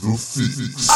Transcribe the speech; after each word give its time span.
The 0.00 0.16
Fix. 0.16 0.86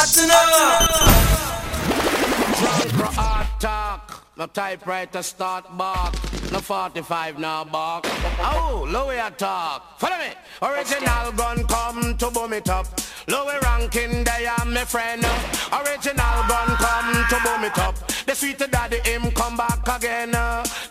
Drunk 2.96 3.14
hard 3.14 3.60
talk. 3.60 4.24
No 4.38 4.46
typewriter 4.46 5.22
start 5.22 5.76
bark. 5.76 6.14
No 6.50 6.60
45 6.60 7.38
now 7.38 7.64
bark. 7.64 8.04
Oh, 8.40 8.86
Louie 8.88 9.20
talk. 9.36 10.00
Follow 10.00 10.16
me. 10.16 10.32
Original 10.62 11.32
gun 11.32 11.64
come 11.64 12.16
to 12.16 12.30
boom 12.30 12.54
it 12.54 12.70
up. 12.70 12.86
Louie 13.26 13.58
Rankin 13.62 14.24
they 14.24 14.46
are 14.46 14.64
my 14.66 14.84
friend. 14.84 15.24
Original 15.72 16.36
gun 16.48 16.68
come 16.76 17.24
to 17.28 17.36
boom 17.44 17.64
it 17.64 17.78
up. 17.78 17.96
The 18.26 18.34
sweet 18.34 18.58
daddy 18.58 18.98
him 19.04 19.30
come 19.32 19.56
back 19.56 19.86
again. 19.96 20.32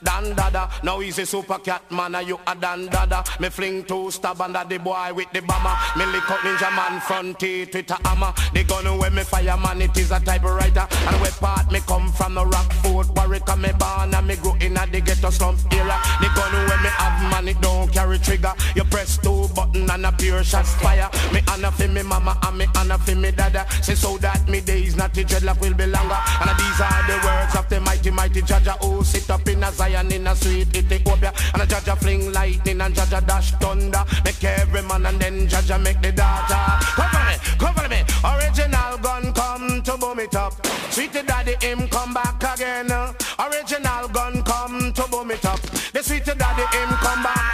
Don 0.03 0.35
Dada. 0.35 0.69
Now 0.83 0.99
he's 0.99 1.19
a 1.19 1.25
super 1.25 1.59
cat 1.59 1.89
man. 1.91 2.15
You 2.25 2.39
a 2.47 2.55
Don 2.55 2.87
Dada. 2.87 3.23
Me 3.39 3.49
fling 3.49 3.83
two 3.83 4.11
stab 4.11 4.41
under 4.41 4.63
the 4.67 4.77
boy 4.77 5.11
with 5.13 5.31
the 5.31 5.41
bomber. 5.41 5.75
Me 5.97 6.05
lick 6.05 6.29
up 6.29 6.39
Ninjaman 6.39 7.01
front 7.01 7.39
teeth 7.39 7.73
with 7.73 7.91
a 7.91 8.07
hammer. 8.07 8.33
The 8.53 8.63
gun 8.63 8.97
where 8.97 9.11
me 9.11 9.23
fire 9.23 9.57
man 9.57 9.81
it 9.81 9.97
is 9.97 10.11
a 10.11 10.19
typewriter. 10.19 10.87
And 11.07 11.21
where 11.21 11.31
part 11.31 11.71
me 11.71 11.79
come 11.81 12.11
from 12.11 12.35
the 12.35 12.45
rock 12.45 12.71
fort 12.83 13.09
Warwick 13.15 13.49
and 13.49 13.61
me 13.61 13.71
born 13.77 14.13
and 14.13 14.27
me 14.27 14.35
grow 14.35 14.55
in 14.59 14.77
a 14.77 14.85
the 14.87 15.01
ghetto 15.01 15.29
slum 15.29 15.57
era. 15.71 15.97
The 16.21 16.29
gun 16.35 16.53
where 16.67 16.81
me 16.81 16.89
have 16.89 17.31
man 17.31 17.47
it 17.47 17.61
don't 17.61 17.91
carry 17.91 18.19
trigger. 18.19 18.53
You 18.75 18.83
press 18.85 19.17
two 19.17 19.47
button 19.55 19.89
and 19.89 20.05
a 20.05 20.11
pure 20.11 20.43
shot 20.43 20.65
fire. 20.65 21.09
Me 21.33 21.41
honor 21.47 21.71
for 21.71 21.87
me 21.87 22.03
mama 22.03 22.22
and 22.27 22.57
me 22.57 22.65
honor 22.77 22.97
for 22.97 23.15
me 23.15 23.31
dada. 23.31 23.65
Say 23.81 23.95
so 23.95 24.17
that 24.17 24.47
me 24.47 24.61
days 24.61 24.95
not 24.95 25.13
the 25.13 25.23
dreadlock 25.23 25.59
will 25.61 25.73
be 25.73 25.85
longer. 25.85 26.19
And 26.41 26.49
these 26.57 26.79
are 26.79 27.03
the 27.07 27.17
words 27.25 27.55
of 27.55 27.69
the 27.69 27.79
mighty 27.79 28.11
mighty 28.11 28.41
Jah 28.41 28.61
Jah 28.63 28.77
who 28.81 29.03
sit 29.03 29.29
up 29.29 29.47
in 29.47 29.63
a 29.63 29.71
Zion 29.71 30.11
in 30.11 30.27
a 30.27 30.35
sweet 30.35 30.75
Ethiopia. 30.75 31.33
And 31.53 31.63
a 31.63 31.65
Jah 31.65 31.81
Jah 31.85 31.95
fling 31.95 32.31
lightning 32.31 32.81
and 32.81 32.95
Jah 32.95 33.07
Jah 33.09 33.21
dash 33.21 33.51
thunder. 33.53 34.03
Make 34.23 34.43
every 34.43 34.81
man 34.83 35.05
and 35.05 35.19
then 35.19 35.47
Jah 35.47 35.61
Jah 35.61 35.77
make 35.77 36.01
the 36.01 36.11
data. 36.11 36.79
Cover 36.95 37.23
me, 37.27 37.35
cover 37.59 37.89
me. 37.89 38.03
Original 38.23 38.97
gun 38.99 39.33
come 39.33 39.81
to 39.83 39.97
boom 39.97 40.19
it 40.19 40.35
up. 40.35 40.53
Sweet 40.91 41.13
daddy 41.13 41.55
him 41.65 41.87
come 41.87 42.13
back 42.13 42.41
again. 42.55 42.91
Original 43.39 44.07
gun 44.09 44.43
come 44.43 44.93
to 44.93 45.07
boom 45.09 45.31
it 45.31 45.45
up. 45.45 45.59
The 45.91 46.03
sweet 46.03 46.25
daddy 46.25 46.77
him 46.77 46.89
come 46.97 47.23
back! 47.23 47.52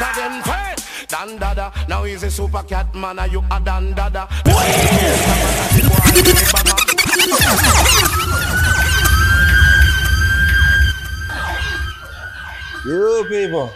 Don 1.09 1.37
Dada, 1.37 1.71
now 1.87 2.03
he's 2.03 2.23
a 2.23 2.29
super 2.31 2.61
cat 2.63 2.93
man, 2.93 3.17
and 3.19 3.31
you 3.31 3.43
a 3.51 3.59
Don 3.59 3.93
Dada. 3.93 4.27
You 12.85 13.25
people, 13.29 13.69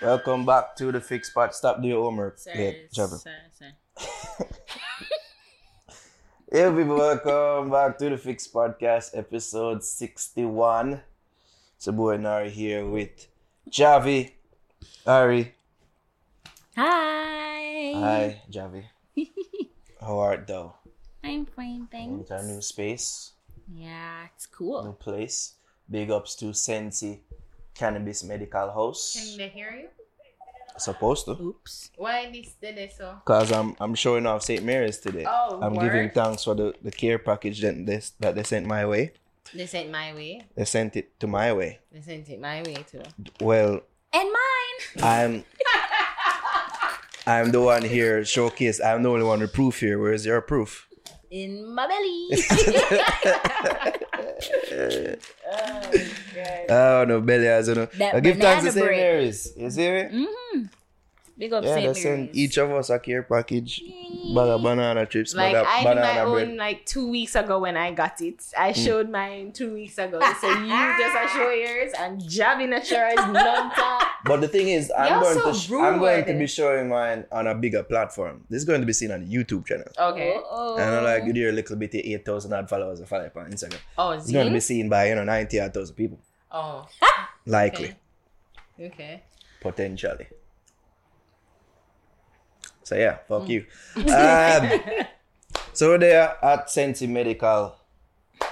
welcome 0.00 0.46
back 0.46 0.76
to 0.76 0.92
the 0.92 1.00
Fix 1.00 1.28
Spot. 1.30 1.52
Stop 1.54 1.82
doing 1.82 1.94
homework. 1.94 2.38
Sir, 2.38 2.52
Yeah, 2.54 2.72
Trevor. 2.94 3.16
sir, 3.18 3.30
sir. 3.58 4.46
Hey 6.50 6.70
people, 6.70 6.96
welcome 6.96 7.70
back 7.70 7.98
to 7.98 8.08
the 8.10 8.16
Fix 8.16 8.48
Podcast, 8.48 9.10
episode 9.18 9.84
61. 9.84 11.00
It's 11.76 11.86
a 11.86 11.92
boy 11.92 12.16
Naro 12.16 12.48
here 12.48 12.86
with 12.86 13.26
Javi, 13.70 14.30
Ari. 15.06 15.54
Hi. 16.78 17.90
Hi, 17.98 18.42
Javi. 18.48 18.84
How 20.00 20.16
art 20.20 20.46
thou? 20.46 20.74
I'm 21.24 21.44
fine, 21.44 21.88
Into 21.92 22.22
thanks. 22.22 22.30
a 22.30 22.42
new 22.46 22.60
space, 22.62 23.32
Yeah, 23.74 24.26
it's 24.32 24.46
cool. 24.46 24.84
new 24.84 24.92
place. 24.92 25.54
Big 25.90 26.08
ups 26.12 26.36
to 26.36 26.54
Sensi 26.54 27.24
Cannabis 27.74 28.22
Medical 28.22 28.70
House. 28.70 29.18
Can 29.18 29.38
they 29.38 29.48
hear 29.48 29.72
you? 29.74 29.88
Supposed 30.78 31.24
to. 31.26 31.32
Oops. 31.32 31.90
Why 31.96 32.30
this 32.30 32.54
did 32.62 32.78
it 32.78 32.92
so? 32.96 33.16
Cause 33.24 33.50
I'm 33.50 33.74
I'm 33.80 33.96
showing 33.96 34.24
off 34.30 34.44
St. 34.44 34.62
Mary's 34.62 34.98
today. 34.98 35.26
Oh, 35.26 35.58
I'm 35.60 35.74
word? 35.74 35.82
giving 35.82 36.10
thanks 36.10 36.44
for 36.44 36.54
the, 36.54 36.74
the 36.80 36.92
care 36.92 37.18
package 37.18 37.60
that 37.62 37.74
they, 37.86 38.00
that 38.20 38.36
they 38.36 38.44
sent 38.44 38.66
my 38.66 38.86
way. 38.86 39.14
They 39.52 39.66
sent 39.66 39.90
my 39.90 40.14
way. 40.14 40.42
They 40.54 40.64
sent 40.64 40.94
it 40.94 41.18
to 41.18 41.26
my 41.26 41.52
way. 41.52 41.80
They 41.90 42.02
sent 42.02 42.28
it 42.28 42.40
my 42.40 42.62
way 42.62 42.76
too. 42.88 43.02
Well, 43.40 43.80
And 44.14 44.28
mine. 44.30 45.02
I'm 45.02 45.44
I'm 47.28 47.52
the 47.52 47.60
one 47.60 47.82
here 47.84 48.24
showcase. 48.24 48.80
I'm 48.80 49.02
the 49.02 49.10
only 49.10 49.24
one 49.24 49.40
with 49.40 49.52
proof 49.52 49.80
here. 49.80 49.98
Where's 49.98 50.24
your 50.24 50.40
proof? 50.40 50.88
In 51.30 51.74
my 51.74 51.86
belly. 51.86 52.28
Oh 56.70 57.04
no, 57.08 57.20
belly 57.20 57.46
has 57.46 57.68
no. 57.68 57.86
That 57.86 58.14
I 58.14 58.20
give 58.20 58.36
thanks 58.38 58.64
to 58.64 58.72
St. 58.72 58.86
Mary's. 58.86 59.52
You 59.56 59.70
see 59.70 59.90
me? 59.90 60.02
mm-hmm. 60.02 60.66
Big 61.38 61.52
up 61.52 61.62
Yeah, 61.62 61.74
St. 61.74 61.96
send 61.96 62.30
each 62.36 62.56
of 62.56 62.68
us 62.72 62.90
a 62.90 62.98
care 62.98 63.22
package. 63.22 63.80
Bag 64.34 64.48
of 64.48 64.60
banana 64.60 65.06
chips, 65.06 65.36
Like 65.36 65.52
bag 65.52 65.62
of 65.62 65.66
I 65.68 65.78
did 65.78 65.84
my 65.84 65.94
banana 65.94 66.30
own 66.30 66.56
like 66.56 66.84
two 66.84 67.08
weeks 67.08 67.36
ago 67.36 67.60
when 67.60 67.76
I 67.76 67.92
got 67.92 68.20
it. 68.20 68.42
I 68.58 68.72
Hmm. 68.72 68.80
showed 68.84 69.08
mine 69.08 69.52
two 69.52 69.72
weeks 69.74 69.98
ago. 69.98 70.18
So 70.40 70.48
you 70.50 70.66
just 70.98 71.32
show 71.34 71.50
yours 71.50 71.92
and 71.96 72.28
jabbing 72.28 72.72
a 72.72 72.84
sure 72.84 73.06
is 73.06 73.14
none. 73.16 73.70
But 74.24 74.40
the 74.40 74.48
thing 74.48 74.66
is, 74.68 74.90
I'm 74.98 75.12
You're 75.12 75.20
going 75.22 75.38
so 75.38 75.52
to 75.52 75.56
sh- 75.58 75.70
I'm 75.70 75.98
going 76.00 76.24
to 76.24 76.34
be 76.34 76.46
showing 76.48 76.88
mine 76.88 77.24
on 77.30 77.46
a 77.46 77.54
bigger 77.54 77.84
platform. 77.84 78.44
This 78.50 78.58
is 78.58 78.64
going 78.64 78.80
to 78.80 78.86
be 78.86 78.92
seen 78.92 79.12
on 79.12 79.24
the 79.24 79.32
YouTube 79.32 79.64
channel. 79.64 79.86
Okay. 79.96 80.34
Oh, 80.36 80.76
And 80.76 80.92
I'm 80.96 81.04
like 81.04 81.24
you 81.24 81.32
do 81.32 81.48
a 81.48 81.52
little 81.52 81.76
bit 81.76 81.94
of 81.94 82.00
8,000 82.04 82.52
odd 82.52 82.68
followers 82.68 83.00
or 83.00 83.06
follow 83.06 83.30
on 83.36 83.52
Instagram. 83.52 83.78
Oh, 83.96 84.10
It's 84.10 84.30
going 84.32 84.48
to 84.48 84.52
be 84.52 84.58
seen 84.60 84.88
by, 84.88 85.08
you 85.10 85.14
know, 85.14 85.22
90,000 85.24 85.94
people. 85.94 86.18
Oh, 86.50 86.88
Likely. 87.46 87.94
Okay. 88.80 88.86
okay. 88.86 89.22
Potentially. 89.60 90.26
So 92.88 92.96
yeah, 92.96 93.18
fuck 93.28 93.46
you. 93.50 93.66
Um, 93.96 94.80
so 95.74 95.90
we're 95.90 95.98
there 95.98 96.42
at 96.42 96.70
Sensi 96.70 97.06
Medical 97.06 97.76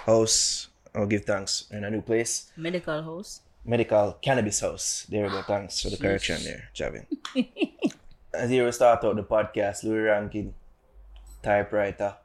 House. 0.04 0.68
I'll 0.94 1.06
give 1.06 1.24
thanks 1.24 1.64
in 1.70 1.84
a 1.84 1.90
new 1.90 2.02
place. 2.02 2.52
Medical 2.54 3.02
house. 3.02 3.40
Medical 3.64 4.12
Cannabis 4.20 4.60
House. 4.60 5.06
There 5.08 5.24
we 5.24 5.30
go. 5.30 5.40
Thanks 5.40 5.80
for 5.80 5.88
the 5.88 5.96
correction 5.96 6.44
there, 6.44 6.68
Javin. 6.74 7.06
As 8.34 8.50
here 8.50 8.66
we 8.66 8.72
start 8.72 9.02
out 9.04 9.16
the 9.16 9.22
podcast, 9.22 9.84
Louie 9.84 10.00
Rankin, 10.04 10.52
typewriter. 11.42 12.16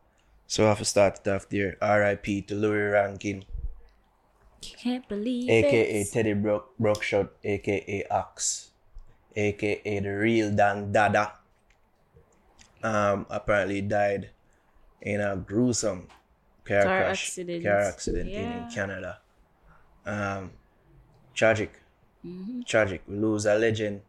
So 0.48 0.66
I 0.66 0.70
have 0.70 0.80
to 0.80 0.86
start 0.86 1.22
it 1.26 1.30
off 1.30 1.48
there. 1.48 1.78
R.I.P. 1.82 2.42
to 2.44 2.56
Louie 2.56 2.92
Rankin, 2.92 3.46
You 4.64 4.76
Can't 4.78 5.08
believe 5.08 5.50
aka 5.50 6.02
it. 6.02 6.12
Teddy 6.12 6.34
Brook 6.34 6.74
Brukshot, 6.78 7.30
aka 7.46 8.04
Ox, 8.12 8.72
aka 9.34 10.00
the 10.00 10.10
real 10.10 10.52
Don 10.52 10.92
Dada. 10.92 11.40
Um, 12.84 13.26
apparently 13.30 13.82
died 13.82 14.32
in 15.02 15.22
a 15.22 15.36
gruesome 15.36 16.08
car, 16.66 16.84
Car 16.84 16.98
crash, 17.02 17.28
accident. 17.30 17.64
car 17.64 17.80
accident 17.80 18.30
in, 18.30 18.52
in 18.52 18.70
Canada. 18.70 19.20
Um, 20.06 20.52
tragic, 21.34 21.74
Mm-hmm. 22.26 22.62
tragic. 22.68 23.02
We 23.08 23.18
lose 23.18 23.46
a 23.48 23.56
legend 23.56 24.02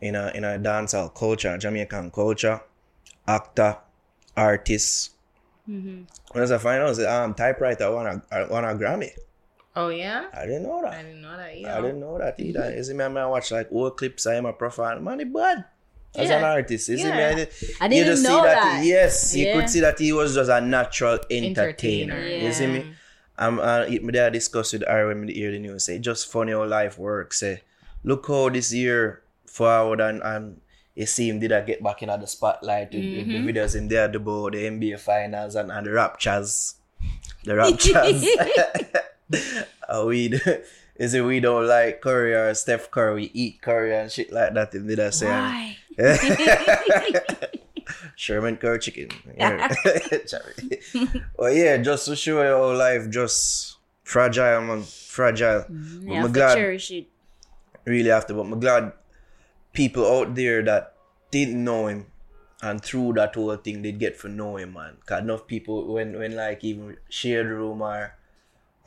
in 0.00 0.14
a 0.14 0.30
in 0.34 0.44
a 0.44 0.58
dancehall 0.58 1.12
culture, 1.14 1.58
Jamaican 1.58 2.10
culture, 2.12 2.60
actor, 3.26 3.78
artist. 4.36 5.10
Mm-hmm. 5.68 6.02
When 6.32 6.52
I 6.52 6.58
find 6.58 6.82
out, 6.82 6.98
um, 7.00 7.34
typewriter 7.34 7.92
won 7.92 8.06
a 8.30 8.46
won 8.48 8.64
a 8.64 8.74
Grammy. 8.74 9.10
Oh 9.74 9.88
yeah. 9.88 10.26
I 10.32 10.46
didn't 10.46 10.64
know 10.64 10.82
that. 10.82 10.94
I 10.94 11.02
didn't 11.02 11.22
know 11.22 11.36
that 11.36 11.54
either. 11.56 11.70
I 11.70 11.80
didn't 11.80 12.00
know 12.00 12.18
that 12.18 12.38
either. 12.40 12.74
You 12.76 12.82
see 12.84 12.94
me, 12.94 13.04
I 13.04 13.08
might 13.08 13.26
watch 13.26 13.50
like 13.50 13.68
old 13.72 13.96
clips 13.96 14.26
I 14.26 14.34
am 14.36 14.46
a 14.46 14.52
profile. 14.52 15.00
Man, 15.00 15.18
he 15.18 15.24
bad. 15.24 15.64
As 16.16 16.28
Yeah. 16.28 16.38
an 16.38 16.44
artist, 16.44 16.88
you 16.88 16.96
me, 16.96 17.02
Yeah. 17.04 17.28
I, 17.28 17.34
did, 17.34 17.48
I 17.80 17.84
you 17.84 17.90
didn't 17.90 18.06
just 18.06 18.22
know 18.24 18.38
see 18.40 18.46
that. 18.46 18.62
that. 18.62 18.82
He, 18.82 18.88
yes, 18.90 19.36
you 19.36 19.52
could 19.52 19.70
see 19.70 19.80
that 19.80 19.98
he 19.98 20.12
was 20.12 20.34
just 20.34 20.50
a 20.50 20.60
natural 20.60 21.18
entertainer. 21.30 22.14
Entertainer, 22.14 22.44
You 22.46 22.52
see 22.52 22.66
me? 22.66 22.92
I'm 23.38 23.58
uh, 23.60 23.86
it- 23.88 24.02
me 24.04 24.12
there 24.12 24.30
discuss 24.30 24.72
with 24.72 24.82
her 24.86 25.06
when 25.08 25.20
me 25.24 25.32
hear 25.32 25.50
the 25.52 25.58
news. 25.60 25.84
Say 25.84 25.98
just 25.98 26.30
funny 26.30 26.52
how 26.52 26.64
life 26.66 26.98
works. 26.98 27.40
Say, 27.40 27.62
look 28.04 28.26
how 28.26 28.48
this 28.50 28.72
year 28.74 29.22
forward 29.46 30.00
and 30.00 30.20
and 30.22 30.60
you 30.94 31.06
see 31.06 31.28
him 31.28 31.38
did 31.38 31.52
I 31.52 31.60
get 31.62 31.82
back 31.82 32.02
in 32.02 32.08
the 32.08 32.26
spotlight 32.26 32.92
with, 32.92 33.04
with 33.04 33.26
Mm-hmm. 33.28 33.46
the 33.46 33.52
videos 33.52 33.76
in 33.76 33.88
there 33.88 34.06
about 34.14 34.52
the 34.52 34.64
NBA 34.66 34.98
finals 34.98 35.54
and, 35.54 35.70
and 35.70 35.86
the 35.86 35.90
Raptors. 35.90 36.74
The 37.44 37.52
Raptors. 37.52 38.26
uh, 39.88 40.04
we 40.06 40.28
is 41.00 41.14
it 41.16 41.24
we 41.24 41.40
don't 41.40 41.64
like 41.66 42.02
Curry 42.04 42.34
or 42.36 42.52
Steph 42.52 42.90
Curry, 42.90 43.14
we 43.14 43.30
eat 43.32 43.62
Curry 43.64 43.96
and 43.96 44.12
shit 44.12 44.28
like 44.30 44.52
that. 44.52 44.74
Him 44.74 44.86
did 44.86 45.00
I 45.00 45.08
say? 45.08 45.26
Why? 45.32 45.76
Sherman 48.16 48.56
Curry 48.60 48.78
chicken. 48.78 49.08
Yeah. 49.36 49.72
Well, 51.38 51.52
yeah, 51.52 51.78
just 51.78 52.04
to 52.06 52.14
show 52.14 52.42
you 52.44 52.52
how 52.52 52.76
life 52.76 53.08
just 53.08 53.78
fragile, 54.04 54.60
man. 54.60 54.82
Fragile. 54.84 55.64
Mm-hmm. 55.64 56.04
But 56.04 56.04
You 56.04 56.08
me 56.08 56.14
have 56.16 56.26
to 56.26 56.32
glad, 56.32 56.54
cherish 56.54 56.90
it. 56.90 57.06
really 57.86 58.10
to. 58.10 58.34
But 58.34 58.40
I'm 58.40 58.60
glad 58.60 58.92
people 59.72 60.04
out 60.04 60.34
there 60.34 60.62
that 60.62 60.94
didn't 61.30 61.64
know 61.64 61.86
him 61.86 62.06
and 62.60 62.82
through 62.84 63.14
that 63.14 63.34
whole 63.34 63.56
thing 63.56 63.80
they 63.80 63.92
get 63.92 64.20
to 64.20 64.28
know 64.28 64.58
him, 64.58 64.74
man. 64.74 64.98
Cause 65.06 65.22
enough 65.22 65.46
people 65.46 65.94
when 65.94 66.18
when 66.18 66.36
like 66.36 66.62
even 66.62 66.98
shared 67.08 67.46
room 67.46 67.80
or 67.80 68.14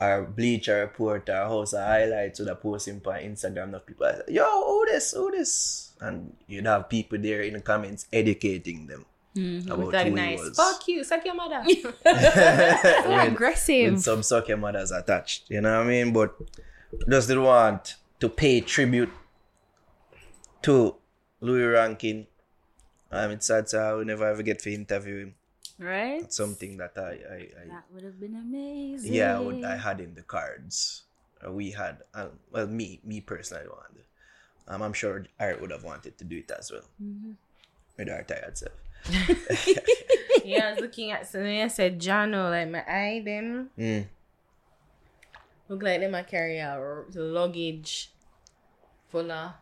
or 0.00 0.22
bleacher 0.22 0.80
report 0.80 1.28
or 1.28 1.34
house 1.34 1.72
of 1.72 1.84
highlights 1.84 2.40
or 2.40 2.44
the 2.44 2.54
post 2.54 2.88
him 2.88 3.00
on 3.06 3.14
Instagram, 3.14 3.68
enough 3.68 3.86
people 3.86 4.06
are 4.06 4.16
like, 4.18 4.28
yo, 4.28 4.44
who 4.44 4.84
this, 4.86 5.12
who 5.12 5.30
this? 5.30 5.92
And 6.00 6.36
you'd 6.46 6.66
have 6.66 6.88
people 6.88 7.18
there 7.18 7.42
in 7.42 7.54
the 7.54 7.60
comments 7.60 8.06
educating 8.12 8.86
them. 8.86 9.06
about 9.66 9.92
Like 9.92 10.06
who 10.08 10.14
nice. 10.14 10.40
he 10.40 10.48
was. 10.48 10.56
Fuck 10.56 10.88
you. 10.88 11.04
Suck 11.04 11.24
your 11.24 11.34
mother. 11.34 11.62
with, 11.66 11.96
Aggressive. 13.32 13.94
with 13.94 14.02
some 14.02 14.22
soccer 14.22 14.56
mothers 14.56 14.90
attached. 14.90 15.44
You 15.48 15.60
know 15.60 15.78
what 15.78 15.86
I 15.86 15.88
mean? 15.88 16.12
But 16.12 16.34
just 17.08 17.28
didn't 17.28 17.44
want 17.44 17.96
to 18.20 18.28
pay 18.28 18.60
tribute 18.60 19.10
to 20.62 20.96
Louie 21.40 21.64
Rankin. 21.64 22.26
Um, 23.10 23.30
it's 23.32 23.46
sad 23.46 23.68
so 23.68 23.80
I 23.80 23.92
will 23.92 24.04
never 24.04 24.26
ever 24.28 24.42
get 24.42 24.58
to 24.60 24.72
interview 24.72 25.26
him. 25.26 25.34
Right? 25.78 26.22
It's 26.22 26.36
something 26.36 26.76
that 26.78 26.92
I, 26.96 27.02
I, 27.02 27.36
I 27.64 27.68
That 27.68 27.84
would 27.92 28.04
have 28.04 28.18
been 28.20 28.34
amazing. 28.36 29.12
yeah, 29.12 29.36
I, 29.36 29.40
would, 29.40 29.64
I 29.64 29.76
had 29.76 30.00
in 30.00 30.14
the 30.14 30.22
cards. 30.22 31.04
Uh, 31.44 31.50
we 31.52 31.70
had, 31.72 31.98
uh, 32.14 32.28
well, 32.50 32.66
me, 32.66 33.00
me 33.04 33.20
personally 33.20 33.66
wanted. 33.68 34.04
Um, 34.66 34.80
I'm 34.82 34.92
sure 34.94 35.26
Art 35.38 35.60
would 35.60 35.70
have 35.70 35.84
wanted 35.84 36.16
to 36.18 36.24
do 36.24 36.38
it 36.38 36.50
as 36.50 36.70
well. 36.72 36.88
With 37.98 38.08
our 38.08 38.22
tired 38.22 38.56
self. 38.56 38.72
yeah, 40.44 40.68
I 40.68 40.70
was 40.72 40.80
looking 40.80 41.10
at 41.10 41.26
something. 41.28 41.60
I 41.60 41.68
said, 41.68 42.00
Jono, 42.00 42.50
like 42.50 42.70
my 42.70 42.80
eye, 42.90 43.22
them 43.24 43.68
Mm. 43.78 44.06
look 45.68 45.82
like 45.82 46.00
them. 46.00 46.14
I 46.14 46.22
carry 46.22 46.58
a 46.58 46.70
r- 46.70 47.04
luggage 47.14 48.10
full 49.10 49.30
of 49.30 49.52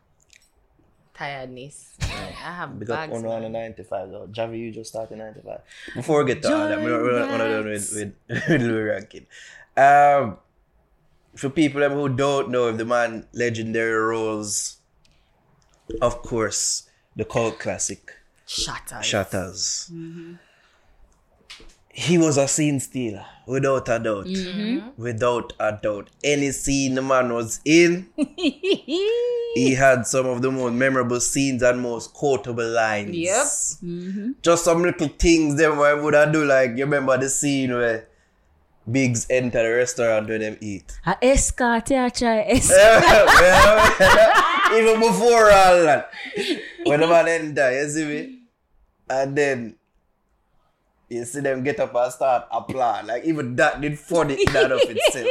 tiredness. 1.15 1.95
Like, 2.01 2.11
I 2.11 2.53
have 2.53 2.79
Because 2.79 2.97
bags. 2.97 3.13
on 3.17 3.23
man. 3.23 3.45
on 3.45 3.53
95 3.53 4.11
though. 4.11 4.27
Javi, 4.33 4.59
you 4.59 4.71
just 4.71 4.91
started 4.91 5.19
95. 5.19 5.61
Before 5.95 6.25
we 6.25 6.35
get 6.35 6.43
to 6.43 6.55
all 6.55 6.69
that, 6.69 6.81
we're, 6.81 7.03
we're, 7.03 7.13
we're 7.13 7.19
not 7.27 7.39
done 7.39 7.65
with, 7.67 7.93
with, 7.95 8.13
with 8.49 8.61
Louie 8.63 8.83
Rankin. 8.83 9.27
Um, 9.77 10.39
for 11.35 11.49
people 11.51 11.81
who 11.89 12.09
don't 12.09 12.51
know 12.51 12.69
if 12.69 12.77
the 12.77 12.85
man 12.85 13.27
legendary 13.33 13.95
roles, 13.95 14.79
of 16.01 16.23
course, 16.23 16.89
the 17.17 17.25
cult 17.25 17.59
classic 17.59 18.13
Shottas. 18.47 19.01
Shottas. 19.01 20.39
He 21.95 22.17
was 22.17 22.39
a 22.39 22.49
scene 22.49 22.81
stealer, 22.81 23.27
without 23.47 23.87
a 23.91 23.99
doubt. 23.99 24.25
Mm-hmm. 24.25 25.01
Without 25.01 25.53
a 25.61 25.73
doubt. 25.73 26.09
Any 26.25 26.51
scene 26.51 26.95
the 26.95 27.03
man 27.03 27.33
was 27.33 27.61
in, 27.67 28.09
he 28.17 29.75
had 29.77 30.07
some 30.07 30.25
of 30.27 30.41
the 30.41 30.51
most 30.51 30.73
memorable 30.73 31.21
scenes 31.21 31.63
and 31.63 31.83
most 31.83 32.15
quotable 32.15 32.67
lines. 32.67 33.15
Yep. 33.15 33.47
Mm-hmm. 33.85 34.31
Just 34.41 34.65
some 34.65 34.83
little 34.83 35.09
things 35.09 35.57
them 35.57 35.79
I 35.81 35.93
would 35.93 36.15
i 36.15 36.31
do 36.33 36.45
like 36.47 36.71
you 36.71 36.85
remember 36.85 37.19
the 37.19 37.29
scene 37.29 37.73
where 37.73 38.09
Biggs 38.91 39.27
enter 39.31 39.63
the 39.63 39.77
restaurant 39.77 40.29
where 40.29 40.39
them 40.39 40.57
eat. 40.61 40.99
A 41.07 41.17
escort, 41.23 41.91
yeah, 41.91 42.09
try 42.09 42.41
escort. 42.49 43.05
Even 44.77 44.99
before 44.99 45.51
all 45.53 45.83
that. 45.83 46.11
When 46.85 47.01
the 47.01 47.07
man 47.07 47.29
enter, 47.29 47.71
you 47.71 47.89
see 47.89 48.05
me? 48.07 48.39
And 49.09 49.37
then 49.37 49.77
you 51.13 51.25
see 51.25 51.41
them 51.41 51.63
get 51.63 51.79
up 51.79 51.95
and 51.95 52.13
start 52.13 52.47
applaud. 52.51 53.07
Like 53.07 53.25
even 53.25 53.55
that 53.57 53.81
did 53.81 53.99
funny 53.99 54.39
and 54.49 54.73
of 54.73 54.81
itself. 54.85 55.29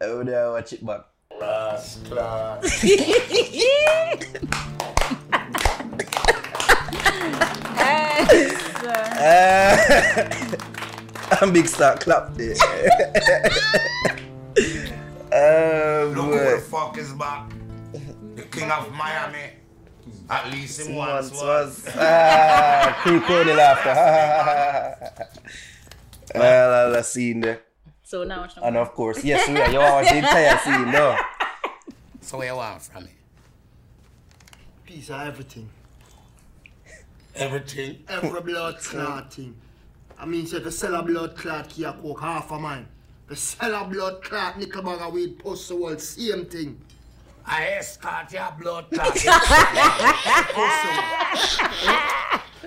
I 0.00 0.12
would 0.12 0.26
have 0.28 0.52
watch 0.52 0.72
it 0.72 0.84
back. 0.84 1.06
Uh, 1.40 1.80
and 11.40 11.52
big 11.52 11.68
start 11.68 12.00
clap 12.00 12.34
there. 12.34 12.54
oh, 15.32 16.12
Look 16.16 16.24
who 16.26 16.56
the 16.56 16.64
fuck 16.68 16.98
is 16.98 17.12
back. 17.12 17.52
The 18.34 18.42
king 18.42 18.70
of 18.70 18.90
Miami. 18.92 19.61
At 20.32 20.50
least 20.50 20.80
him 20.80 20.94
once 20.94 21.30
once 21.30 21.42
was. 21.42 21.84
was. 21.84 21.94
Ah, 21.94 22.98
creep 23.02 23.28
on 23.28 23.46
the 23.48 23.54
laughter. 23.54 25.22
well, 26.34 26.96
I've 26.96 27.04
seen 27.04 27.40
there. 27.40 27.60
So 28.02 28.24
now 28.24 28.44
it's 28.44 28.54
And 28.56 28.78
of 28.78 28.94
course, 28.94 29.22
yes, 29.22 29.46
we 29.46 29.60
are. 29.60 29.70
You 29.70 29.78
watch 29.78 30.08
the 30.08 30.16
entire 30.18 30.58
scene, 30.58 30.90
no? 30.90 31.16
So 32.22 32.38
where 32.38 32.46
you 32.46 32.56
want 32.56 32.80
from 32.80 33.04
me? 33.04 33.10
Piece 34.86 35.10
of 35.10 35.20
everything. 35.20 35.68
Everything. 37.34 38.04
Every 38.08 38.40
blood 38.40 38.78
clot 38.78 39.34
thing. 39.34 39.54
I 40.18 40.24
mean, 40.24 40.46
say, 40.46 40.58
if 40.58 40.64
you 40.64 40.70
sell 40.70 40.94
a 40.94 41.02
blood 41.02 41.36
clot, 41.36 41.68
key 41.68 41.84
a 41.84 41.92
coke, 41.92 42.20
half 42.20 42.50
a 42.52 42.58
mine. 42.58 42.86
If 43.24 43.30
you 43.30 43.36
sell 43.36 43.74
a 43.74 43.84
blood 43.86 44.22
clot, 44.22 44.58
nickel 44.58 44.82
bag 44.82 45.00
of 45.00 45.12
weed, 45.12 45.38
post 45.40 45.68
the 45.68 45.76
world, 45.76 46.00
same 46.00 46.46
thing. 46.46 46.80
I 47.46 47.64
escort 47.78 48.32
your 48.32 48.52
blood 48.60 48.86
clot. 48.92 49.14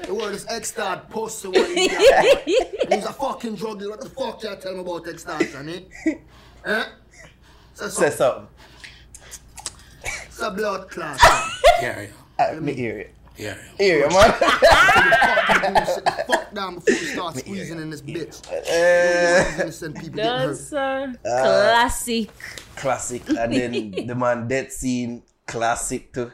The 0.06 0.14
word 0.14 0.36
is 0.36 0.46
extort, 0.48 1.10
post 1.10 1.42
the 1.44 1.52
world. 1.52 1.68
He's 2.94 3.06
a 3.06 3.14
fucking 3.14 3.56
drug 3.56 3.80
dealer. 3.80 3.92
What 3.92 4.02
the 4.02 4.10
fuck 4.10 4.44
you 4.44 4.56
tell 4.62 4.74
me 4.74 4.82
about 4.82 5.08
extortion, 5.08 5.70
eh? 5.70 5.80
eh? 6.66 6.86
Say 7.74 7.88
Say 7.90 8.10
something. 8.10 8.12
something. 8.12 8.48
It's 10.28 10.42
a 10.42 10.52
blood 10.52 10.90
clot. 10.90 11.20
Hear 11.80 12.02
you. 12.10 12.14
Let 12.38 12.62
me 12.62 12.74
hear 12.74 12.98
it. 13.00 13.16
Yeah. 13.38 13.56
you. 13.80 13.86
Hear 13.86 13.98
you, 14.00 14.10
man. 14.10 14.32
Sit 15.88 16.06
the 16.06 16.24
fuck 16.28 16.54
down 16.54 16.76
before 16.76 16.94
you 16.94 17.00
start 17.08 17.36
squeezing 17.38 17.80
in 17.80 17.90
this 17.90 18.02
bitch. 18.02 18.46
Uh, 18.48 19.62
Innocent 19.64 19.96
people 19.96 20.16
getting 20.18 20.32
hurt. 20.32 20.48
Those 20.48 20.74
are 20.74 21.14
classic. 21.24 22.30
Classic. 22.76 23.28
And 23.30 23.54
then 23.54 23.92
the 24.08 24.16
man 24.16 24.48
dead 24.48 24.72
scene, 24.72 25.24
classic 25.46 26.12
too. 26.14 26.32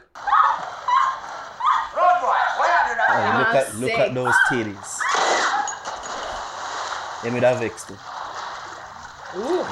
Oh, 3.14 3.38
look 3.38 3.54
at 3.54 3.74
look 3.76 3.90
at 3.92 4.14
those 4.14 4.34
titties. 4.50 4.98
Let 7.24 7.32
me 7.32 7.40
that 7.40 7.58
vex 7.60 7.84
too. 7.86 7.96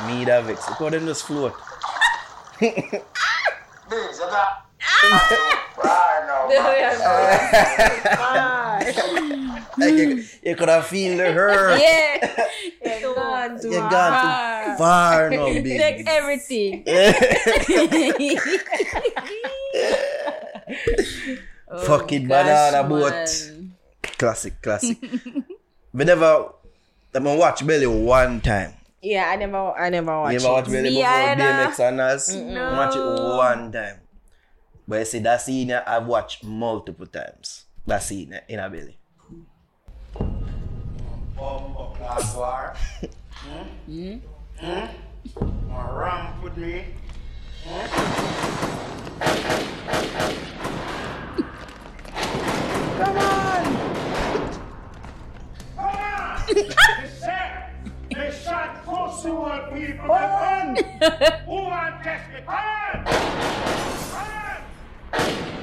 Me 0.07 0.25
that 0.25 0.45
vex. 0.45 0.69
Look 0.69 0.79
how 0.79 0.91
them 0.91 1.07
just 1.07 1.25
float. 1.25 1.55
Like 9.79 9.95
you, 9.95 10.17
mm. 10.17 10.39
you 10.43 10.57
could 10.57 10.69
have 10.69 10.87
feel 10.87 11.17
the 11.17 11.33
hurt. 11.33 11.81
Yeah. 11.81 12.47
You're 13.01 13.15
gone 13.15 13.61
too 13.61 13.69
You 13.69 13.79
gone 13.79 14.73
too 14.73 14.79
far 14.79 15.31
now, 15.31 15.47
Take 15.47 15.65
big. 15.65 16.05
everything. 16.07 16.85
Fucking 21.85 22.25
oh, 22.25 22.29
banana 22.29 22.89
boat. 22.89 23.53
Classic, 24.19 24.61
classic. 24.61 24.99
but 25.95 26.07
never, 26.07 26.53
I'm 27.15 27.25
gonna 27.25 27.39
watch 27.39 27.67
Belly 27.67 27.87
one 27.87 28.41
time. 28.41 28.75
Yeah, 29.03 29.31
I 29.31 29.37
never, 29.37 29.73
I 29.73 29.89
never 29.89 30.21
watched 30.21 30.33
You 30.33 30.47
ever 30.47 30.55
watch 30.55 30.69
it. 30.69 30.73
Belly 30.73 30.91
before. 30.91 31.05
BMX 31.05 31.81
and 31.81 32.01
us? 32.01 32.35
Watch 32.35 32.97
it 32.97 33.37
one 33.37 33.73
time. 33.73 33.97
But 34.87 34.99
you 34.99 35.05
see, 35.07 35.19
that 35.21 35.41
scene 35.41 35.73
I've 35.73 36.07
watched 36.07 36.45
multiple 36.45 37.07
times. 37.07 37.65
That 37.87 38.03
scene 38.03 38.39
in 38.49 38.59
a 38.59 38.69
Belly. 38.69 39.00
Bumbo 41.37 41.95
class 41.97 42.37
war. 42.37 42.77
Hmm? 43.33 44.17
Hmm? 44.59 44.87
Want 45.69 45.93
ramp 45.99 46.43
with 46.43 46.57
me? 46.57 46.85
Come 52.99 53.17
on! 53.17 53.65
Come 55.77 55.97
on! 55.97 56.43
they 56.47 57.09
said 57.19 57.73
they 58.11 58.31
shot 58.31 58.85
close 58.85 59.23
to 59.23 59.35
what 59.35 59.75
people 59.75 60.07
Come 60.07 60.11
on! 60.11 60.77
Who 61.47 61.53
want 61.53 62.03
test 62.03 62.31
me? 62.31 62.41
Come 62.45 62.55
on! 62.55 63.05
Come 63.05 64.25
on! 65.15 65.60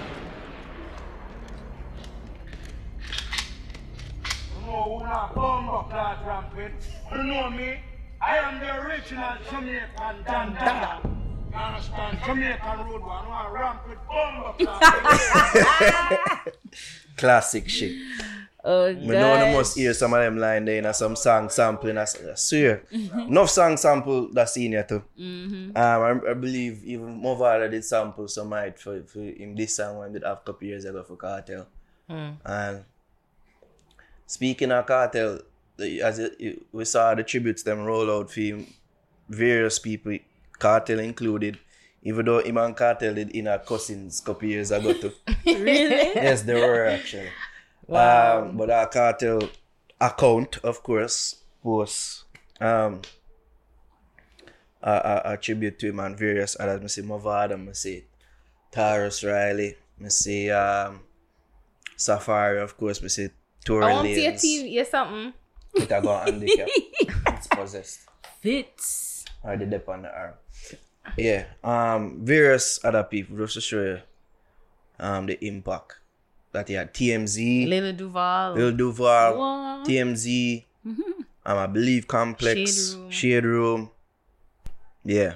Know 4.68 4.98
who 5.00 5.04
not 5.06 5.34
bumbo 5.34 5.84
clad 5.90 6.18
rampant. 6.28 6.76
You 7.12 7.24
know 7.24 7.50
me? 7.50 7.80
I 8.22 8.38
am 8.38 8.60
the 8.60 8.76
original 8.86 9.36
Jamaican 9.50 10.24
Don 10.28 10.54
Dada. 10.56 11.00
You 11.52 11.58
understand? 11.58 12.20
Jamaican 12.26 12.80
road 12.86 13.02
one. 13.02 13.26
I 13.26 13.30
want 13.30 13.54
ramp 13.54 13.88
with 13.88 13.98
bumbo 14.08 14.54
clad. 14.60 16.54
Classic 17.18 17.68
shit. 17.70 17.96
Oh, 18.64 18.88
We 18.94 19.08
know 19.08 19.40
the 19.40 19.58
must 19.58 19.78
hear 19.78 19.94
some 19.94 20.14
of 20.14 20.20
them 20.22 20.38
line 20.38 20.66
there 20.66 20.84
in 20.86 20.94
some 20.94 21.16
song 21.16 21.48
sampling. 21.50 21.98
I 21.98 22.02
s- 22.02 22.18
I 22.22 22.34
swear. 22.36 22.84
Mm-hmm. 22.92 23.20
Enough 23.32 23.50
song 23.50 23.78
sample 23.78 24.28
that 24.34 24.50
scene 24.50 24.72
here 24.74 24.84
too. 24.84 25.02
Mm-hmm. 25.18 25.78
Um, 25.78 26.22
I, 26.28 26.32
I 26.32 26.34
believe 26.34 26.84
even 26.84 27.22
Mavado 27.22 27.72
did 27.72 27.86
sample 27.86 28.28
some 28.28 28.50
might 28.50 28.78
for, 28.78 29.02
for 29.04 29.20
him 29.22 29.56
this 29.56 29.78
song 29.78 30.00
when 30.00 30.12
did 30.12 30.24
have 30.24 30.40
a 30.40 30.42
couple 30.42 30.68
years 30.68 30.84
ago 30.84 31.02
for 31.04 31.16
Cartel. 31.16 31.66
Mm. 32.10 32.36
And 32.44 32.84
speaking 34.28 34.72
of 34.72 34.86
Cartel, 34.86 35.40
as 36.04 36.20
it, 36.20 36.36
it- 36.40 36.62
we 36.72 36.86
saw 36.86 37.16
the 37.16 37.24
tributes 37.24 37.64
them 37.64 37.80
roll 37.84 38.12
out 38.12 38.30
for 38.32 38.40
him, 38.42 38.68
various 39.28 39.80
people, 39.80 40.18
Cartel 40.60 41.00
included, 41.00 41.58
Even 42.04 42.26
though 42.26 42.40
him 42.40 42.58
and 42.58 42.76
Cartel 42.76 43.16
did 43.16 43.32
in 43.32 43.48
our 43.48 43.60
cousins 43.60 44.22
couple 44.22 44.48
years 44.48 44.72
ago 44.72 44.94
too. 44.94 45.12
Really? 45.46 46.14
yes, 46.16 46.44
they 46.44 46.54
were 46.54 46.86
actually. 46.86 47.30
Um, 47.90 48.56
but 48.58 48.70
our 48.70 48.88
Cartel 48.88 49.42
account, 50.00 50.58
of 50.64 50.84
course, 50.84 51.18
was 51.64 52.24
um 52.62 53.02
a, 54.82 54.92
a, 54.92 55.22
a 55.34 55.38
tribute 55.38 55.80
to 55.80 55.88
him 55.90 56.00
and 56.00 56.18
various 56.18 56.56
others. 56.60 56.82
I 56.84 56.88
see 56.88 57.02
Mavado, 57.02 57.58
I 57.70 57.74
see 57.74 58.06
Tarrus 58.72 59.24
Riley, 59.28 59.76
I 60.04 60.08
see 60.10 60.50
um 60.52 61.02
Safari, 61.96 62.62
of 62.62 62.78
course, 62.78 63.04
I 63.04 63.08
see 63.08 63.30
Tory 63.68 63.84
I 63.84 63.94
want 63.94 64.08
to 64.08 64.16
see 64.16 64.26
a 64.26 64.32
TV, 64.32 64.72
yeah, 64.72 64.84
something. 64.88 65.34
It 65.76 65.92
a 65.92 66.00
got 66.02 66.30
handicap. 66.32 66.68
it's 67.36 67.48
possessed. 67.48 68.08
Fits. 68.40 69.26
Or 69.44 69.58
the 69.58 69.66
dip 69.66 69.90
on 69.90 70.04
the 70.04 70.10
arm. 70.10 70.34
Yeah. 71.18 71.46
Um 71.64 72.24
various 72.24 72.80
other 72.84 73.04
people 73.04 73.36
just 73.38 73.56
to 73.56 73.62
show 73.62 73.84
you 73.84 74.00
um 75.00 75.28
the 75.28 75.36
impact 75.46 76.00
that 76.54 76.68
he 76.70 76.76
had. 76.76 76.94
TMZ, 76.94 77.68
Little 77.68 77.92
Duval. 77.94 78.54
Lil 78.56 78.72
Duval, 78.72 79.38
What? 79.38 79.88
TMZ, 79.88 80.64
um 80.86 81.04
I 81.46 81.68
believe 81.68 82.08
Complex, 82.08 82.56
Shade 82.56 82.96
Room. 82.96 83.12
Shade 83.12 83.46
Room. 83.46 83.92
Yeah. 85.04 85.34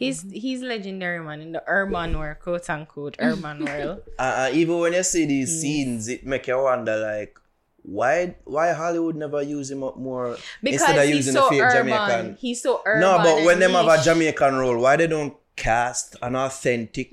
He's 0.00 0.24
he's 0.32 0.62
legendary 0.62 1.22
man 1.22 1.42
in 1.42 1.52
the 1.52 1.62
urban 1.66 2.18
world, 2.18 2.38
quote 2.40 2.70
unquote 2.70 3.16
urban 3.20 3.64
world. 3.66 4.00
Uh, 4.18 4.48
uh, 4.48 4.50
even 4.50 4.78
when 4.78 4.94
you 4.94 5.02
see 5.02 5.26
these 5.26 5.60
scenes, 5.60 6.08
it 6.08 6.24
make 6.24 6.46
you 6.48 6.56
wonder 6.56 6.96
like 6.96 7.38
why 7.82 8.34
why 8.44 8.72
Hollywood 8.72 9.14
never 9.16 9.42
use 9.42 9.70
him 9.70 9.84
up 9.84 9.98
more 9.98 10.38
Because 10.62 10.80
instead 10.80 11.04
of 11.04 11.08
using 11.08 11.34
so 11.34 11.44
the 11.44 11.48
fake 11.50 11.60
urban. 11.60 11.86
Jamaican. 11.92 12.36
He's 12.40 12.62
so 12.62 12.80
urban. 12.86 13.00
No, 13.02 13.18
but 13.18 13.44
when 13.44 13.62
and 13.62 13.62
them 13.62 13.72
have 13.72 14.00
a. 14.00 14.02
Jamaican 14.02 14.54
role, 14.54 14.78
why 14.80 14.96
they 14.96 15.06
don't 15.06 15.34
cast 15.54 16.16
an 16.22 16.34
authentic 16.34 17.12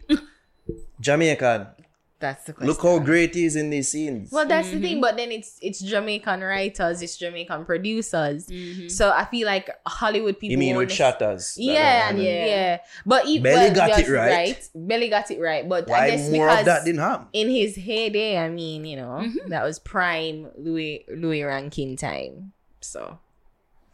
Jamaican? 1.02 1.68
That's 2.20 2.46
the 2.46 2.54
question. 2.54 2.68
Look 2.68 2.82
how 2.82 2.98
great 2.98 3.36
he 3.36 3.46
is 3.46 3.56
in 3.56 3.70
these 3.70 3.92
scenes. 3.92 4.32
Well, 4.32 4.48
that's 4.48 4.72
the 4.72 4.80
thing, 4.80 4.94
mm-hmm. 4.94 5.02
but 5.02 5.18
then 5.18 5.32
it's 5.32 5.60
it's 5.62 5.80
Jamaican 5.80 6.42
writers, 6.42 7.04
it's 7.04 7.16
Jamaican 7.16 7.66
producers. 7.66 8.48
Mm-hmm. 8.48 8.88
So 8.88 9.12
I 9.12 9.26
feel 9.26 9.46
like 9.46 9.70
Hollywood 9.86 10.40
people. 10.40 10.54
you 10.54 10.58
mean 10.58 10.78
with 10.78 10.90
won't- 10.90 11.00
Shottas? 11.00 11.56
that 11.56 11.62
Yeah, 11.62 12.10
don't 12.10 12.10
and 12.10 12.28
handle- 12.28 12.48
yeah. 12.48 12.78
But 13.06 13.26
he, 13.26 13.40
Belly 13.40 13.56
well, 13.56 13.76
got 13.76 14.00
it 14.00 14.08
yes, 14.08 14.10
right. 14.10 14.70
Belly 14.74 15.10
got 15.10 15.30
it 15.30 15.40
right. 15.40 15.70
But 15.70 15.88
I 15.90 15.92
Why 15.92 16.10
guess 16.10 16.30
more 16.32 16.48
because 16.48 16.60
of 16.60 16.66
that 16.66 16.86
didn't 16.86 17.02
happen? 17.02 17.28
in 17.34 17.50
his 17.52 17.76
heyday, 17.76 18.38
I 18.40 18.50
mean, 18.50 18.86
you 18.86 18.98
know, 18.98 19.22
mm-hmm. 19.22 19.50
that 19.50 19.64
was 19.64 19.78
prime 19.78 20.50
Louie 20.58 21.06
Louie 21.10 21.44
Rankin 21.44 21.98
time. 21.98 22.54
So 22.82 23.20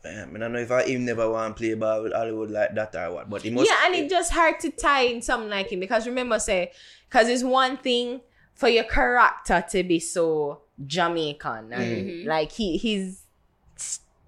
Man, 0.04 0.36
I 0.36 0.40
don't 0.40 0.52
know 0.52 0.60
if 0.60 0.72
I 0.72 0.84
even 0.84 1.06
never 1.06 1.30
want 1.30 1.56
to 1.56 1.62
play 1.62 1.74
ball 1.76 2.04
with 2.04 2.12
Hollywood 2.14 2.52
like 2.52 2.76
that 2.76 2.94
or 2.96 3.14
what, 3.14 3.30
but 3.30 3.42
he 3.42 3.50
must. 3.50 3.70
yeah, 3.70 3.86
and 3.86 3.96
it's 3.96 4.12
eh. 4.12 4.18
just 4.18 4.34
hard 4.34 4.60
to 4.60 4.70
tie 4.70 5.04
in 5.04 5.22
something 5.22 5.50
like 5.50 5.72
him 5.72 5.80
because 5.80 6.06
remember, 6.06 6.40
say, 6.40 6.74
because 7.14 7.30
it's 7.30 7.44
one 7.44 7.78
thing 7.78 8.22
for 8.56 8.68
your 8.68 8.86
character 8.86 9.64
to 9.70 9.84
be 9.84 10.00
so 10.00 10.62
Jamaican 10.86 11.72
and 11.72 11.84
mm-hmm. 11.84 12.28
like 12.28 12.52
he 12.52 12.78
he's 12.78 13.22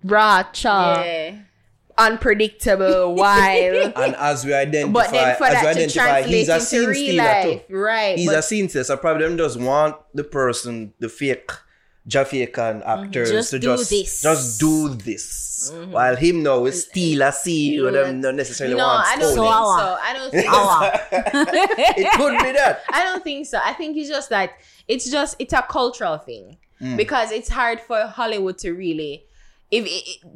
raw, 0.03 0.43
cha, 0.43 1.01
yeah. 1.03 1.39
unpredictable, 1.97 3.15
wild. 3.17 3.93
and 3.95 4.15
as 4.15 4.45
we 4.45 4.53
identify, 4.53 4.91
But 4.91 5.11
then 5.11 5.35
for 5.37 5.45
as 5.45 5.51
we 5.51 5.55
that 5.55 5.73
to 5.73 5.99
identify, 6.01 6.21
he's 6.21 6.49
a 6.49 6.53
into 6.55 6.65
scene 6.65 6.89
real 6.89 7.15
life, 7.15 7.67
too. 7.67 7.75
right? 7.75 8.17
He's 8.19 8.27
but 8.27 8.37
a 8.37 8.41
scene 8.43 8.69
stealer, 8.69 8.83
so 8.83 8.97
probably 8.97 9.27
them 9.27 9.37
just 9.37 9.59
want 9.59 9.95
the 10.13 10.23
person, 10.23 10.93
the 10.99 11.09
fake 11.09 11.51
Jamaican 12.05 12.83
actors 12.83 13.29
mm-hmm. 13.29 13.37
Just 13.37 13.49
to 13.49 13.59
do 13.59 13.67
just 13.67 13.89
this. 13.89 14.21
just 14.21 14.59
do 14.59 14.89
this. 14.89 15.44
While 15.71 16.15
him 16.15 16.43
now 16.43 16.65
is 16.65 16.85
steal 16.85 17.21
a 17.21 17.31
scene, 17.31 17.79
or 17.79 17.91
them 17.91 18.21
not 18.21 18.35
necessarily 18.35 18.75
no, 18.75 18.85
want 18.85 19.07
I 19.07 19.15
don't 19.17 19.35
think 19.35 19.53
so. 19.53 19.97
I 20.01 20.13
don't 20.13 20.31
think 20.31 20.51
so. 20.51 21.95
it 22.01 22.11
could 22.13 22.37
be 22.43 22.51
that. 22.53 22.83
I 22.91 23.03
don't 23.03 23.23
think 23.23 23.45
so. 23.47 23.59
I 23.63 23.73
think 23.73 23.97
it's 23.97 24.09
just 24.09 24.29
that 24.29 24.51
it's 24.87 25.09
just 25.09 25.35
it's 25.39 25.53
a 25.53 25.61
cultural 25.69 26.17
thing 26.17 26.57
Mm. 26.81 26.97
because 26.97 27.31
it's 27.31 27.47
hard 27.47 27.79
for 27.79 28.05
Hollywood 28.05 28.57
to 28.57 28.73
really 28.73 29.23
if 29.71 29.85
it, 29.87 30.27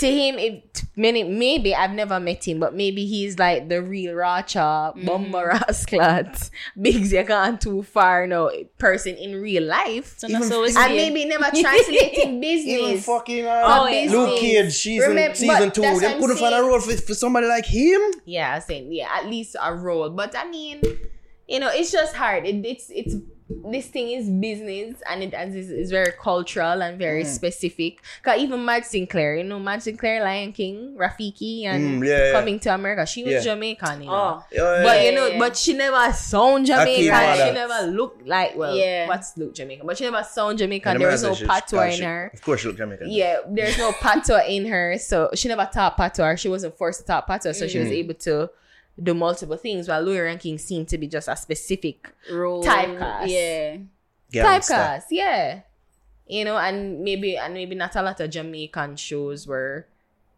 to 0.00 0.06
him 0.10 0.38
it 0.38 0.82
many 0.96 1.22
maybe 1.24 1.74
I've 1.74 1.92
never 1.92 2.18
met 2.20 2.46
him 2.46 2.58
but 2.60 2.74
maybe 2.74 3.06
he's 3.06 3.38
like 3.38 3.68
the 3.68 3.80
real 3.82 4.14
Racha 4.14 4.96
Mm. 4.96 5.04
Bumba 5.06 5.52
Rasclat 5.52 6.50
Biggs 6.80 7.12
you 7.12 7.22
gone 7.22 7.58
too 7.58 7.82
far 7.82 8.26
now 8.26 8.50
person 8.78 9.14
in 9.16 9.40
real 9.40 9.62
life 9.64 10.18
So 10.18 10.26
that's 10.28 10.48
so 10.48 10.64
it's 10.64 10.76
and 10.76 10.92
weird. 10.92 11.12
maybe 11.12 11.24
never 11.28 11.44
translating 11.54 12.20
Even 12.20 12.40
business 12.40 13.06
fucking 13.06 13.44
For 13.44 13.50
uh, 13.50 13.86
business. 13.86 14.12
Luke 14.12 14.38
Cage 14.40 14.72
season, 14.72 15.08
Remember- 15.10 15.34
season 15.36 15.70
two, 15.70 15.80
they 15.82 15.92
what 15.92 16.04
I'm 16.04 16.20
couldn't 16.20 16.36
find 16.38 16.54
a 16.54 16.62
role 16.62 16.80
for, 16.80 16.92
for 16.96 17.14
somebody 17.14 17.46
like 17.46 17.66
him. 17.66 18.00
yeah 18.24 18.58
same 18.58 18.90
yeah 18.92 19.08
at 19.16 19.26
least 19.26 19.56
a 19.62 19.74
role 19.74 20.10
but 20.10 20.34
i 20.36 20.48
mean 20.50 20.80
you 21.48 21.58
know 21.60 21.70
it's 21.72 21.90
just 21.92 22.14
hard 22.14 22.46
it, 22.46 22.64
it's 22.66 22.90
it's 22.90 23.14
this 23.72 23.86
thing 23.88 24.10
is 24.10 24.28
business 24.30 25.02
and 25.10 25.22
it 25.24 25.34
and 25.34 25.54
it's, 25.54 25.68
it's 25.70 25.90
very 25.90 26.12
cultural 26.22 26.82
and 26.82 26.98
very 26.98 27.24
specific 27.24 28.00
because 28.22 28.38
even 28.40 28.64
Madge 28.64 28.84
Sinclair 28.84 29.36
you 29.36 29.44
know 29.44 29.58
Madge 29.58 29.82
Sinclair 29.82 30.22
Lion 30.22 30.52
King 30.52 30.96
Rafiki 30.98 31.64
and 31.64 32.00
Mm, 32.02 32.06
yeah, 32.06 32.26
yeah. 32.26 32.32
coming 32.32 32.60
to 32.60 32.72
America 32.74 33.04
she 33.06 33.24
was 33.24 33.32
Yeah. 33.34 33.40
Jamaican 33.40 34.02
you 34.02 34.06
know 34.06 34.12
Oh. 34.40 34.44
Yeah, 34.52 34.82
but 34.84 34.96
yeah. 34.98 35.02
you 35.10 35.12
know, 35.16 35.26
Yeah. 35.26 35.38
but 35.38 35.56
she 35.56 35.72
never 35.72 36.12
sound 36.12 36.66
Jamaican. 36.66 37.08
Mother. 37.10 37.46
She 37.46 37.52
never 37.52 37.86
looked 37.90 38.26
like 38.26 38.56
well, 38.56 38.76
Yeah. 38.76 39.08
what's 39.08 39.36
look 39.36 39.54
Jamaican? 39.54 39.86
But 39.86 39.98
she 39.98 40.04
never 40.04 40.22
sound 40.22 40.58
Jamaican. 40.58 40.92
And 40.92 41.00
There 41.00 41.10
was 41.10 41.22
no 41.22 41.34
said 41.34 41.48
patois 41.48 41.82
in 41.86 41.92
she- 41.92 42.02
her. 42.04 42.30
Of 42.32 42.42
course, 42.42 42.60
she 42.60 42.68
look 42.68 42.76
Jamaican. 42.76 43.10
Yeah, 43.10 43.38
there's 43.48 43.78
no 43.78 43.92
patois 43.92 44.44
in 44.48 44.66
her, 44.66 44.96
so 44.98 45.30
she 45.34 45.48
never 45.48 45.68
taught 45.72 45.96
patois. 45.96 46.36
She 46.36 46.48
wasn't 46.48 46.76
forced 46.76 47.00
to 47.00 47.06
talk 47.06 47.26
patois, 47.26 47.52
so 47.52 47.66
she 47.66 47.78
Mm. 47.78 47.82
was 47.82 47.92
able 47.92 48.14
to 48.14 48.50
do 49.02 49.14
multiple 49.14 49.56
things. 49.56 49.88
While 49.88 50.02
Louie 50.02 50.20
Rankin 50.20 50.58
seemed 50.58 50.88
to 50.88 50.98
be 50.98 51.06
just 51.06 51.28
a 51.28 51.36
specific 51.36 52.12
Role. 52.30 52.62
Typecast. 52.62 53.28
Yeah. 53.28 53.76
Gangster. 54.32 54.74
typecast. 54.74 55.02
Yeah, 55.10 55.60
you 56.26 56.44
know, 56.44 56.56
and 56.58 57.00
maybe 57.00 57.36
and 57.36 57.54
maybe 57.54 57.74
not 57.74 57.96
a 57.96 58.02
lot 58.02 58.20
of 58.20 58.30
Jamaican 58.30 58.96
shows 58.96 59.46
were 59.46 59.86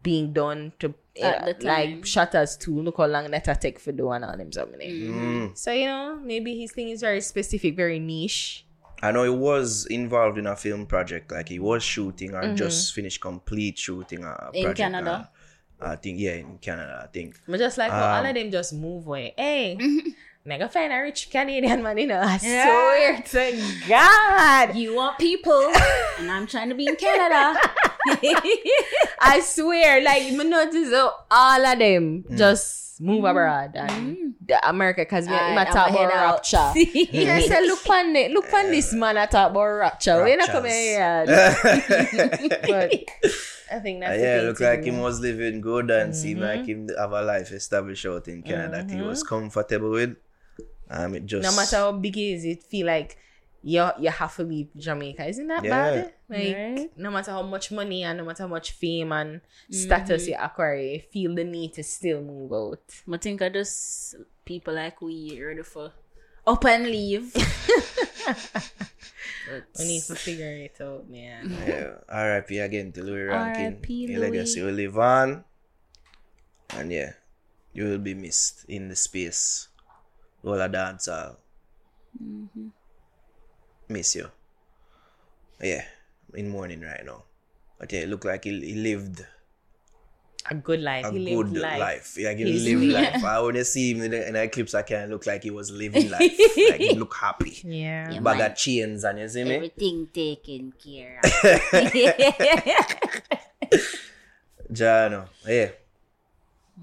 being 0.01 0.33
done 0.33 0.73
to 0.79 0.93
At 1.21 1.43
uh, 1.43 1.53
like 1.61 2.01
Shottas 2.01 2.59
too. 2.59 2.81
Look 2.81 2.97
how 2.97 3.05
long 3.05 3.29
that 3.31 3.47
I 3.47 3.53
take 3.53 3.79
for 3.79 3.91
doing 3.91 4.23
all 4.23 4.35
them 4.35 4.51
something. 4.51 4.79
Mm. 4.81 5.57
So 5.57 5.71
you 5.71 5.85
know, 5.85 6.19
maybe 6.23 6.57
his 6.59 6.71
thing 6.71 6.89
is 6.89 7.01
very 7.01 7.21
specific, 7.21 7.75
very 7.75 7.99
niche. 7.99 8.65
I 9.01 9.11
know 9.11 9.23
he 9.25 9.29
was 9.29 9.85
involved 9.87 10.37
in 10.37 10.47
a 10.47 10.55
film 10.55 10.85
project, 10.87 11.31
like 11.31 11.49
he 11.49 11.59
was 11.59 11.83
shooting 11.83 12.33
or 12.33 12.41
Mm-hmm. 12.41 12.55
just 12.55 12.93
finished 12.93 13.19
complete 13.21 13.77
shooting 13.77 14.23
a 14.23 14.49
In 14.53 14.63
project. 14.63 14.77
Canada? 14.77 15.29
I 15.85 15.95
think 15.95 16.19
yeah, 16.19 16.33
in 16.35 16.57
Canada, 16.59 17.01
I 17.03 17.07
think. 17.07 17.39
But 17.47 17.57
just 17.59 17.77
like 17.77 17.91
how 17.91 18.03
all 18.15 18.19
Um, 18.21 18.25
of 18.25 18.35
them 18.35 18.51
just 18.51 18.73
move 18.73 19.05
away. 19.07 19.33
Hey, 19.37 19.77
mega 20.45 20.67
find 20.69 20.91
a 20.93 21.01
rich 21.01 21.29
Canadian 21.29 21.83
man, 21.83 21.97
you 21.97 22.07
know. 22.07 22.19
I 22.21 22.39
Yeah. 22.41 23.21
swear 23.21 23.21
to 23.51 23.87
God. 23.87 24.75
You 24.75 24.95
want 24.95 25.17
people, 25.19 25.71
and 26.19 26.31
I'm 26.31 26.47
trying 26.47 26.69
to 26.69 26.75
be 26.75 26.87
in 26.87 26.95
Canada. 26.95 27.59
I 29.19 29.39
swear, 29.43 30.01
like, 30.03 30.23
me 30.33 30.43
notice 30.43 30.91
how 30.91 31.13
all 31.31 31.65
of 31.65 31.79
them 31.79 32.23
Mm. 32.29 32.37
just 32.37 33.01
move 33.01 33.23
abroad 33.25 33.71
and 33.75 34.35
the 34.45 34.69
America 34.69 35.01
because 35.01 35.27
we 35.27 35.33
Aye, 35.33 35.49
I 35.55 35.61
I'ma 35.61 35.63
talk 35.71 35.89
about 35.89 36.11
out. 36.13 36.35
rapture. 36.35 36.71
yeah, 37.11 37.39
say, 37.39 37.61
look 37.65 37.89
on 37.89 38.15
it, 38.15 38.31
look 38.31 38.53
on 38.53 38.69
this 38.71 38.93
man 38.93 39.17
I 39.17 39.25
talk 39.25 39.51
about 39.51 39.63
rapture. 39.65 40.23
We 40.23 40.35
not 40.35 40.49
come 40.49 40.65
here. 40.65 41.25
But 42.67 42.93
I 43.71 43.79
think 43.79 43.99
that's 44.01 44.19
Uh, 44.19 44.21
yeah, 44.23 44.37
thing 44.37 44.45
look 44.47 44.59
like 44.59 44.83
do. 44.83 44.91
him 44.91 44.99
was 45.01 45.19
living 45.19 45.61
good 45.61 45.89
and 45.91 46.15
seemed 46.15 46.41
Mm-hmm. 46.41 46.57
like 46.59 46.65
him 46.67 46.89
have 46.97 47.11
a 47.11 47.21
life 47.21 47.51
established 47.51 48.05
out 48.05 48.27
in 48.27 48.41
Canada 48.43 48.83
that 48.83 48.91
he 48.91 49.01
was 49.01 49.23
comfortable 49.23 49.89
with. 49.91 50.15
Um, 50.89 51.15
it 51.15 51.25
just 51.25 51.43
no 51.43 51.55
matter 51.55 51.77
how 51.77 51.91
big 51.93 52.17
it 52.17 52.21
is, 52.21 52.45
it 52.45 52.63
feel 52.63 52.85
like 52.87 53.17
you 53.63 53.79
you 53.99 54.09
have 54.11 54.35
to 54.35 54.43
leave 54.43 54.67
Jamaica. 54.75 55.25
Isn't 55.25 55.47
that 55.47 55.63
Yeah. 55.63 55.69
bad? 55.71 56.13
Like 56.29 56.55
Right. 56.55 56.89
no 56.97 57.09
matter 57.11 57.31
how 57.31 57.41
much 57.43 57.71
money 57.71 58.03
and 58.03 58.17
no 58.19 58.25
matter 58.25 58.43
how 58.43 58.49
much 58.49 58.71
fame 58.73 59.11
and 59.11 59.39
status 59.71 60.27
you 60.27 60.35
acquire, 60.37 60.75
you 60.75 60.99
feel 60.99 61.33
the 61.35 61.43
need 61.43 61.73
to 61.75 61.83
still 61.83 62.21
move 62.21 62.51
out. 62.51 62.83
I 63.11 63.17
think 63.17 63.41
I 63.41 63.49
just 63.49 64.15
people 64.45 64.73
like 64.75 65.01
we 65.01 65.39
ready 65.41 65.63
for 65.63 65.91
up 66.45 66.65
and 66.65 66.83
leave. 66.87 67.31
We 69.77 69.85
need 69.85 70.03
to 70.07 70.15
figure 70.15 70.55
it 70.65 70.79
out, 70.79 71.09
man. 71.09 71.51
yeah, 71.67 71.99
R.I.P. 72.07 72.57
again 72.59 72.91
to 72.93 73.03
Louie 73.03 73.27
Rankin. 73.27 73.75
R.I.P. 73.75 73.93
Your 74.07 74.19
Louie. 74.21 74.31
legacy 74.31 74.61
will 74.63 74.71
live 74.73 74.97
on, 74.97 75.43
and 76.71 76.87
yeah, 76.91 77.11
you 77.73 77.83
will 77.83 77.99
be 77.99 78.13
missed 78.15 78.63
in 78.71 78.87
the 78.87 78.95
space. 78.95 79.67
All 80.43 80.59
a 80.59 80.69
dance 80.69 81.07
hall. 81.07 81.37
Mm-hmm. 82.15 82.67
Miss 83.93 84.15
you. 84.15 84.29
Yeah, 85.61 85.83
in 86.33 86.49
mourning 86.49 86.81
right 86.81 87.05
now. 87.05 87.23
But 87.79 87.91
yeah, 87.93 88.01
it 88.01 88.09
look 88.09 88.25
like 88.25 88.43
he, 88.43 88.59
he 88.59 88.73
lived 88.75 89.25
A 90.49 90.55
good 90.55 90.81
life. 90.81 91.05
a 91.05 91.11
he 91.11 91.23
good 91.25 91.49
lived 91.51 91.57
life. 91.63 91.79
life. 91.79 92.15
Yeah, 92.17 92.33
he 92.33 92.43
He's- 92.43 92.63
lived 92.63 92.83
yeah. 92.83 92.99
life. 92.99 93.23
I 93.23 93.39
when 93.41 93.55
you 93.55 93.63
see 93.63 93.91
him 93.93 94.01
in 94.01 94.11
the, 94.11 94.27
in 94.27 94.33
the 94.33 94.47
clips, 94.49 94.73
I 94.73 94.81
can 94.81 95.09
look 95.09 95.25
like 95.25 95.43
he 95.43 95.51
was 95.51 95.71
living 95.71 96.09
life. 96.09 96.37
like 96.69 96.81
he 96.81 96.95
look 96.95 97.13
happy. 97.15 97.57
Yeah. 97.63 98.11
Yeah, 98.11 98.19
Bag 98.19 98.37
man. 98.39 98.51
of 98.51 98.57
chains 98.57 99.03
and 99.03 99.19
you 99.19 99.29
see 99.29 99.43
me? 99.45 99.55
Everything 99.55 100.07
taken 100.13 100.73
care 100.83 101.19
of. 101.23 101.31
Jano. 104.71 105.27
Yeah. 105.47 105.69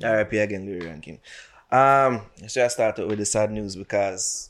RIP 0.03 0.33
again, 0.33 0.67
Louie 0.67 0.87
Rankin. 0.87 1.19
Um, 1.71 2.23
so 2.47 2.65
I 2.65 2.69
started 2.69 3.07
with 3.07 3.19
the 3.19 3.27
sad 3.27 3.51
news 3.51 3.77
because 3.77 4.50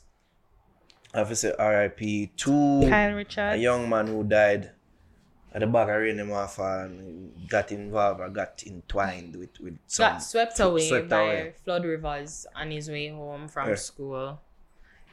obviously 1.13 1.51
RIP 1.59 2.35
to 2.37 2.87
Kyle 2.89 3.51
a 3.51 3.55
young 3.57 3.89
man 3.89 4.07
who 4.07 4.23
died 4.23 4.71
at 5.53 5.59
the 5.59 5.67
back 5.67 5.89
of 5.89 5.95
Rainy 6.01 6.23
Marfa 6.23 6.85
and 6.85 7.33
got 7.49 7.71
involved 7.71 8.21
or 8.21 8.29
got 8.29 8.63
entwined 8.65 9.35
with, 9.35 9.59
with 9.59 9.77
some 9.87 10.13
got 10.13 10.23
swept 10.23 10.59
away 10.61 10.87
swept 10.87 11.09
by 11.09 11.21
away. 11.21 11.53
flood 11.65 11.83
rivers 11.83 12.45
on 12.55 12.71
his 12.71 12.89
way 12.89 13.09
home 13.09 13.47
from 13.49 13.69
Yeah. 13.69 13.75
school. 13.75 14.39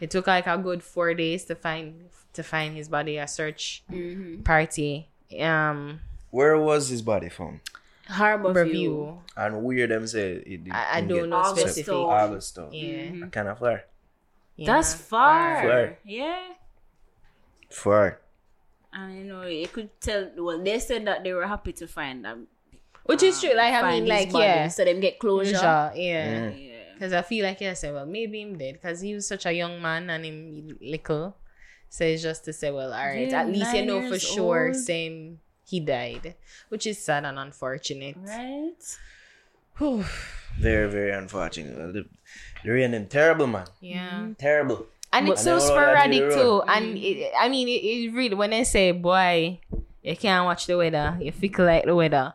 It 0.00 0.11
took 0.12 0.28
like 0.28 0.47
a 0.47 0.57
good 0.59 0.83
four 0.85 1.12
days 1.14 1.45
to 1.47 1.57
find 1.57 2.09
to 2.35 2.43
find 2.45 2.76
his 2.76 2.88
body. 2.88 3.19
A 3.19 3.26
search 3.26 3.83
Mm-hmm. 3.90 4.43
party. 4.43 5.09
Um, 5.40 6.00
Where 6.31 6.57
was 6.57 6.88
his 6.88 7.02
body 7.02 7.28
found? 7.31 7.61
Harbor 8.07 8.52
View. 8.52 8.62
review. 8.62 9.19
And 9.37 9.62
where 9.64 9.87
them 9.88 10.07
say 10.07 10.35
it 10.35 10.64
did 10.64 10.73
I- 10.73 10.99
I 10.99 11.00
didn't 11.00 11.09
don't 11.09 11.19
get 11.19 11.28
know 11.31 11.43
swept? 11.43 11.59
specific. 11.59 11.93
August 11.95 12.55
Town. 12.55 12.69
Yeah, 12.73 13.26
Kind 13.33 13.49
of 13.49 13.59
far. 13.59 13.85
Yeah. 14.59 14.67
That's 14.67 14.93
far. 14.93 15.62
Far. 15.62 15.99
Yeah. 16.05 16.53
Far. 17.71 18.21
And 18.93 19.17
you 19.17 19.25
know, 19.25 19.47
you 19.47 19.69
could 19.69 19.88
tell. 20.00 20.31
Well, 20.37 20.62
they 20.62 20.79
said 20.81 21.07
that 21.07 21.23
they 21.23 21.33
were 21.33 21.47
happy 21.47 21.73
to 21.75 21.87
find 21.87 22.25
them. 22.25 22.49
Which 23.05 23.23
is 23.23 23.41
true. 23.41 23.55
Like 23.55 23.73
I 23.73 23.93
mean, 23.93 24.07
like 24.07 24.33
body, 24.33 24.45
yeah, 24.45 24.69
so 24.69 24.85
them 24.85 25.00
get 25.00 25.19
closure. 25.19 25.53
Closure, 25.53 25.93
yeah. 25.95 26.50
Mm. 26.50 26.69
Yeah. 26.69 26.75
Because 26.93 27.12
I 27.12 27.23
feel 27.23 27.47
like, 27.47 27.61
yeah, 27.61 27.75
say, 27.75 27.93
well, 27.93 28.05
maybe 28.05 28.43
him 28.43 28.59
dead. 28.59 28.75
Because 28.75 29.00
he 29.00 29.15
was 29.15 29.27
such 29.27 29.47
a 29.47 29.53
young 29.53 29.81
man 29.81 30.11
and 30.11 30.25
him 30.25 30.77
little. 30.83 31.37
So 31.88 32.05
it's 32.05 32.23
just 32.23 32.45
to 32.47 32.53
say, 32.53 32.73
well, 32.73 32.93
all 32.93 33.07
right, 33.07 33.31
Yeah, 33.31 33.43
at 33.43 33.49
least 33.49 33.73
you 33.73 33.87
know 33.87 34.07
for 34.09 34.19
sure, 34.19 34.67
old. 34.67 34.77
saying 34.77 35.38
he 35.65 35.81
died, 35.81 36.35
which 36.69 36.87
is 36.87 36.99
sad 36.99 37.25
and 37.25 37.38
unfortunate. 37.38 38.17
Right. 38.19 38.99
Whew. 39.79 40.05
Very, 40.59 40.91
very 40.91 41.12
unfortunate. 41.12 42.07
The, 42.62 42.69
the 42.69 42.71
rain 42.71 43.07
terrible, 43.09 43.47
man. 43.47 43.67
Yeah. 43.81 44.29
Terrible. 44.38 44.87
And 45.12 45.29
it's 45.29 45.47
And 45.47 45.61
so 45.61 45.69
they 45.69 45.81
all 45.81 45.95
had 45.95 46.11
to 46.11 46.17
sporadic 46.17 46.31
too. 46.37 46.62
And 46.69 46.99
it, 46.99 47.33
I 47.38 47.49
mean, 47.49 47.67
it, 47.69 47.71
it 47.83 48.12
really, 48.15 48.35
when 48.35 48.50
they 48.50 48.65
say, 48.65 48.93
boy, 48.93 49.61
you 50.03 50.17
can't 50.17 50.45
watch 50.45 50.67
the 50.67 50.77
weather, 50.77 51.17
you 51.21 51.33
fickle 51.33 51.65
like 51.67 51.85
the 51.87 51.95
weather. 51.97 52.35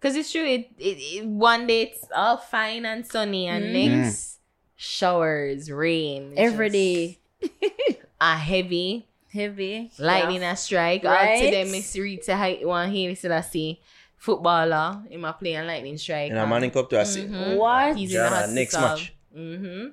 Because 0.00 0.16
it's 0.16 0.30
true, 0.32 0.44
it, 0.44 0.70
it, 0.78 0.98
it 1.22 1.26
one 1.26 1.66
day 1.66 1.82
it's 1.82 2.04
all 2.14 2.36
fine 2.36 2.84
and 2.86 3.06
sunny, 3.06 3.46
and 3.48 3.64
Mm. 3.66 3.72
next, 4.02 4.38
showers, 4.76 5.70
rain. 5.70 6.34
Every 6.36 6.68
just 6.70 6.72
day. 6.74 7.18
A 8.20 8.36
heavy. 8.36 9.06
Heavy. 9.32 9.90
lightning 9.98 10.42
Yeah. 10.42 10.52
a 10.52 10.56
strike. 10.56 11.04
All 11.04 11.10
Right. 11.10 11.42
to 11.42 11.50
them 11.50 11.74
is 11.74 11.96
read 11.98 12.22
to 12.24 12.36
one 12.64 12.90
here 12.90 13.14
still 13.16 13.32
I 13.32 13.40
see 13.40 13.80
footballer 14.16 15.02
in 15.10 15.20
my 15.20 15.32
play 15.32 15.54
and 15.54 15.66
lightning 15.66 15.96
strike. 15.98 16.30
And 16.30 16.38
I'm 16.38 16.48
manning 16.48 16.76
up 16.76 16.88
to 16.90 17.00
a 17.00 17.04
Mhm. 17.04 17.56
What? 17.56 17.96
He's 17.96 18.14
in 18.14 18.20
the 18.22 18.46
next 18.54 18.74
match. 18.74 19.12
Mm-hmm. 19.36 19.88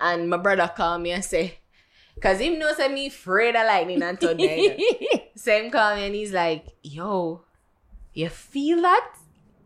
And 0.00 0.28
my 0.30 0.36
brother 0.36 0.70
called 0.76 1.02
me 1.02 1.12
and 1.12 1.24
say, 1.24 1.58
Cause 2.20 2.38
him 2.38 2.58
knows 2.58 2.76
that 2.76 2.92
me 2.92 3.08
afraid 3.08 3.56
of 3.56 3.66
lightning 3.66 4.02
and 4.02 4.18
thunder. 4.20 4.46
Same 5.36 5.70
call 5.70 5.96
me 5.96 6.06
and 6.06 6.14
he's 6.14 6.32
like, 6.32 6.66
yo, 6.82 7.42
you 8.12 8.28
feel 8.28 8.80
that? 8.82 9.14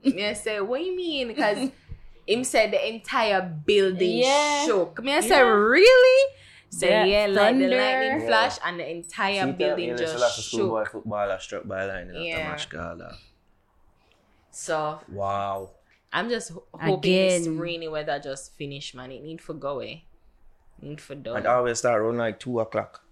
me 0.02 0.24
I 0.26 0.32
say, 0.32 0.60
what 0.60 0.82
you 0.82 0.96
mean? 0.96 1.34
Cause 1.36 1.70
him 2.26 2.44
said 2.44 2.70
the 2.72 2.88
entire 2.88 3.42
building 3.42 4.18
Yeah. 4.18 4.64
shook. 4.64 5.02
Me 5.02 5.12
I 5.14 5.20
say, 5.20 5.42
really? 5.42 6.32
Say 6.70 6.88
Yeah, 6.90 7.04
yeah, 7.04 7.26
like 7.26 7.34
the 7.56 7.62
thunder. 7.64 7.68
lightning 7.76 8.20
Yeah. 8.22 8.26
flash 8.26 8.58
and 8.64 8.80
the 8.80 8.90
entire 8.90 9.44
See, 9.46 9.52
building 9.52 9.88
tell- 9.90 9.98
just 9.98 10.12
Haile 10.12 10.18
Selassie 10.20 10.42
schoolboy 10.42 10.84
shook. 10.84 10.92
footballer 10.92 11.38
struck 11.40 11.68
by 11.68 11.84
lightning 11.86 12.16
after 12.16 12.22
Yeah. 12.28 12.48
match 12.48 12.68
called. 12.70 13.02
So 14.50 15.00
Wow. 15.10 15.70
I'm 16.12 16.28
just 16.28 16.50
ho- 16.52 16.64
hoping 16.72 17.12
this 17.12 17.42
Again. 17.46 17.58
rainy 17.58 17.88
weather 17.88 18.18
just 18.18 18.54
finish, 18.56 18.94
man. 18.94 19.12
It 19.12 19.22
need 19.22 19.40
for 19.40 19.54
go 19.54 19.70
away. 19.76 20.04
Need 20.80 21.00
for 21.00 21.14
done. 21.14 21.38
It 21.38 21.46
always 21.46 21.78
start 21.78 22.00
around 22.00 22.18
like 22.18 22.38
2 22.40 22.60
o'clock. 22.60 23.04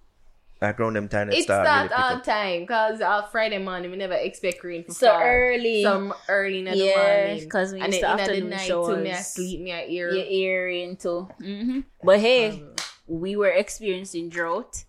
Like 0.62 0.80
around 0.80 0.94
them 0.96 1.06
time 1.08 1.28
it 1.28 1.34
It's 1.34 1.44
start 1.44 1.66
not 1.66 1.76
really 1.76 1.88
pick 1.88 1.98
all 1.98 2.12
up. 2.16 2.24
time 2.24 2.60
because 2.62 3.00
uh, 3.02 3.22
Friday 3.26 3.58
morning 3.58 3.90
we 3.90 3.98
never 3.98 4.14
expect 4.14 4.64
rain 4.64 4.84
for 4.84 4.92
So 4.92 5.08
fall. 5.10 5.20
early. 5.22 5.82
Some 5.82 6.14
early 6.30 6.60
in 6.60 6.64
the 6.64 6.76
Yeah, 6.76 6.96
morning. 7.26 7.50
'cause 7.50 7.74
we 7.74 7.80
and 7.82 7.92
used 7.92 8.02
then 8.02 8.16
to 8.16 8.16
in 8.16 8.16
the 8.16 8.22
afternoon 8.22 8.50
night 8.50 8.66
too, 8.68 8.96
me 8.96 9.10
I 9.12 9.20
sleep, 9.20 9.60
me 9.60 9.72
I 9.72 9.84
ear. 9.84 10.10
Your 10.14 10.24
ear 10.24 10.68
into. 10.70 11.28
hmm 11.38 11.80
But 12.02 12.20
hey, 12.20 12.48
Um, 12.52 12.74
we 13.06 13.36
were 13.36 13.50
experiencing 13.50 14.30
drought. 14.30 14.84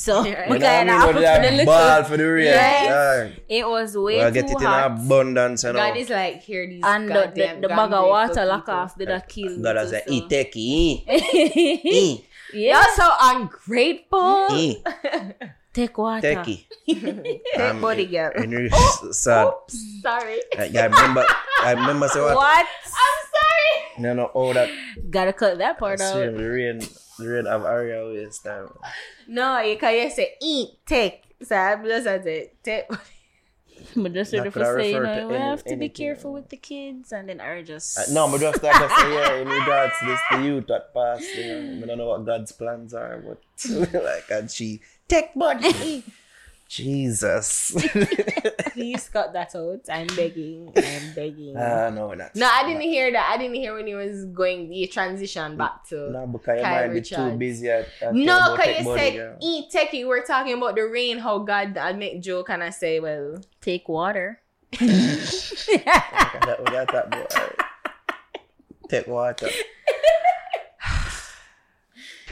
So 0.00 0.24
Yeah. 0.24 0.48
we 0.48 0.56
You 0.56 0.60
know 0.60 0.64
what 0.64 0.64
I 0.64 0.76
kind 0.76 0.88
mean? 0.88 0.96
of 0.96 1.00
But 1.04 1.12
for 1.12 1.20
the 1.20 1.64
ball 1.66 2.04
for 2.08 2.16
the 2.16 2.24
rain. 2.24 2.44
Yes. 2.46 2.88
Yeah. 2.88 3.56
It 3.58 3.64
was 3.68 3.90
way 3.98 4.16
Well, 4.16 4.28
too 4.30 4.34
get 4.40 4.44
it 4.50 4.56
in 4.56 4.66
abundance 4.88 5.64
and 5.64 5.76
God 5.76 5.90
all. 5.92 5.96
is 6.02 6.08
like, 6.08 6.36
here 6.40 6.64
these 6.66 6.80
and 6.82 7.08
the, 7.08 7.12
goddamn 7.14 7.60
the, 7.60 7.68
the 7.68 7.68
bag 7.68 7.78
of 7.92 8.08
water 8.08 8.44
lock 8.46 8.64
people. 8.64 8.74
off 8.80 8.96
did 8.96 9.08
that 9.12 9.28
kill 9.28 9.52
me 9.56 9.62
God 9.62 9.76
I 9.76 9.84
too, 9.84 9.90
say, 9.90 10.02
so. 10.06 10.12
eat 10.14 10.24
techie, 10.32 10.56
eat, 10.56 11.84
eat, 11.84 12.24
yeah. 12.54 12.80
You're 12.80 12.94
so 12.96 13.08
ungrateful. 13.20 14.48
eat, 14.56 14.78
Take 15.72 15.96
water. 15.98 16.26
techie. 16.26 16.64
Take 16.88 17.80
body 17.80 18.06
girl. 18.06 18.32
And 18.34 18.50
you 18.52 18.68
sad. 19.12 19.52
Sorry. 20.02 20.40
Uh, 20.56 20.66
like, 20.66 20.74
I 20.74 20.86
remember, 20.86 21.24
I 21.62 21.70
remember 21.72 22.08
say 22.08 22.20
what? 22.24 22.34
What? 22.36 22.66
I'm 22.66 23.20
sorry. 23.36 24.02
No, 24.02 24.14
no, 24.14 24.30
oh, 24.34 24.52
that. 24.54 24.68
Gotta 25.10 25.32
cut 25.32 25.58
that 25.58 25.78
part 25.78 25.98
That's 25.98 26.10
out. 26.16 26.34
rain, 26.34 26.80
the 27.20 27.28
rain 27.28 27.46
of 27.46 27.64
area 27.64 28.02
always 28.02 28.38
time. 28.38 28.68
No, 29.28 29.60
you 29.60 29.76
can 29.76 30.04
just 30.04 30.16
say 30.16 30.34
eat, 30.42 30.70
take. 30.86 31.22
So 31.42 31.56
I'm 31.56 31.84
just 31.84 32.06
at 32.06 32.26
it. 32.26 32.56
Take. 32.62 32.86
But 33.96 34.12
just 34.12 34.30
sort 34.30 34.46
of 34.46 34.54
say, 34.54 34.92
you 34.92 35.00
know, 35.00 35.20
to 35.20 35.26
we 35.26 35.34
any- 35.34 35.44
have 35.44 35.64
to 35.64 35.76
be 35.76 35.88
careful 35.88 36.30
yeah. 36.30 36.34
with 36.34 36.48
the 36.50 36.56
kids, 36.56 37.12
and 37.12 37.28
then 37.28 37.40
I 37.40 37.62
just 37.62 37.98
Uh, 37.98 38.02
no, 38.12 38.30
but 38.30 38.40
just 38.40 38.62
like 38.62 38.74
I 38.76 38.88
say, 39.02 39.12
yeah, 39.14 39.34
in 39.40 39.48
regards 39.60 39.94
to 40.00 40.06
this, 40.06 40.20
the 40.30 40.42
youth 40.42 40.66
that 40.68 40.92
passed, 40.92 41.34
you 41.34 41.46
know, 41.48 41.84
I 41.84 41.86
don't 41.86 41.98
know 41.98 42.08
what 42.08 42.26
God's 42.26 42.52
plans 42.52 42.94
are, 42.94 43.24
but 43.24 43.40
like, 44.04 44.30
and 44.30 44.50
she, 44.50 44.80
take 45.08 45.34
body. 45.34 46.04
Jesus. 46.70 47.72
Please 48.72 49.08
cut 49.08 49.32
that 49.32 49.56
out. 49.56 49.80
I'm 49.90 50.06
begging. 50.14 50.72
I'm 50.76 51.14
begging. 51.14 51.56
Ah, 51.56 51.90
no, 51.90 52.14
that's 52.14 52.38
no, 52.38 52.46
I 52.46 52.62
didn't 52.62 52.82
hear 52.82 53.10
that. 53.10 53.28
I 53.34 53.36
didn't 53.36 53.56
hear 53.56 53.74
when 53.74 53.88
he 53.88 53.96
was 53.96 54.26
going. 54.26 54.70
He 54.70 54.86
transition 54.86 55.56
back 55.56 55.84
to. 55.88 56.10
No, 56.10 56.28
because 56.28 56.62
mind 56.62 56.94
be 56.94 57.00
too 57.00 57.32
busy 57.32 57.68
at, 57.68 57.88
at 58.00 58.14
No, 58.14 58.54
because 58.54 58.78
you 58.78 58.84
body, 58.84 59.00
said 59.00 59.16
girl. 59.16 59.36
eat 59.42 59.72
techie. 59.74 60.06
We're 60.06 60.24
talking 60.24 60.54
about 60.54 60.76
the 60.76 60.82
rain. 60.82 61.18
How 61.18 61.38
God 61.38 61.76
I 61.76 61.92
make 61.92 62.22
joke 62.22 62.50
and 62.50 62.62
I 62.62 62.70
say, 62.70 63.00
well, 63.00 63.40
take 63.60 63.88
water. 63.88 64.40
Okay, 64.72 64.86
that, 64.86 66.60
that, 66.70 66.88
that, 66.92 67.10
boy. 67.10 67.26
Take 68.88 69.08
water. 69.08 69.48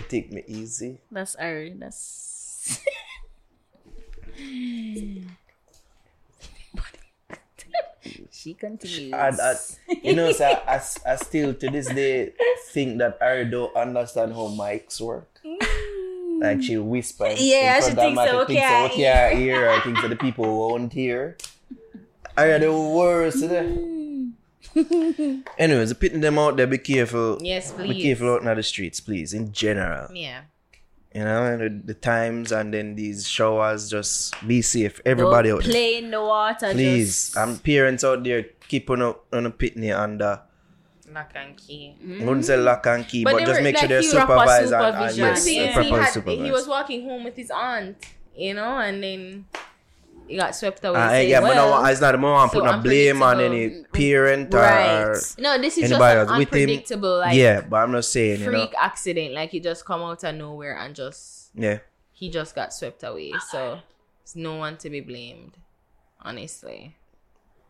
Take 0.09 0.33
me 0.33 0.45
easy. 0.47 1.01
That's 1.11 1.35
our 1.35 1.71
that's. 1.75 2.81
She 8.31 8.55
continues. 8.55 9.13
I, 9.13 9.29
I, 9.31 9.55
you 10.03 10.15
know, 10.15 10.33
so 10.33 10.45
I, 10.45 10.77
I, 10.77 10.83
I 11.07 11.17
still 11.17 11.55
to 11.55 11.71
this 11.71 11.87
day 11.89 12.33
think 12.71 12.99
that 12.99 13.19
I 13.23 13.45
don't 13.45 13.75
understand 13.77 14.33
how 14.33 14.49
mics 14.49 15.01
work. 15.01 15.29
Like 16.41 16.63
she 16.63 16.77
whispers. 16.79 17.43
Yeah, 17.43 17.81
she 17.81 17.95
thinks 17.95 18.23
so, 18.23 18.47
think 18.47 18.61
okay, 18.61 18.87
so, 18.89 18.95
okay, 18.95 19.11
I 19.11 19.35
hear. 19.35 19.69
I 19.71 19.81
think 19.81 19.99
so 19.99 20.07
the 20.09 20.17
people 20.17 20.47
won't 20.69 20.93
hear. 20.93 21.37
I 22.37 22.59
the 22.59 22.71
worst. 22.73 23.43
eh? 23.43 23.75
Anyways, 25.59 25.93
pitting 25.95 26.21
them 26.21 26.39
out 26.39 26.57
there, 26.57 26.69
be 26.69 26.79
careful. 26.79 27.39
yes, 27.41 27.73
please. 27.73 27.95
Be 27.95 28.03
careful 28.03 28.35
out 28.35 28.43
in 28.47 28.55
the 28.57 28.63
streets, 28.63 29.01
please. 29.01 29.33
In 29.35 29.53
general, 29.53 30.09
Yeah. 30.15 30.43
You 31.15 31.25
know, 31.25 31.45
and 31.45 31.61
the, 31.61 31.93
the 31.93 31.95
times 31.95 32.53
and 32.53 32.73
then 32.73 32.95
these 32.95 33.27
showers. 33.27 33.91
Just 33.91 34.35
be 34.47 34.63
safe, 34.63 35.01
everybody 35.05 35.49
Don't 35.49 35.59
out 35.59 35.65
there. 35.65 35.73
play 35.73 35.97
in 35.99 36.11
the 36.11 36.21
water. 36.23 36.73
Please, 36.73 37.27
just... 37.27 37.37
and 37.37 37.63
parents 37.63 38.05
out 38.05 38.23
there, 38.25 38.45
keep 38.69 38.91
on 38.91 39.03
a, 39.03 39.15
on 39.33 39.47
a 39.47 39.51
pitney 39.51 39.97
under. 39.97 40.25
Uh, 40.25 40.39
lock 41.15 41.31
and 41.35 41.57
key. 41.57 41.95
I 42.21 42.25
wouldn't 42.25 42.45
say 42.45 42.57
lock 42.57 42.87
and 42.87 43.09
key, 43.09 43.25
But 43.25 43.33
but, 43.33 43.41
just 43.47 43.61
were 43.61 43.65
make 43.65 43.77
sure 43.77 43.89
like 43.89 43.89
they're 43.89 44.03
you- 44.03 44.13
proper 44.13 44.33
supervised 44.35 44.73
and, 44.73 44.83
uh, 44.83 44.87
and 44.87 45.17
yes, 45.17 45.43
See, 45.43 45.57
yeah. 45.57 45.75
see, 45.75 45.83
he, 45.83 45.91
had, 45.91 46.09
supervised. 46.13 46.45
he 46.45 46.51
was 46.51 46.69
walking 46.69 47.05
home 47.05 47.25
with 47.25 47.37
his 47.37 47.51
aunt, 47.51 48.05
you 48.37 48.55
know, 48.55 48.79
and 48.79 49.03
then 49.03 49.47
he 50.29 50.37
got 50.37 50.55
swept 50.55 50.85
away. 50.85 50.99
Uh, 51.01 51.09
saying, 51.09 51.31
yeah, 51.31 51.41
but 51.41 51.55
well, 51.57 51.83
no, 51.83 51.89
it's 51.89 52.01
not 52.01 52.13
the 52.13 52.19
moment 52.19 52.53
so 52.53 52.61
putting 52.61 52.75
a 52.75 52.83
blame 52.83 53.23
on 53.23 53.41
any 53.41 53.83
parent 53.93 54.55
or, 54.55 54.59
Right. 54.59 55.03
or 55.03 55.21
No, 55.39 55.59
this 55.59 55.79
is 55.79 55.91
Anybody 55.91 56.21
just 56.21 56.29
an 56.31 56.37
else 56.37 56.39
with 56.39 56.55
him? 56.55 56.61
unpredictable, 56.71 57.19
like 57.19 57.35
yeah, 57.37 57.61
but 57.63 57.77
I'm 57.77 57.93
not 57.93 58.05
saying, 58.05 58.41
you 58.41 58.47
know, 58.47 58.53
freak 58.53 58.75
accident. 58.81 59.35
Like 59.35 59.53
you 59.53 59.61
just 59.61 59.85
come 59.85 60.03
out 60.03 60.23
of 60.25 60.35
nowhere 60.35 60.77
and 60.79 60.95
just 60.95 61.51
yeah. 61.55 61.79
he 62.13 62.31
just 62.31 62.55
got 62.55 62.73
swept 62.73 63.03
away. 63.03 63.33
So 63.51 63.81
it's 64.23 64.37
no 64.37 64.57
one 64.57 64.77
to 64.79 64.91
be 64.91 65.01
blamed, 65.01 65.57
honestly. 66.21 66.95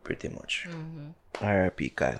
pretty 0.03 0.29
much. 0.29 0.65
Mm-hmm. 0.69 1.43
R.I.P. 1.45 1.89
Kyle. 1.89 2.19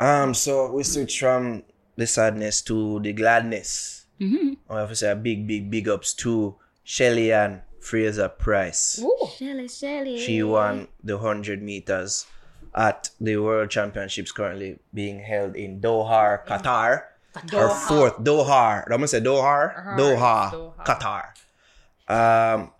Um, 0.00 0.32
so 0.34 0.70
we 0.72 0.82
switch 0.84 1.18
from 1.18 1.64
the 1.96 2.06
sadness 2.06 2.62
to 2.62 3.00
the 3.00 3.12
gladness. 3.12 4.06
Mm-hmm. 4.20 4.54
I 4.72 4.80
have 4.80 4.88
to 4.90 4.96
say 4.96 5.10
a 5.10 5.16
big, 5.16 5.46
big, 5.46 5.70
big 5.70 5.88
ups 5.88 6.14
to 6.22 6.54
Shelly-Ann 6.84 7.62
Fraser-Pryce. 7.88 9.02
Shelly, 9.38 9.68
Shelly. 9.68 10.18
She 10.20 10.42
won 10.42 10.88
the 11.02 11.18
hundred 11.18 11.62
meters 11.62 12.26
at 12.74 13.10
the 13.20 13.36
World 13.38 13.70
Championships 13.70 14.30
currently 14.32 14.78
being 14.92 15.20
held 15.20 15.56
in 15.56 15.80
Doha, 15.80 16.44
Qatar. 16.46 17.04
Her 17.52 17.68
fourth, 17.70 18.18
Doha. 18.18 18.82
I'm 18.84 18.88
gonna 18.90 19.08
say 19.08 19.20
Doha. 19.20 19.96
Doha. 19.96 20.50
Doha. 20.52 20.84
Qatar. 20.84 21.24
Um, 22.08 22.72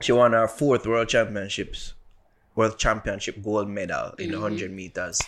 she 0.00 0.12
won 0.12 0.32
her 0.32 0.48
fourth 0.48 0.86
World 0.86 1.08
Championships, 1.08 1.94
World 2.54 2.78
Championship 2.78 3.42
gold 3.42 3.68
medal 3.68 4.12
in 4.18 4.32
the 4.32 4.38
hundred 4.40 4.70
meters. 4.72 5.20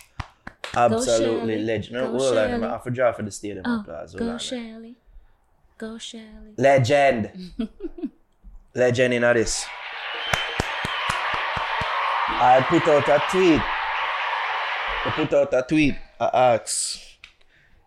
Absolutely 0.75 1.55
Shirley. 1.55 1.59
legend. 1.65 1.95
Go 1.97 2.07
Hold 2.07 2.23
on, 2.39 2.49
Shirley. 2.49 2.65
I 2.65 2.71
have 2.71 2.85
to 2.85 2.91
draw 2.91 3.13
for 3.13 3.23
the 3.23 3.31
stadium 3.31 3.65
Oh, 3.67 3.81
applause. 3.81 4.13
Hold 4.13 4.31
go. 4.31 4.39
Shelly. 4.39 4.97
Go 5.77 5.99
Shelly. 5.99 6.55
Legend. 6.57 7.53
Legend 8.75 9.15
in 9.15 9.23
this. 9.23 9.67
I 12.29 12.65
put 12.69 12.89
out 12.89 13.09
a 13.09 13.23
tweet. 13.31 13.61
I 15.05 15.11
put 15.15 15.33
out 15.35 15.53
a 15.53 15.63
tweet. 15.69 15.95
I 16.19 16.55
asked, 16.55 17.19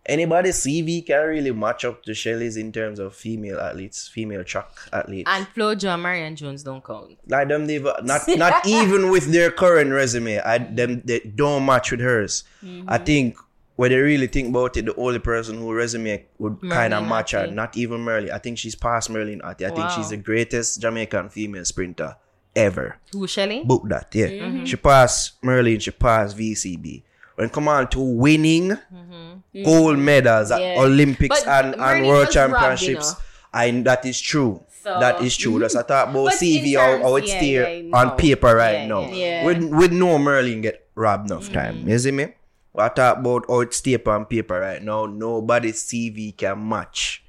anybody 0.06 0.50
CV 0.50 1.04
can 1.04 1.26
really 1.26 1.50
match 1.50 1.84
up 1.84 2.04
to 2.04 2.14
Shelly's 2.14 2.56
in 2.56 2.70
terms 2.70 3.00
of 3.00 3.14
female 3.14 3.58
athletes, 3.58 4.06
female 4.06 4.44
track 4.44 4.68
athletes. 4.92 5.28
And 5.30 5.48
Flo 5.48 5.74
Jo, 5.74 5.96
Marion 5.96 6.36
Jones 6.36 6.62
don't 6.62 6.84
count. 6.84 7.18
like 7.26 7.48
them, 7.48 7.66
they 7.66 7.78
not 7.78 8.22
not 8.28 8.66
even 8.66 9.10
with 9.10 9.32
their 9.32 9.50
current 9.50 9.90
resume. 9.90 10.38
I 10.38 10.58
them 10.58 11.02
they 11.04 11.20
don't 11.20 11.66
match 11.66 11.90
with 11.90 12.00
hers. 12.00 12.44
Mm-hmm. 12.64 12.88
I 12.88 12.98
think 12.98 13.36
when 13.76 13.90
they 13.90 13.98
really 13.98 14.26
think 14.26 14.48
about 14.48 14.76
it, 14.76 14.86
the 14.86 14.94
only 14.96 15.18
person 15.18 15.58
who 15.58 15.72
resume 15.72 16.24
would 16.38 16.58
kind 16.70 16.94
of 16.94 17.06
match 17.06 17.32
her. 17.32 17.46
Not 17.46 17.76
even 17.76 18.00
Merlene. 18.00 18.30
I 18.30 18.38
think 18.38 18.58
she's 18.58 18.74
past 18.74 19.10
Merlene 19.10 19.42
Ottey. 19.42 19.70
I 19.70 19.74
think 19.74 19.90
she's 19.90 20.10
the 20.10 20.16
greatest 20.16 20.80
Jamaican 20.80 21.28
female 21.28 21.64
sprinter 21.64 22.16
ever. 22.54 22.96
Who, 23.12 23.26
Shelly? 23.26 23.62
Book 23.64 23.82
that, 23.88 24.14
yeah. 24.14 24.28
Mm-hmm. 24.28 24.64
She 24.64 24.76
passed 24.76 25.40
Merlene. 25.42 25.80
She 25.80 25.90
passed 25.90 26.36
VCB. 26.36 27.02
When 27.34 27.48
it 27.48 27.52
come 27.52 27.68
on 27.68 27.88
to 27.88 28.00
winning 28.00 28.70
mm-hmm. 28.70 29.62
gold 29.62 29.98
medals 29.98 30.50
at 30.50 30.60
Yeah. 30.60 30.76
Olympics 30.80 31.44
But 31.44 31.64
and, 31.64 31.74
and 31.74 32.06
World 32.06 32.28
was 32.28 32.36
robbed, 32.36 32.50
you 32.50 32.56
Championships, 32.56 33.12
know. 33.12 33.18
I 33.52 33.70
that 33.82 34.06
is 34.06 34.18
true. 34.18 34.62
So- 34.82 35.00
that 35.00 35.20
is 35.20 35.36
true. 35.36 35.58
That's 35.58 35.76
I 35.76 35.82
talk 35.82 36.08
about 36.08 36.32
CV 36.32 36.72
in 36.72 37.02
how, 37.02 37.16
it's 37.16 37.28
yeah, 37.28 37.40
there 37.40 37.74
yeah, 37.74 37.90
no. 37.90 37.98
on 37.98 38.16
paper 38.16 38.54
right 38.56 38.86
now. 38.88 39.02
With 39.44 39.64
with 39.64 39.92
no 39.92 40.16
Merlene 40.16 40.62
get 40.62 40.88
robbed 40.94 41.30
enough 41.30 41.44
mm-hmm. 41.44 41.54
time. 41.54 41.88
You 41.88 41.98
see 41.98 42.10
me? 42.10 42.32
I 42.78 42.88
talk 42.88 43.18
about 43.18 43.46
how 43.48 43.60
it's 43.60 43.80
there 43.80 44.06
on 44.08 44.26
paper 44.26 44.60
right 44.60 44.82
now. 44.82 45.06
Nobody's 45.06 45.82
CV 45.82 46.36
can 46.36 46.68
match 46.68 47.24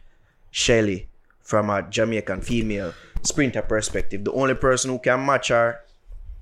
Shelly 0.51 1.07
from 1.41 1.69
a 1.69 1.81
Jamaican 1.81 2.41
female 2.41 2.93
sprinter 3.21 3.61
perspective. 3.61 4.23
The 4.23 4.33
only 4.33 4.55
person 4.55 4.91
who 4.91 4.99
can 4.99 5.25
match 5.25 5.49
her 5.49 5.79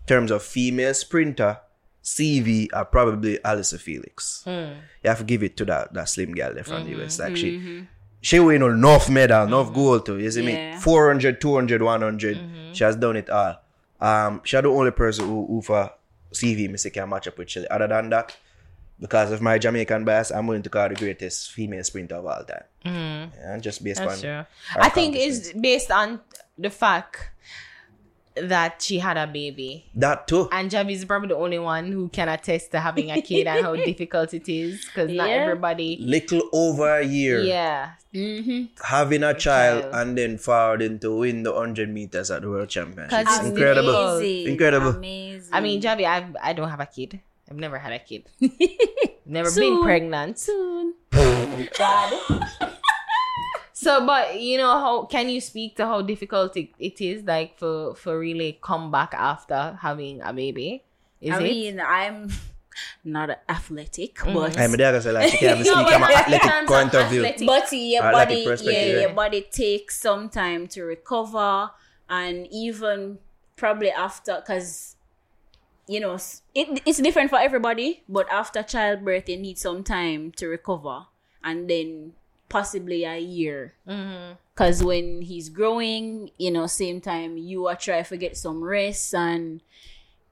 in 0.02 0.08
terms 0.08 0.32
of 0.32 0.42
female 0.44 0.94
sprinter 0.94 1.60
CV 2.04 2.70
are 2.74 2.86
probably 2.86 3.44
Allyson 3.44 3.80
Felix. 3.80 4.44
Hmm. 4.44 4.80
You 5.04 5.10
have 5.10 5.20
to 5.20 5.24
give 5.24 5.44
it 5.44 5.58
to 5.58 5.66
that 5.66 5.94
that 5.94 6.08
slim 6.08 6.34
girl 6.34 6.54
there 6.54 6.64
from 6.64 6.86
the 6.86 6.92
mm-hmm. 6.92 7.02
US. 7.02 7.20
Like 7.20 7.36
she 7.36 7.58
mm-hmm. 7.58 7.84
she 8.22 8.40
win 8.40 8.62
enough 8.62 9.10
medal, 9.10 9.44
enough 9.48 9.68
mm-hmm. 9.68 9.76
gold 9.76 10.06
too. 10.06 10.20
You 10.20 10.32
see 10.32 10.46
me? 10.46 10.54
Yeah. 10.54 10.80
400, 10.80 11.42
200, 11.42 11.82
100. 11.82 12.40
She 12.74 12.84
has 12.84 12.96
done 12.96 13.18
it 13.18 13.30
all. 13.30 13.62
Um, 14.00 14.42
she 14.44 14.60
the 14.60 14.68
only 14.68 14.92
person 14.92 15.28
who, 15.28 15.48
who 15.48 15.62
for 15.62 15.92
CV 16.32 16.70
me 16.70 16.78
say 16.78 16.92
can 16.92 17.10
match 17.10 17.28
up 17.28 17.38
with 17.38 17.50
Shelly. 17.50 17.68
Other 17.70 17.88
than 17.88 18.10
that, 18.12 18.36
because 19.00 19.32
of 19.32 19.42
my 19.42 19.58
Jamaican 19.58 20.06
bias, 20.06 20.32
I'm 20.32 20.48
willing 20.48 20.64
to 20.64 20.70
call 20.70 20.84
her 20.84 20.90
the 20.90 20.96
greatest 20.96 21.52
female 21.52 21.84
sprinter 21.84 22.16
of 22.16 22.26
all 22.26 22.44
time. 22.44 22.64
Mm. 22.86 23.32
Yeah, 23.36 23.58
just 23.60 23.84
based 23.84 24.00
That's 24.00 24.16
on 24.16 24.20
true. 24.22 24.46
I 24.82 24.90
think 24.90 25.16
accomplishments. 25.16 25.50
it's 25.50 25.60
based 25.60 25.92
on 25.92 26.22
the 26.58 26.70
fact 26.70 27.30
that 28.36 28.82
she 28.82 29.00
had 29.00 29.16
a 29.18 29.26
baby. 29.28 29.86
that 29.96 30.28
too. 30.28 30.50
And 30.52 30.70
Javi 30.70 30.92
is 30.92 31.06
probably 31.06 31.30
the 31.30 31.38
only 31.38 31.58
one 31.60 31.90
who 31.92 32.10
can 32.10 32.28
attest 32.28 32.72
to 32.72 32.82
having 32.82 33.10
a 33.10 33.22
kid 33.22 33.48
and 33.48 33.64
how 33.64 33.76
difficult 33.92 34.34
it 34.34 34.50
is 34.50 34.84
because 34.86 35.10
not 35.10 35.30
everybody. 35.30 35.98
Little 36.02 36.42
over 36.52 37.00
a 37.00 37.06
year. 37.06 37.42
Yeah. 37.42 37.92
Mm-hmm. 38.14 38.76
having 38.82 39.24
a 39.24 39.34
child 39.34 39.84
child. 39.84 39.94
and 39.96 40.18
then 40.18 40.38
forwarding 40.38 41.00
to 41.00 41.18
win 41.18 41.44
the 41.44 41.52
100 41.52 41.90
meters 41.90 42.32
at 42.32 42.44
the 42.44 42.50
world 42.50 42.70
championships. 42.70 43.12
'Cause 43.28 43.40
it's 43.40 43.48
Incredible. 43.50 44.18
Amazing. 44.18 44.52
Incredible. 44.54 44.90
Amazing. 44.92 45.54
I 45.54 45.60
mean, 45.60 45.82
Javi, 45.82 46.06
I 46.06 46.26
I 46.42 46.54
don't 46.54 46.70
have 46.70 46.80
a 46.80 46.86
kid. 46.86 47.20
I've 47.50 47.58
never 47.58 47.78
had 47.78 47.94
a 47.94 48.00
kid. 48.00 48.30
Never 49.26 49.50
Soon. 49.50 49.76
been 49.76 49.84
pregnant. 49.84 50.40
soon. 50.40 50.94
God. 51.12 52.14
So, 53.78 54.04
but 54.04 54.40
you 54.42 54.58
know, 54.58 54.72
how 54.80 55.06
can 55.06 55.30
you 55.30 55.40
speak 55.40 55.76
to 55.76 55.86
how 55.86 56.02
difficult 56.02 56.58
it, 56.58 56.70
it 56.80 57.00
is, 57.02 57.24
like 57.24 57.60
for 57.60 57.94
for 57.94 58.18
really 58.18 58.58
come 58.64 58.90
back 58.90 59.14
after 59.14 59.78
having 59.80 60.22
a 60.24 60.34
baby? 60.34 60.84
Is 61.22 61.32
I 61.36 61.40
it? 61.40 61.44
mean, 61.44 61.80
I'm 61.86 62.30
not 63.04 63.38
athletic, 63.48 64.16
mm-hmm. 64.16 64.34
but 64.34 64.58
I'm 64.58 64.72
there 64.72 65.00
say 65.02 65.12
like 65.12 65.30
she 65.30 65.38
can't 65.38 65.60
even 65.60 65.72
No, 65.72 65.82
speak 65.82 65.94
from 65.94 66.04
an 66.04 66.12
athletic 66.12 66.50
terms 66.50 66.68
point 66.68 66.94
of 66.96 67.04
of 67.04 67.12
view. 67.12 67.46
but 67.46 67.72
your 67.74 68.02
body, 68.04 68.36
yeah, 68.36 68.46
perspective, 68.46 68.92
your 68.94 69.10
yeah. 69.10 69.14
body 69.14 69.42
takes 69.52 70.00
some 70.02 70.30
time 70.30 70.68
to 70.70 70.84
recover, 70.84 71.70
and 72.10 72.48
even 72.52 73.20
probably 73.56 73.92
after, 73.92 74.40
because 74.40 74.95
you 75.88 76.00
know 76.00 76.18
it, 76.54 76.82
it's 76.86 77.00
different 77.00 77.30
for 77.30 77.40
everybody. 77.40 78.04
But 78.08 78.32
after 78.32 78.64
childbirth, 78.64 79.30
you 79.30 79.38
need 79.38 79.58
some 79.58 79.84
time 79.84 80.32
to 80.34 80.48
recover, 80.48 81.06
and 81.44 81.70
then 81.70 82.14
possibly 82.50 83.04
a 83.04 83.18
year. 83.18 83.74
Mm-hmm. 83.88 84.34
Because 84.54 84.84
when 84.84 85.22
he's 85.22 85.50
growing, 85.50 86.32
you 86.38 86.52
know, 86.52 86.68
same 86.68 87.02
time 87.02 87.38
you 87.38 87.68
are 87.68 87.76
trying 87.76 88.06
to 88.06 88.18
get 88.18 88.38
some 88.38 88.64
rest 88.64 89.14
and 89.14 89.62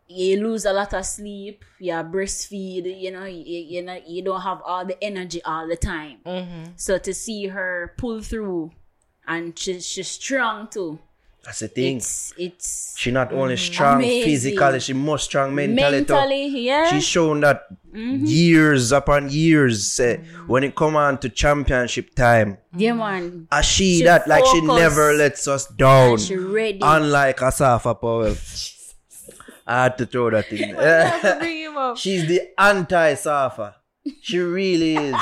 you 0.08 0.42
lose 0.42 0.66
a 0.66 0.74
lot 0.74 0.94
of 0.94 1.06
sleep. 1.06 1.66
You 1.80 1.94
breastfeed. 1.94 3.02
You 3.02 3.12
know, 3.12 3.26
you, 3.26 3.44
you 3.44 3.82
know, 3.82 4.00
you 4.06 4.22
don't 4.24 4.42
have 4.42 4.62
all 4.64 4.86
the 4.86 5.02
energy 5.04 5.42
all 5.44 5.68
the 5.68 5.76
time. 5.76 6.20
Mm-hmm. 6.26 6.64
So 6.76 6.98
to 6.98 7.14
see 7.14 7.48
her 7.48 7.94
pull 7.98 8.22
through, 8.22 8.72
and 9.28 9.58
she's 9.58 9.86
she's 9.86 10.10
strong 10.10 10.68
too. 10.68 11.00
That's 11.44 11.60
the 11.60 11.68
thing. 11.68 11.98
It's 11.98 12.34
it's 12.38 12.96
She 12.98 13.12
not 13.12 13.34
only 13.34 13.56
mm-hmm. 13.56 13.74
strong 13.74 13.96
Amazing. 13.98 14.24
physically, 14.24 14.80
she 14.80 14.94
more 14.94 15.18
strong 15.20 15.54
mentally, 15.54 16.06
too. 16.06 16.14
mentally, 16.14 16.48
yeah. 16.48 16.90
She's 16.90 17.04
shown 17.04 17.42
that 17.42 17.68
mm-hmm. 17.92 18.26
years 18.26 18.94
upon 18.94 19.30
years 19.30 20.00
eh, 20.00 20.18
mm-hmm. 20.18 20.48
when 20.48 20.64
it 20.64 20.74
come 20.74 20.96
on 20.96 21.18
to 21.20 21.30
championship 21.30 22.16
time. 22.16 22.60
yeah, 22.76 22.94
man. 22.94 23.48
A 23.52 23.62
she, 23.62 24.00
She 24.00 24.04
that 24.06 24.26
like 24.28 24.46
she 24.46 24.62
never 24.62 25.12
lets 25.14 25.48
us 25.48 25.68
down. 25.68 26.12
And 26.12 26.22
she 26.22 26.38
ready. 26.38 26.80
Unlike 26.82 27.38
Asafa 27.40 28.00
Powell. 28.00 28.38
I 29.68 29.84
had 29.84 29.98
to 29.98 30.06
throw 30.06 30.30
that 30.30 30.52
in. 30.52 30.76
there. 30.76 31.38
Bring 31.40 31.58
him 31.60 31.78
up. 31.78 31.98
She's 32.04 32.28
the 32.28 32.52
anti 32.58 33.16
Safa. 33.16 33.76
She 34.22 34.38
really 34.40 34.96
is. 34.96 35.16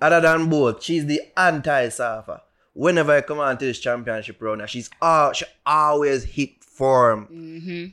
Other 0.00 0.20
than 0.22 0.48
both, 0.48 0.82
she's 0.82 1.04
the 1.04 1.20
anti 1.36 1.90
Safa. 1.90 2.42
Whenever 2.80 3.12
I 3.12 3.20
come 3.20 3.40
on 3.40 3.58
to 3.58 3.64
this 3.66 3.78
championship 3.78 4.40
run, 4.40 4.66
she's 4.66 4.88
all, 5.02 5.32
she 5.34 5.44
always 5.66 6.24
hit 6.24 6.64
form 6.64 7.28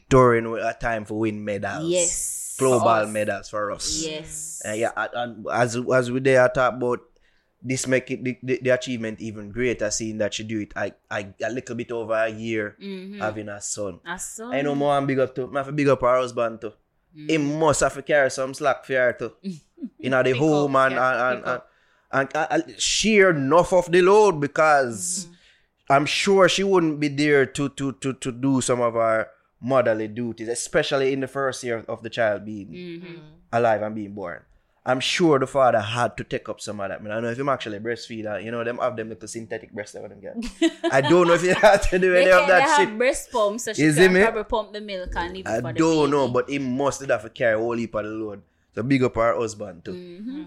during 0.10 0.46
a 0.58 0.74
time 0.74 1.04
for 1.04 1.20
win 1.20 1.44
medals. 1.44 1.90
Yes. 1.92 2.56
Global 2.58 3.06
medals 3.08 3.50
for 3.50 3.72
us. 3.72 4.06
Yes. 4.06 4.62
Uh, 4.66 4.72
yeah, 4.72 4.92
and- 4.96 5.12
and 5.14 5.48
as 5.52 5.76
as 5.94 6.10
we 6.10 6.20
there 6.22 6.42
I 6.44 6.48
talk 6.48 6.74
about 6.74 7.02
this 7.62 7.86
make 7.86 8.10
it 8.12 8.24
the, 8.24 8.38
the, 8.42 8.60
the 8.64 8.70
achievement 8.70 9.20
even 9.20 9.52
greater, 9.52 9.92
seeing 9.92 10.20
that 10.20 10.34
she 10.36 10.44
do 10.44 10.62
it 10.62 10.72
I, 10.76 10.94
I 11.12 11.34
a 11.44 11.52
little 11.52 11.76
bit 11.76 11.92
over 11.92 12.14
a 12.14 12.30
year 12.30 12.76
having 13.20 13.50
a 13.50 13.60
son. 13.60 14.00
I 14.06 14.16
saw. 14.18 14.52
I 14.52 14.62
know 14.62 14.74
more 14.76 14.98
and 14.98 15.06
big 15.06 15.20
up 15.20 15.36
to 15.36 15.52
I 15.54 15.58
have 15.58 15.66
to 15.68 15.72
big 15.74 15.90
up 15.90 16.00
her 16.02 16.18
husband 16.18 16.62
too. 16.62 16.72
Mm. 17.16 17.30
He 17.30 17.38
must 17.38 17.82
have 17.82 17.94
to 17.96 18.02
carry 18.04 18.32
some 18.32 18.54
slack 18.54 18.86
for 18.86 18.94
her 18.94 19.14
too. 19.14 19.34
You 20.00 20.10
know 20.10 20.24
the 20.24 20.32
home 20.32 20.76
and 20.76 20.94
and, 20.96 21.02
and, 21.22 21.46
and, 21.46 21.62
and, 22.12 22.30
and 22.36 22.80
share 22.80 23.30
enough 23.32 23.74
of 23.74 23.92
the 23.92 24.02
load 24.02 24.40
because 24.40 25.26
Mm-hmm. 25.26 25.34
I'm 25.90 26.06
sure 26.06 26.50
she 26.50 26.64
wouldn't 26.66 27.00
be 27.00 27.08
there 27.08 27.46
to 27.46 27.70
to 27.70 27.94
to 27.94 28.12
to 28.14 28.32
do 28.32 28.60
some 28.60 28.82
of 28.82 28.96
her 28.96 29.30
motherly 29.62 30.10
duties, 30.10 30.50
especially 30.50 31.14
in 31.14 31.22
the 31.22 31.28
first 31.30 31.64
year 31.64 31.84
of 31.88 32.04
the 32.04 32.10
child 32.10 32.44
being 32.44 32.68
Mm-hmm. 32.68 33.16
alive 33.54 33.82
and 33.82 33.96
being 33.96 34.14
born. 34.14 34.42
I'm 34.86 35.00
sure 35.02 35.40
the 35.40 35.48
father 35.48 35.80
had 35.80 36.16
to 36.18 36.24
take 36.26 36.48
up 36.50 36.60
some 36.62 36.80
of 36.80 36.90
that. 36.90 37.00
I, 37.00 37.04
mean, 37.04 37.12
I 37.12 37.16
don't 37.16 37.24
know 37.24 37.30
if 37.32 37.40
him 37.40 37.50
actually 37.50 37.80
breastfeed 37.80 38.24
her. 38.26 38.40
You 38.40 38.52
know, 38.52 38.64
them 38.64 38.78
have 38.80 38.96
them 38.96 39.10
little 39.10 39.28
synthetic 39.28 39.72
breasts 39.74 39.94
that 39.94 40.08
them 40.10 40.20
get. 40.22 40.36
I 40.92 41.02
don't 41.02 41.28
know 41.28 41.34
if 41.34 41.42
he 41.42 41.50
had 41.50 41.82
to 41.84 42.00
do 42.00 42.12
They, 42.14 42.22
any 42.22 42.32
can, 42.32 42.40
of 42.42 42.48
they 42.48 42.54
that 42.54 42.70
have 42.88 42.98
breast 42.98 43.32
pumps, 43.32 43.64
so 43.66 43.74
she 43.74 43.84
You 43.84 43.92
see 43.94 44.00
can 44.08 44.14
me? 44.14 44.22
probably 44.24 44.44
pump 44.46 44.72
the 44.74 44.82
milk 44.82 45.12
and 45.16 45.34
leave 45.34 45.46
it 45.46 45.50
I 45.50 45.62
for 45.62 45.74
the 45.74 45.80
don't 45.80 46.10
know, 46.10 46.28
but 46.30 46.50
he 46.50 46.60
must 46.60 47.00
have 47.06 47.24
to 47.24 47.30
carry 47.30 47.56
a 47.56 47.58
whole 47.58 47.76
heap 47.76 47.96
of 47.96 48.04
the 48.06 48.10
load. 48.12 48.42
So 48.76 48.84
big 48.84 49.04
up 49.04 49.16
her 49.16 49.36
husband 49.36 49.84
too. 49.86 49.92
Mm-hmm. 49.94 50.44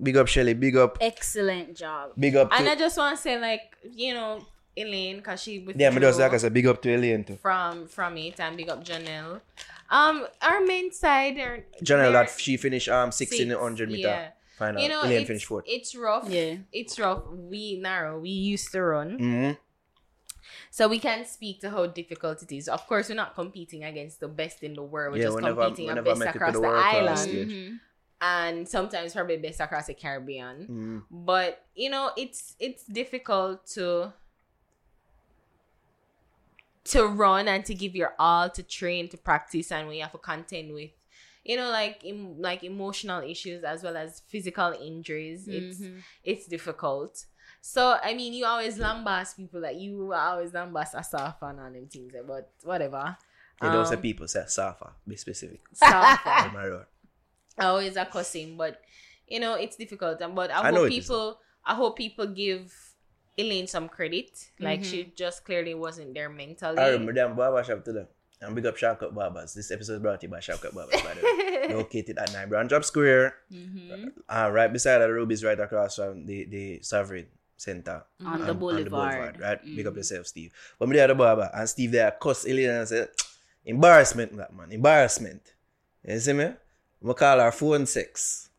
Big 0.00 0.16
up 0.16 0.28
Shelly. 0.28 0.54
Big 0.54 0.76
up. 0.76 0.98
Excellent 1.00 1.76
job. 1.76 2.12
Big 2.18 2.36
up 2.36 2.50
And 2.52 2.66
to. 2.66 2.72
I 2.72 2.76
just 2.76 2.96
want 2.96 3.16
to 3.16 3.22
say, 3.22 3.38
like, 3.40 3.76
you 3.94 4.14
know, 4.14 4.44
Elaine, 4.76 5.16
because 5.18 5.42
she 5.42 5.58
withdrew 5.58 5.82
yeah, 5.82 5.90
me 5.90 6.00
just 6.00 6.18
like 6.18 6.32
I 6.32 6.36
said, 6.38 6.54
big 6.54 6.66
up 6.66 6.80
to 6.82 6.94
Elaine 6.94 7.24
too. 7.24 7.36
from 7.36 7.86
from 7.86 8.16
it, 8.16 8.40
and 8.40 8.56
big 8.56 8.68
up 8.70 8.82
Jonielle. 8.84 9.40
Um, 9.90 10.26
our 10.40 10.62
main 10.62 10.90
side, 10.92 11.36
are 11.38 11.64
Jonielle, 11.82 12.12
that 12.12 12.30
she 12.30 12.56
finished 12.56 12.88
um 12.88 13.12
six, 13.12 13.32
in 13.38 13.48
the 13.48 13.54
six, 13.54 13.62
hundred 13.62 13.90
meter 13.90 14.08
yeah. 14.08 14.28
final. 14.58 14.80
You 14.82 14.88
know, 14.88 15.02
Elaine 15.02 15.20
it's, 15.20 15.26
finished 15.28 15.46
fourth. 15.46 15.64
it's 15.68 15.94
rough. 15.94 16.26
Yeah. 16.28 16.56
It's 16.72 16.98
rough. 16.98 17.22
We 17.30 17.78
narrow. 17.80 18.18
We 18.18 18.30
used 18.30 18.72
to 18.72 18.80
run. 18.82 19.18
hmm 19.18 19.50
So 20.70 20.88
we 20.88 20.98
can 20.98 21.26
speak 21.26 21.60
to 21.60 21.70
how 21.70 21.86
difficult 21.86 22.42
it 22.42 22.50
is. 22.52 22.66
Of 22.66 22.86
course, 22.86 23.10
we're 23.10 23.14
not 23.14 23.34
competing 23.34 23.84
against 23.84 24.20
the 24.20 24.28
best 24.28 24.62
in 24.62 24.72
the 24.72 24.82
world. 24.82 25.12
We're 25.12 25.18
Yeah, 25.18 25.24
just 25.24 25.34
whenever- 25.36 25.64
competing 25.66 25.88
whenever 25.88 26.08
I 26.08 26.12
against 26.12 26.24
make 26.26 26.34
across 26.34 26.52
the 26.54 26.60
the, 26.60 26.66
world 26.66 26.82
class 26.82 27.26
island. 27.26 27.50
Mm-hmm. 27.50 27.74
And 28.22 28.66
sometimes 28.68 29.12
probably 29.12 29.36
best 29.36 29.60
across 29.60 29.86
the 29.88 29.94
Caribbean. 29.94 30.66
Mm. 30.70 31.02
But 31.10 31.66
you 31.74 31.90
know, 31.90 32.12
it's 32.16 32.54
it's 32.60 32.84
difficult 32.84 33.66
to 33.74 34.12
to 36.84 37.06
run 37.06 37.48
and 37.48 37.64
to 37.64 37.74
give 37.74 37.94
your 37.94 38.14
all 38.18 38.48
to 38.50 38.62
train 38.62 39.08
to 39.08 39.16
practice 39.16 39.70
and 39.70 39.86
when 39.86 39.96
you 39.96 40.02
have 40.02 40.10
to 40.12 40.18
contend 40.18 40.72
with 40.74 40.90
you 41.44 41.56
know 41.56 41.70
like 41.70 42.00
em- 42.04 42.40
like 42.40 42.64
emotional 42.64 43.22
issues 43.22 43.62
as 43.62 43.84
well 43.84 43.96
as 43.96 44.20
physical 44.28 44.72
injuries 44.82 45.46
it's 45.46 45.78
Mm-hmm. 45.80 45.98
it's 46.24 46.46
difficult 46.46 47.24
so 47.60 47.96
i 48.02 48.14
mean 48.14 48.32
you 48.32 48.44
always 48.44 48.78
lambast 48.78 49.36
people 49.36 49.60
like 49.60 49.78
you 49.78 50.12
always 50.12 50.50
lambast 50.50 50.94
Asafa 50.94 51.50
and 51.50 51.60
all 51.60 51.70
them 51.70 51.86
things 51.86 52.12
but 52.26 52.50
whatever 52.64 53.16
You 53.62 53.68
know, 53.70 53.84
say 53.84 53.94
Um, 53.94 54.02
people 54.02 54.26
say 54.26 54.42
Safa, 54.48 54.90
be 55.06 55.14
specific. 55.14 55.60
Safa. 55.72 56.50
Am 57.58 57.66
I 57.66 57.68
always 57.68 57.96
a 57.96 58.04
cussing, 58.04 58.56
but 58.56 58.80
you 59.28 59.40
know 59.40 59.54
it's 59.54 59.76
difficult. 59.76 60.18
But 60.34 60.50
I, 60.50 60.68
I 60.68 60.72
hope 60.72 60.88
people, 60.88 61.38
I 61.64 61.74
hope 61.74 61.96
people 61.96 62.26
give 62.26 62.72
Elaine 63.36 63.66
some 63.66 63.88
credit. 63.88 64.50
Like 64.58 64.80
Mm-hmm. 64.80 64.90
she 64.90 65.12
just 65.16 65.44
clearly 65.44 65.74
wasn't 65.74 66.14
there 66.14 66.28
mentally. 66.28 66.78
I 66.78 66.88
remember 66.90 67.12
them 67.14 67.36
barber 67.36 67.62
shop 67.64 67.84
today. 67.84 68.06
And 68.40 68.56
big 68.56 68.66
up 68.66 68.76
Shark 68.76 68.98
Barbers. 69.14 69.54
This 69.54 69.70
episode 69.70 69.92
is 69.94 69.98
brought 70.00 70.20
to 70.20 70.26
you 70.26 70.30
by 70.32 70.40
Shark 70.40 70.62
Barbers, 70.74 71.00
by 71.00 71.14
the 71.14 71.22
way. 71.22 71.74
Located 71.76 72.18
at 72.18 72.32
9 72.32 72.48
Brown 72.48 72.68
Job 72.68 72.84
Square. 72.84 73.36
Mm-hmm. 73.52 74.08
Uh, 74.28 74.50
right 74.50 74.72
beside 74.72 74.98
the 74.98 75.12
Ruby's 75.12 75.44
right 75.44 75.60
across 75.60 75.94
from 75.94 76.26
the, 76.26 76.42
the 76.46 76.82
Sovereign 76.82 77.26
Center. 77.56 78.02
On 78.26 78.40
the 78.40 78.50
on- 78.50 78.58
boulevard. 78.58 79.38
right? 79.40 79.64
Big 79.64 79.86
up 79.86 79.94
yourself, 79.94 80.26
Steve. 80.26 80.52
But 80.76 80.88
me 80.88 80.96
there 80.96 81.06
the 81.06 81.14
barber 81.14 81.48
and 81.54 81.68
Steve 81.68 81.92
there 81.92 82.10
cuss 82.20 82.44
Elena 82.44 82.80
and 82.80 82.88
said, 82.88 83.10
embarrassment, 83.64 84.36
that 84.36 84.52
man, 84.52 84.72
embarrassment. 84.72 85.52
You 86.04 86.18
see 86.18 86.32
me? 86.32 86.50
I'm 87.04 87.14
call 87.14 87.40
her 87.40 87.50
phone 87.50 87.86
sex. 87.86 88.50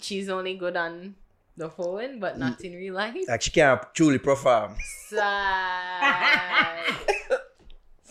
She's 0.00 0.28
only 0.28 0.56
good 0.56 0.76
on 0.76 1.14
the 1.56 1.70
phone, 1.70 2.18
but 2.18 2.38
not 2.38 2.60
in 2.62 2.74
real 2.74 2.94
life. 2.94 3.14
Like 3.28 3.42
she 3.42 3.50
can't 3.50 3.82
truly 3.94 4.18
perform. 4.18 4.74
Sad. 5.08 5.22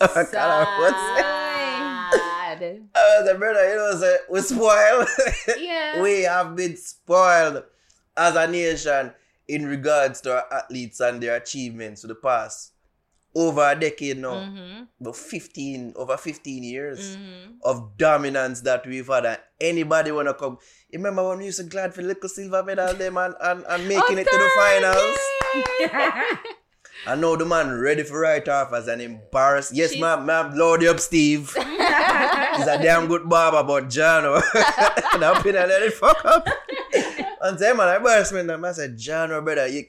call 0.00 0.50
her 0.50 0.64
phone. 0.64 0.92
Sad. 1.18 2.88
I 2.94 3.20
was 3.20 3.30
a 3.30 3.34
brother, 3.34 3.68
you 3.68 3.76
know, 3.76 3.98
say, 3.98 4.16
we 4.30 4.40
spoiled. 4.40 5.08
Yeah. 5.58 6.02
we 6.02 6.22
have 6.22 6.56
been 6.56 6.76
spoiled 6.76 7.64
as 8.16 8.36
a 8.36 8.46
nation 8.46 9.12
in 9.48 9.66
regards 9.66 10.20
to 10.22 10.36
our 10.36 10.44
athletes 10.52 11.00
and 11.00 11.22
their 11.22 11.36
achievements 11.36 12.00
for 12.02 12.06
the 12.06 12.14
past 12.14 12.73
over 13.34 13.68
a 13.70 13.74
decade 13.78 14.18
now. 14.18 14.34
Mm-hmm. 14.34 14.82
About 15.00 15.16
15, 15.16 15.94
over 15.96 16.16
15 16.16 16.62
years 16.62 17.16
Mm-hmm. 17.16 17.52
of 17.64 17.96
dominance 17.98 18.60
that 18.62 18.86
we've 18.86 19.06
had. 19.08 19.24
And 19.26 19.38
anybody 19.60 20.12
want 20.12 20.28
to 20.28 20.34
come. 20.34 20.58
You 20.90 20.98
remember 20.98 21.28
when 21.28 21.38
we 21.38 21.46
used 21.46 21.58
to 21.58 21.64
glad 21.64 21.94
for 21.94 22.02
little 22.02 22.28
silver 22.28 22.62
medal 22.62 22.94
them 22.94 23.16
and, 23.18 23.34
and, 23.40 23.64
and 23.68 23.88
making 23.88 24.18
it 24.18 24.24
to 24.30 24.36
the 24.36 24.50
finals? 24.56 26.38
I 27.06 27.16
know 27.16 27.36
the 27.36 27.44
man 27.44 27.78
ready 27.80 28.02
for 28.02 28.18
right 28.20 28.46
off 28.48 28.72
as 28.72 28.88
an 28.88 29.00
embarrass. 29.00 29.72
Yes, 29.72 29.90
She's- 29.90 30.00
ma'am, 30.00 30.24
ma'am, 30.24 30.54
load 30.56 30.84
up, 30.84 31.00
Steve. 31.00 31.52
He's 31.56 32.66
a 32.66 32.78
damn 32.80 33.08
good 33.08 33.28
barber, 33.28 33.62
but 33.66 33.88
Jano. 33.88 34.40
and 35.12 35.24
I'm 35.24 35.42
gonna 35.42 35.66
let 35.66 35.82
it 35.82 35.92
fuck 35.94 36.24
up. 36.24 36.48
and 37.42 37.58
say, 37.58 37.72
man, 37.74 37.96
embarrassment. 37.96 38.50
I 38.50 38.72
said, 38.72 38.96
Jano, 38.96 39.44
brother, 39.44 39.66
you, 39.66 39.84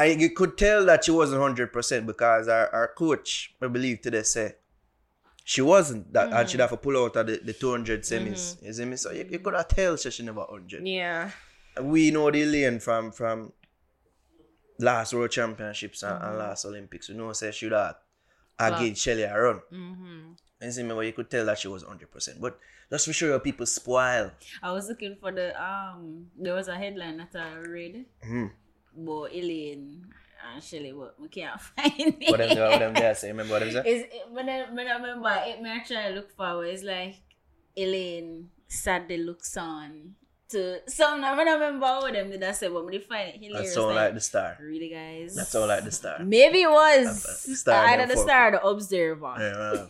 I, 0.00 0.04
you 0.24 0.30
could 0.38 0.56
tell 0.64 0.84
that 0.86 1.04
she 1.04 1.10
wasn't 1.20 1.40
100% 1.42 2.06
because 2.06 2.48
our, 2.48 2.66
our 2.78 2.88
coach, 3.02 3.54
I 3.60 3.66
believe 3.76 4.00
today, 4.00 4.22
say 4.22 4.54
she 5.44 5.62
wasn't. 5.62 6.12
That 6.12 6.32
And 6.32 6.48
she'd 6.48 6.60
have 6.60 6.70
to 6.70 6.76
pull 6.76 6.96
out 7.02 7.16
of 7.16 7.26
the, 7.26 7.36
the 7.48 7.52
200 7.52 8.02
semis. 8.02 8.42
You 8.62 8.72
see 8.72 8.84
me? 8.84 8.96
So 8.96 9.10
you, 9.10 9.26
you 9.30 9.38
could 9.40 9.54
have 9.54 9.68
tell 9.68 9.96
she, 9.96 10.10
she 10.10 10.22
never 10.22 10.40
100 10.40 10.86
Yeah. 10.86 11.30
we 11.82 12.10
know 12.10 12.30
the 12.30 12.44
lane 12.44 12.78
from 12.80 13.12
from 13.12 13.52
last 14.78 15.12
World 15.14 15.30
Championships 15.30 16.02
and, 16.02 16.12
Mm-hmm. 16.14 16.28
and 16.28 16.38
last 16.38 16.64
Olympics. 16.64 17.08
We 17.08 17.14
know 17.16 17.32
say 17.32 17.50
she 17.52 17.68
that 17.68 18.00
against 18.58 19.02
Shelly 19.02 19.22
a 19.22 19.38
run. 19.40 19.60
Mm-hmm. 19.72 20.20
And 20.62 20.74
see 20.74 20.82
me 20.82 21.06
you 21.06 21.12
could 21.12 21.30
tell 21.30 21.46
that 21.46 21.58
she 21.58 21.68
was 21.68 21.82
hundred 21.82 22.10
percent. 22.10 22.40
But 22.40 22.58
just 22.90 23.06
for 23.06 23.12
sure 23.12 23.30
your 23.30 23.40
people 23.40 23.66
spoil. 23.66 24.30
I 24.62 24.72
was 24.72 24.88
looking 24.88 25.16
for 25.20 25.32
the 25.32 25.46
um. 25.62 26.26
There 26.38 26.54
was 26.54 26.68
a 26.68 26.76
headline 26.76 27.16
that 27.18 27.34
I 27.34 27.54
read 27.76 28.04
Mhm. 28.26 28.50
About 28.96 29.32
Elaine 29.32 30.06
and 30.52 30.62
Shelly, 30.62 30.92
but 30.92 31.20
we 31.20 31.28
can't 31.28 31.60
find 31.60 31.92
it. 31.96 32.30
What 32.30 32.38
them 32.38 32.58
what 32.58 32.78
them 32.78 32.94
there 32.94 33.14
say? 33.14 33.28
Remember 33.28 33.54
what 33.54 33.60
them 33.60 33.70
say? 33.72 33.90
Is 33.90 34.02
it, 34.04 34.12
when 34.30 34.48
I, 34.48 34.66
when 34.72 34.86
I 34.86 34.94
remember 34.94 35.30
it, 35.46 35.86
try 35.86 36.08
to 36.08 36.14
look 36.14 36.34
for 36.36 36.64
it's 36.64 36.82
like 36.82 37.16
Elaine 37.76 38.48
sadly 38.68 39.18
looks 39.18 39.56
on 39.56 40.14
to 40.50 40.80
some. 40.88 41.24
I 41.24 41.34
don't 41.36 41.60
remember 41.60 41.86
what 41.86 42.12
them 42.12 42.30
did 42.30 42.42
I 42.42 42.52
say, 42.52 42.68
but 42.68 42.88
dey 42.90 42.98
find 42.98 43.28
it 43.34 43.40
hilarious. 43.40 43.74
sound 43.74 43.88
like, 43.88 43.96
like 43.96 44.14
the 44.14 44.20
star. 44.20 44.56
really, 44.60 44.88
guys. 44.88 45.34
That 45.34 45.46
sound 45.46 45.68
like 45.68 45.84
the 45.84 45.92
star. 45.92 46.18
Maybe 46.20 46.62
it 46.62 46.70
was 46.70 47.44
the 47.46 47.56
star 47.56 47.86
either 47.86 48.06
the 48.06 48.20
star 48.20 48.48
or 48.48 48.50
the 48.52 48.62
observer. 48.66 49.34
Yeah, 49.38 49.86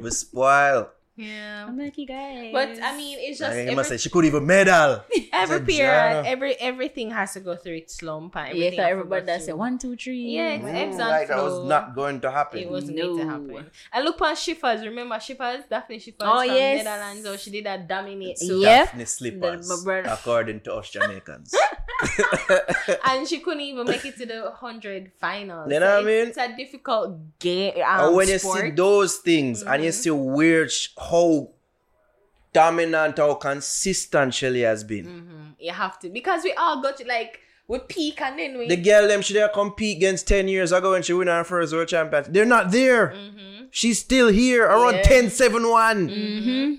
we 0.00 0.10
spoil. 0.10 0.90
Yeah. 1.16 1.66
I'm 1.68 1.78
like 1.78 1.96
you 1.96 2.06
guys. 2.06 2.50
But 2.52 2.82
I 2.82 2.96
mean, 2.96 3.18
it's 3.20 3.38
just 3.38 3.50
Like, 3.50 3.54
you 3.56 3.62
every, 3.62 3.74
must 3.76 3.88
say 3.88 3.96
she 3.98 4.10
could 4.10 4.24
even 4.24 4.44
medal. 4.44 5.02
every 5.32 5.60
period, 5.60 6.24
every 6.26 6.54
everything 6.56 7.10
has 7.12 7.34
to 7.34 7.40
go 7.40 7.54
through 7.54 7.76
its 7.76 7.94
slump 7.96 8.34
and 8.36 8.48
yeah, 8.58 8.66
everything. 8.66 8.70
'cause 8.70 8.78
has 8.78 8.86
to 8.86 8.90
everybody 8.90 9.20
does 9.20 9.26
that 9.38 9.42
say 9.46 9.52
one, 9.52 9.78
two, 9.78 9.94
three. 9.96 10.22
Yeah, 10.34 10.48
it's 10.54 10.64
ebbs 10.64 10.98
and 10.98 11.08
like 11.08 11.28
that 11.28 11.38
was 11.42 11.68
not 11.68 11.94
going 11.94 12.20
to 12.20 12.30
happen. 12.32 12.58
It 12.58 12.70
wasn't 12.70 12.96
going 12.98 13.18
to 13.18 13.24
happen. 13.26 13.70
And 13.92 14.04
look 14.04 14.20
on 14.22 14.34
Schippers. 14.34 14.84
Remember 14.84 15.14
Schippers? 15.16 15.68
Dafne 15.70 16.02
Schippers 16.02 16.26
Oh, 16.26 16.40
from 16.44 16.56
yes. 16.56 16.84
Netherlands. 16.84 17.26
Oh, 17.26 17.36
she 17.36 17.50
did 17.50 17.64
that 17.66 17.86
dominate. 17.86 18.38
So, 18.38 18.58
Yeah. 18.58 18.84
Daphne 18.86 19.04
slippers, 19.04 19.68
my 19.68 19.76
brother- 19.84 20.08
according 20.10 20.60
to 20.62 20.74
us 20.74 20.90
Jamaicans. 20.90 21.54
And 23.06 23.26
she 23.28 23.38
couldn't 23.40 23.62
even 23.62 23.86
make 23.86 24.04
it 24.04 24.16
to 24.18 24.26
the 24.26 24.42
100 24.42 25.12
finals. 25.20 25.70
You 25.72 25.80
know 25.80 25.94
what 25.96 26.04
I 26.04 26.06
mean? 26.06 26.26
It's 26.28 26.36
a 26.38 26.54
difficult 26.56 27.38
game. 27.38 27.74
Um, 27.76 28.06
and 28.08 28.16
when 28.16 28.28
you 28.28 28.38
see 28.38 28.70
those 28.70 29.16
things 29.18 29.62
and 29.62 29.82
you 29.84 29.92
see 29.92 30.10
where 30.10 30.68
sh- 30.68 30.88
how 31.10 31.50
dominant, 32.52 33.18
how 33.18 33.34
consistent 33.34 34.34
Shelly 34.34 34.60
has 34.62 34.84
been. 34.84 35.06
Mhm. 35.06 35.54
You 35.58 35.72
have 35.72 35.98
to. 36.00 36.08
Because 36.10 36.44
we 36.44 36.52
all 36.52 36.80
got 36.82 36.96
to, 36.98 37.06
like, 37.06 37.40
we 37.66 37.78
peak 37.80 38.20
and 38.20 38.38
then 38.38 38.58
we. 38.58 38.68
The 38.68 38.76
girl 38.76 39.08
them 39.08 39.22
she 39.22 39.32
did 39.34 39.50
compete 39.52 39.96
against 39.96 40.28
10 40.28 40.48
years 40.48 40.70
ago 40.72 40.92
when 40.92 41.02
she 41.02 41.12
won 41.12 41.26
her 41.28 41.44
first 41.44 41.72
world 41.72 41.88
championship. 41.88 42.32
They're 42.32 42.44
not 42.44 42.70
there. 42.70 43.08
Mhm. 43.08 43.68
She's 43.70 43.98
still 43.98 44.28
here 44.28 44.64
around 44.66 44.94
Yeah. 44.96 45.02
10 45.02 45.30
7 45.30 45.68
1. 45.68 46.08
Mm-hmm. 46.08 46.74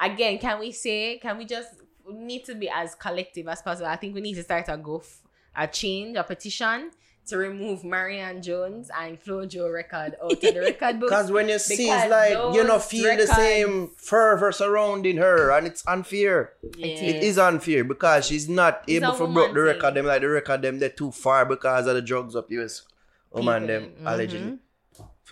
Again, 0.00 0.38
can 0.38 0.58
we 0.60 0.72
say, 0.72 1.18
can 1.18 1.38
we 1.38 1.44
just 1.44 1.70
we 2.06 2.14
need 2.14 2.44
to 2.44 2.54
be 2.54 2.68
as 2.68 2.94
collective 2.94 3.48
as 3.48 3.62
possible? 3.62 3.88
I 3.88 3.96
think 3.96 4.14
we 4.14 4.20
need 4.20 4.34
to 4.34 4.42
start 4.42 4.66
a 4.68 4.76
go, 4.76 4.98
f- 4.98 5.22
a 5.56 5.66
change, 5.66 6.16
a 6.16 6.22
petition 6.24 6.90
to 7.30 7.38
remove 7.38 7.82
Marion 7.84 8.42
Jones 8.42 8.90
and 8.96 9.20
Flojo 9.22 9.72
record 9.72 10.14
out 10.22 10.32
of 10.32 10.40
the 10.40 10.60
record 10.60 11.00
book. 11.00 11.08
Because 11.08 11.30
when 11.32 11.48
you 11.48 11.58
see 11.58 11.88
it's 11.90 12.10
like 12.10 12.32
you 12.54 12.62
know 12.64 12.78
those 12.78 12.84
feel 12.86 13.16
the 13.16 13.26
same 13.26 13.90
fervor 13.96 14.52
surrounding 14.52 15.16
her 15.16 15.50
and 15.50 15.66
it's 15.66 15.86
unfair. 15.86 16.52
Yeah. 16.76 16.86
It 16.86 17.22
is 17.22 17.38
unfair 17.38 17.84
because 17.84 18.26
she's 18.26 18.48
not 18.48 18.82
It's 18.86 19.02
able 19.02 19.16
to 19.16 19.24
woman 19.24 19.34
break 19.34 19.54
the 19.54 19.60
record 19.60 19.94
them 19.94 20.06
like 20.06 20.20
the 20.20 20.28
record 20.28 20.62
them 20.62 20.78
they're 20.78 20.88
too 20.90 21.10
far 21.10 21.44
because 21.46 21.86
of 21.86 21.94
the 21.94 22.02
drugs 22.02 22.36
up 22.36 22.50
US. 22.50 22.82
Woman 23.32 23.66
them 23.66 23.82
People, 23.84 24.08
allegedly. 24.12 24.46
Mm-hmm. 24.46 24.56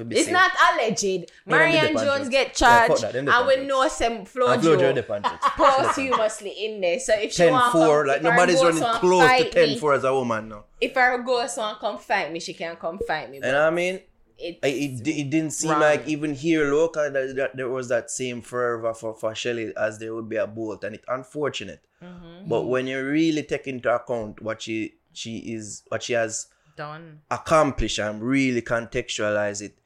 It's 0.00 0.24
safe. 0.24 0.32
not 0.32 0.50
alleged. 0.72 1.04
Yeah, 1.04 1.24
Marion 1.46 1.96
Jones 1.96 2.28
get 2.28 2.54
charged, 2.54 2.92
fuck 2.92 3.00
that, 3.00 3.12
them 3.12 3.28
and 3.28 3.46
we 3.46 3.66
know 3.66 3.86
some 3.88 4.12
And 4.12 4.26
Flojo 4.26 4.94
the 4.94 5.02
punches. 5.02 5.32
posthumously 5.56 6.50
in 6.50 6.80
there. 6.80 6.98
So 7.00 7.14
if 7.14 7.32
she 7.32 7.44
10 7.44 7.52
want 7.52 7.72
4, 7.72 8.06
like 8.06 8.22
nobody's 8.22 8.62
running 8.62 8.82
close 8.82 9.42
to 9.42 9.50
10 9.50 9.78
4 9.78 9.94
as 9.94 10.04
a 10.04 10.14
woman 10.14 10.48
now. 10.48 10.64
If 10.80 10.94
her 10.94 11.22
ghost 11.22 11.58
want 11.58 11.80
come 11.80 11.98
fight 11.98 12.32
me, 12.32 12.40
she 12.40 12.54
can 12.54 12.76
come 12.76 12.98
fight 13.06 13.30
me. 13.30 13.36
You 13.36 13.42
know 13.42 13.52
what 13.52 13.72
I 13.72 13.74
mean? 13.74 14.00
it, 14.38 14.58
It, 14.62 15.06
it, 15.06 15.30
didn't 15.30 15.50
seem 15.50 15.72
wrong. 15.72 15.80
like 15.80 16.06
even 16.06 16.34
here 16.34 16.72
local 16.72 17.10
that, 17.10 17.36
that 17.36 17.56
there 17.56 17.68
was 17.68 17.88
that 17.88 18.10
same 18.10 18.40
fervor 18.40 18.94
for, 18.94 19.14
for 19.14 19.34
Shelly 19.34 19.72
as 19.76 19.98
there 19.98 20.14
would 20.14 20.28
be 20.28 20.36
a 20.36 20.46
Bolt, 20.46 20.84
and 20.84 20.94
it's 20.94 21.04
unfortunate. 21.08 21.84
Mm-hmm. 22.02 22.48
But 22.48 22.62
when 22.62 22.86
you 22.86 23.04
really 23.04 23.42
take 23.42 23.66
into 23.66 23.92
account 23.92 24.40
what 24.40 24.62
she 24.62 24.94
she 25.12 25.38
is, 25.38 25.82
what 25.88 26.04
she 26.04 26.12
has 26.12 26.46
done. 26.76 27.22
accomplished, 27.30 27.98
and 27.98 28.22
really 28.22 28.62
contextualize 28.62 29.60
it, 29.60 29.76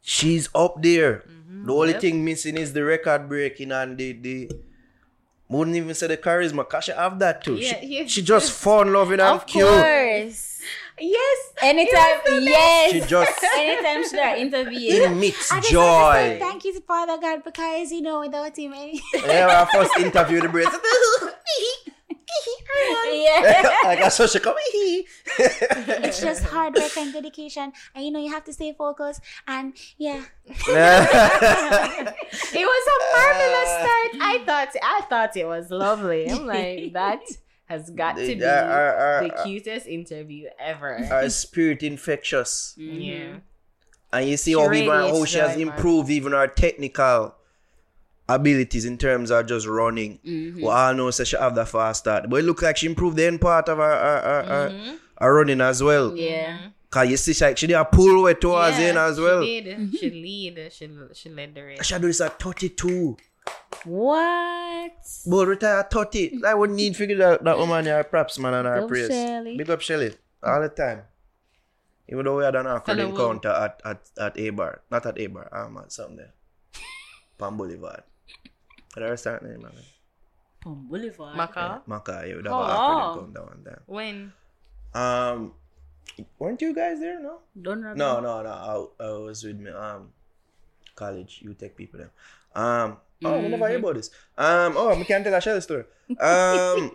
she's 0.00 0.48
up 0.54 0.82
there. 0.82 1.24
The 1.64 1.72
only 1.74 1.92
Yep. 1.92 2.00
thing 2.00 2.24
missing 2.24 2.56
is 2.56 2.72
the 2.72 2.84
record 2.84 3.28
breaking 3.28 3.72
and 3.72 3.96
the 3.98 4.12
the. 4.12 4.50
Wouldn't 5.48 5.76
even 5.76 5.94
say 5.94 6.06
the 6.06 6.16
charisma, 6.16 6.68
cause 6.68 6.84
she 6.84 6.92
have 6.92 7.18
that 7.18 7.42
too. 7.42 7.56
Yeah, 7.56 7.80
she, 7.80 7.86
yeah. 7.86 8.06
she 8.06 8.22
just 8.22 8.52
fun 8.52 8.92
loving 8.92 9.18
and 9.18 9.34
Of 9.34 9.46
cute. 9.46 9.66
course. 9.66 10.62
Yes. 11.00 11.38
Anytime, 11.60 12.20
yes. 12.44 12.92
She 12.92 13.00
just 13.00 13.44
Anytime 13.58 14.04
she 14.08 14.14
there 14.16 14.36
interview. 14.36 15.02
emits 15.04 15.50
joy. 15.68 16.36
Thank 16.38 16.64
you 16.66 16.74
to 16.74 16.80
Father 16.82 17.18
God 17.18 17.42
because 17.42 17.90
you 17.90 18.00
know 18.00 18.20
without 18.20 18.56
him, 18.56 18.74
eh? 18.74 18.92
Yeah, 19.26 19.58
our 19.60 19.66
first 19.66 19.96
interview 19.98 20.40
the 20.40 20.48
brace. 20.48 20.68
yeah. 23.12 23.70
like 23.84 24.00
a 24.00 24.10
social 24.10 24.40
come. 24.40 24.54
It's 25.38 26.20
just 26.20 26.42
hard 26.44 26.74
work 26.74 26.96
and 26.96 27.12
dedication, 27.12 27.72
and 27.94 28.04
you 28.04 28.10
know 28.10 28.18
you 28.20 28.30
have 28.30 28.42
to 28.44 28.52
stay 28.52 28.72
focused. 28.76 29.20
And 29.46 29.74
yeah, 29.98 30.24
It 30.46 30.56
was 32.66 32.86
a 32.94 32.98
marvelous 33.16 33.70
uh, 33.70 33.80
start. 33.80 34.10
I 34.20 34.42
thought 34.44 34.68
I 34.82 35.00
thought 35.08 35.36
it 35.36 35.46
was 35.46 35.70
lovely. 35.70 36.28
I'm 36.30 36.46
like, 36.46 36.92
that 36.94 37.20
has 37.66 37.88
got 37.90 38.16
to 38.16 38.26
be 38.26 38.44
Our- 38.44 38.50
our- 38.50 38.96
our- 38.96 39.22
the 39.22 39.30
cutest 39.44 39.86
interview 39.86 40.48
ever. 40.58 40.98
Our 41.10 41.28
spirit 41.30 41.82
infectious. 41.82 42.74
yeah. 42.76 43.36
And 44.12 44.28
you 44.28 44.36
see 44.36 44.52
She 44.54 44.58
how 44.58 44.72
even 44.72 44.88
how 44.90 45.24
she 45.24 45.38
has 45.38 45.56
improved 45.56 46.10
even 46.10 46.34
our 46.34 46.48
technical 46.48 47.36
abilities 48.34 48.84
in 48.84 48.96
terms 48.98 49.30
of 49.30 49.46
just 49.46 49.66
running. 49.66 50.18
Mm-hmm. 50.24 50.56
We 50.58 50.66
all 50.66 50.94
know 50.94 51.10
so 51.10 51.24
she 51.24 51.36
have 51.36 51.54
the 51.54 51.66
fast 51.66 52.00
start. 52.00 52.28
But 52.30 52.36
it 52.36 52.42
look 52.44 52.62
like 52.62 52.76
she 52.76 52.86
improved 52.86 53.16
the 53.16 53.26
end 53.26 53.40
part 53.40 53.68
of 53.68 53.78
her, 53.78 53.84
her, 53.84 54.42
her, 54.46 54.70
Mm-hmm. 54.70 54.96
her 55.20 55.34
running 55.34 55.60
as 55.60 55.82
well. 55.82 56.16
Yeah. 56.16 56.58
Cause 56.90 57.08
you 57.08 57.16
see 57.16 57.32
she, 57.32 57.44
like, 57.44 57.56
she 57.56 57.66
did 57.68 57.74
a 57.74 57.84
pull 57.84 58.24
way 58.24 58.34
towards 58.34 58.76
the 58.76 58.84
end 58.84 58.98
as 58.98 59.20
well. 59.20 59.42
She 59.44 59.60
did. 59.60 59.94
She 59.98 60.10
lead. 60.10 60.72
She 60.72 60.90
she 61.14 61.28
led 61.28 61.54
the 61.54 61.62
race. 61.62 61.86
She 61.86 61.94
do 61.94 62.00
this 62.08 62.20
at 62.20 62.38
32. 62.40 63.16
What? 63.84 64.92
But 65.26 65.46
retire 65.46 65.78
at 65.80 65.90
30. 65.90 66.40
I 66.46 66.54
wouldn't 66.54 66.76
need 66.76 66.96
figure 66.96 67.16
that, 67.18 67.44
that 67.44 67.58
woman 67.58 67.86
her 67.86 68.02
props 68.04 68.38
man 68.38 68.54
and 68.54 68.66
her 68.66 68.80
Big 68.82 68.88
praise. 68.88 69.08
Shelly. 69.08 69.56
Big 69.56 69.70
up 69.70 69.80
Shelly. 69.80 70.14
All 70.42 70.60
the 70.60 70.68
time. 70.68 71.02
Even 72.08 72.24
though 72.24 72.38
we 72.38 72.44
had 72.44 72.56
an 72.56 72.66
awkward 72.66 72.98
encounter 72.98 73.50
at, 73.50 73.80
at, 73.84 74.00
at 74.18 74.38
A 74.38 74.50
bar. 74.50 74.80
Not 74.90 75.06
at 75.06 75.18
A 75.18 75.26
bar, 75.28 75.48
um 75.52 75.76
at 75.78 75.92
something. 75.92 76.26
Pan 77.38 77.56
Boulevard. 77.56 78.02
What 78.94 79.02
the 79.04 79.10
restaurant 79.10 79.42
name, 79.44 79.62
man? 79.62 79.72
Palm 80.60 80.86
Boulevard. 80.90 81.36
Maka. 81.36 81.82
Maca, 81.88 82.26
yeah, 82.28 82.36
we 82.36 82.42
have 82.42 82.52
Oh. 82.52 82.64
an 82.64 82.70
awkward 82.70 83.24
encounter 83.28 83.42
one 83.46 83.64
time. 83.64 83.82
When? 83.86 84.32
Um 84.94 85.52
weren't 86.38 86.60
you 86.60 86.74
guys 86.74 86.98
there, 87.00 87.20
no? 87.20 87.38
Don't 87.60 87.80
know. 87.82 87.94
No, 87.94 88.20
no, 88.20 88.42
no. 88.42 88.50
I, 88.50 89.04
I 89.06 89.12
was 89.18 89.44
with 89.44 89.58
me 89.58 89.70
um 89.70 90.10
college, 90.96 91.40
you 91.42 91.54
tech 91.54 91.76
people 91.76 92.00
them. 92.00 92.10
Um 92.54 92.98
oh 93.24 93.38
we 93.38 93.48
never 93.48 93.68
hear 93.68 93.78
about 93.78 93.94
this. 93.94 94.10
Um 94.36 94.74
oh 94.76 94.90
I 94.90 95.04
can't 95.04 95.22
tell 95.24 95.34
a 95.34 95.40
Shelly 95.40 95.60
story. 95.60 95.84
Um 96.18 96.90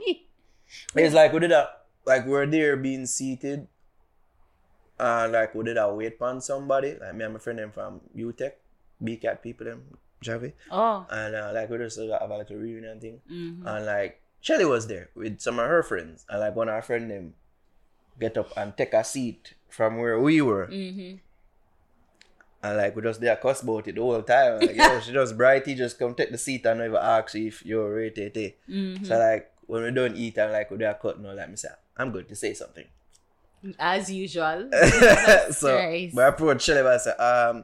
it's 0.96 1.16
like 1.16 1.32
we 1.34 1.40
did 1.40 1.52
a 1.54 1.70
like 2.06 2.26
we're 2.28 2.46
there 2.46 2.76
being 2.78 3.06
seated 3.08 3.68
and 5.00 5.32
like 5.32 5.56
we 5.56 5.64
did 5.64 5.78
a 5.78 5.92
wait 5.94 6.22
on 6.22 6.40
somebody, 6.42 6.96
like 7.00 7.16
me 7.16 7.24
and 7.26 7.34
my 7.34 7.40
friend 7.40 7.60
them 7.60 7.72
from 7.72 8.02
UTech, 8.16 8.54
BCAT 9.04 9.42
people 9.42 9.66
them, 9.66 9.84
Javi. 10.26 10.54
Oh. 10.72 11.06
And 11.10 11.36
uh, 11.36 11.52
like 11.54 11.70
we 11.70 11.78
just 11.78 12.00
have 12.00 12.30
a 12.30 12.38
little 12.38 12.58
reunion 12.58 13.00
thing. 13.00 13.22
Mm-hmm. 13.32 13.68
And 13.68 13.86
like 13.86 14.22
Shelly 14.42 14.66
was 14.66 14.88
there 14.88 15.10
with 15.16 15.40
some 15.40 15.60
of 15.60 15.68
her 15.68 15.84
friends. 15.84 16.26
And 16.30 16.40
like 16.40 16.56
one 16.56 16.70
of 16.70 16.76
her 16.76 16.82
friend 16.82 17.10
them 17.10 17.34
get 18.20 18.38
up 18.38 18.52
and 18.58 18.76
take 18.76 18.94
a 18.94 19.04
seat 19.04 19.54
from 19.70 19.98
where 19.98 20.20
we 20.20 20.42
were. 20.42 20.68
Mm-hmm. 20.68 21.18
And 22.64 22.78
like 22.78 22.96
we 22.96 23.02
just 23.02 23.22
there 23.22 23.36
cuss 23.36 23.62
about 23.62 23.88
it 23.88 23.96
the 23.96 24.02
whole 24.02 24.24
time. 24.24 24.60
Like, 24.60 24.76
yo, 24.76 25.00
she 25.00 25.12
just 25.12 25.38
brighty 25.38 25.76
just 25.76 26.00
come 26.00 26.16
take 26.16 26.32
the 26.32 26.38
seat 26.38 26.66
and 26.66 26.80
never 26.80 26.98
ask 26.98 27.36
you 27.36 27.48
if 27.48 27.66
you're 27.66 27.94
rated. 27.94 28.34
Mm-hmm. 28.34 29.04
So 29.06 29.20
like 29.20 29.52
when 29.68 29.84
we 29.84 29.92
don't 29.92 30.16
eat 30.16 30.38
and 30.38 30.52
like 30.52 30.72
we 30.72 30.78
do 30.78 30.86
a 30.86 30.94
cut 30.94 31.20
now, 31.20 31.34
like 31.34 31.50
me 31.50 31.56
say, 31.56 31.70
I'm 31.98 32.12
good 32.12 32.28
to 32.30 32.36
say 32.36 32.54
something. 32.54 32.86
As 33.80 34.12
usual. 34.12 34.70
so 35.52 36.10
but 36.14 36.24
I 36.24 36.28
approached 36.28 36.66
Shelly 36.66 36.80
and 36.80 36.88
I 36.88 36.98
said, 36.98 37.20
um 37.20 37.64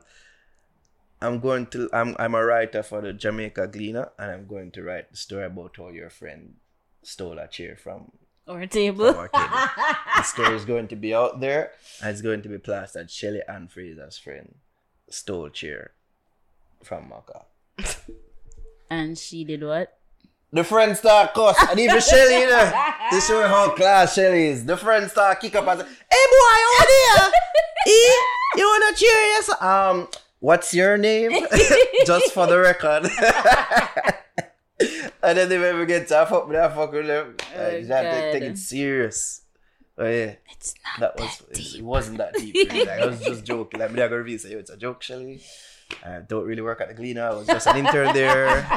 I'm 1.21 1.39
going 1.39 1.67
to 1.67 1.89
I'm 1.93 2.15
I'm 2.19 2.33
a 2.35 2.43
writer 2.43 2.81
for 2.83 3.01
the 3.01 3.13
Jamaica 3.13 3.67
Gleaner 3.67 4.09
and 4.17 4.31
I'm 4.31 4.47
going 4.47 4.71
to 4.71 4.83
write 4.83 5.11
the 5.11 5.17
story 5.17 5.45
about 5.45 5.75
how 5.77 5.89
your 5.89 6.09
friend 6.09 6.55
stole 7.03 7.37
a 7.39 7.47
chair 7.47 7.75
from 7.75 8.11
Or 8.47 8.65
table. 8.65 9.13
from 9.13 9.17
our 9.19 9.27
table. 9.33 9.57
the 10.17 10.23
story 10.23 10.55
is 10.55 10.65
going 10.65 10.87
to 10.89 10.95
be 10.95 11.13
out 11.13 11.39
there 11.39 11.71
and 12.01 12.09
it's 12.11 12.21
going 12.21 12.41
to 12.43 12.49
be 12.49 12.57
plastered. 12.57 13.09
Shelly 13.11 13.41
and 13.47 13.71
Fraser's 13.71 14.17
friend 14.17 14.55
stole 15.09 15.49
chair 15.49 15.91
from 16.83 17.09
Maka. 17.09 17.45
and 18.89 19.17
she 19.17 19.43
did 19.43 19.63
what? 19.63 19.97
The 20.53 20.63
friend 20.65 20.97
start 20.97 21.33
cuss 21.33 21.55
and 21.69 21.79
even 21.79 22.01
Shelly, 22.09 22.39
you 22.41 22.49
know, 22.49 22.91
this 23.11 23.27
show 23.27 23.47
how 23.47 23.69
class 23.75 24.15
Shelly 24.15 24.47
is. 24.47 24.65
The 24.65 24.75
friend 24.75 25.09
start 25.09 25.39
kick 25.39 25.55
up 25.55 25.67
and 25.67 25.81
say, 25.81 25.87
Hey 25.87 26.25
boy, 26.29 26.57
over 26.73 26.85
there! 26.89 27.31
eh? 27.87 28.15
You 28.57 28.67
wanna 28.67 28.95
cheer 28.97 29.21
yes? 29.31 29.49
Um, 29.61 30.07
what's 30.41 30.73
your 30.73 30.97
name? 30.97 31.31
Just 32.05 32.33
for 32.33 32.47
the 32.47 32.59
record. 32.59 33.05
and 35.23 35.37
then 35.37 35.47
they 35.47 35.57
never 35.57 35.85
get 35.85 36.09
to 36.09 36.25
fuck 36.25 36.47
with 36.47 36.57
that 36.57 36.75
fuck 36.75 36.91
with 36.91 37.07
them. 37.07 37.37
Oh, 37.55 37.61
have 37.61 37.85
to 37.85 38.31
take 38.33 38.43
it 38.43 38.57
serious. 38.57 39.43
Oh 39.97 40.05
yeah. 40.05 40.35
It's 40.51 40.73
not. 40.99 41.15
That 41.15 41.19
was 41.19 41.41
it 41.77 41.83
wasn't 41.83 42.17
that 42.17 42.33
deep. 42.33 42.55
Really. 42.55 42.79
Like, 42.79 42.89
I 42.89 43.05
was 43.05 43.21
just 43.21 43.45
joking. 43.45 43.79
Like, 43.79 43.93
me, 43.93 44.01
I 44.01 44.09
gonna 44.09 44.37
say, 44.37 44.51
it's 44.51 44.69
a 44.69 44.75
joke, 44.77 45.01
Shelly. 45.01 45.41
I 46.03 46.19
don't 46.27 46.45
really 46.45 46.61
work 46.61 46.81
at 46.81 46.89
the 46.89 46.93
Gleaner. 46.93 47.23
I 47.23 47.33
was 47.33 47.47
just 47.47 47.67
an 47.67 47.77
intern 47.77 48.13
there. 48.13 48.61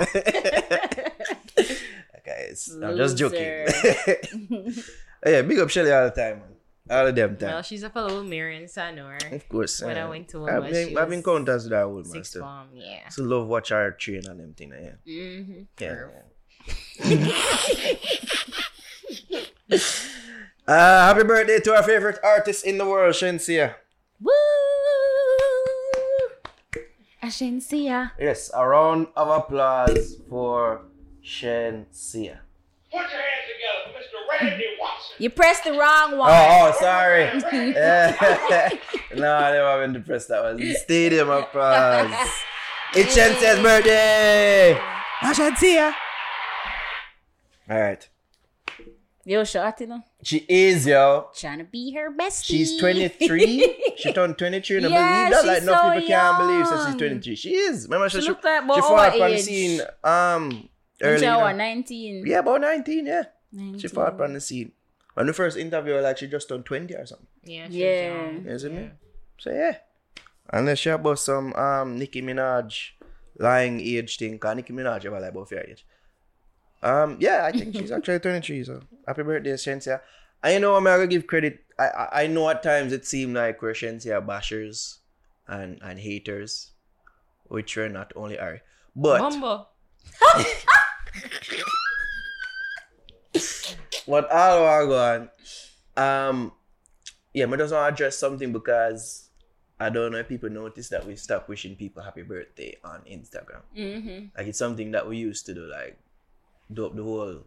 Guys, 2.27 2.71
I'm 2.83 2.97
just 2.97 3.19
joking. 3.19 3.67
Oh, 5.27 5.31
yeah, 5.31 5.41
big 5.43 5.59
up 5.59 5.69
Shelly 5.71 5.91
all 5.93 6.05
the 6.05 6.11
time, 6.11 6.41
man. 6.41 6.54
All 6.91 7.07
of 7.07 7.15
them 7.15 7.37
time. 7.37 7.49
Well, 7.49 7.63
she's 7.63 7.83
a 7.83 7.89
fellow 7.89 8.23
Marion 8.23 8.65
Sanor. 8.65 9.33
of 9.33 9.49
course. 9.49 9.81
when 9.81 9.97
I 9.97 10.03
uh, 10.03 10.09
went 10.11 10.29
to 10.29 10.47
I've 10.47 10.65
been, 10.65 10.89
she 10.89 10.97
I've 10.97 11.09
was 11.09 11.17
encounters 11.17 11.65
with 11.65 11.71
that 11.71 11.89
woman 11.89 12.05
Sixth 12.05 12.31
still. 12.31 12.43
form, 12.43 12.69
yeah. 12.75 13.09
So 13.09 13.23
love 13.23 13.47
watch 13.49 13.71
her 13.71 13.91
train 13.93 14.23
and 14.29 14.39
them 14.41 14.53
thing. 14.53 14.73
Yeah. 14.73 14.93
Mm-hmm. 15.07 15.63
Yeah. 15.81 16.09
yeah. 19.71 19.79
uh, 20.69 21.15
happy 21.15 21.25
birthday 21.25 21.59
to 21.61 21.75
our 21.75 21.83
favorite 21.83 22.19
artist 22.23 22.67
in 22.67 22.77
the 22.77 22.85
world, 22.85 23.15
Shenseea. 23.15 23.75
Woo! 24.21 24.33
Ashensia. 27.23 28.11
Yes, 28.21 28.51
a 28.55 28.69
round 28.69 29.07
of 29.17 29.29
applause 29.29 30.17
for 30.29 30.83
Shenseea. 31.25 32.41
Put 32.93 33.01
your 33.01 33.09
hands 33.09 33.49
together 33.49 33.97
for 34.39 34.45
Mr. 34.45 34.51
Randy 34.51 34.65
Watson. 34.81 35.15
You 35.19 35.31
pressed 35.31 35.65
the 35.65 35.73
wrong 35.73 36.19
one. 36.19 36.31
Oh, 36.33 36.73
oh 36.73 36.77
sorry. 36.81 37.25
No, 39.17 39.33
I 39.33 39.53
never 39.53 39.81
meant 39.81 39.95
to 39.95 40.01
press 40.01 40.27
that 40.27 40.43
one. 40.43 40.57
The 40.57 40.75
stadium 40.75 41.31
applause. 41.31 42.11
It's 42.95 43.17
Shenseea's 43.17 43.61
birthday. 43.63 44.77
Shenseea. 45.23 45.95
All 47.71 47.81
right. 47.81 48.09
Yo, 49.27 49.43
shot, 49.45 49.81
you 49.81 49.87
know. 49.87 50.03
She 50.23 50.45
is, 50.49 50.87
yo. 50.87 51.29
Trying 51.35 51.59
to 51.59 51.65
be 51.65 51.93
her 51.95 52.11
bestie. 52.13 52.45
She's 52.45 52.79
23. 52.79 53.77
she 53.97 54.13
turned 54.13 54.37
23 54.37 54.77
and 54.79 54.87
I 54.87 54.89
Yeah, 54.91 55.29
believe 55.31 55.45
that. 55.45 55.47
Like, 55.55 55.63
no 55.63 55.73
so 55.73 55.93
people 55.95 56.09
can't 56.09 56.39
believe 56.39 56.65
that 56.67 56.87
she's 56.87 56.97
23. 56.97 57.37
She 57.37 57.55
is. 57.55 57.85
Remember, 57.85 58.09
she, 58.11 58.19
She 58.19 58.27
she, 58.27 58.29
like 58.33 58.43
she 58.43 58.49
about 58.65 58.79
fought 58.81 58.99
our 58.99 59.13
on 59.13 59.19
the 59.19 59.25
age. 59.37 59.41
scene 59.41 59.81
um, 60.03 60.69
early. 61.01 61.21
You 61.25 61.31
know. 61.31 61.53
19. 61.53 62.25
Yeah, 62.27 62.39
about 62.41 62.61
19, 62.61 63.07
yeah. 63.07 63.23
19. 63.55 63.79
She 63.81 63.89
fought 63.89 64.21
on 64.21 64.33
the 64.35 64.41
scene. 64.41 64.73
When 65.15 65.27
the 65.27 65.33
first 65.33 65.57
interview, 65.57 65.95
like, 66.01 66.19
she 66.19 66.27
just 66.27 66.49
turned 66.49 66.65
20 66.67 66.93
or 66.95 67.07
something. 67.07 67.27
Yeah, 67.45 67.69
she 67.69 67.79
Yeah. 67.85 68.13
was 68.13 68.33
young. 68.35 68.47
Isn't 68.47 68.77
it? 68.77 68.93
So 69.39 69.51
yeah. 69.51 69.77
Unless 70.53 70.79
she 70.81 70.91
about 70.91 71.19
some 71.19 71.53
um 71.55 71.99
Nicki 71.99 72.21
Minaj 72.21 72.91
lying 73.39 73.81
age 73.81 74.19
thing, 74.19 74.39
cause 74.39 74.57
Nicki 74.57 74.73
Minaj 74.73 75.05
ever 75.07 75.21
lie 75.21 75.29
about 75.29 75.49
fair 75.49 75.65
age. 75.69 75.87
Um 76.83 77.17
yeah, 77.21 77.45
I 77.47 77.53
think 77.53 77.75
she's 77.75 77.91
actually 77.97 78.19
23, 78.19 78.65
so 78.65 78.81
happy 79.07 79.23
birthday, 79.23 79.53
Shenseea. 79.55 80.01
And 80.43 80.55
you 80.55 80.61
know 80.61 80.75
I'm 80.77 80.85
gonna 80.85 81.07
give 81.07 81.27
credit. 81.27 81.61
I, 81.79 81.87
I 81.89 82.23
I 82.23 82.27
know 82.27 82.49
at 82.51 82.63
times 82.63 82.93
it 82.93 83.07
seemed 83.07 83.35
like 83.35 83.63
we're 83.63 83.73
Shenseea 83.73 84.21
bashers 84.27 84.99
and, 85.49 85.79
and 85.83 85.99
haters, 85.99 86.73
which 87.45 87.77
we're 87.77 87.89
not 87.89 88.13
only 88.17 88.39
are. 88.39 88.61
But 88.95 89.21
Bumbo. 89.21 89.69
what 94.07 94.31
all 94.31 94.65
are 94.65 94.87
going 94.87 95.29
um 95.97 96.53
yeah 97.33 97.47
I 97.47 97.57
just 97.57 97.73
want 97.73 97.89
to 97.89 97.95
address 97.95 98.19
something 98.19 98.53
because 98.53 99.29
I 99.81 99.91
don't 99.91 100.13
know 100.13 100.19
if 100.19 100.29
people 100.29 100.51
notice 100.51 100.89
that 100.91 101.05
we 101.07 101.17
stopped 101.17 101.49
wishing 101.49 101.75
people 101.75 102.03
happy 102.03 102.23
birthday 102.23 102.77
on 102.85 103.01
Instagram. 103.11 103.63
Mm-hmm. 103.77 104.27
Like 104.37 104.47
it's 104.47 104.59
something 104.59 104.93
that 104.93 105.09
we 105.09 105.17
used 105.17 105.47
to 105.47 105.55
do, 105.55 105.67
like 105.67 105.99
do 106.73 106.87
up 106.87 106.95
the 106.95 107.03
whole 107.03 107.41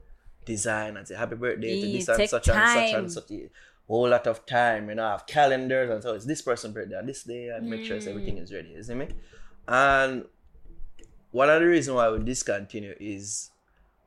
design 0.45 0.97
and 0.97 1.07
say 1.07 1.15
happy 1.15 1.35
birthday 1.35 1.79
to 1.79 1.87
this 1.87 2.07
and 2.09 2.17
such 2.17 2.19
and 2.19 2.29
such 2.29 2.45
time. 2.53 2.95
and 2.95 3.11
such 3.11 3.31
a 3.31 3.49
whole 3.87 4.09
lot 4.09 4.27
of 4.27 4.45
time, 4.45 4.89
you 4.89 4.95
know, 4.95 5.07
have 5.09 5.25
calendars 5.25 5.89
and 5.89 6.03
so 6.03 6.13
it's 6.15 6.25
this 6.25 6.41
person's 6.41 6.73
birthday 6.73 6.97
on 6.97 7.05
this 7.05 7.23
day 7.23 7.47
and 7.47 7.69
make 7.69 7.85
sure 7.85 7.97
Mm. 7.97 8.07
everything 8.07 8.37
is 8.39 8.53
ready, 8.53 8.73
isn't 8.75 9.01
it? 9.01 9.13
And 9.67 10.25
one 11.31 11.49
of 11.49 11.61
the 11.61 11.67
reasons 11.67 11.95
why 11.95 12.09
we 12.09 12.19
discontinue 12.23 12.95
is 12.99 13.51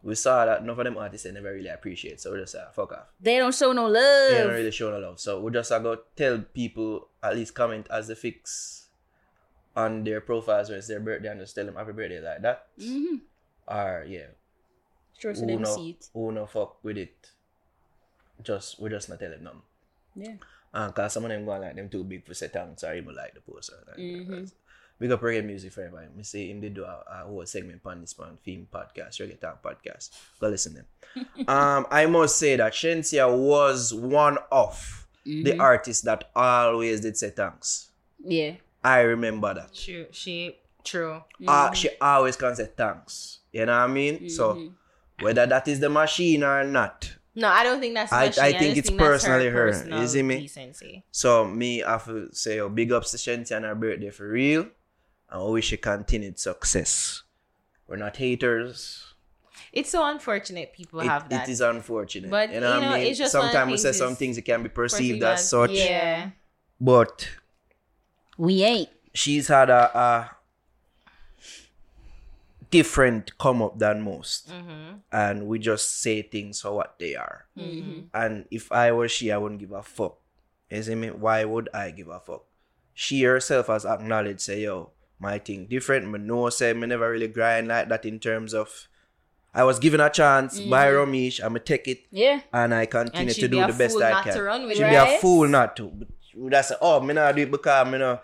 we 0.03 0.15
saw 0.15 0.45
that 0.47 0.65
none 0.65 0.79
of 0.79 0.85
them 0.85 0.97
artists 0.97 1.25
they 1.25 1.33
never 1.33 1.53
really 1.53 1.69
appreciate, 1.69 2.21
so 2.21 2.33
we 2.33 2.41
just 2.41 2.53
say 2.53 2.63
fuck 2.73 2.93
off. 2.93 3.07
They 3.21 3.39
don't 3.39 3.55
show 3.55 3.73
no 3.73 3.87
love. 3.87 4.31
They 4.31 4.39
don't 4.39 4.53
really 4.55 4.71
show 4.71 4.91
no 4.91 4.99
love. 4.99 5.21
So 5.21 5.41
we 5.41 5.51
just 5.53 5.71
uh, 5.73 5.79
go 5.79 5.99
tell 6.17 6.39
people 6.55 7.09
at 7.23 7.37
least 7.37 7.55
comment 7.55 7.87
as 7.91 8.09
the 8.09 8.17
fix 8.17 8.89
on 9.77 10.03
their 10.05 10.21
profiles 10.21 10.69
when 10.69 10.79
it's 10.79 10.89
their 10.89 11.01
birthday 11.01 11.29
and 11.29 11.41
just 11.41 11.55
tell 11.55 11.65
them 11.67 11.77
happy 11.77 11.93
birthday 11.93 12.21
like 12.21 12.43
that. 12.43 12.67
Mm-hmm. 12.79 13.17
Or 13.69 14.05
yeah, 14.09 14.27
Sure, 15.19 15.35
so 15.35 15.43
who 15.43 15.47
them 15.47 15.63
no, 15.63 15.75
see 15.77 15.91
it. 15.91 16.09
who 16.15 16.33
no 16.33 16.47
fuck 16.47 16.83
with 16.83 16.97
it. 16.97 17.31
just 18.43 18.81
we 18.81 18.89
just 18.91 19.09
not 19.09 19.21
tell 19.21 19.31
them 19.31 19.45
nothing. 19.45 19.63
Yeah. 20.17 20.35
Uh, 20.73 20.91
cause 20.93 21.13
some 21.13 21.25
of 21.25 21.31
them 21.31 21.45
going 21.45 21.61
like 21.61 21.75
them 21.77 21.89
too 21.89 22.05
big 22.05 22.25
for 22.27 22.33
set 22.35 22.53
down, 22.53 22.77
so 22.79 22.89
I 22.89 22.97
even 22.97 23.15
like 23.15 23.35
the 23.35 23.41
poster. 23.41 23.75
Like, 23.87 23.97
Mm-hmm. 23.99 24.45
Big 25.01 25.11
up 25.11 25.21
reggae 25.23 25.45
music 25.45 25.73
forever. 25.73 26.07
Me 26.15 26.23
say 26.23 26.49
him 26.51 26.61
did 26.61 26.75
do 26.75 26.85
a, 26.85 27.03
a 27.11 27.25
whole 27.27 27.45
segment 27.47 27.81
on 27.85 28.03
this 28.03 28.17
man 28.19 28.39
theme 28.45 28.69
podcast, 28.73 29.19
reggae 29.19 29.41
talk 29.41 29.63
podcast. 29.63 30.11
Go 30.39 30.49
listen 30.49 30.75
them. 30.75 30.87
um, 31.49 31.87
I 31.91 32.07
must 32.07 32.39
say 32.39 32.55
that 32.57 32.73
Shenseea 32.75 33.27
was 33.37 33.93
one 33.95 34.39
of 34.53 34.97
Mm-hmm. 35.27 35.43
the 35.43 35.59
artists 35.59 36.03
that 36.05 36.31
always 36.35 37.03
did 37.03 37.15
say 37.15 37.29
thanks. 37.29 37.91
Yeah. 38.25 38.53
I 38.83 39.01
remember 39.01 39.53
that. 39.53 39.69
She, 39.75 40.07
she, 40.13 40.57
true. 40.83 41.23
Uh, 41.47 41.73
she 41.73 41.91
always 42.01 42.37
can 42.37 42.57
say 42.57 42.71
thanks. 42.75 43.41
You 43.53 43.67
know 43.67 43.73
what 43.73 43.83
I 43.91 43.93
mean? 43.93 44.31
So 44.31 44.73
whether 45.21 45.45
that 45.45 45.69
is 45.69 45.79
the 45.79 45.91
machine 45.91 46.43
or 46.43 46.65
not. 46.65 47.13
No, 47.35 47.49
I 47.49 47.65
don't 47.65 47.81
think 47.81 47.95
that's. 47.95 48.11
I- 48.11 48.27
machine. 48.29 48.45
I 48.45 48.53
think 48.53 48.75
just 48.77 48.79
it's 48.79 48.91
that's 48.91 48.99
personally 48.99 49.49
her. 49.49 49.67
personal 49.73 50.01
You 50.01 50.09
see 50.09 50.23
me? 50.23 50.41
Decency. 50.41 51.05
So 51.13 51.45
me 51.47 51.81
have 51.81 52.07
to 52.07 52.35
say 52.35 52.59
oh, 52.61 52.71
big 52.71 52.91
ups 52.91 53.11
to 53.11 53.19
Shenseea 53.19 53.57
on 53.57 53.65
her 53.65 53.75
birthday 53.75 54.09
for 54.09 54.27
real. 54.27 54.69
And 55.31 55.45
we 55.45 55.53
wish 55.53 55.67
she 55.67 55.77
continued 55.77 56.39
success. 56.39 57.23
We're 57.87 57.97
not 57.97 58.17
haters. 58.17 59.15
It's 59.73 59.91
so 59.91 60.05
unfortunate 60.05 60.73
people 60.73 61.01
It, 61.01 61.07
have 61.07 61.29
that. 61.29 61.49
it 61.49 61.53
is 61.53 61.61
unfortunate. 61.61 62.31
But, 62.31 62.53
you 62.53 62.61
know, 62.61 62.75
you 62.77 62.81
know, 62.81 62.89
I 62.89 62.99
mean? 62.99 63.07
it's 63.07 63.19
just 63.19 63.35
one 63.35 63.45
of 63.47 63.49
the 63.51 63.53
Sometimes 63.59 63.71
we 63.71 63.77
say 63.79 63.93
some 63.93 64.17
things 64.17 64.37
it 64.39 64.43
can 64.43 64.63
be 64.63 64.69
perceived 64.69 65.21
perceived 65.21 65.23
as 65.23 65.41
as- 65.41 65.49
such. 65.51 65.71
Yeah. 65.73 66.31
But 66.81 67.29
We 68.39 68.63
ain't. 68.65 68.89
she's 69.15 69.47
had 69.49 69.71
a, 69.71 69.97
a 69.97 70.31
different 72.71 73.37
come 73.39 73.63
up 73.63 73.79
than 73.79 74.03
most. 74.03 74.49
Mm-hmm. 74.51 74.97
And 75.13 75.47
we 75.47 75.59
just 75.59 76.01
say 76.01 76.23
things 76.23 76.61
for 76.61 76.73
what 76.73 76.99
they 76.99 77.15
are. 77.17 77.47
And 77.57 78.47
if 78.51 78.71
I 78.73 78.93
were 78.93 79.09
she, 79.09 79.31
I 79.33 79.37
wouldn't 79.37 79.61
give 79.61 79.73
a 79.73 79.83
fuck. 79.83 80.17
You 80.71 80.83
see 80.83 80.95
me? 80.95 81.11
Why 81.11 81.45
would 81.45 81.69
I 81.75 81.91
give 81.91 82.09
a 82.09 82.21
fuck? 82.21 82.45
She 82.95 83.23
herself 83.23 83.67
has 83.69 83.85
acknowledged, 83.85 84.41
say, 84.41 84.63
yo, 84.63 84.91
my 85.21 85.39
thing 85.39 85.67
different. 85.67 86.11
Me 86.11 86.19
know, 86.19 86.49
say, 86.51 86.73
me 86.73 86.87
never 86.87 87.11
really 87.11 87.29
grind 87.29 87.69
like 87.69 87.89
that 87.89 88.05
in 88.05 88.19
terms 88.19 88.55
of. 88.55 88.89
I 89.53 89.65
was 89.65 89.81
given 89.81 90.01
a 90.01 90.09
chance 90.09 90.61
by 90.61 90.87
Romeich, 90.87 91.43
I'ma 91.43 91.59
take 91.65 91.89
it, 91.89 92.03
Yeah. 92.13 92.41
and 92.53 92.73
I 92.73 92.87
continue 92.87 93.33
she'd 93.35 93.41
to 93.43 93.49
do 93.49 93.67
the 93.67 93.73
best 93.73 94.01
I 94.01 94.23
can. 94.23 94.33
to 94.35 94.43
run 94.45 94.65
with 94.67 94.77
She'd 94.77 94.89
be 94.89 94.95
a 94.95 95.19
fool 95.19 95.49
not 95.49 95.75
to. 95.77 95.91
That's 96.37 96.71
oh, 96.81 97.01
me 97.01 97.15
not 97.15 97.35
do 97.35 97.43
it 97.43 97.51
because 97.51 97.89
me 97.91 97.99
no, 97.99 98.21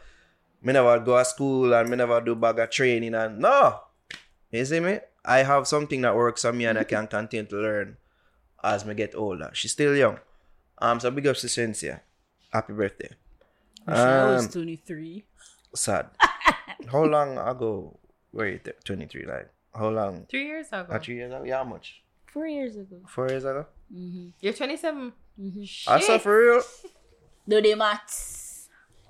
me 0.62 0.72
never 0.72 1.00
go 1.00 1.18
to 1.18 1.24
school 1.24 1.74
and 1.74 1.90
me 1.90 1.96
never 1.96 2.20
do 2.20 2.36
bag 2.36 2.60
of 2.60 2.70
training 2.70 3.14
and 3.14 3.40
no. 3.40 3.80
You 4.52 4.64
see 4.64 4.78
me? 4.78 5.00
I 5.24 5.38
have 5.38 5.66
something 5.66 6.00
that 6.02 6.14
works 6.14 6.44
on 6.44 6.56
me 6.56 6.66
and 6.66 6.78
I 6.78 6.84
can 6.84 7.06
continue 7.16 7.44
to 7.46 7.56
learn 7.56 7.96
as 8.62 8.84
me 8.84 8.94
get 8.94 9.16
older. 9.16 9.50
She's 9.52 9.72
still 9.72 9.96
young. 9.96 10.20
Um, 10.78 11.00
so 11.00 11.10
big 11.10 11.26
ups 11.26 11.40
to 11.40 11.48
Cynthia. 11.48 12.02
Happy 12.52 12.72
birthday. 12.72 13.10
I 13.88 14.26
was 14.26 14.46
Um, 14.46 14.52
23. 14.52 15.24
sad. 15.74 16.06
How 16.90 17.04
long 17.04 17.38
ago 17.38 17.98
were 18.32 18.46
you 18.48 18.60
there? 18.62 18.74
23, 18.84 19.26
like, 19.26 19.50
how 19.74 19.88
long? 19.90 20.26
Three 20.30 20.46
years 20.46 20.68
ago. 20.68 20.86
Uh, 20.90 20.98
three 20.98 21.16
years 21.16 21.32
ago? 21.32 21.44
Yeah, 21.44 21.58
how 21.58 21.64
much? 21.64 22.02
Four 22.26 22.46
years 22.46 22.76
ago. 22.76 22.96
Four 23.08 23.28
years 23.28 23.44
ago? 23.44 23.66
Mm-hmm. 23.94 24.28
You're 24.40 24.52
27. 24.52 25.12
Mm-hmm. 25.40 25.62
Ah, 25.88 25.94
I 25.94 26.00
saw 26.00 26.18
for 26.18 26.38
real. 26.38 26.62
Do 27.48 27.62
the 27.62 27.74
maths. 27.74 28.68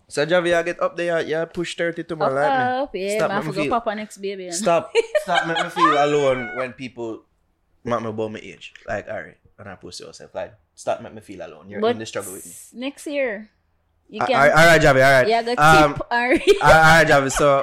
So 0.08 0.24
Javi, 0.24 0.54
I 0.54 0.62
get 0.62 0.80
up 0.80 0.96
there, 0.96 1.20
yeah, 1.22 1.44
push 1.46 1.74
30 1.76 2.04
to 2.04 2.14
my 2.16 2.26
Up, 2.26 2.32
lightning. 2.32 2.82
up. 2.84 2.90
Yeah, 2.94 3.16
Stop 3.18 3.28
man, 3.28 3.38
make 3.38 3.44
me 3.46 3.50
forgot 3.52 3.62
feel- 3.62 3.70
Papa 3.80 3.94
next 3.96 4.16
baby. 4.18 4.44
and- 4.46 4.54
Stop, 4.54 4.92
stop 5.22 5.46
make 5.48 5.58
me 5.58 5.70
feel 5.70 5.94
alone 5.98 6.56
when 6.56 6.72
people 6.74 7.24
make 7.82 8.00
me 8.02 8.08
about 8.10 8.30
my 8.30 8.38
age. 8.38 8.72
Like, 8.86 9.08
alright, 9.08 9.38
and 9.58 9.68
I 9.68 9.74
post 9.74 9.98
yourself, 10.00 10.32
like, 10.34 10.54
stop 10.76 11.02
make 11.02 11.12
me 11.14 11.20
feel 11.22 11.42
alone. 11.44 11.68
You're 11.70 11.82
in 11.90 11.98
the 11.98 12.06
struggle 12.06 12.34
with 12.34 12.46
me. 12.46 12.80
next 12.86 13.06
year, 13.08 13.50
you 14.08 14.20
can. 14.20 14.30
right, 14.36 14.50
alright, 14.50 14.80
Javi, 14.80 15.02
alright. 15.04 15.28
yeah, 15.28 15.42
the 15.42 15.56
um, 15.62 15.94
tip. 15.94 16.02
Ari. 16.10 16.42
alright, 16.62 17.06
Javi, 17.12 17.30
so, 17.32 17.62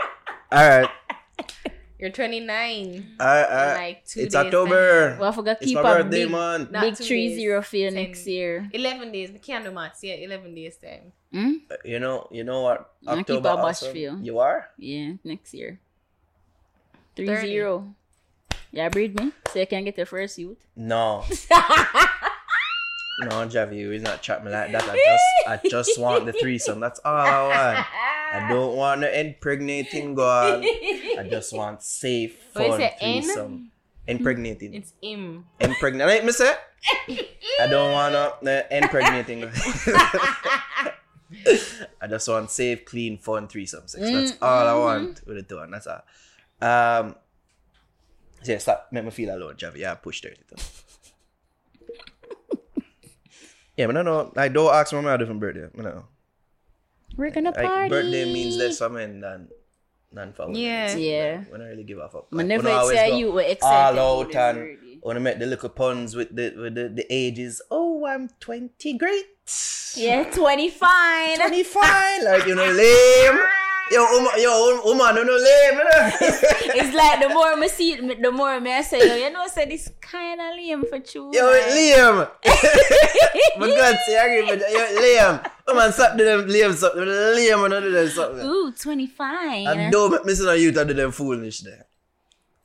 alright, 0.52 0.90
You're 2.00 2.12
29. 2.12 3.16
alright, 3.22 3.46
alright. 3.50 3.78
Like 3.78 4.06
two 4.06 4.20
It's 4.22 4.36
days 4.36 4.46
October. 4.46 5.16
well, 5.20 5.30
I 5.32 5.34
forgot 5.34 5.58
It's 5.62 5.68
keep 5.68 5.76
my 5.76 5.82
a 5.82 6.04
birthday 6.04 6.24
big, 6.24 6.32
month. 6.32 6.72
Not 6.72 6.82
big 6.82 6.96
two 6.98 7.04
three 7.06 7.28
days, 7.30 7.38
zero 7.38 7.62
for 7.62 7.78
next 7.92 8.28
year. 8.28 8.68
11 8.74 9.12
days. 9.14 9.32
We 9.32 9.40
can't 9.40 9.64
do 9.64 9.72
maths. 9.72 10.04
Yeah, 10.04 10.16
11 10.16 10.54
days 10.54 10.76
time. 10.76 11.14
Hmm? 11.32 11.54
You 11.86 12.00
know, 12.00 12.28
you 12.30 12.44
know 12.44 12.60
what? 12.62 12.92
I 13.08 13.16
keep 13.24 13.38
October 13.38 13.50
also- 13.62 13.94
feel. 13.94 14.20
You 14.20 14.40
are? 14.40 14.68
Yeah, 14.78 15.14
next 15.24 15.54
year. 15.54 15.80
Three 17.16 17.28
30. 17.28 17.48
zero. 17.48 17.96
Yeah, 18.74 18.90
breed 18.90 19.18
me 19.18 19.32
so 19.54 19.60
you 19.60 19.68
can 19.68 19.86
get 19.86 19.96
the 19.96 20.06
first 20.06 20.38
youth. 20.38 20.58
No. 20.76 21.24
no, 23.20 23.30
Javi, 23.48 23.94
is 23.94 24.02
not 24.02 24.22
chat 24.22 24.44
me 24.44 24.52
like 24.52 24.72
that. 24.72 24.90
I 24.90 24.96
just 24.96 25.24
I 25.66 25.70
just 25.70 26.00
want 26.00 26.26
the 26.26 26.34
threesome. 26.34 26.80
That's 26.80 27.00
all 27.06 27.16
I 27.16 27.42
want. 27.48 27.88
I 28.34 28.50
don't 28.50 28.76
want 28.76 29.02
no 29.02 29.08
impregnating 29.12 30.16
God. 30.16 30.64
I 30.64 31.28
just 31.30 31.54
want 31.54 31.84
safe, 31.84 32.38
What 32.54 32.70
fun 32.70 32.80
say, 32.80 32.96
N? 33.00 33.22
threesome. 33.24 33.72
Impregnating. 34.08 34.74
It's 34.74 34.94
im. 35.02 35.46
Impregnate 35.60 36.26
me 36.26 36.32
say? 36.32 36.54
I 37.62 37.68
don't 37.68 37.92
want 37.92 38.14
no, 38.14 38.34
no 38.42 38.62
impregnating. 38.72 39.44
I 42.02 42.08
just 42.10 42.28
want 42.28 42.52
safe, 42.52 42.84
clean, 42.86 43.18
fun 43.18 43.48
threesome 43.48 43.88
sex. 43.88 44.04
That's 44.04 44.34
all 44.42 44.68
I 44.68 44.74
want 44.74 45.26
with 45.26 45.38
the 45.38 45.44
two, 45.44 45.60
and 45.60 45.74
that's 45.74 45.88
all. 45.88 46.02
Um, 46.62 47.16
so 48.42 48.52
yeah, 48.52 48.58
stop. 48.58 48.90
Make 48.92 49.06
me 49.06 49.12
feel 49.12 49.34
alone, 49.36 49.56
Javi. 49.56 49.78
Yeah, 49.78 49.96
push 49.96 50.22
32. 50.22 50.56
Yeah, 53.78 53.86
but 53.88 53.94
no, 53.94 54.02
no. 54.02 54.32
Like, 54.36 54.54
don't 54.54 54.74
ask 54.74 54.94
me 54.94 55.00
what 55.00 55.14
I 55.14 55.18
do 55.18 55.26
for 55.26 55.34
birthday. 55.34 55.68
I 55.78 55.82
know. 55.82 56.06
We're 57.16 57.30
gonna 57.32 57.52
Like, 57.52 57.66
party. 57.66 57.90
birthday 57.90 58.26
means 58.32 58.56
less 58.58 58.78
for 58.80 58.90
men 58.90 59.20
than 59.20 59.48
than 60.12 60.34
for 60.34 60.46
women. 60.48 60.62
Yeah. 60.62 60.86
It's- 60.86 60.98
Yeah. 61.00 61.44
We 61.52 61.58
don't 61.58 61.68
really 61.68 61.84
give 61.84 61.98
a 62.00 62.08
fuck. 62.10 62.28
I 62.32 62.36
Like, 62.38 62.46
never 62.48 62.64
we 62.64 62.70
don't 62.70 62.80
always 62.80 62.98
say 62.98 63.10
go 63.10 63.18
you 63.18 63.32
were 63.32 63.42
excited. 63.42 64.00
all 64.00 64.20
out 64.22 64.36
and 64.36 64.58
birthday. 64.58 65.00
want 65.02 65.16
to 65.16 65.20
make 65.20 65.40
the 65.40 65.46
little 65.46 65.70
puns 65.70 66.16
with 66.16 66.36
the 66.36 66.54
with 66.58 66.76
the, 66.76 66.90
the 66.90 67.06
ages. 67.10 67.62
Oh, 67.72 68.06
I'm 68.06 68.30
20, 68.40 68.94
great. 68.98 69.26
Yeah, 69.96 70.24
twenty 70.32 70.70
fine. 70.70 71.36
25, 71.38 72.24
like, 72.24 72.46
you 72.48 72.56
know, 72.56 72.72
lame. 72.72 73.40
Yo, 73.94 74.02
um, 74.04 74.28
yo, 74.38 74.52
um, 74.52 74.82
woman, 74.86 75.16
you 75.18 75.26
know, 75.26 75.38
lame. 75.38 75.80
It's 76.76 76.96
like 76.96 77.20
the 77.22 77.30
more 77.30 77.56
me 77.56 77.68
see 77.68 77.94
it, 77.94 78.22
the 78.22 78.32
more 78.32 78.50
I 78.50 78.82
say, 78.82 79.08
yo, 79.08 79.16
you 79.28 79.32
know, 79.32 79.46
say 79.48 79.66
this 79.66 79.92
kind 80.02 80.42
of 80.42 80.56
lame 80.58 80.84
for 80.90 80.96
you. 81.14 81.32
yo, 81.32 81.44
Liam. 81.70 82.28
For 83.54 83.68
God's 83.68 84.00
sake, 84.06 84.18
I 84.18 84.26
agree 84.26 84.44
with 84.50 84.62
you. 84.68 84.78
Yo, 84.78 84.84
Liam. 85.02 85.52
Woman, 85.68 85.92
stop 85.94 86.18
doing 86.18 86.38
them 86.40 86.48
Liam 86.50 86.74
something. 86.74 87.04
Liam, 87.04 87.66
and 87.66 87.84
do 87.86 87.92
them 87.92 88.10
something. 88.10 88.46
Ooh, 88.48 88.72
twenty 88.72 89.06
fine. 89.08 89.68
And 89.68 89.92
don't 89.92 90.12
make 90.12 90.26
me 90.26 90.34
see 90.34 90.46
no 90.46 90.54
youth 90.54 90.76
and 90.78 90.88
do 90.88 90.94
them 90.96 91.12
foolish 91.12 91.60
there. 91.62 91.86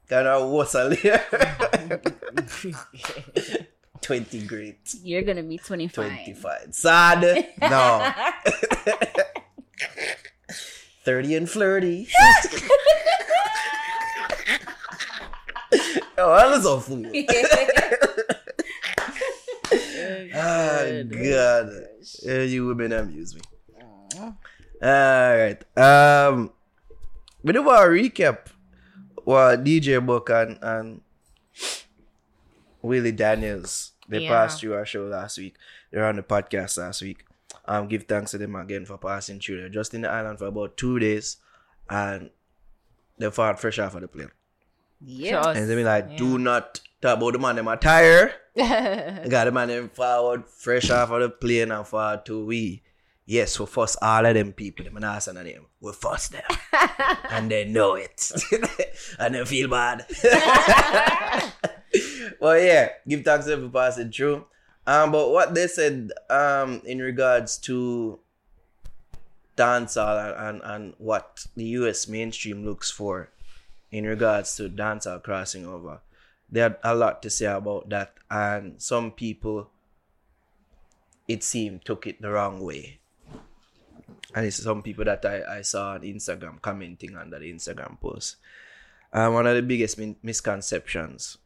Kind 0.08 0.26
of 0.28 0.48
what's 0.48 0.74
a 0.74 0.88
Liam. 0.88 1.20
20 4.00 4.46
great. 4.46 4.94
You're 5.02 5.22
gonna 5.22 5.42
be 5.42 5.58
twenty 5.58 5.88
five. 5.88 6.06
25. 6.24 6.68
Sad? 6.74 7.48
No. 7.60 8.12
30 11.08 11.36
and 11.36 11.48
flirty. 11.48 12.06
oh, 16.18 16.36
that 16.36 16.50
was 16.52 16.66
a 16.66 16.78
fool. 16.82 17.06
oh, 20.36 21.04
God. 21.08 21.70
Yeah, 22.22 22.42
you 22.44 22.66
women 22.66 22.92
amuse 22.92 23.34
me. 23.34 23.40
Alright. 24.84 25.64
Um, 25.78 26.50
we 27.42 27.54
do 27.54 27.64
to 27.64 27.70
recap 27.70 28.48
what 29.24 29.64
DJ 29.64 30.04
Buck 30.04 30.28
and, 30.28 30.58
and 30.60 31.00
Willie 32.82 33.12
Daniels 33.12 33.92
they 34.10 34.20
Yeah. 34.20 34.28
passed 34.28 34.60
through 34.60 34.74
our 34.74 34.84
show 34.84 35.04
last 35.04 35.38
week. 35.38 35.56
They're 35.90 36.04
on 36.04 36.16
the 36.16 36.22
podcast 36.22 36.76
last 36.76 37.00
week. 37.00 37.24
Um, 37.68 37.86
give 37.86 38.04
thanks 38.04 38.30
to 38.30 38.38
them 38.38 38.56
again 38.56 38.86
for 38.86 38.96
passing 38.96 39.38
through. 39.38 39.60
They're 39.60 39.68
just 39.68 39.92
in 39.92 40.00
the 40.00 40.08
island 40.08 40.38
for 40.38 40.46
about 40.46 40.78
two 40.78 40.98
days, 40.98 41.36
and 41.90 42.30
they 43.18 43.30
fought 43.30 43.60
fresh 43.60 43.78
off 43.78 43.94
of 43.94 44.00
the 44.00 44.08
plane. 44.08 44.30
Yeah. 45.04 45.50
And 45.50 45.68
they 45.68 45.74
be 45.74 45.84
like, 45.84 46.16
do 46.16 46.38
not 46.38 46.80
talk 47.02 47.18
about 47.18 47.34
the 47.34 47.38
man 47.38 47.56
them 47.56 47.68
attire. 47.68 48.32
Got 48.56 49.44
the 49.44 49.52
man 49.52 49.68
them 49.68 49.90
forward 49.90 50.46
fresh 50.46 50.90
off 50.90 51.10
of 51.10 51.20
the 51.20 51.28
plane 51.28 51.70
and 51.70 51.86
forward 51.86 52.24
to 52.24 52.46
we. 52.46 52.82
Yes, 53.26 53.60
we 53.60 53.66
fuss 53.66 53.96
all 54.00 54.24
of 54.24 54.32
them 54.32 54.54
people. 54.54 54.86
Them 54.86 54.94
not 54.94 55.22
say 55.22 55.34
no 55.34 55.42
name. 55.42 55.66
We 55.82 55.92
fuss 55.92 56.28
them. 56.28 56.42
and 57.30 57.50
they 57.50 57.66
know 57.66 57.96
it. 57.96 58.32
and 59.18 59.34
they 59.34 59.44
feel 59.44 59.68
bad. 59.68 60.06
well, 62.40 62.58
yeah, 62.58 62.88
give 63.06 63.22
thanks 63.24 63.44
to 63.44 63.50
them 63.50 63.70
for 63.70 63.78
passing 63.78 64.10
through. 64.10 64.46
Um, 64.88 65.12
but 65.12 65.28
what 65.28 65.54
they 65.54 65.66
said 65.66 66.12
um 66.30 66.80
in 66.86 66.98
regards 67.00 67.58
to 67.68 68.18
dancehall 69.54 70.16
and, 70.16 70.32
and, 70.40 70.62
and 70.64 70.94
what 70.96 71.44
the 71.54 71.76
US 71.76 72.08
mainstream 72.08 72.64
looks 72.64 72.90
for 72.90 73.28
in 73.92 74.06
regards 74.06 74.56
to 74.56 74.70
dancehall 74.70 75.22
crossing 75.22 75.66
over, 75.66 76.00
they 76.50 76.60
had 76.60 76.78
a 76.82 76.94
lot 76.94 77.20
to 77.22 77.28
say 77.28 77.44
about 77.44 77.90
that, 77.90 78.14
and 78.30 78.80
some 78.80 79.10
people 79.10 79.68
it 81.28 81.44
seemed 81.44 81.84
took 81.84 82.06
it 82.06 82.22
the 82.22 82.30
wrong 82.30 82.58
way. 82.58 82.98
And 84.34 84.46
it's 84.46 84.62
some 84.62 84.82
people 84.82 85.04
that 85.04 85.22
I, 85.26 85.58
I 85.58 85.62
saw 85.62 85.92
on 85.92 86.00
Instagram 86.00 86.62
commenting 86.62 87.14
under 87.14 87.38
the 87.38 87.52
Instagram 87.52 88.00
post. 88.00 88.36
And 89.12 89.34
one 89.34 89.46
of 89.46 89.54
the 89.54 89.62
biggest 89.62 89.98
min- 89.98 90.16
misconceptions, 90.22 91.36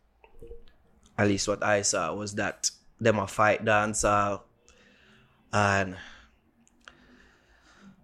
at 1.18 1.26
least 1.26 1.48
what 1.48 1.62
I 1.64 1.82
saw, 1.82 2.14
was 2.14 2.34
that 2.34 2.70
them 3.02 3.18
a 3.18 3.26
fight 3.26 3.64
dancer 3.64 4.38
and 5.52 5.96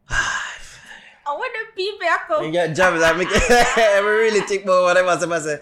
I 0.11 1.33
want 1.33 1.53
to 1.55 1.77
be 1.77 1.97
back 2.01 2.27
come. 2.27 2.45
you 2.45 2.53
get 2.53 2.75
jobs 2.75 3.01
that 3.01 3.17
make 3.17 3.29
I 3.33 3.99
really 4.01 4.41
think 4.41 4.65
about 4.65 4.83
what 4.83 4.97
I 4.97 5.03
must 5.03 5.27
have 5.27 5.43
say. 5.43 5.61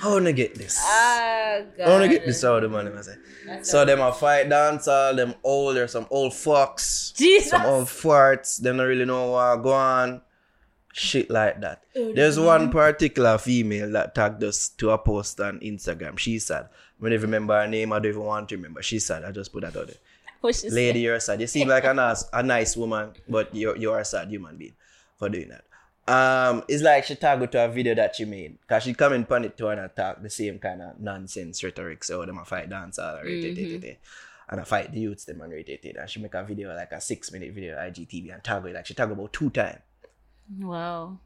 I 0.00 0.08
wanna 0.08 0.32
get 0.32 0.54
this? 0.54 0.78
Ah, 0.80 1.60
God. 1.76 1.88
I 1.88 1.90
wanna 1.90 2.08
get 2.08 2.24
this 2.24 2.44
out 2.44 2.62
of 2.62 2.70
the 2.70 2.76
money, 2.76 2.90
I 2.96 3.00
say. 3.00 3.16
So 3.62 3.84
them 3.84 4.00
a 4.00 4.12
fight 4.12 4.48
dancer, 4.48 5.12
them 5.14 5.34
old, 5.42 5.76
there's 5.76 5.92
some 5.92 6.06
old 6.10 6.32
fucks, 6.32 7.14
Jesus. 7.16 7.50
some 7.50 7.66
old 7.66 7.86
farts, 7.86 8.60
them 8.60 8.76
don't 8.76 8.86
really 8.86 9.04
know 9.04 9.32
what 9.32 9.56
go 9.56 9.72
on. 9.72 10.22
Shit 10.92 11.30
like 11.30 11.60
that. 11.60 11.82
There's 11.94 12.38
one 12.38 12.70
particular 12.70 13.38
female 13.38 13.90
that 13.92 14.14
tagged 14.14 14.42
us 14.44 14.68
to 14.78 14.90
a 14.90 14.98
post 14.98 15.40
on 15.40 15.60
Instagram. 15.60 16.18
She 16.18 16.38
said, 16.38 16.68
I 16.98 17.04
don't 17.04 17.12
even 17.12 17.30
remember 17.30 17.60
her 17.60 17.66
name, 17.68 17.92
I 17.92 17.98
don't 17.98 18.10
even 18.10 18.24
want 18.24 18.48
to 18.48 18.56
remember. 18.56 18.82
She 18.82 18.98
said, 18.98 19.24
I 19.24 19.32
just 19.32 19.52
put 19.52 19.62
that 19.62 19.76
out 19.76 19.86
there. 19.86 19.96
What 20.40 20.54
she 20.54 20.70
Lady, 20.70 21.00
you're 21.00 21.18
sad. 21.18 21.40
You 21.40 21.48
seem 21.48 21.66
like 21.66 21.84
a 21.84 21.92
nice, 21.92 22.24
a 22.32 22.44
nice 22.44 22.76
woman, 22.76 23.10
but 23.28 23.52
you're 23.52 23.76
you're 23.76 23.98
a 23.98 24.04
sad 24.04 24.28
human 24.30 24.56
being 24.56 24.74
for 25.16 25.28
doing 25.28 25.48
that. 25.48 25.64
Um, 26.08 26.62
it's 26.68 26.82
like 26.82 27.04
she 27.04 27.16
tagged 27.16 27.50
to 27.52 27.64
a 27.64 27.68
video 27.68 27.94
that 27.96 28.14
she 28.14 28.24
made. 28.24 28.56
Cause 28.68 28.84
she 28.84 28.94
come 28.94 29.14
in 29.14 29.22
upon 29.22 29.44
it 29.44 29.58
to 29.58 29.68
and 29.68 29.80
attack 29.80 30.22
the 30.22 30.30
same 30.30 30.58
kind 30.58 30.80
of 30.80 31.00
nonsense 31.00 31.62
rhetoric. 31.64 32.04
So 32.04 32.24
them 32.24 32.38
a 32.38 32.44
fight 32.44 32.70
dance 32.70 32.98
all 32.98 33.16
mm 33.16 33.96
and 34.50 34.60
I 34.60 34.64
fight 34.64 34.92
the 34.92 35.00
youths 35.00 35.26
them 35.26 35.42
and 35.42 35.52
rate 35.52 35.68
it. 35.68 35.96
And 35.96 36.08
she 36.08 36.20
make 36.20 36.32
a 36.32 36.42
video 36.42 36.74
like 36.74 36.92
a 36.92 37.00
six 37.00 37.30
minute 37.30 37.52
video 37.52 37.76
IGTV 37.76 38.32
and 38.32 38.42
tag 38.42 38.64
it 38.64 38.74
like 38.74 38.86
she 38.86 38.94
tag 38.94 39.10
about 39.10 39.32
two 39.32 39.50
times. 39.50 39.80
Wow. 40.58 41.18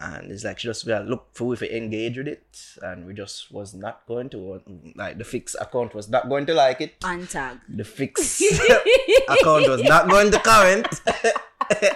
And 0.00 0.30
it's 0.30 0.44
like 0.44 0.58
she 0.58 0.68
just 0.68 0.86
well, 0.86 1.02
look 1.02 1.28
for 1.32 1.54
if 1.54 1.60
we 1.60 1.70
engage 1.70 2.16
with 2.18 2.28
it, 2.28 2.76
and 2.82 3.06
we 3.06 3.14
just 3.14 3.50
was 3.52 3.74
not 3.74 4.06
going 4.06 4.28
to 4.30 4.60
like 4.96 5.18
the 5.18 5.24
fix 5.24 5.54
account 5.60 5.94
was 5.94 6.08
not 6.08 6.28
going 6.28 6.46
to 6.46 6.54
like 6.54 6.80
it 6.80 7.00
Untag. 7.00 7.60
the 7.68 7.84
fix 7.84 8.40
account 9.28 9.68
was 9.68 9.82
not 9.82 10.08
going 10.08 10.30
to 10.30 10.38
comment. 10.40 10.86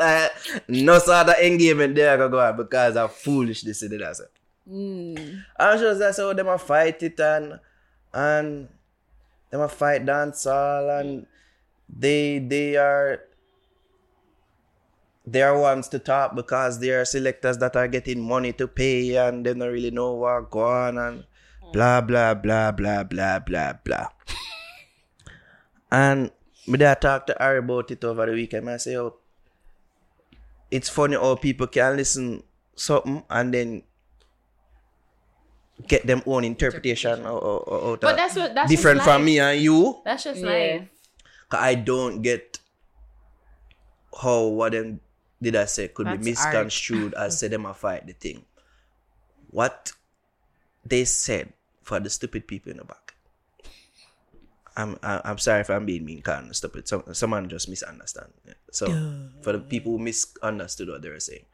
Uh, 0.00 0.28
no 0.68 0.98
sort 0.98 1.28
of 1.28 1.34
engagement 1.42 1.94
there 1.94 2.16
gonna 2.16 2.30
go 2.30 2.40
on 2.40 2.56
because 2.56 2.96
of 2.96 3.12
foolishness 3.12 3.82
in 3.82 3.92
it. 3.92 4.00
I 4.00 4.12
said. 4.12 4.28
Mm. 4.66 5.44
And 5.58 5.78
she 5.78 5.84
was 5.84 5.98
like, 5.98 6.14
so 6.14 6.32
them 6.32 6.48
a 6.48 6.56
fight 6.56 7.02
it 7.02 7.20
and 7.20 7.60
and 8.14 8.68
them 9.50 9.60
a 9.60 9.68
fight 9.68 10.06
dance 10.06 10.46
all 10.46 10.88
and 10.88 11.26
they 11.88 12.38
they 12.38 12.76
are 12.76 13.20
they 15.32 15.42
are 15.42 15.58
ones 15.58 15.88
to 15.88 15.98
talk 15.98 16.34
because 16.34 16.78
they 16.80 16.90
are 16.90 17.04
selectors 17.04 17.58
that 17.58 17.76
are 17.76 17.88
getting 17.88 18.20
money 18.20 18.52
to 18.52 18.66
pay 18.66 19.16
and 19.16 19.44
they 19.44 19.52
don't 19.54 19.68
really 19.72 19.90
know 19.90 20.12
what 20.14 20.50
go 20.50 20.62
on 20.64 20.96
and 20.98 21.24
mm. 21.64 21.72
blah 21.72 22.00
blah 22.00 22.34
blah 22.34 22.72
blah 22.72 23.02
blah 23.02 23.38
blah 23.38 23.72
blah. 23.84 24.06
and 25.90 26.30
me 26.66 26.76
there 26.78 26.94
talk 26.94 27.26
to 27.26 27.36
her 27.40 27.56
about 27.58 27.90
it 27.90 28.04
over 28.04 28.26
the 28.26 28.32
weekend. 28.32 28.68
I 28.68 28.76
say, 28.76 28.96
oh, 28.96 29.16
it's 30.70 30.88
funny 30.88 31.16
how 31.16 31.34
people 31.36 31.66
can 31.66 31.96
listen 31.96 32.42
something 32.76 33.22
and 33.30 33.54
then 33.54 33.82
get 35.86 36.06
them 36.06 36.22
own 36.26 36.44
interpretation 36.44 37.24
or, 37.24 37.38
or, 37.38 37.58
or 37.68 37.92
out 37.92 38.00
But 38.00 38.10
of- 38.12 38.16
that's 38.16 38.36
what 38.36 38.54
that's 38.54 38.70
different 38.70 38.98
just 38.98 39.08
from 39.08 39.24
me 39.24 39.38
and 39.40 39.60
you. 39.60 40.00
That's 40.04 40.24
just 40.24 40.40
Yeah. 40.40 40.46
life. 40.50 40.88
'Cause 41.48 41.60
I 41.62 41.74
don't 41.74 42.20
get 42.20 42.58
how 44.22 44.48
what 44.48 44.72
them 44.72 45.00
did 45.40 45.56
I 45.56 45.66
say 45.66 45.88
could 45.88 46.06
be 46.06 46.32
That's 46.32 46.44
art. 46.44 46.54
misconstrued 46.54 47.14
as 47.14 47.38
say 47.40 47.48
them 47.48 47.66
a 47.66 47.74
fight 47.74 48.06
the 48.06 48.12
thing. 48.12 48.44
What 49.50 49.92
they 50.84 51.04
said 51.04 51.52
for 51.82 52.00
the 52.00 52.10
stupid 52.10 52.46
people 52.46 52.70
in 52.72 52.78
the 52.78 52.84
back. 52.84 53.14
I'm 54.76 54.96
I'm 55.02 55.38
sorry 55.38 55.60
if 55.62 55.70
I'm 55.70 55.86
being 55.86 56.04
mean, 56.04 56.22
kind 56.22 56.48
of 56.48 56.54
stupid. 56.54 56.86
Some, 56.86 57.02
someone 57.12 57.48
just 57.48 57.68
misunderstand. 57.68 58.32
So 58.70 58.86
for 59.42 59.52
the 59.52 59.58
people 59.58 59.92
who 59.92 59.98
misunderstood 59.98 60.88
what 60.88 61.02
they 61.02 61.08
were 61.08 61.18
saying, 61.18 61.46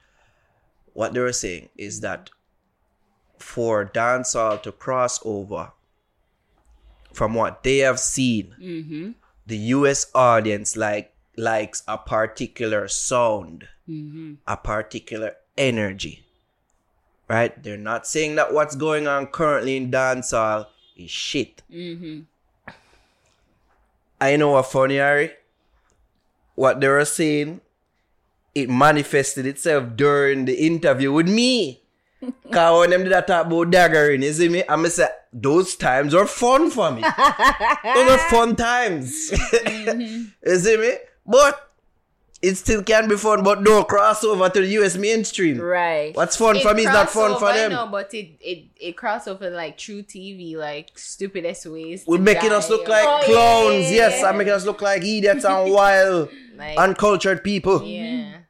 what 0.93 1.14
they 1.14 1.20
were 1.20 1.32
saying 1.32 1.70
is 1.76 2.01
that 2.01 2.30
for 3.39 3.87
dancehall 3.87 4.62
to 4.62 4.72
cross 4.72 5.20
over 5.24 5.72
from 7.12 7.35
what 7.35 7.62
they 7.62 7.78
have 7.78 7.99
seen, 7.99 8.55
mm-hmm. 8.61 9.11
the 9.47 9.57
U.S. 9.57 10.07
audience 10.14 10.76
like 10.76 11.14
likes 11.37 11.82
a 11.89 11.97
particular 11.97 12.89
sound, 12.89 13.68
Mm-hmm. 13.89 14.35
a 14.47 14.57
particular 14.57 15.37
energy. 15.59 16.24
Right? 17.28 17.62
They're 17.62 17.76
not 17.76 18.07
saying 18.07 18.37
that 18.37 18.53
what's 18.53 18.76
going 18.76 19.07
on 19.07 19.26
currently 19.26 19.76
in 19.76 19.91
dancehall 19.91 20.66
is 20.97 21.11
shit. 21.11 21.62
Mm-hmm. 21.70 22.20
I 24.20 24.37
know 24.37 24.53
what 24.53 24.66
funny, 24.66 24.97
Harry. 24.97 25.32
What 26.55 26.80
they 26.80 26.89
were 26.89 27.05
saying, 27.05 27.61
it 28.55 28.70
manifested 28.70 29.47
itself 29.47 29.97
during 29.97 30.45
the 30.45 30.55
interview 30.55 31.12
with 31.12 31.28
me. 31.28 31.82
Cause 32.53 32.80
when 32.80 32.91
them 32.91 33.03
did 33.03 33.12
that 33.12 33.26
talk 33.26 33.47
about 33.47 33.70
daggering, 33.70 34.22
you 34.22 34.32
see 34.32 34.49
me? 34.49 34.62
I'm 34.68 34.87
say 34.87 35.09
those 35.32 35.76
times 35.76 36.14
were 36.14 36.26
fun 36.26 36.70
for 36.70 36.91
me. 36.91 37.03
those 37.85 38.22
fun 38.24 38.57
times. 38.57 39.30
Mm-hmm. 39.30 40.24
you 40.47 40.59
see 40.59 40.76
me? 40.76 40.93
But 41.26 41.63
it 42.45 42.57
still 42.57 42.82
can 42.82 43.09
be 43.09 43.16
fun, 43.16 43.42
but 43.42 43.62
no 43.62 43.82
crossover 43.84 44.53
to 44.53 44.61
the 44.61 44.66
US 44.78 44.97
mainstream. 44.97 45.59
Right. 45.61 46.14
What's 46.14 46.36
fun 46.36 46.59
for 46.61 46.74
me 46.74 46.82
is 46.82 46.86
not 46.92 47.11
fun 47.11 47.38
for 47.38 47.47
crossover, 47.47 47.55
them. 47.55 47.72
No, 47.72 47.86
but 47.88 48.12
it 48.14 48.28
it 48.40 48.64
it 48.80 48.97
crossover 48.97 49.51
like 49.53 49.78
true 49.78 50.03
TV, 50.03 50.57
like 50.57 50.90
stupidest 50.99 51.66
ways. 51.66 52.05
We're 52.07 52.18
to 52.18 52.22
making 52.22 52.53
us 52.53 52.68
look 52.70 52.86
or- 52.86 52.90
like 52.90 53.07
Oh, 53.09 53.22
clowns. 53.24 53.90
yeah. 53.90 53.97
Yes, 54.09 54.22
I'm 54.22 54.36
making 54.38 54.53
us 54.53 54.64
look 54.64 54.82
like 54.82 55.03
idiots 55.03 55.45
and 55.45 55.72
wild, 55.78 56.28
like 56.57 56.76
uncultured 56.78 57.42
people. 57.42 57.82
yeah. 57.82 58.05
Mm-hmm. 58.05 58.40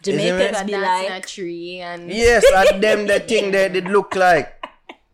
Jamaicans 0.00 0.52
Got 0.52 0.66
be 0.66 0.72
dancing 0.72 1.12
a 1.12 1.20
tree 1.20 1.78
and 1.80 2.10
Yes, 2.12 2.44
and 2.54 2.80
them 2.86 3.06
the 3.08 3.18
thing 3.18 3.50
they 3.50 3.68
did 3.68 3.88
look 3.88 4.14
like. 4.14 4.54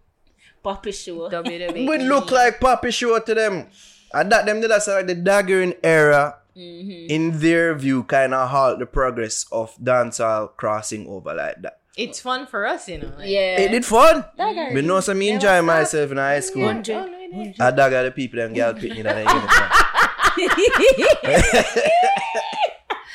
Poppy 0.62 0.92
show. 0.92 1.28
WWE. 1.30 1.86
would 1.88 2.02
look 2.02 2.30
like 2.30 2.60
Poppy 2.60 2.90
Show 2.90 3.18
to 3.18 3.34
them. 3.34 3.66
And 4.12 4.30
that 4.32 4.46
them 4.46 4.60
did 4.60 4.70
that 4.70 4.86
like 4.86 5.06
the 5.06 5.16
daggering 5.16 5.76
era, 5.82 6.36
in 6.56 7.40
their 7.40 7.74
view, 7.74 8.04
kind 8.04 8.32
of 8.34 8.48
halt 8.50 8.78
the 8.78 8.86
progress 8.86 9.46
of 9.50 9.74
dancehall 9.76 10.56
crossing 10.56 11.06
over 11.08 11.34
like 11.34 11.60
that. 11.62 11.80
It's 11.96 12.18
fun 12.20 12.46
for 12.46 12.66
us, 12.66 12.88
you 12.88 12.98
know. 12.98 13.12
Like, 13.18 13.28
Yeah. 13.28 13.58
It 13.60 13.68
did 13.70 13.84
fun. 13.84 14.24
But 14.36 14.84
no, 14.84 14.98
some 15.00 15.18
me 15.18 15.30
enjoy 15.30 15.62
myself 15.62 16.10
in 16.10 16.16
high 16.16 16.40
school. 16.40 16.64
Oh. 16.64 17.52
I 17.60 17.70
dagger 17.70 18.02
the 18.04 18.10
people 18.10 18.40
and 18.40 18.54
girl 18.54 18.74
pick 18.74 18.94
me 18.94 19.02
that 19.02 19.16
in 19.18 19.28
uniform. 19.28 19.70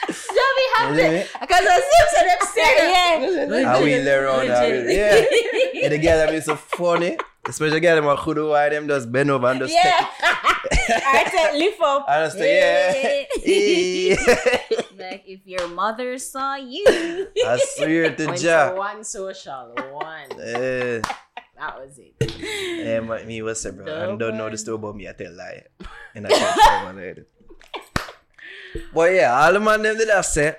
Don't 0.08 0.56
be 0.56 0.66
happy. 0.76 0.96
You 0.96 0.96
see 0.96 1.10
me? 1.10 1.24
Because 1.42 1.66
I 1.68 1.80
see 1.90 2.02
them 2.16 2.28
them 2.28 2.42
serious. 2.54 3.66
I 3.68 3.84
wheel 3.84 4.04
them 4.06 4.24
around. 4.24 4.52
I 4.52 4.70
wheel- 4.70 4.90
Yeah. 4.90 5.84
And 5.84 5.94
the 5.94 5.98
girl 5.98 6.18
them 6.26 6.36
is 6.36 6.46
so 6.46 6.56
funny. 6.56 7.18
Especially 7.50 7.80
girl 7.80 7.96
them 7.96 8.08
a 8.08 8.16
kudu 8.16 8.50
why 8.50 8.70
them 8.70 8.88
just 8.88 9.12
bend 9.12 9.32
over 9.32 9.48
and 9.48 9.60
just 9.60 9.74
Yeah. 9.74 10.06
take 10.70 11.04
I 11.06 11.30
said 11.30 11.58
lift 11.58 11.82
up. 11.82 12.06
I 12.10 12.24
just 12.26 12.38
say, 12.38 13.28
yeah. 13.46 14.16
like 14.98 15.24
if 15.26 15.42
your 15.46 15.68
mother 15.68 16.18
saw 16.18 16.56
you. 16.56 16.86
I 17.46 17.60
swear 17.76 18.16
to 18.16 18.36
Jah. 18.38 18.74
one 18.76 19.04
social, 19.04 19.74
one. 19.92 20.30
Eh, 20.42 21.02
That 21.58 21.74
was 21.80 21.98
it. 22.00 22.14
eh, 22.22 23.00
my- 23.02 23.24
me 23.24 23.42
was 23.42 23.62
say, 23.62 23.72
bro. 23.72 23.86
I 23.86 24.16
don't 24.16 24.38
know 24.38 24.50
the 24.50 24.58
story 24.58 24.76
about 24.76 24.96
me. 24.96 25.08
I 25.10 25.14
tell 25.14 25.34
lie. 25.34 25.64
And 26.16 26.28
I 26.28 26.30
can't 26.30 26.62
tell 26.62 26.84
one 26.86 26.98
of 26.98 27.04
it. 27.04 27.28
But 28.94 29.14
yeah, 29.14 29.34
all 29.34 29.54
the 29.54 29.60
man 29.60 29.82
them 29.82 29.98
that 29.98 30.10
I 30.10 30.22
said 30.22 30.58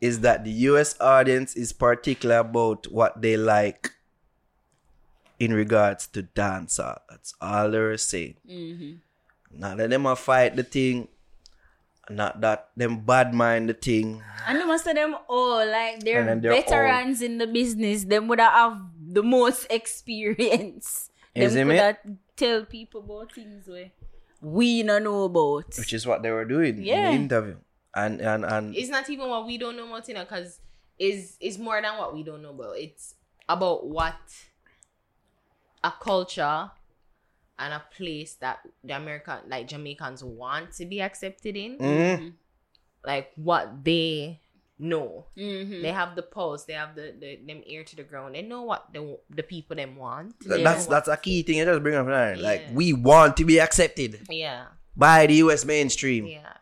is 0.00 0.20
that 0.20 0.44
the 0.44 0.50
US 0.70 0.94
audience 1.00 1.54
is 1.56 1.72
particular 1.72 2.38
about 2.38 2.86
what 2.90 3.20
they 3.20 3.36
like 3.36 3.90
in 5.42 5.52
regards 5.52 6.06
to 6.06 6.22
dancer. 6.22 6.94
That's 7.10 7.34
all 7.42 7.66
they're 7.74 7.98
saying. 7.98 8.36
Mm-hmm. 8.48 9.02
Not 9.58 9.76
that 9.78 9.90
them 9.90 10.06
a 10.06 10.14
fight 10.14 10.54
the 10.54 10.62
thing. 10.62 11.08
Not 12.08 12.40
that 12.42 12.70
them 12.76 13.00
bad 13.00 13.34
mind 13.34 13.68
the 13.68 13.74
thing. 13.74 14.22
And 14.46 14.60
the 14.60 14.66
most 14.66 14.86
of 14.86 14.94
them 14.94 15.16
all 15.28 15.66
like 15.66 16.00
they're, 16.00 16.22
they're 16.38 16.52
veterans 16.52 17.22
in 17.22 17.38
the 17.38 17.46
business. 17.48 18.04
Them 18.04 18.28
would 18.28 18.38
have 18.38 18.78
the 19.02 19.22
most 19.22 19.66
experience. 19.70 21.10
You 21.34 21.48
them 21.48 21.68
me? 21.68 21.80
tell 22.36 22.64
people 22.66 23.00
about 23.00 23.32
things 23.32 23.66
where 23.66 23.90
we 24.40 24.82
no 24.82 24.98
know 24.98 25.24
about. 25.24 25.74
Which 25.78 25.92
is 25.92 26.06
what 26.06 26.22
they 26.22 26.30
were 26.30 26.44
doing 26.44 26.82
Yeah. 26.82 27.08
in 27.10 27.28
the 27.28 27.34
interview. 27.34 27.56
And 27.96 28.20
and 28.20 28.44
and 28.44 28.76
It's 28.76 28.90
not 28.90 29.08
even 29.10 29.28
what 29.28 29.46
we 29.46 29.58
don't 29.58 29.76
know 29.76 29.86
about, 29.88 30.06
you 30.08 30.14
know, 30.14 30.24
because 30.24 30.60
is 30.98 31.36
is 31.40 31.58
more 31.58 31.80
than 31.80 31.96
what 31.98 32.14
we 32.14 32.22
don't 32.22 32.42
know 32.42 32.50
about. 32.50 32.76
It's 32.76 33.14
about 33.48 33.86
what 33.86 34.20
a 35.84 35.92
culture 36.00 36.70
and 37.58 37.74
a 37.74 37.82
place 37.96 38.34
that 38.34 38.60
the 38.82 38.96
American 38.96 39.38
like 39.48 39.68
Jamaicans 39.68 40.24
want 40.24 40.72
to 40.72 40.86
be 40.86 41.00
accepted 41.00 41.56
in. 41.56 41.78
Mhm. 41.78 42.32
Like 43.04 43.32
what 43.36 43.84
they 43.84 44.40
know. 44.78 45.26
Mm-hmm. 45.36 45.82
They 45.82 45.92
have 45.92 46.16
the 46.16 46.22
pulse, 46.22 46.64
they 46.64 46.72
have 46.72 46.94
the, 46.94 47.14
the 47.18 47.38
them 47.46 47.62
ear 47.66 47.84
to 47.84 47.96
the 47.96 48.02
ground. 48.02 48.34
They 48.34 48.42
know 48.42 48.62
what 48.62 48.88
the 48.92 49.18
the 49.30 49.42
people 49.42 49.76
them 49.76 49.96
want. 49.96 50.34
They 50.40 50.62
That's 50.62 50.86
know 50.86 50.90
what- 50.90 51.06
that's 51.06 51.08
a 51.08 51.16
key 51.16 51.42
thing 51.42 51.58
you 51.58 51.64
just 51.64 51.82
bring 51.82 51.94
up 51.94 52.06
now. 52.06 52.34
Like 52.36 52.68
we 52.72 52.92
want 52.92 53.36
to 53.38 53.44
be 53.44 53.60
accepted 53.60 54.20
yeah. 54.30 54.66
by 54.96 55.26
the 55.26 55.34
US 55.34 55.64
mainstream. 55.64 56.26
Yeah. 56.26 56.54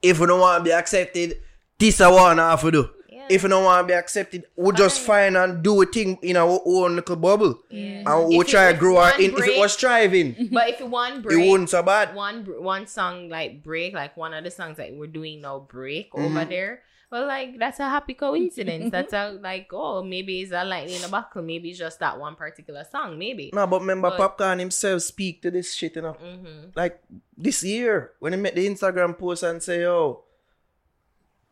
If 0.00 0.20
we 0.20 0.26
don't 0.26 0.40
want 0.40 0.60
to 0.60 0.64
be 0.64 0.72
accepted, 0.72 1.38
this 1.78 2.00
I 2.00 2.08
want 2.08 2.38
to 2.38 2.44
have 2.44 2.60
to 2.60 2.70
do. 2.70 2.90
Yeah. 3.28 3.34
If 3.36 3.42
you 3.42 3.48
don't 3.48 3.64
want 3.64 3.86
to 3.86 3.92
be 3.92 3.96
accepted, 3.98 4.44
we'll 4.56 4.72
just 4.72 5.00
fine 5.00 5.36
and 5.36 5.62
do 5.62 5.80
a 5.82 5.86
thing 5.86 6.18
in 6.22 6.36
our 6.36 6.60
own 6.64 6.96
little 6.96 7.16
bubble. 7.16 7.60
Yeah. 7.70 8.02
And 8.06 8.28
we 8.28 8.38
If 8.40 8.48
try 8.48 8.72
to 8.72 8.78
grow 8.78 8.96
our 8.96 9.12
one 9.12 9.20
in. 9.20 9.30
If 9.30 9.36
it 9.36 9.36
break- 9.38 9.58
was 9.58 9.72
striving, 9.72 10.48
But 10.52 10.68
if 10.70 10.80
one 10.80 11.12
it 11.18 11.22
break, 11.22 11.50
wouldn't 11.50 11.70
so 11.70 11.82
bad. 11.82 12.14
one 12.14 12.44
one 12.62 12.86
song 12.86 13.28
like 13.28 13.62
break, 13.62 13.94
like 13.94 14.16
one 14.16 14.34
of 14.34 14.44
the 14.44 14.50
songs 14.50 14.76
that 14.78 14.92
we're 14.94 15.06
doing 15.06 15.40
now 15.42 15.60
break 15.60 16.10
over 16.14 16.28
Mm-hmm. 16.28 16.48
there. 16.50 16.82
Well, 17.10 17.26
like 17.26 17.58
that's 17.58 17.80
a 17.80 17.88
happy 17.88 18.12
coincidence. 18.12 18.92
that's 18.92 19.14
a 19.14 19.30
like 19.40 19.68
oh 19.72 20.02
maybe 20.04 20.42
it's 20.42 20.52
a 20.52 20.62
lightning 20.62 20.96
in 20.96 21.04
a 21.04 21.08
buckle. 21.08 21.40
Maybe 21.42 21.70
it's 21.70 21.78
just 21.78 21.98
that 22.00 22.20
one 22.20 22.36
particular 22.36 22.84
song. 22.84 23.18
Maybe. 23.18 23.48
No, 23.54 23.66
but 23.66 23.80
remember, 23.80 24.10
But- 24.10 24.36
Popcaan 24.36 24.58
himself 24.58 25.00
speak 25.02 25.40
to 25.42 25.50
this 25.50 25.72
shit, 25.74 25.96
you 25.96 26.02
know. 26.02 26.16
Mm-hmm. 26.22 26.70
Like 26.76 27.00
this 27.36 27.64
year, 27.64 28.12
when 28.20 28.34
he 28.34 28.38
made 28.38 28.56
the 28.56 28.68
Instagram 28.68 29.16
post 29.16 29.42
and 29.42 29.62
say, 29.62 29.80
"Yo, 29.82 30.20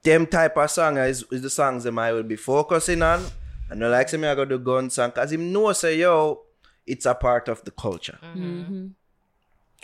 them 0.06 0.26
type 0.26 0.56
of 0.56 0.70
song 0.70 0.98
is, 0.98 1.24
is 1.30 1.42
the 1.42 1.50
songs 1.50 1.84
them 1.84 1.98
I 1.98 2.12
will 2.12 2.22
be 2.22 2.36
focusing 2.36 3.02
on." 3.02 3.24
And 3.68 3.80
no 3.80 3.90
like 3.90 4.08
say 4.08 4.16
me 4.16 4.28
I 4.28 4.34
got 4.34 4.48
the 4.48 4.58
gun 4.58 4.90
song, 4.90 5.12
cause 5.12 5.32
him 5.32 5.52
know 5.52 5.72
say, 5.72 5.98
"Yo, 5.98 6.42
it's 6.86 7.06
a 7.06 7.14
part 7.14 7.48
of 7.48 7.64
the 7.64 7.72
culture." 7.72 8.18
Mm-hmm. 8.22 8.86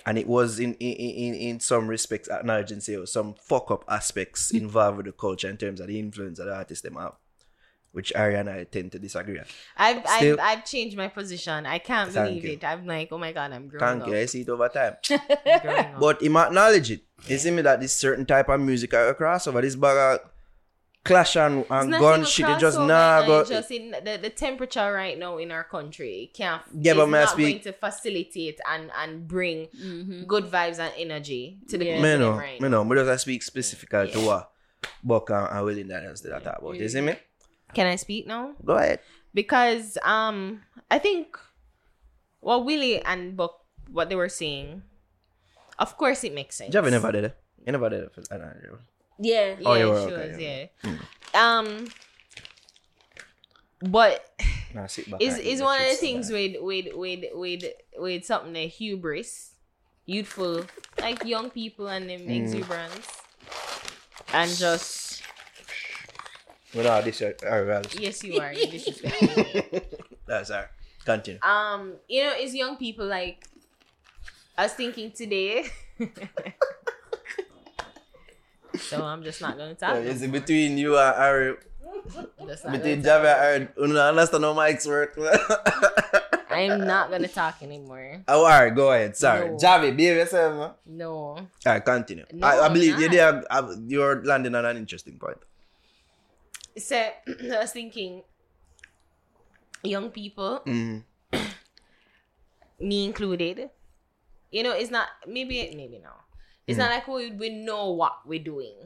and 0.07 0.19
it 0.19 0.27
was 0.27 0.59
in 0.59 0.75
in, 0.75 0.95
in, 0.95 1.35
in 1.35 1.61
some 1.61 1.87
respects 1.89 2.29
acknowledging 2.29 2.81
say 2.81 3.05
some 3.05 3.35
fuck 3.35 3.71
up 3.71 3.85
aspects 3.89 4.51
involved 4.51 4.97
with 4.99 5.07
the 5.07 5.13
culture 5.13 5.51
in 5.51 5.57
terms 5.57 5.81
of 5.81 5.87
the 5.89 5.99
influence 5.99 6.39
that 6.39 6.45
the 6.45 6.55
artists 6.55 6.83
them 6.83 6.97
have, 6.97 7.15
which 7.93 8.13
Ari 8.15 8.37
and 8.37 8.49
I 8.49 8.65
tend 8.65 8.93
to 8.93 8.99
disagree 8.99 9.39
on. 9.39 9.45
I've, 9.77 10.07
Still- 10.09 10.41
I've 10.41 10.59
I've 10.59 10.65
changed 10.65 10.97
my 10.97 11.09
position. 11.09 11.67
I 11.67 11.79
can't 11.79 12.13
believe 12.13 12.45
you. 12.45 12.53
it. 12.53 12.65
I'm 12.65 12.87
like, 12.87 13.09
oh 13.13 13.19
my 13.19 13.33
god, 13.33 13.53
I'm 13.53 13.69
growing 13.69 13.81
Thank 13.81 14.03
up. 14.03 14.09
you, 14.09 14.17
I 14.17 14.27
see 14.27 14.41
it 14.41 14.49
over 14.49 14.69
time. 14.69 14.97
Growing 15.63 15.79
up. 15.79 16.01
but 16.01 16.23
him 16.23 16.37
acknowledge 16.37 16.91
it. 16.91 17.03
You 17.27 17.39
see 17.39 17.51
me 17.51 17.63
that 17.63 17.81
this 17.81 17.93
certain 17.93 18.27
type 18.27 18.49
of 18.49 18.61
music 18.61 18.93
are 18.95 19.09
a 19.09 19.15
crossover. 19.15 19.61
This 19.61 19.77
bag 19.77 20.21
of 20.21 20.31
clash 21.05 21.37
and, 21.37 21.65
and 21.69 21.91
not 21.91 22.01
gun 22.01 22.25
shit, 22.25 22.49
it 22.49 22.59
just 22.59 22.79
crossover, 22.79 22.87
nah 22.89 23.19
man. 23.21 23.27
go. 23.27 23.45
Just 23.45 23.71
in 23.71 23.91
the, 23.91 24.19
the 24.23 24.31
temperature 24.31 24.93
right 24.93 25.19
now 25.19 25.37
in 25.39 25.51
our 25.51 25.65
country 25.65 26.31
can't 26.35 26.63
Yeah, 26.75 26.93
it's 26.93 26.99
but 27.01 27.07
may 27.09 27.19
I 27.19 27.21
not 27.23 27.31
speak- 27.31 27.47
going 27.47 27.61
to 27.61 27.73
facilitate 27.73 28.61
and 28.69 28.91
and 28.97 29.29
bring 29.29 29.67
mm-hmm. 29.67 30.25
good 30.25 30.45
vibes 30.45 30.79
and 30.79 30.93
energy 30.97 31.59
to 31.69 31.77
the 31.79 31.85
Yeah. 31.85 31.97
people 31.97 32.03
me 32.05 32.11
them 32.11 32.21
know, 32.21 32.33
right 32.39 32.61
me 32.61 32.69
now. 32.69 32.83
know. 32.83 32.85
Me 32.85 32.97
just 32.97 33.11
I 33.11 33.17
speak 33.17 33.43
specifically 33.43 34.11
to 34.13 34.21
what 34.21 34.51
Buck 35.05 35.31
and, 35.31 35.49
and 35.51 35.65
Willie 35.65 35.85
Daniels 35.85 36.21
did 36.21 36.33
I 36.33 36.41
talk 36.41 36.59
about. 36.61 36.75
You 36.77 36.85
mm. 36.85 36.91
see 36.91 37.01
me? 37.01 37.17
Can 37.75 37.87
I 37.87 37.97
speak 37.97 38.27
now? 38.27 38.53
Go 38.65 38.75
ahead. 38.77 39.01
Because 39.35 39.97
um 40.05 40.63
I 40.91 40.99
think 40.99 41.39
what 42.41 42.65
Willie 42.65 43.01
and 43.03 43.37
Buck 43.37 43.61
what 43.91 44.09
they 44.09 44.17
were 44.17 44.29
saying, 44.29 44.83
of 45.79 45.97
course 45.97 46.25
it 46.25 46.35
makes 46.35 46.57
sense. 46.57 46.75
Javi 46.75 46.91
never 46.91 47.13
did 47.13 47.25
it. 47.25 47.37
You 47.67 47.73
never 47.73 47.89
did 47.89 48.05
it. 48.05 48.13
For, 48.15 48.23
I 48.33 48.39
don't 48.39 48.63
know. 48.63 48.79
Yeah. 49.19 49.57
Yeah, 49.61 49.69
Oh, 49.69 49.75
you 49.75 49.87
were 49.89 50.01
she 50.09 50.13
okay, 50.15 50.29
was, 50.29 50.39
yeah. 50.39 50.67
yeah. 50.85 51.59
Um 51.59 51.89
but 53.81 54.25
Nah, 54.75 54.85
is 55.21 55.37
is 55.39 55.61
one 55.61 55.81
of 55.81 55.87
the 55.91 55.97
things 55.97 56.31
man. 56.31 56.57
with 56.57 56.63
with 56.63 56.95
with 56.97 57.25
with 57.35 57.65
with 57.99 58.25
something 58.25 58.55
like 58.55 58.71
hubris, 58.71 59.53
youthful, 60.07 60.65
like 61.01 61.25
young 61.25 61.51
people 61.51 61.89
and 61.89 62.09
them 62.09 62.23
Mm. 62.23 62.41
exuberance, 62.41 63.07
and 64.33 64.51
just 64.57 65.02
We 66.75 66.83
know 66.83 67.03
this 67.03 67.21
is 67.21 67.35
our 67.45 67.83
yes, 67.99 68.25
you 68.25 68.41
are. 68.41 68.53
You 68.53 68.67
disrespect 68.67 69.21
me. 69.73 69.81
That's 70.27 70.51
our 70.57 70.71
continue. 71.05 71.41
um, 71.43 71.95
you 72.09 72.25
know, 72.25 72.33
it's 72.37 72.55
young 72.55 72.77
people 72.77 73.07
like 73.07 73.45
I 74.57 74.65
was 74.65 74.73
thinking 74.73 75.11
today. 75.13 75.67
so 78.79 79.05
I'm 79.05 79.23
just 79.23 79.41
not 79.41 79.57
gonna 79.59 79.75
talk. 79.75 79.97
So, 79.97 80.03
no 80.03 80.09
is 80.09 80.23
it 80.23 80.33
between 80.33 80.79
you 80.79 80.97
and 80.99 81.15
Ari? 81.17 81.57
Just 82.47 82.65
Between 82.71 83.03
Javi 83.03 83.29
and 83.29 83.69
Ari, 83.77 83.87
you 83.89 83.95
don't 83.95 83.97
understand 83.97 84.43
how 84.45 84.55
mics 84.55 84.87
work. 84.87 85.13
I'm 86.51 86.85
not 86.87 87.11
gonna 87.11 87.29
talk 87.29 87.63
anymore. 87.63 88.23
oh, 88.29 88.45
Ari, 88.47 88.71
go 88.73 88.93
ahead. 88.93 89.17
Sorry. 89.17 89.51
No. 89.51 89.57
Javi, 89.57 89.95
behave 89.97 90.17
yourself, 90.17 90.57
man. 90.57 90.71
No. 90.87 91.39
Alright, 91.67 91.85
continue. 91.85 92.25
No, 92.33 92.47
I, 92.47 92.57
I 92.57 92.67
I'm 92.67 92.73
believe 92.73 92.99
you 92.99 93.09
not. 93.09 93.45
there. 93.49 93.77
You're 93.87 94.25
landing 94.25 94.55
on 94.55 94.65
an 94.65 94.77
interesting 94.77 95.19
point. 95.19 95.39
So 96.77 96.97
I 97.29 97.59
was 97.59 97.73
thinking, 97.73 98.23
young 99.83 100.11
people, 100.11 100.63
Mm. 100.67 101.05
me 102.81 103.05
included. 103.05 103.71
You 104.51 104.63
know, 104.63 104.73
it's 104.73 104.91
not 104.91 105.09
maybe 105.27 105.73
maybe 105.77 105.99
no. 106.03 106.11
It's 106.67 106.79
not 106.79 106.91
like 106.91 107.09
we 107.09 107.31
we 107.33 107.49
know 107.51 107.91
what 107.93 108.21
we're 108.27 108.43
doing 108.43 108.77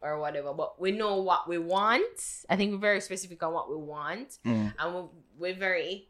or 0.00 0.18
whatever, 0.18 0.54
but 0.54 0.80
we 0.80 0.92
know 0.92 1.16
what 1.20 1.48
we 1.48 1.58
want. 1.58 2.18
I 2.48 2.56
think 2.56 2.72
we're 2.72 2.78
very 2.78 3.00
specific 3.00 3.42
on 3.42 3.52
what 3.52 3.68
we 3.70 3.76
want, 3.76 4.38
Mm. 4.46 4.72
and 4.78 4.94
we're, 4.94 5.08
we're 5.38 5.54
very 5.54 6.08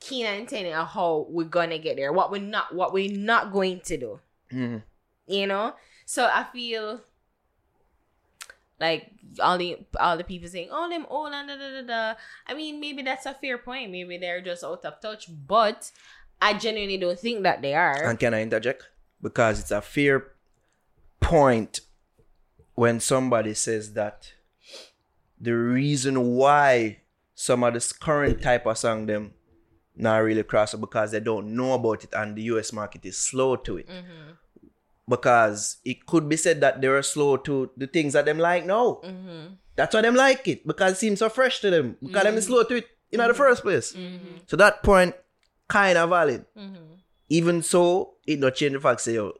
keen 0.00 0.26
and 0.26 0.40
intended 0.40 0.72
on 0.72 0.86
how 0.86 1.26
we're 1.28 1.44
gonna 1.44 1.78
get 1.78 1.96
there. 1.96 2.12
What 2.12 2.30
we're 2.30 2.40
not, 2.40 2.74
what 2.74 2.92
we're 2.92 3.12
not 3.16 3.52
going 3.52 3.80
to 3.80 3.96
do 3.96 4.20
Mm. 4.52 4.82
you 5.26 5.46
know 5.46 5.74
so 6.06 6.24
i 6.32 6.42
feel 6.54 7.02
like 8.80 9.10
all 9.40 9.58
the 9.58 9.76
all 9.98 10.16
the 10.16 10.24
people 10.24 10.48
saying 10.48 10.68
oh 10.70 10.88
them 10.88 11.06
oh, 11.10 11.24
old 11.24 11.32
and 11.32 11.48
da, 11.48 11.56
da, 11.56 11.80
da, 11.80 11.82
da. 11.82 12.18
i 12.46 12.54
mean 12.54 12.80
maybe 12.80 13.02
that's 13.02 13.26
a 13.26 13.34
fair 13.34 13.58
point 13.58 13.90
maybe 13.90 14.18
they're 14.18 14.40
just 14.40 14.64
out 14.64 14.84
of 14.84 15.00
touch 15.00 15.26
but 15.46 15.90
i 16.40 16.52
genuinely 16.54 16.96
don't 16.96 17.18
think 17.18 17.42
that 17.42 17.62
they 17.62 17.74
are 17.74 18.04
And 18.04 18.18
can 18.18 18.34
I 18.34 18.42
interject? 18.42 18.88
Because 19.20 19.60
it's 19.60 19.70
a 19.72 19.82
fair 19.82 20.32
point 21.20 21.80
when 22.74 23.00
somebody 23.00 23.54
says 23.54 23.94
that 23.94 24.32
the 25.40 25.52
reason 25.52 26.36
why 26.36 27.00
some 27.34 27.64
of 27.64 27.74
this 27.74 27.92
current 27.92 28.40
type 28.42 28.66
of 28.66 28.78
song 28.78 29.06
them 29.06 29.34
not 29.96 30.18
really 30.18 30.44
cross 30.44 30.74
because 30.74 31.10
they 31.10 31.20
don't 31.20 31.54
know 31.56 31.74
about 31.74 32.04
it 32.04 32.10
and 32.12 32.36
the 32.36 32.42
US 32.42 32.72
market 32.72 33.04
is 33.04 33.18
slow 33.18 33.56
to 33.56 33.78
it. 33.78 33.88
Mm-hmm. 33.88 34.30
Because 35.08 35.78
it 35.84 36.06
could 36.06 36.28
be 36.28 36.36
said 36.36 36.60
that 36.60 36.80
they 36.80 36.88
were 36.88 37.02
slow 37.02 37.36
to 37.38 37.70
the 37.76 37.86
things 37.86 38.12
that 38.12 38.26
them 38.26 38.38
like 38.38 38.66
now. 38.66 39.00
Mm-hmm. 39.04 39.54
That's 39.74 39.94
why 39.94 40.02
them 40.02 40.14
like 40.14 40.46
it 40.48 40.66
because 40.66 40.92
it 40.92 40.96
seems 40.96 41.20
so 41.20 41.28
fresh 41.28 41.60
to 41.60 41.70
them. 41.70 41.96
Because 42.02 42.24
them 42.24 42.34
is 42.34 42.44
mm-hmm. 42.44 42.52
slow 42.52 42.62
to 42.64 42.74
it 42.76 42.88
in 43.10 43.18
the 43.18 43.24
mm-hmm. 43.24 43.36
first 43.36 43.62
place. 43.62 43.96
So 44.46 44.56
that 44.56 44.82
point 44.82 45.14
kind 45.68 45.96
of 45.96 46.10
valid. 46.10 46.44
Even 47.28 47.62
so, 47.62 48.14
it 48.26 48.38
not 48.38 48.54
change 48.54 48.72
the 48.72 48.80
fact 48.80 49.02
say 49.02 49.14
yo, 49.14 49.32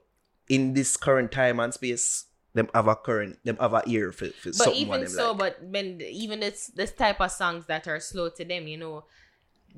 in 0.49 0.75
this 0.75 0.97
current 0.97 1.33
time 1.33 1.59
and 1.59 1.73
space, 1.73 2.27
them 2.55 2.69
have 2.75 2.87
a 2.87 2.97
current, 2.97 3.39
them 3.45 3.57
have 3.61 3.73
a 3.73 3.83
ear 3.87 4.12
for, 4.12 4.27
for 4.27 4.51
but 4.51 4.55
something 4.55 4.89
what 4.89 5.01
even 5.01 5.09
so 5.09 5.31
like. 5.31 5.39
but 5.39 5.62
when 5.62 6.01
even 6.03 6.41
this 6.41 6.66
this 6.69 6.93
type 6.93 7.21
of 7.21 7.31
songs 7.31 7.66
that 7.66 7.87
are 7.87 8.01
slow 8.01 8.29
to 8.29 8.45
them 8.45 8.66
you 8.66 8.77
know 8.77 9.05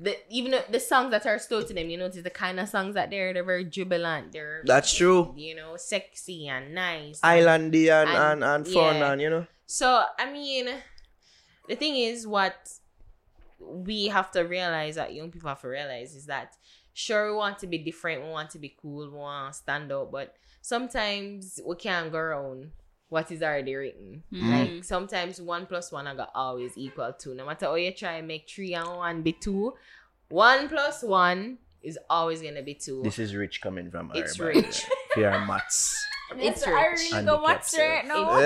the 0.03 0.17
even 0.29 0.51
the- 0.73 0.79
songs 0.79 1.11
that 1.11 1.25
are 1.27 1.37
still 1.37 1.63
to 1.63 1.73
them 1.73 1.87
you 1.91 1.97
notice 1.97 2.23
the 2.23 2.29
kind 2.43 2.59
of 2.59 2.67
songs 2.67 2.95
that 2.95 3.09
they're 3.11 3.33
they're 3.33 3.43
very 3.53 3.65
jubilant 3.65 4.31
they're 4.31 4.63
That's 4.65 4.91
true. 4.99 5.33
you 5.37 5.55
know 5.55 5.77
sexy 5.77 6.47
and 6.47 6.73
nice 6.73 7.19
Islandy 7.21 7.85
and, 7.99 8.09
and, 8.09 8.43
And- 8.43 8.43
and, 8.43 8.67
fun 8.67 8.95
yeah. 8.97 9.11
and 9.11 9.21
you 9.21 9.29
know. 9.29 9.45
So 9.67 9.87
I 10.19 10.25
mean, 10.31 10.65
the 11.69 11.75
thing 11.75 11.95
is, 11.95 12.25
what 12.27 12.57
we 13.59 14.07
have 14.07 14.31
to 14.31 14.41
realize 14.41 14.95
that 14.95 15.13
young 15.13 15.29
people 15.31 15.49
have 15.49 15.61
to 15.61 15.67
realize 15.67 16.15
is 16.15 16.25
that 16.25 16.55
sure 16.93 17.31
we 17.31 17.37
want 17.37 17.59
to 17.59 17.67
be 17.67 17.77
different, 17.77 18.23
we 18.23 18.29
want 18.29 18.49
to 18.49 18.59
be 18.59 18.75
cool, 18.81 19.09
we 19.11 19.17
want 19.17 19.53
to 19.53 19.57
stand 19.59 19.91
out, 19.91 20.11
but 20.11 20.35
sometimes 20.61 21.59
we 21.65 21.75
can't 21.75 22.11
go 22.11 22.17
around 22.17 22.71
what 23.11 23.29
is 23.29 23.43
already 23.43 23.75
written. 23.75 24.23
Like 24.31 24.85
sometimes 24.85 25.41
one 25.41 25.65
plus 25.65 25.91
one 25.91 26.07
I 26.07 26.15
got 26.15 26.31
always 26.33 26.77
equal 26.77 27.11
two. 27.11 27.35
No 27.35 27.45
matter 27.45 27.65
how 27.65 27.75
you 27.75 27.91
try 27.93 28.13
and 28.13 28.27
make 28.27 28.49
three 28.49 28.73
and 28.73 28.87
one 28.87 29.21
be 29.21 29.33
two, 29.33 29.73
one 30.29 30.69
plus 30.69 31.03
one 31.03 31.57
is 31.83 31.99
always 32.09 32.41
gonna 32.41 32.63
be 32.63 32.73
two. 32.73 33.01
This 33.03 33.19
is 33.19 33.35
rich 33.35 33.59
coming 33.61 33.91
from 33.91 34.11
It's 34.15 34.37
her, 34.37 34.45
by 34.45 34.59
rich. 34.59 34.85
way. 34.85 34.95
Fear 35.15 35.45
maths. 35.45 35.93
it's 36.37 36.63
I 36.65 36.71
rich. 36.71 36.99
really 36.99 37.17
And 37.17 37.27
go 37.27 37.35
the 37.35 37.41
watch 37.43 37.71
cats, 37.71 37.73
it 37.77 38.05
uh, 38.05 38.07
now. 38.07 38.37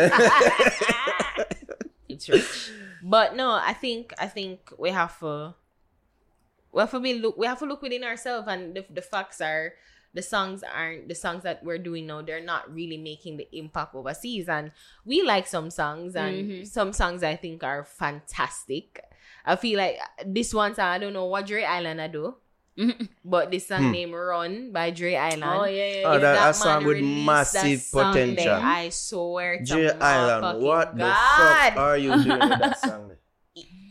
it's 2.09 2.27
rich. 2.29 2.71
But 3.03 3.35
no, 3.35 3.51
I 3.51 3.73
think 3.73 4.13
I 4.17 4.25
think 4.27 4.71
we 4.79 4.89
have 4.89 5.19
to 5.19 5.53
we 6.71 6.79
have 6.81 6.89
to 6.91 6.99
be 6.99 7.19
look 7.19 7.37
we 7.37 7.45
have 7.45 7.59
to 7.59 7.65
look 7.65 7.83
within 7.83 8.03
ourselves 8.03 8.47
and 8.47 8.73
the, 8.75 8.83
the 8.89 9.01
facts 9.03 9.41
are 9.41 9.73
the 10.15 10.21
songs 10.21 10.63
aren't 10.63 11.07
the 11.07 11.13
songs 11.13 11.43
that 11.43 11.63
we're 11.63 11.77
doing 11.77 12.07
now 12.07 12.21
they're 12.21 12.43
not 12.43 12.73
really 12.73 12.97
making 12.97 13.37
the 13.37 13.47
impact 13.51 13.93
overseas 13.93 14.47
and 14.47 14.71
we 15.03 15.21
like 15.21 15.45
some 15.45 15.69
songs 15.69 16.15
and 16.15 16.35
mm-hmm. 16.35 16.63
some 16.63 16.93
songs 16.93 17.21
I 17.21 17.35
think 17.35 17.63
are 17.63 17.83
fantastic. 17.83 19.03
I 19.45 19.57
feel 19.57 19.77
like 19.77 19.99
this 20.25 20.53
one 20.53 20.73
song 20.73 20.87
I 20.87 20.97
don't 20.97 21.13
know 21.13 21.25
what 21.25 21.45
Dre 21.45 21.63
Island 21.63 22.01
I 22.01 22.07
do. 22.07 22.35
Mm-hmm. 22.77 23.05
but 23.23 23.51
this 23.51 23.67
song 23.69 23.83
hmm. 23.83 23.91
named 23.91 24.13
Run 24.13 24.73
by 24.73 24.91
Dre 24.91 25.15
Island. 25.15 25.45
Oh 25.45 25.63
yeah, 25.63 25.85
yeah. 25.85 26.03
Oh, 26.07 26.13
If 26.15 26.21
that- 26.21 26.49
a 26.49 26.53
song 26.53 26.83
with 26.83 27.01
massive 27.01 27.79
song 27.79 28.11
potential. 28.11 28.43
there, 28.43 28.59
I 28.59 28.89
swear 28.89 29.59
to 29.59 29.63
J 29.63 29.93
my 29.97 30.05
Island, 30.05 30.43
fucking 30.43 30.61
what 30.61 30.97
the 30.97 31.05
fuck 31.05 31.77
are 31.77 31.97
you 31.97 32.11
doing 32.21 32.39
with 32.39 32.59
that 32.59 32.79
song? 32.81 33.11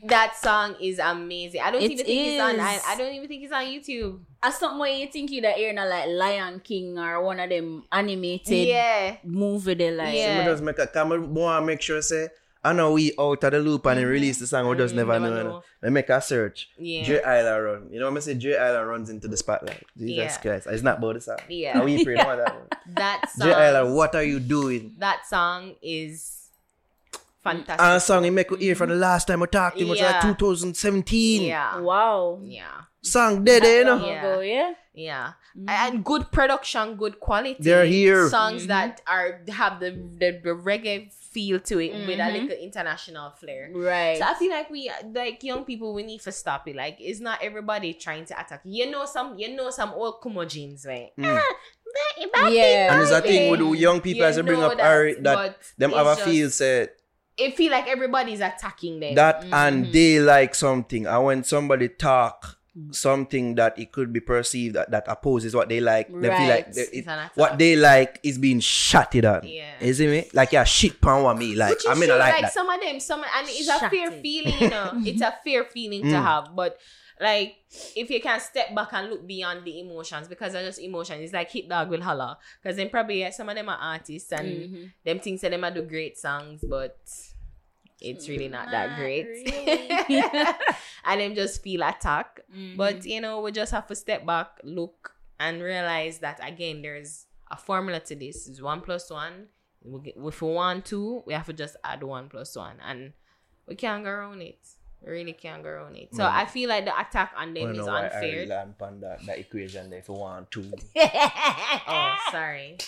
That 0.06 0.36
song 0.36 0.76
is 0.80 0.98
amazing. 0.98 1.60
I 1.62 1.70
don't 1.70 1.82
It 1.82 1.90
even 1.92 2.06
think 2.06 2.26
it's 2.28 2.42
on. 2.42 2.60
I. 2.60 2.78
I 2.86 2.96
don't 2.96 3.14
even 3.14 3.28
think 3.28 3.42
it's 3.44 3.52
on 3.52 3.64
YouTube. 3.64 4.20
As 4.42 4.58
something 4.58 4.78
where 4.78 4.92
you 4.92 5.06
think 5.06 5.30
you 5.30 5.40
that 5.42 5.58
you're 5.58 5.72
not 5.72 5.88
like 5.88 6.06
Lion 6.08 6.60
King 6.60 6.98
or 6.98 7.22
one 7.22 7.40
of 7.40 7.48
them 7.48 7.84
animated 7.90 8.68
Yeah. 8.68 9.16
movie 9.24 9.74
they 9.74 9.90
like. 9.90 10.14
Yeah. 10.14 10.36
So 10.36 10.44
me 10.44 10.50
just 10.50 10.62
make 10.62 10.78
a 10.78 10.86
come 10.86 11.08
want 11.34 11.62
to 11.62 11.66
make 11.66 11.80
sure 11.80 12.02
say 12.02 12.28
I 12.62 12.72
know 12.72 12.92
we 12.92 13.12
out 13.18 13.44
of 13.44 13.52
the 13.52 13.58
loop 13.58 13.84
and 13.86 13.98
he 13.98 14.04
release 14.06 14.38
the 14.38 14.46
song 14.46 14.66
we 14.68 14.76
just 14.76 14.94
Mm, 14.94 14.96
never, 14.98 15.20
never 15.20 15.34
know. 15.36 15.42
know. 15.50 15.62
I 15.82 15.90
make 15.90 16.08
a 16.08 16.20
search. 16.20 16.70
Yeah. 16.78 17.02
J 17.04 17.22
Island 17.22 17.64
run. 17.64 17.88
You 17.92 18.00
know 18.00 18.10
what 18.10 18.16
I 18.16 18.20
say? 18.20 18.34
J 18.34 18.56
Island 18.56 18.88
runs 18.88 19.10
into 19.10 19.28
the 19.28 19.36
spotlight. 19.36 19.82
Jesus 19.96 20.16
Yeah. 20.16 20.36
Christ. 20.40 20.66
It's 20.70 20.82
not 20.82 20.98
about 20.98 21.14
the 21.14 21.20
song. 21.20 21.38
Yeah. 21.48 21.76
And 21.76 21.84
we 21.84 22.02
pray 22.04 22.14
about 22.14 22.38
that 22.38 22.54
one. 22.58 22.68
That 22.96 23.30
song. 23.30 23.48
J 23.48 23.52
Island, 23.54 23.94
what 23.94 24.14
are 24.14 24.22
you 24.24 24.40
doing? 24.40 24.94
That 24.98 25.26
song 25.26 25.74
is 25.82 26.33
fantastic. 27.44 27.80
And 27.80 27.96
a 27.96 28.00
song 28.00 28.24
he 28.24 28.30
make 28.30 28.50
we 28.50 28.58
hear 28.58 28.74
from 28.74 28.88
the 28.88 28.96
last 28.96 29.28
time 29.28 29.40
we 29.40 29.46
talked 29.46 29.76
to 29.78 29.82
him 29.84 29.90
was 29.90 30.00
like 30.00 30.22
Yeah. 30.24 30.32
2017. 30.34 31.42
yeah. 31.42 31.78
Wow. 31.78 32.40
Yeah. 32.42 32.64
Song 33.02 33.44
dead, 33.44 33.62
eh, 33.64 33.78
you 33.80 33.84
know? 33.84 34.04
Yeah. 34.06 34.18
ago, 34.24 34.40
yeah. 34.40 34.72
Yeah. 34.94 35.32
And 35.68 36.04
good 36.04 36.30
production, 36.32 36.96
good 36.96 37.20
quality. 37.20 37.56
They're 37.60 37.84
here. 37.84 38.28
Songs 38.30 38.66
that 38.68 39.02
are 39.06 39.40
have 39.48 39.78
the, 39.80 39.90
the, 39.90 40.40
the 40.42 40.50
reggae 40.50 41.12
feel 41.12 41.58
to 41.60 41.80
it 41.80 41.92
with 41.92 42.18
a 42.18 42.22
Mhm. 42.22 42.32
little 42.42 42.56
international 42.58 43.30
flair. 43.32 43.68
Right. 43.74 44.16
So 44.18 44.24
I 44.24 44.34
feel 44.34 44.50
like 44.52 44.70
we 44.70 44.88
like 45.12 45.42
young 45.42 45.64
people 45.64 45.92
we 45.92 46.04
need 46.04 46.20
to 46.22 46.32
stop 46.32 46.66
it. 46.68 46.76
Like 46.76 46.96
it's 47.00 47.20
not 47.20 47.42
everybody 47.42 47.92
trying 47.94 48.24
to 48.26 48.40
attack. 48.40 48.60
You 48.64 48.88
know 48.90 49.04
some 49.04 49.36
you 49.36 49.54
know 49.54 49.70
some 49.70 49.90
old 49.92 50.22
Kumo 50.22 50.44
jeans, 50.44 50.86
right? 50.86 51.10
Mm. 51.18 51.40
yeah. 52.50 52.92
And 52.92 53.00
there's 53.00 53.10
a 53.10 53.20
thing 53.20 53.50
with 53.50 53.60
the 53.60 53.68
young 53.76 54.00
people 54.00 54.22
You 54.22 54.26
as 54.28 54.36
they 54.36 54.42
bring 54.42 54.62
up 54.62 54.76
that, 54.76 54.86
Ari, 54.86 55.14
that 55.22 55.56
them 55.76 55.90
have 55.92 56.06
a 56.06 56.16
feel 56.16 56.50
say 56.50 56.88
It 57.36 57.56
feel 57.56 57.72
like 57.72 57.88
everybody's 57.88 58.40
attacking 58.40 59.00
them. 59.00 59.14
that 59.16 59.44
and 59.52 59.92
they 59.92 60.20
like 60.20 60.54
something 60.54 61.06
and 61.06 61.24
when 61.24 61.42
somebody 61.44 61.88
talk 61.88 62.58
something 62.90 63.54
that 63.54 63.78
it 63.78 63.92
could 63.92 64.12
be 64.12 64.18
perceived 64.20 64.74
that, 64.74 64.90
that 64.90 65.04
opposes 65.06 65.54
what 65.54 65.68
they 65.68 65.80
like 65.80 66.08
they 66.08 66.28
feel 66.36 66.48
like 66.48 66.72
they, 66.72 66.82
it, 66.92 67.06
what 67.36 67.56
they 67.58 67.76
like 67.76 68.18
is 68.24 68.36
being 68.38 68.58
shotted 68.60 69.24
on 69.24 69.42
Yeah. 69.46 69.74
you 69.80 69.94
see 69.94 70.06
me 70.08 70.28
like 70.32 70.50
yeah 70.52 70.64
shit 70.64 71.00
pan 71.00 71.22
with 71.22 71.38
me 71.38 71.54
like 71.54 71.78
I 71.88 71.94
mean 71.94 72.10
I 72.10 72.16
like, 72.16 72.32
like 72.34 72.42
that 72.42 72.52
some 72.52 72.68
of 72.68 72.80
them, 72.80 72.98
some 73.00 73.22
and 73.22 73.46
it's 73.48 73.68
a 73.68 73.78
fair 73.78 73.90
Shattered. 73.90 74.22
feeling, 74.22 74.58
you 74.60 74.70
know. 74.70 74.90
it's 75.06 75.22
a 75.22 75.34
fair 75.44 75.64
feeling 75.64 76.02
to 76.02 76.08
Mm. 76.16 76.22
have, 76.22 76.54
but 76.56 76.78
like 77.20 77.56
if 77.96 78.10
you 78.10 78.20
can 78.20 78.40
step 78.40 78.74
back 78.74 78.88
and 78.92 79.10
look 79.10 79.26
beyond 79.26 79.64
the 79.64 79.80
emotions, 79.80 80.28
because 80.28 80.54
I 80.54 80.62
just 80.62 80.80
emotion, 80.80 81.20
it's 81.20 81.32
like 81.32 81.50
hit 81.50 81.68
dog 81.68 81.88
will 81.90 82.02
holler. 82.02 82.36
Because 82.62 82.76
then 82.76 82.90
probably 82.90 83.20
yeah, 83.20 83.30
some 83.30 83.48
of 83.48 83.54
them 83.56 83.68
are 83.68 83.78
artists 83.78 84.32
and 84.32 84.46
Mhm. 84.70 84.92
them 85.04 85.20
things 85.20 85.40
that 85.42 85.50
them 85.50 85.74
do 85.74 85.82
great 85.82 86.18
songs, 86.18 86.64
but 86.68 86.98
it's 88.00 88.28
really 88.28 88.48
not 88.48 88.70
that 88.70 88.98
great. 88.98 89.24
really. 89.26 90.22
and 91.04 91.20
them 91.20 91.34
just 91.34 91.62
feel 91.62 91.82
attacked. 91.82 92.40
Mhm. 92.52 92.76
But 92.76 93.04
you 93.04 93.20
know, 93.20 93.40
we 93.40 93.52
just 93.52 93.72
have 93.72 93.86
to 93.86 93.94
step 93.94 94.26
back, 94.26 94.60
look, 94.62 95.14
and 95.38 95.62
realize 95.62 96.18
that 96.18 96.40
again, 96.46 96.82
there's 96.82 97.26
a 97.50 97.56
formula 97.56 98.00
to 98.00 98.14
this. 98.14 98.48
It's 98.48 98.60
one 98.60 98.80
plus 98.80 99.10
one. 99.10 99.48
We 99.82 100.00
get, 100.00 100.14
if 100.16 100.40
we 100.42 100.48
want 100.48 100.86
two, 100.86 101.22
we 101.26 101.34
have 101.34 101.46
to 101.46 101.52
just 101.52 101.76
add 101.84 102.02
one 102.02 102.28
plus 102.28 102.56
one, 102.56 102.76
and 102.84 103.12
we 103.66 103.74
can't 103.76 104.02
go 104.04 104.10
around 104.10 104.40
it. 104.42 104.58
We 105.04 105.12
really 105.12 105.32
can't 105.34 105.62
go 105.62 105.68
around 105.68 105.96
it. 105.96 106.14
So 106.14 106.22
Mm. 106.22 106.32
I 106.32 106.46
feel 106.46 106.68
like 106.68 106.84
the 106.86 106.98
attack 106.98 107.32
on 107.36 107.52
them 107.54 107.64
don't 107.64 107.72
is 107.72 107.78
know 107.78 107.86
why 107.86 108.00
I 108.02 108.04
unfair. 108.06 108.46
land 108.46 108.74
on 108.80 109.00
that, 109.00 109.26
that 109.26 109.38
equation 109.38 109.90
there 109.90 109.98
if 109.98 110.08
you 110.08 110.14
want 110.14 110.50
to 110.52 110.72
Oh, 110.96 112.16
sorry. 112.32 112.78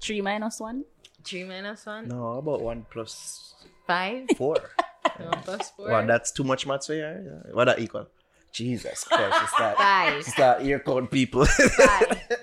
Three 0.00 0.20
minus 0.20 0.60
one. 0.60 0.84
Three 1.24 1.44
minus 1.44 1.84
one, 1.84 2.08
no 2.08 2.38
about 2.38 2.62
one 2.62 2.86
plus 2.90 3.52
five, 3.86 4.26
four 4.36 4.56
one 5.18 5.42
plus 5.42 5.70
four, 5.76 5.90
what 5.90 6.06
that's 6.06 6.30
too 6.30 6.44
much 6.44 6.66
maths 6.66 6.86
for 6.86 6.94
you 6.94 7.00
Yeah. 7.02 7.52
what 7.52 7.66
that 7.66 7.78
equal 7.80 8.06
Jesus 8.52 9.04
Christ 9.04 9.36
she 9.40 9.46
start, 9.48 9.76
five. 9.76 10.24
she 10.24 10.30
start 10.30 10.62
ear 10.62 10.78
count 10.80 11.10
people 11.10 11.44
Five. 11.44 12.22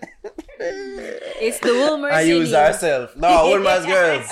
It's 0.60 1.60
the 1.60 1.74
Wilmer 1.74 2.10
I 2.12 2.22
use 2.22 2.52
herself. 2.52 3.16
No, 3.18 3.48
Wolmer's 3.50 3.86
girls. 3.86 4.28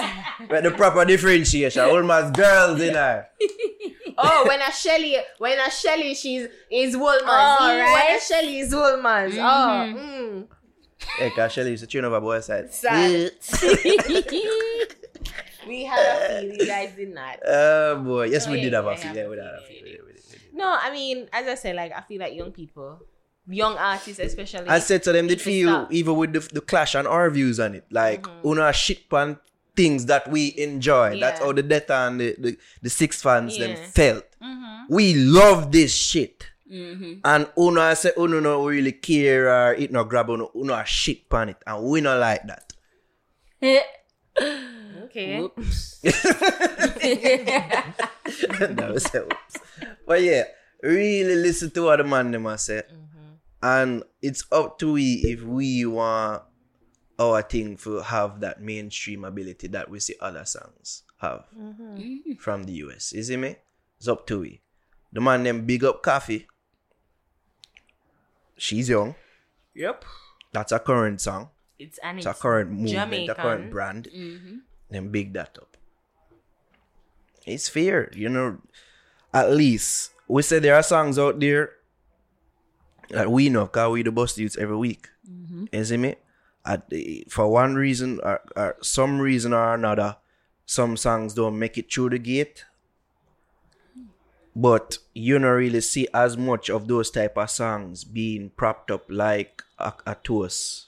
With 0.50 0.64
the 0.64 0.72
proper 0.72 1.04
differentiation. 1.06 1.86
Wolmer's 1.88 2.32
girls 2.32 2.82
in 2.82 2.94
her. 2.96 3.28
Oh, 4.18 4.46
when 4.48 4.62
a 4.62 4.72
Shelly, 4.72 5.18
when 5.38 5.60
a 5.60 5.70
Shelly, 5.72 6.14
she's 6.16 6.48
is 6.70 6.96
Wolmer's. 6.96 7.22
Oh, 7.26 7.68
When 7.94 8.16
a. 8.18 8.20
Shelly 8.20 8.60
is 8.60 8.74
Wolmer's. 8.74 9.34
Oh, 9.38 9.40
mm. 9.42 10.48
Hey, 11.18 11.30
cause 11.32 11.52
Shelly 11.52 11.72
used 11.72 11.84
to 11.84 11.88
tune 11.88 12.06
over 12.06 12.20
both 12.22 12.44
sides. 12.46 12.76
Sad. 12.78 13.32
we 15.68 15.84
had 15.86 16.00
a 16.00 16.42
feel. 16.42 16.54
You 16.54 16.66
guys 16.68 16.92
did 16.96 17.14
not. 17.14 17.40
Oh 17.46 18.00
boy. 18.02 18.24
Yes, 18.28 18.48
Oh, 18.48 18.52
we 18.52 18.58
yeah, 18.58 18.64
did 18.64 18.74
have 18.74 18.86
a 18.86 18.92
yeah, 18.92 18.96
feel. 18.98 19.16
yeah, 19.16 19.22
Yeah, 19.24 19.28
we 19.30 19.36
did 19.36 19.44
yeah, 19.44 19.52
have 19.52 19.60
a 19.60 19.62
yeah, 19.62 19.68
feel. 19.68 19.88
yeah. 19.88 19.94
Yeah, 19.94 20.00
we 20.06 20.12
did, 20.14 20.24
we 20.26 20.32
did. 20.32 20.42
No, 20.54 20.78
I 20.82 20.92
mean, 20.92 21.28
as 21.34 21.48
I 21.48 21.56
said, 21.56 21.76
like 21.76 21.92
I 21.96 22.02
feel 22.02 22.20
like 22.20 22.34
young 22.36 22.52
people, 22.52 23.00
young 23.48 23.78
artists 23.78 24.20
especially. 24.20 24.68
I 24.68 24.80
said 24.80 25.04
to 25.04 25.12
them, 25.12 25.28
did 25.28 25.34
If 25.34 25.40
it's 25.40 25.46
feel 25.46 25.88
even 25.90 26.16
with 26.16 26.34
the, 26.34 26.40
the 26.54 26.62
clash 26.62 26.96
and 26.96 27.08
our 27.08 27.30
views 27.30 27.60
on 27.60 27.76
it. 27.76 27.86
Like, 27.92 28.24
Mm-hmm. 28.24 28.48
una 28.48 28.74
shit 28.74 29.10
pan 29.10 29.40
things 29.76 30.06
that 30.06 30.30
we 30.30 30.54
enjoy. 30.58 31.20
That's 31.20 31.40
Yeah. 31.40 31.46
how 31.48 31.54
the 31.54 31.64
Delta 31.64 31.96
and 32.08 32.20
the, 32.20 32.36
the, 32.38 32.58
the 32.82 32.90
six 32.90 33.22
fans 33.22 33.58
them 33.58 33.76
felt. 33.76 34.26
Mm-hmm. 34.42 34.94
We 34.94 35.14
love 35.16 35.72
this 35.72 35.94
shit. 35.94 36.48
Mm-hmm. 36.72 37.20
And 37.24 37.48
una 37.58 37.96
say 37.96 38.12
uno 38.18 38.40
no 38.40 38.66
really 38.66 38.94
care 38.94 39.50
or 39.50 39.74
it 39.74 39.92
no 39.92 40.04
grab 40.06 40.30
uno, 40.30 40.50
uno 40.56 40.74
a 40.74 40.86
shit 40.86 41.30
pan 41.30 41.50
it. 41.50 41.58
And 41.68 41.84
we 41.84 42.02
not 42.02 42.20
like 42.20 42.42
that. 42.48 42.74
okay. 45.04 45.42
that 48.74 48.90
was 48.92 49.06
it. 49.14 49.34
But 50.06 50.22
yeah, 50.22 50.44
really 50.82 51.36
listen 51.36 51.72
to 51.72 51.84
what 51.84 51.98
the 51.98 52.04
man 52.04 52.32
them 52.32 52.46
a 52.46 52.58
say. 52.58 52.84
And 53.62 54.04
it's 54.22 54.44
up 54.52 54.80
to 54.80 54.94
we 54.94 55.22
if 55.24 55.42
we 55.44 55.86
want 55.86 56.44
our 57.20 57.42
thing 57.42 57.78
to 57.78 58.00
have 58.00 58.40
that 58.40 58.62
mainstream 58.62 59.24
ability 59.24 59.68
that 59.68 59.90
we 59.90 60.00
see 60.00 60.16
other 60.20 60.46
songs 60.46 61.04
have 61.18 61.46
mm-hmm. 61.58 62.34
from 62.40 62.64
the 62.64 62.74
US. 62.74 63.14
Is 63.14 63.30
it 63.30 63.38
me? 63.38 63.56
It's 63.98 64.08
up 64.08 64.26
to 64.28 64.40
we. 64.40 64.62
The 65.12 65.22
man 65.22 65.44
named 65.44 65.68
big 65.68 65.84
up 65.84 66.02
coffee. 66.02 66.48
She's 68.58 68.90
young. 68.90 69.16
Yep. 69.76 70.06
That's 70.52 70.72
a 70.72 70.80
current 70.80 71.22
song. 71.22 71.50
It's 71.80 71.98
an 72.00 72.18
It's 72.18 72.28
a 72.28 72.34
current 72.34 72.72
movement, 72.72 73.30
a 73.30 73.36
current 73.36 73.72
brand. 73.72 74.08
Mm-hmm. 74.14 74.58
Then 74.90 75.10
big 75.10 75.34
that 75.34 75.58
up. 75.60 75.78
It's 77.46 77.68
fair, 77.68 78.12
you 78.14 78.30
know. 78.30 78.60
At 79.34 79.52
least 79.52 80.12
we 80.28 80.42
say 80.44 80.60
there 80.60 80.76
are 80.76 80.84
songs 80.84 81.18
out 81.18 81.40
there 81.40 81.72
that 83.10 83.32
we 83.32 83.50
know, 83.50 83.68
cause 83.68 83.92
we 83.92 84.04
the 84.04 84.12
bust 84.12 84.38
youths 84.38 84.58
every 84.58 84.78
week. 84.78 85.10
Mm-hmm. 85.30 85.66
You 85.72 85.86
see 85.86 85.98
me? 85.98 86.16
At 86.66 86.90
the, 86.90 87.26
for 87.30 87.50
one 87.50 87.76
reason 87.76 88.20
or, 88.24 88.42
or 88.56 88.78
some 88.82 89.20
reason 89.20 89.54
or 89.54 89.74
another, 89.74 90.18
some 90.66 90.96
songs 90.96 91.34
don't 91.34 91.60
make 91.60 91.78
it 91.78 91.92
through 91.92 92.12
the 92.12 92.20
gate. 92.20 92.66
But 94.56 95.00
you 95.14 95.40
don't 95.40 95.50
really 95.50 95.82
see 95.82 96.08
as 96.14 96.38
much 96.38 96.70
of 96.70 96.88
those 96.88 97.10
type 97.10 97.38
of 97.38 97.50
songs 97.50 98.04
being 98.04 98.52
propped 98.52 98.92
up 98.92 99.06
like 99.10 99.64
a, 99.80 99.94
a 100.06 100.16
toast 100.16 100.88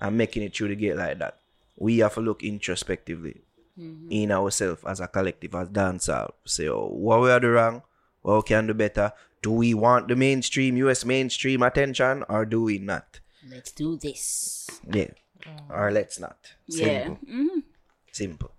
and 0.00 0.16
making 0.18 0.42
it 0.42 0.56
through 0.56 0.68
the 0.68 0.76
gate 0.76 0.96
like 0.96 1.18
that. 1.18 1.38
We 1.76 1.98
have 1.98 2.14
to 2.14 2.20
look 2.20 2.42
introspectively 2.42 3.42
mm-hmm. 3.78 4.10
in 4.10 4.32
ourselves 4.32 4.82
as 4.86 5.00
a 5.00 5.08
collective, 5.08 5.54
as 5.54 5.68
dancehall. 5.68 6.32
Say, 6.44 6.68
oh, 6.68 6.88
what 6.88 7.20
we 7.20 7.30
are 7.30 7.40
doing 7.40 7.54
wrong? 7.54 7.82
What 8.22 8.36
we 8.36 8.42
can 8.42 8.66
do 8.66 8.74
better? 8.74 9.12
Do 9.42 9.52
we 9.52 9.74
want 9.74 10.08
the 10.08 10.16
mainstream, 10.16 10.76
US 10.78 11.04
mainstream 11.04 11.62
attention, 11.62 12.24
or 12.28 12.46
do 12.46 12.62
we 12.62 12.78
not? 12.78 13.20
Let's 13.50 13.72
do 13.72 13.96
this. 13.96 14.68
Yeah. 14.90 15.10
Or 15.68 15.90
let's 15.90 16.18
not. 16.18 16.38
Yeah. 16.66 17.04
Simple. 17.04 17.62
Simple. 18.12 18.52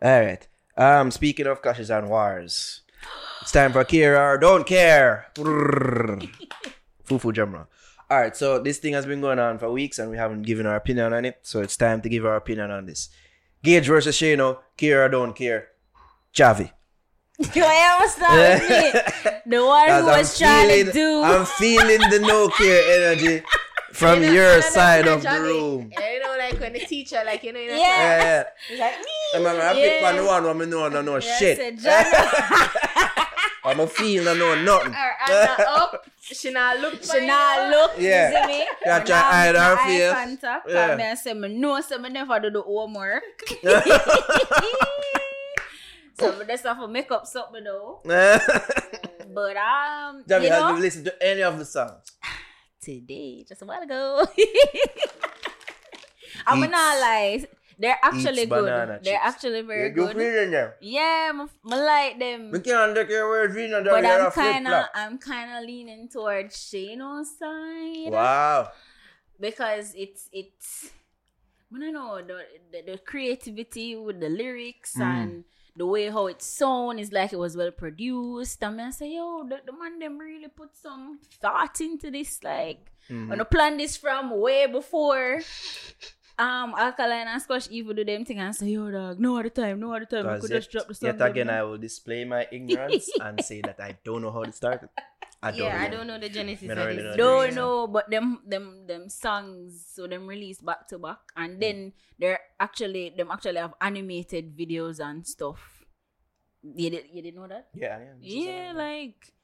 All 0.00 0.20
right. 0.20 0.46
Um, 0.76 1.10
speaking 1.10 1.46
of 1.46 1.60
clashes 1.60 1.90
and 1.90 2.08
wars, 2.08 2.82
it's 3.42 3.52
time 3.52 3.72
for 3.72 3.84
care 3.84 4.20
or 4.20 4.38
don't 4.38 4.66
care. 4.66 5.26
Fufu 5.36 6.30
Jamra. 7.06 7.66
All 8.10 8.20
right. 8.20 8.36
So 8.36 8.58
this 8.58 8.78
thing 8.78 8.94
has 8.94 9.04
been 9.06 9.20
going 9.20 9.38
on 9.38 9.58
for 9.58 9.70
weeks, 9.70 9.98
and 9.98 10.10
we 10.10 10.16
haven't 10.16 10.42
given 10.42 10.66
our 10.66 10.76
opinion 10.76 11.12
on 11.12 11.24
it. 11.24 11.40
So 11.42 11.60
it's 11.60 11.76
time 11.76 12.00
to 12.02 12.08
give 12.08 12.24
our 12.24 12.36
opinion 12.36 12.70
on 12.70 12.86
this. 12.86 13.10
Gage 13.62 13.86
versus 13.86 14.16
Shane-O. 14.16 14.60
Kira 14.78 15.10
don't 15.10 15.34
care. 15.34 15.68
Javi. 16.34 16.70
Why 17.36 17.98
was 18.00 18.14
that 18.16 18.60
with 18.60 18.68
me? 18.70 19.56
The 19.56 19.64
one 19.64 19.88
who 19.88 19.92
As 19.92 20.04
was 20.04 20.38
trying 20.38 20.86
to 20.86 20.92
do. 20.92 21.22
I'm 21.22 21.44
feeling 21.44 21.98
the 22.10 22.20
no 22.20 22.48
care 22.48 23.12
energy 23.12 23.42
from 23.94 24.20
You 24.22 24.26
know, 24.28 24.32
your 24.32 24.48
you 24.50 24.54
know, 24.60 24.60
side 24.60 25.06
of 25.06 25.22
the 25.22 25.28
Johnny, 25.28 25.40
room. 25.40 25.90
You 25.96 26.20
know, 26.20 26.34
like 26.38 26.58
when 26.60 26.72
the 26.72 26.80
teacher, 26.80 27.22
like 27.24 27.42
you 27.44 27.52
know, 27.52 27.60
in 27.60 27.70
a 27.70 27.72
Yeah. 27.72 27.78
Yeah, 27.78 28.24
yeah. 28.24 28.44
It's 28.70 28.80
like 28.80 28.98
me. 28.98 29.04
I 29.34 29.36
remember 29.38 29.62
I 29.62 29.72
pick 29.74 29.92
Yeah. 30.00 30.02
one 30.02 30.16
the 30.16 30.24
one 30.24 30.44
woman 30.44 30.70
know 30.70 30.88
no 30.88 31.02
no 31.02 31.14
Yeah, 31.16 31.36
shit. 31.38 31.58
I'm 33.66 33.80
a 33.80 33.86
feel 33.86 34.24
no 34.24 34.34
know 34.34 34.54
nothing. 34.62 34.92
Or 34.92 35.12
Anna 35.26 35.56
up. 35.68 36.04
She 36.20 36.34
She 36.34 36.50
not 36.50 36.80
look 36.80 37.02
for 37.02 37.18
She 37.18 37.26
not 37.26 37.70
look, 37.70 37.92
Yeah. 37.98 38.30
you 38.30 38.36
see 38.36 38.46
me? 38.60 38.66
Yeah, 38.84 38.98
Me 38.98 39.04
try 39.06 39.18
hide 39.20 39.52
make 39.54 39.62
her 39.62 39.76
eye 39.78 39.86
face. 39.86 40.12
Contact, 40.12 40.68
Yeah. 40.68 40.86
yeah. 40.88 40.96
Me 40.96 41.04
I 41.04 41.14
say, 41.14 41.32
me 41.34 41.48
know, 41.48 41.80
say 41.80 41.96
me 41.98 42.08
never 42.10 42.40
do 42.40 42.50
the 42.50 42.60
homework. 42.62 43.22
so 46.18 46.38
me 46.38 46.44
just 46.46 46.64
have 46.64 46.78
to 46.80 46.88
make 46.88 47.08
something 47.24 47.64
though. 47.64 48.00
But 48.04 49.56
um, 49.56 50.24
Jamie, 50.28 50.46
you 50.46 50.52
have 50.52 50.70
know, 50.70 50.76
you 50.76 50.82
listened 50.82 51.04
to 51.06 51.22
any 51.22 51.42
of 51.42 51.58
the 51.58 51.64
songs? 51.64 52.12
Today, 52.84 53.44
just 53.48 53.62
a 53.62 53.64
while 53.64 53.82
ago. 53.82 54.26
I'm 56.46 56.62
Eats- 56.62 56.70
not 56.72 57.00
lie. 57.00 57.46
They're 57.76 57.98
actually 58.02 58.46
good. 58.46 58.66
They're 58.66 59.00
chips. 59.02 59.18
actually 59.24 59.62
very 59.62 59.88
you 59.88 59.94
good. 59.94 60.16
feeling 60.16 60.50
them? 60.52 60.70
Yeah, 60.80 61.32
me, 61.34 61.44
me 61.64 61.76
like 61.76 62.18
them. 62.20 62.50
We 62.52 62.60
can't 62.60 62.94
take 62.94 63.08
your 63.10 63.28
words, 63.28 63.54
we 63.56 63.68
But 63.68 64.04
I'm 64.04 64.30
kind 64.30 64.68
of. 64.68 64.84
I'm 64.94 65.18
kind 65.18 65.58
of 65.58 65.64
leaning 65.64 66.08
towards 66.08 66.54
Shane-O's 66.68 67.36
side 67.38 68.12
Wow. 68.12 68.70
because 69.40 69.92
it's 69.96 70.28
it's. 70.32 70.90
I 71.74 71.78
don't 71.80 71.92
know 71.92 72.22
the, 72.22 72.38
the 72.70 72.92
the 72.92 72.98
creativity 72.98 73.96
with 73.96 74.20
the 74.20 74.28
lyrics 74.28 74.94
Mm. 74.96 75.02
and 75.02 75.44
the 75.76 75.86
way 75.86 76.08
how 76.10 76.26
it 76.28 76.40
sound 76.42 77.00
is 77.00 77.12
like 77.12 77.32
it 77.32 77.38
was 77.38 77.56
well 77.56 77.70
produced. 77.72 78.62
And 78.62 78.80
I 78.80 78.90
say, 78.90 79.14
yo, 79.14 79.44
the, 79.48 79.60
the 79.66 79.72
man 79.72 79.98
them 79.98 80.18
really 80.18 80.48
put 80.48 80.76
some 80.76 81.18
thought 81.40 81.80
into 81.80 82.10
this. 82.10 82.42
Like, 82.42 82.90
Mm-hmm. 83.10 83.28
when 83.28 83.38
I 83.38 83.44
planned 83.44 83.78
this 83.80 83.98
from 83.98 84.40
way 84.40 84.66
before. 84.66 85.42
Um, 86.36 86.74
alkaline 86.76 87.28
and 87.28 87.40
squash 87.40 87.68
even 87.70 87.94
do 87.94 88.04
them 88.04 88.24
thing 88.24 88.38
and 88.40 88.56
say, 88.56 88.66
yo, 88.68 88.90
dog, 88.90 89.20
no 89.20 89.38
other 89.38 89.50
time, 89.50 89.78
no 89.78 89.94
other 89.94 90.04
time. 90.06 90.26
I 90.26 90.38
could 90.40 90.50
just 90.50 90.70
drop 90.72 90.88
the 90.88 90.94
song. 90.94 91.06
yet 91.06 91.20
again. 91.22 91.48
I 91.50 91.62
will 91.62 91.78
display 91.78 92.24
my 92.24 92.48
ignorance 92.50 93.08
and 93.20 93.44
say 93.44 93.60
that 93.60 93.78
I 93.78 93.96
don't 94.04 94.22
know 94.22 94.32
how 94.32 94.42
it 94.42 94.54
started. 94.54 94.88
I 95.44 95.50
don't 95.52 95.60
Yeah, 95.60 95.76
I 95.76 95.88
don't 95.92 96.06
know 96.08 96.18
the 96.18 96.32
genesis 96.32 96.64
Me 96.64 96.72
of 96.72 96.78
not 96.78 96.86
really 96.88 97.04
this. 97.04 97.04
know 97.04 97.12
the 97.12 97.20
No, 97.20 97.42
reason. 97.44 97.54
no, 97.54 97.86
but 97.86 98.08
them 98.08 98.40
them 98.48 98.66
them 98.88 99.12
songs, 99.12 99.84
so 99.92 100.08
them 100.08 100.24
released 100.24 100.64
back 100.64 100.88
to 100.88 100.96
back, 100.96 101.20
and 101.36 101.54
hmm. 101.54 101.60
then 101.60 101.76
they're 102.16 102.40
actually 102.58 103.12
them 103.12 103.28
actually 103.30 103.60
have 103.60 103.76
animated 103.76 104.56
videos 104.56 105.04
and 105.04 105.20
stuff. 105.28 105.84
You 106.64 106.88
did 106.88 107.12
you 107.12 107.20
didn't 107.20 107.36
know 107.36 107.48
that? 107.48 107.68
Yeah, 107.76 108.00
yeah. 108.00 108.16
Yeah, 108.24 108.72
like 108.72 109.36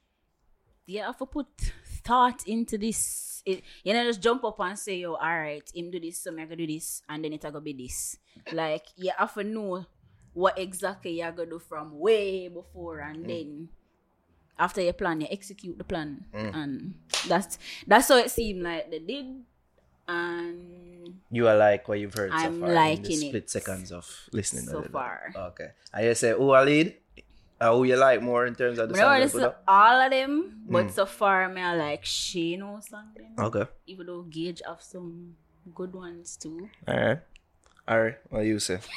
yeah, 0.88 1.06
have 1.06 1.20
to 1.20 1.26
put 1.26 1.52
thought 2.00 2.48
into 2.48 2.78
this. 2.80 3.42
It, 3.44 3.62
you 3.84 3.92
know, 3.92 4.04
just 4.04 4.24
jump 4.24 4.44
up 4.44 4.56
and 4.60 4.78
say, 4.78 5.04
"Yo, 5.04 5.14
all 5.14 5.36
right, 5.36 5.64
him 5.74 5.92
do 5.92 6.00
this, 6.00 6.24
so 6.24 6.32
me 6.32 6.42
I 6.42 6.46
gonna 6.48 6.64
do 6.64 6.66
this, 6.66 7.02
and 7.08 7.20
then 7.22 7.36
it 7.36 7.44
gonna 7.44 7.60
be 7.60 7.76
this." 7.76 8.16
Like 8.52 8.88
you 8.96 9.12
have 9.16 9.34
to 9.34 9.44
know 9.44 9.84
what 10.32 10.58
exactly 10.58 11.20
you're 11.20 11.32
gonna 11.32 11.50
do 11.50 11.58
from 11.60 11.98
way 12.00 12.48
before, 12.48 13.00
and 13.00 13.20
hmm. 13.20 13.28
then 13.28 13.68
after 14.60 14.80
you 14.84 14.92
plan, 14.92 15.20
you 15.22 15.26
execute 15.30 15.78
the 15.78 15.84
plan, 15.84 16.24
and 16.32 16.94
that's 17.26 17.58
that's 17.88 18.08
how 18.08 18.18
it 18.20 18.30
seemed 18.30 18.62
like 18.62 18.90
they 18.92 19.00
did. 19.00 19.42
And 20.08 21.20
You 21.30 21.46
are 21.48 21.56
like 21.56 21.86
what 21.88 21.98
you've 22.00 22.14
heard 22.14 22.30
I'm 22.32 22.58
so 22.58 22.60
far. 22.60 22.68
in 22.68 22.74
liking 22.74 23.20
the 23.20 23.28
split 23.30 23.44
it 23.44 23.50
seconds 23.50 23.92
of 23.92 24.04
listening. 24.32 24.64
so 24.66 24.80
to 24.80 24.86
it. 24.86 24.92
far. 24.92 25.32
Okay. 25.54 25.68
I 25.94 26.02
just 26.02 26.20
say 26.20 26.32
who 26.32 26.50
I 26.50 26.64
lead, 26.64 26.96
uh, 27.60 27.70
who 27.72 27.84
you 27.84 27.96
like 27.96 28.20
more 28.20 28.44
in 28.46 28.54
terms 28.54 28.78
of 28.78 28.88
the 28.90 28.96
I 28.96 28.98
don't 28.98 29.06
songs. 29.06 29.22
listen 29.22 29.40
they 29.40 29.46
to 29.46 29.50
put 29.50 29.56
up? 29.58 29.64
all 29.68 30.00
of 30.02 30.10
them, 30.10 30.62
but 30.68 30.90
so 30.90 31.06
far, 31.06 31.48
me 31.48 31.62
I 31.62 31.76
like 31.76 32.04
Shane 32.04 32.62
or 32.62 32.80
something. 32.82 33.34
Okay. 33.38 33.66
Even 33.86 34.06
though 34.06 34.22
Gage 34.22 34.62
have 34.66 34.82
some 34.82 35.36
good 35.74 35.94
ones 35.94 36.36
too. 36.36 36.68
All 36.88 36.96
right. 36.96 37.18
All 37.86 38.02
right. 38.02 38.18
What 38.30 38.40
you 38.46 38.58
say? 38.58 38.78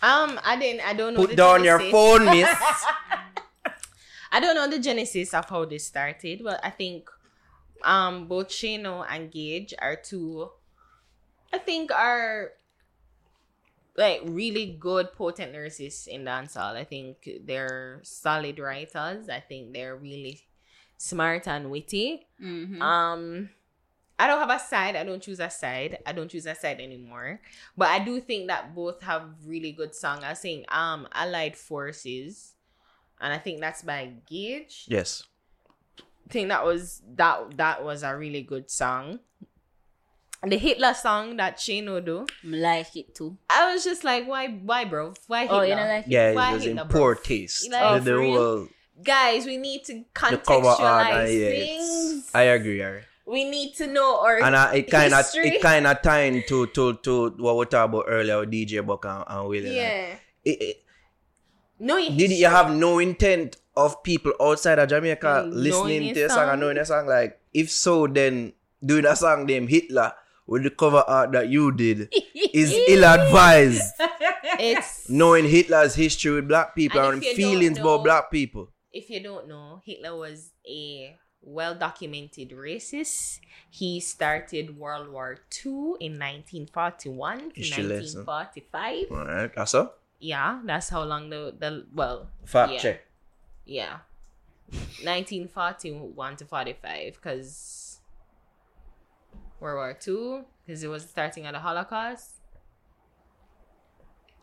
Um, 0.00 0.38
I 0.44 0.54
didn't. 0.56 0.86
I 0.86 0.92
don't 0.94 1.14
know. 1.14 1.26
Put 1.26 1.34
down 1.34 1.64
your 1.64 1.78
genesis. 1.78 1.90
phone, 1.90 2.24
miss. 2.26 2.48
I 4.30 4.40
don't 4.40 4.54
know 4.54 4.68
the 4.68 4.78
genesis 4.78 5.34
of 5.34 5.48
how 5.48 5.64
this 5.64 5.86
started, 5.86 6.42
but 6.44 6.60
I 6.64 6.70
think 6.70 7.10
um 7.84 8.26
both 8.26 8.52
Shane-O 8.52 9.02
and 9.02 9.30
Gage 9.30 9.74
are 9.78 9.96
two 9.96 10.50
I 11.52 11.58
think 11.58 11.90
are 11.92 12.52
like 13.96 14.22
really 14.24 14.76
good 14.78 15.12
potent 15.12 15.52
lyricists 15.52 16.06
in 16.06 16.24
dancehall. 16.24 16.76
I 16.76 16.84
think 16.84 17.28
they're 17.44 18.00
solid 18.04 18.58
writers. 18.58 19.28
I 19.28 19.40
think 19.40 19.72
they're 19.72 19.96
really 19.96 20.42
smart 20.96 21.48
and 21.48 21.70
witty. 21.70 22.26
Mm-hmm. 22.42 22.82
Um 22.82 23.50
I 24.20 24.26
don't 24.26 24.40
have 24.40 24.50
a 24.50 24.58
side. 24.58 24.96
I 24.96 25.04
don't 25.04 25.22
choose 25.22 25.38
a 25.38 25.48
side. 25.48 25.98
I 26.04 26.12
don't 26.12 26.28
choose 26.28 26.46
a 26.46 26.54
side 26.54 26.80
anymore. 26.80 27.40
But 27.76 27.88
I 27.88 28.00
do 28.04 28.20
think 28.20 28.48
that 28.48 28.74
both 28.74 29.00
have 29.02 29.22
really 29.46 29.70
good 29.70 29.94
song. 29.94 30.24
I 30.24 30.34
think 30.34 30.70
um 30.74 31.08
Allied 31.12 31.56
Forces. 31.56 32.54
And 33.20 33.32
I 33.32 33.38
think 33.38 33.60
that's 33.60 33.82
by 33.82 34.12
Gage. 34.28 34.84
yes. 34.88 35.24
I 36.00 36.30
think 36.30 36.48
that 36.50 36.62
was 36.64 37.00
that 37.16 37.56
that 37.56 37.82
was 37.82 38.02
a 38.02 38.14
really 38.16 38.42
good 38.42 38.70
song. 38.70 39.20
The 40.46 40.56
Hitler 40.58 40.94
song 40.94 41.36
that 41.38 41.58
Shane-O 41.58 41.98
do. 42.00 42.26
I 42.44 42.48
like 42.48 42.94
it 42.96 43.14
too. 43.14 43.36
I 43.50 43.72
was 43.72 43.82
just 43.82 44.04
like, 44.04 44.28
why 44.28 44.46
why 44.48 44.84
bro? 44.84 45.14
Why 45.26 45.42
Hitler? 45.42 45.58
Oh, 45.58 45.62
you 45.62 45.74
know, 45.74 45.86
like? 45.86 46.04
Yeah, 46.06 46.32
Why 46.34 46.50
it 46.50 46.54
was 46.54 46.62
in 46.66 46.76
Hitler, 46.76 46.84
bro? 46.88 47.00
poor 47.00 47.14
taste. 47.16 47.68
Like, 47.72 48.04
the, 48.04 48.04
the 48.04 48.10
for 48.16 48.18
real? 48.20 48.32
whole 48.56 48.68
Guys, 49.02 49.46
we 49.46 49.56
need 49.56 49.84
to 49.84 49.94
the 49.94 50.04
cover 50.12 50.36
art. 50.68 50.78
contextualize 50.78 51.24
And, 51.24 51.32
yeah, 51.40 51.48
things. 51.48 52.18
it's, 52.18 52.34
I 52.34 52.42
agree. 52.42 52.82
Ari. 52.82 53.02
we 53.26 53.44
need 53.50 53.74
to 53.76 53.86
know 53.86 54.20
our 54.20 54.36
And 54.42 54.54
uh, 54.54 54.70
it 54.74 54.90
kind 54.90 55.12
of 55.14 55.24
it 55.34 55.60
kind 55.62 55.86
of 55.86 56.02
tying 56.02 56.42
to 56.48 56.66
to 56.68 56.94
to 57.02 57.30
what 57.38 57.56
we 57.56 57.64
talked 57.66 57.88
about 57.94 58.04
earlier 58.06 58.38
with 58.40 58.50
DJ 58.52 58.84
Buck 58.86 59.06
and, 59.06 59.24
and 59.26 59.48
Willie. 59.48 59.74
yeah. 59.76 60.14
it- 60.44 60.62
it- 60.62 60.82
No, 61.78 61.96
you 61.96 62.10
did 62.16 62.30
you 62.32 62.46
have 62.46 62.70
no 62.74 62.98
intent 62.98 63.56
of 63.76 64.02
people 64.02 64.32
outside 64.40 64.78
of 64.78 64.88
Jamaica 64.88 65.44
Mm, 65.46 65.52
listening 65.54 66.00
to 66.00 66.06
your 66.06 66.16
your 66.18 66.28
song 66.28 66.48
and 66.50 66.60
knowing 66.60 66.76
the 66.76 66.84
song? 66.84 67.06
Like, 67.06 67.38
if 67.54 67.70
so, 67.70 68.06
then 68.06 68.52
doing 68.84 69.06
a 69.06 69.14
song 69.14 69.46
named 69.46 69.68
Hitler 69.70 70.12
with 70.46 70.64
the 70.64 70.70
cover 70.70 71.04
art 71.06 71.32
that 71.32 71.48
you 71.48 71.70
did 71.72 72.08
is 72.52 72.72
ill 72.88 73.04
advised. 73.04 73.94
It's 74.58 75.08
knowing 75.10 75.44
Hitler's 75.48 75.94
history 75.94 76.32
with 76.32 76.48
black 76.48 76.74
people 76.74 77.00
And 77.00 77.14
and, 77.14 77.22
if 77.22 77.38
you 77.38 77.44
don't 77.44 77.52
feelings 77.54 77.78
know- 77.78 77.94
about 77.94 78.04
black 78.04 78.30
people. 78.30 78.72
if 78.92 79.08
you 79.10 79.22
don't 79.22 79.46
know, 79.46 79.80
Hitler 79.84 80.16
was 80.16 80.50
a 80.66 81.14
well 81.42 81.74
documented 81.76 82.50
racist. 82.50 83.38
He 83.70 84.00
started 84.00 84.76
World 84.76 85.10
War 85.12 85.38
II 85.64 85.94
in 86.00 86.18
1941 86.18 87.38
to 87.38 87.44
History 87.54 87.84
lesson. 87.84 88.24
1945. 88.26 89.12
All 89.12 89.24
right, 89.26 89.54
that's 89.54 89.74
all. 89.74 89.94
Yeah, 90.18 90.60
that's 90.64 90.88
how 90.88 91.04
long 91.04 91.30
the, 91.30 91.54
the 91.58 91.86
well, 91.94 92.30
Fact 92.44 92.72
yeah, 92.72 92.78
check. 92.78 93.06
Yeah. 93.64 93.98
1941 95.02 96.36
to 96.36 96.44
45 96.44 97.14
because 97.14 98.00
World 99.60 99.76
War 99.76 99.96
II 100.06 100.44
because 100.66 100.82
it 100.82 100.88
was 100.88 101.08
starting 101.08 101.46
at 101.46 101.52
the 101.52 101.60
Holocaust. 101.60 102.34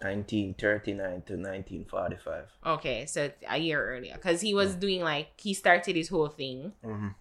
1939 0.02 0.98
to 0.98 1.34
1945. 1.34 2.52
Okay, 2.66 3.06
so 3.06 3.32
a 3.50 3.58
year 3.58 3.96
earlier, 3.96 4.14
because 4.16 4.42
he 4.42 4.54
was 4.54 4.76
doing 4.76 5.02
like 5.02 5.40
he 5.40 5.54
started 5.54 5.96
his 5.96 6.10
whole 6.10 6.28
thing 6.28 6.74
Mhm. 6.84 7.16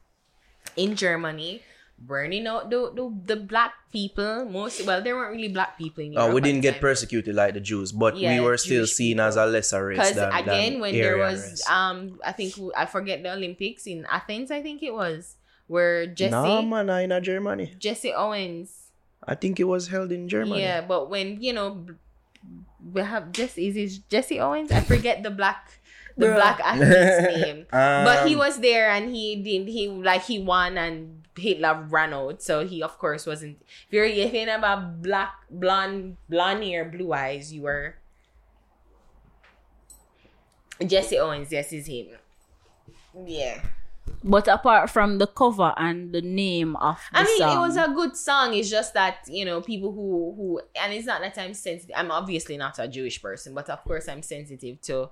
in 0.76 0.96
Germany, 0.96 1.62
burning 1.98 2.46
out 2.46 2.68
the, 2.70 2.90
the 2.94 3.34
the 3.34 3.36
black 3.40 3.72
people. 3.92 4.44
Most 4.44 4.84
well, 4.86 5.00
there 5.02 5.14
weren't 5.16 5.34
really 5.36 5.48
black 5.48 5.78
people 5.78 6.04
in 6.04 6.12
Europe. 6.12 6.34
we 6.34 6.40
didn't 6.40 6.60
get 6.60 6.72
time. 6.74 6.80
persecuted 6.80 7.34
like 7.34 7.54
the 7.54 7.60
Jews, 7.60 7.92
but 7.92 8.16
Yeah, 8.16 8.34
we 8.34 8.40
were 8.44 8.56
still 8.56 8.84
Jewish 8.84 8.92
seen 8.92 9.16
people. 9.16 9.26
as 9.26 9.36
a 9.36 9.46
lesser 9.46 9.86
race 9.86 9.98
Because 9.98 10.16
again, 10.16 10.72
than 10.74 10.80
when 10.80 10.92
there 10.94 11.16
was 11.18 11.40
race. 11.40 11.68
um, 11.70 12.18
I 12.24 12.32
think 12.32 12.54
I 12.76 12.86
forget 12.86 13.22
the 13.22 13.32
Olympics 13.32 13.86
in 13.86 14.04
Athens. 14.10 14.50
I 14.50 14.60
think 14.62 14.82
it 14.82 14.92
was 14.92 15.36
where 15.66 16.06
Jesse 16.06 16.30
no, 16.30 16.60
man, 16.62 16.86
not 16.86 17.02
in 17.02 17.24
Germany. 17.24 17.74
Jesse 17.78 18.12
Owens. 18.12 18.90
I 19.26 19.34
think 19.34 19.58
it 19.58 19.64
was 19.64 19.88
held 19.88 20.12
in 20.12 20.28
Germany. 20.28 20.60
Yeah, 20.60 20.82
but 20.82 21.08
when 21.08 21.40
you 21.40 21.52
know 21.54 21.86
we 22.92 23.00
have 23.00 23.32
Jesse 23.32 23.68
is 23.68 23.76
it 23.76 24.02
Jesse 24.10 24.38
Owens? 24.40 24.70
I 24.70 24.80
forget 24.80 25.22
the 25.22 25.30
black 25.30 25.80
the 26.16 26.26
Bruh. 26.26 26.34
black 26.36 26.60
athlete's 26.60 27.36
name. 27.42 27.66
but 27.70 28.28
he 28.28 28.34
Um, 28.34 28.38
was 28.40 28.60
there 28.60 28.90
and 28.90 29.08
he 29.14 29.36
didn't. 29.36 29.68
he 29.68 29.88
like 29.88 30.22
he 30.24 30.38
won 30.38 30.76
and 30.76 31.23
Hitler 31.36 31.86
ran 31.88 32.14
out. 32.14 32.42
So 32.42 32.66
he 32.66 32.82
of 32.82 32.98
course 32.98 33.26
wasn't 33.26 33.58
if 33.86 33.92
you're 33.92 34.04
if 34.04 34.32
you're 34.32 34.54
about 34.54 35.02
black 35.02 35.32
blonde 35.50 36.16
blonde 36.28 36.64
hair, 36.64 36.84
blue 36.84 37.12
eyes, 37.12 37.52
you 37.52 37.62
were 37.62 37.96
Jesse 40.84 41.18
Owens, 41.18 41.52
yes 41.52 41.72
is 41.72 41.86
him. 41.86 42.08
Yeah. 43.26 43.62
But 44.22 44.48
apart 44.48 44.90
from 44.90 45.18
the 45.18 45.26
cover 45.26 45.72
and 45.76 46.12
the 46.12 46.20
name 46.22 46.76
of 46.76 46.98
the 47.12 47.18
I 47.20 47.24
mean, 47.24 47.38
song, 47.38 47.56
it 47.56 47.60
was 47.60 47.76
a 47.76 47.88
good 47.88 48.16
song. 48.16 48.54
It's 48.54 48.70
just 48.70 48.94
that 48.94 49.18
you 49.28 49.44
know 49.44 49.60
people 49.60 49.92
who 49.92 50.34
who 50.36 50.60
and 50.80 50.92
it's 50.92 51.06
not 51.06 51.20
that 51.20 51.36
I'm 51.38 51.54
sensitive. 51.54 51.94
I'm 51.96 52.10
obviously 52.10 52.56
not 52.56 52.78
a 52.78 52.88
Jewish 52.88 53.20
person, 53.22 53.54
but 53.54 53.68
of 53.70 53.82
course 53.84 54.08
I'm 54.08 54.22
sensitive 54.22 54.80
to 54.82 55.10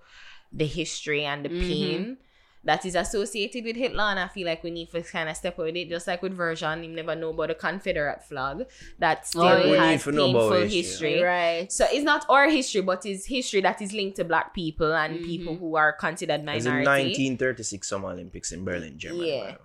the 0.53 0.67
history 0.67 1.25
and 1.25 1.45
the 1.45 1.49
Mm-hmm. 1.49 1.69
pain 1.69 2.17
that 2.65 2.85
is 2.87 2.95
associated 2.95 3.65
with 3.65 3.77
Hitler. 3.77 4.05
And 4.05 4.21
I 4.21 4.29
feel 4.29 4.47
like 4.47 4.63
we 4.63 4.71
need 4.71 4.91
to 4.93 5.03
kind 5.03 5.29
of 5.29 5.37
step 5.37 5.59
away 5.59 5.69
with 5.69 5.77
it, 5.77 5.89
just 5.89 6.07
like 6.07 6.23
with 6.23 6.33
version. 6.33 6.85
You 6.85 6.91
never 6.91 7.15
know 7.17 7.31
about 7.31 7.49
the 7.49 7.55
Confederate 7.55 8.23
flag 8.25 8.67
that 8.99 9.27
still 9.27 9.43
Oh, 9.43 9.57
yeah. 9.59 9.71
We 9.71 9.77
has 9.77 9.91
need 10.07 10.13
to 10.13 10.13
know 10.17 10.31
about 10.31 10.41
painful 10.53 10.61
history. 10.69 10.79
history. 11.15 11.23
right. 11.23 11.73
So 11.73 11.87
it's 11.91 12.05
not 12.05 12.25
our 12.29 12.49
history, 12.49 12.83
but 12.83 13.05
it's 13.05 13.27
history 13.27 13.61
that 13.63 13.83
is 13.83 13.93
linked 13.93 14.17
to 14.17 14.25
black 14.25 14.55
people 14.55 14.95
and 14.95 15.15
Mm-hmm. 15.17 15.25
people 15.25 15.57
who 15.57 15.75
are 15.77 15.93
considered 15.93 16.41
it 16.41 16.55
was 16.55 16.67
in 16.67 16.73
1936 16.85 17.89
Summer 17.89 18.11
Olympics 18.11 18.53
in 18.53 18.65
Berlin, 18.65 18.99
Germany. 18.99 19.37
Yeah. 19.39 19.51
by. 19.53 19.57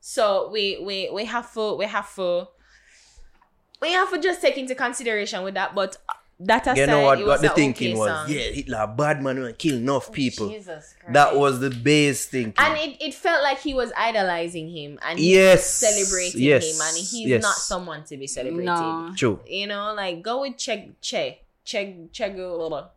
So 0.00 0.48
we 0.52 0.78
we 0.82 1.10
we 1.12 1.24
have 1.24 1.52
to 1.54 1.74
we 1.74 1.84
have 1.86 2.14
to 2.14 2.48
we 3.82 3.92
have 3.92 4.10
to 4.10 4.18
just 4.20 4.40
take 4.40 4.56
into 4.56 4.74
consideration 4.74 5.42
with 5.42 5.54
that. 5.54 5.74
But 5.74 5.96
uh, 6.08 6.12
that 6.40 6.62
aside, 6.66 6.76
You 6.78 6.86
know 6.86 7.02
what? 7.02 7.20
it 7.20 7.26
What 7.26 7.40
the 7.40 7.48
thinking 7.50 7.92
okay 7.92 7.98
was? 7.98 8.10
song. 8.10 8.26
Yeah, 8.30 8.40
Hitler 8.52 8.78
a 8.82 8.86
bad 8.86 9.22
man 9.22 9.36
who 9.38 9.52
kill 9.54 9.76
enough 9.76 10.06
oh, 10.08 10.12
people. 10.12 10.48
Jesus 10.50 10.94
Christ. 11.00 11.12
That 11.14 11.36
was 11.36 11.60
the 11.60 11.70
base 11.70 12.26
thinking. 12.26 12.54
and 12.58 12.76
it, 12.78 13.00
it 13.00 13.14
felt 13.14 13.42
like 13.42 13.60
he 13.60 13.72
was 13.74 13.92
idolizing 13.96 14.68
him 14.70 14.98
and 15.02 15.18
he 15.18 15.34
Yes. 15.34 15.58
was 15.58 15.64
celebrating 15.66 16.40
Yes. 16.42 16.64
him 16.74 16.80
and 16.86 16.96
he's 16.96 17.26
Yes. 17.28 17.42
not 17.42 17.54
someone 17.56 18.04
to 18.04 18.16
be 18.16 18.26
celebrated. 18.26 18.66
No. 18.66 19.12
True. 19.16 19.40
You 19.46 19.66
know, 19.66 19.94
like 19.94 20.22
go 20.22 20.42
with 20.42 20.56
Che 20.58 20.92
Che 21.00 21.40
Che 21.64 22.08
Che 22.12 22.28
Guevara. 22.30 22.90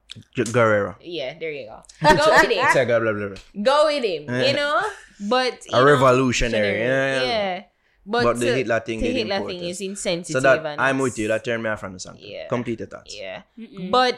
Guerrero. 0.51 0.95
Yeah, 1.01 1.37
there 1.39 1.51
you 1.51 1.67
go. 1.67 1.83
Go 2.01 2.31
with 2.31 2.49
him. 2.51 3.63
Go 3.63 3.85
with 3.85 4.03
him. 4.03 4.23
You 4.43 4.53
know, 4.53 4.81
but 5.29 5.53
you 5.67 5.71
A 5.77 5.79
know, 5.79 5.85
revolutionary. 5.85 6.79
Yeah. 6.79 7.23
yeah. 7.23 7.63
But, 8.11 8.23
But 8.23 8.39
the 8.39 8.45
to- 8.47 8.55
Hitler 8.55 8.79
thing 8.79 9.01
the 9.01 9.11
Hitler 9.11 9.45
thing 9.45 9.63
is 9.63 9.81
insensitive. 9.81 10.41
So 10.41 10.47
that 10.47 10.65
and 10.65 10.81
I'm 10.81 10.97
with 10.97 11.19
you. 11.19 11.27
That 11.27 11.43
turned 11.45 11.61
me 11.61 11.69
off 11.69 11.79
from 11.81 11.93
the 11.93 11.99
song. 11.99 12.17
Yeah. 12.19 12.47
Completed 12.47 12.89
thoughts. 12.89 13.15
Yeah. 13.15 13.43
But 13.91 14.15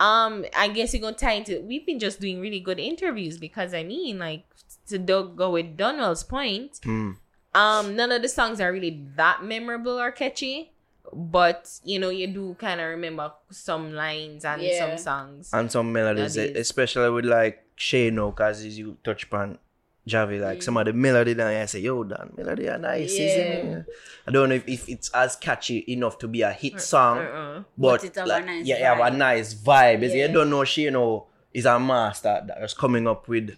um, 0.00 0.46
I 0.56 0.68
guess 0.68 0.94
you're 0.94 1.02
gonna 1.02 1.14
tie 1.14 1.32
into. 1.32 1.60
We've 1.60 1.84
been 1.84 1.98
just 1.98 2.20
doing 2.20 2.40
really 2.40 2.60
good 2.60 2.80
interviews 2.80 3.36
because 3.38 3.74
I 3.74 3.82
mean, 3.82 4.18
like 4.18 4.44
to 4.88 4.98
do, 4.98 5.30
go 5.36 5.50
with 5.50 5.76
Donald's 5.76 6.22
point. 6.24 6.80
Mm. 6.84 7.16
Um, 7.54 7.94
none 7.96 8.10
of 8.12 8.22
the 8.22 8.28
songs 8.28 8.60
are 8.62 8.72
really 8.72 9.04
that 9.16 9.44
memorable 9.44 10.00
or 10.00 10.10
catchy, 10.10 10.72
but 11.12 11.70
you 11.84 11.98
know, 11.98 12.08
you 12.08 12.26
do 12.26 12.56
kind 12.58 12.80
of 12.80 12.88
remember 12.88 13.30
some 13.50 13.92
lines 13.92 14.44
and 14.46 14.62
Yeah. 14.62 14.78
some 14.88 14.98
songs. 14.98 15.50
And 15.52 15.70
some 15.70 15.92
melodies, 15.92 16.36
Melodies. 16.36 16.56
especially 16.60 17.10
with 17.10 17.26
like 17.26 17.62
Shane-O, 17.76 18.30
because 18.30 18.64
you 18.64 18.96
touch 19.04 19.24
upon 19.24 19.58
Javi, 20.06 20.40
like 20.40 20.58
mm. 20.58 20.62
some 20.62 20.76
of 20.76 20.84
the 20.84 20.92
melody 20.92 21.32
that 21.32 21.46
I 21.46 21.64
say, 21.66 21.80
yo, 21.80 22.04
that 22.04 22.36
melody 22.36 22.68
are 22.68 22.78
nice, 22.78 23.12
isn't 23.12 23.46
it? 23.68 23.86
I 24.26 24.30
don't 24.30 24.48
know 24.50 24.54
if, 24.56 24.68
if 24.68 24.88
it's 24.88 25.08
as 25.10 25.36
catchy 25.36 25.84
enough 25.88 26.18
to 26.18 26.28
be 26.28 26.42
a 26.42 26.52
hit 26.52 26.74
uh, 26.74 26.78
song, 26.78 27.18
Uh-uh. 27.18 27.62
but, 27.78 28.00
But 28.00 28.04
it 28.04 28.14
have 28.16 28.26
a 28.26 28.28
like, 28.28 28.44
nice 28.46 28.66
yeah, 28.66 28.76
it 28.76 28.82
have 28.82 28.98
a 28.98 29.02
vibe. 29.02 29.16
nice 29.16 29.54
vibe. 29.54 30.02
is 30.02 30.12
it? 30.12 30.16
Yeah. 30.18 30.26
You 30.26 30.32
don't 30.34 30.50
know 30.50 30.64
Shane-O 30.64 31.26
is 31.52 31.64
a 31.64 31.80
master 31.80 32.42
that 32.46 32.60
was 32.60 32.74
coming 32.74 33.08
up 33.08 33.28
with 33.28 33.56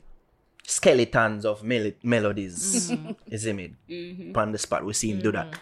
skeletons 0.65 1.45
of 1.45 1.65
mel- 1.65 1.93
melodies. 2.03 2.91
Mm-hmm. 2.91 3.13
isn't 3.31 3.59
it 3.59 3.71
me? 3.89 4.31
Upon 4.31 4.45
mm-hmm. 4.47 4.53
the 4.53 4.59
spot, 4.59 4.85
we 4.85 4.93
see 4.93 5.11
him 5.11 5.21
do 5.21 5.33
that. 5.33 5.51
Mm-hmm. 5.51 5.61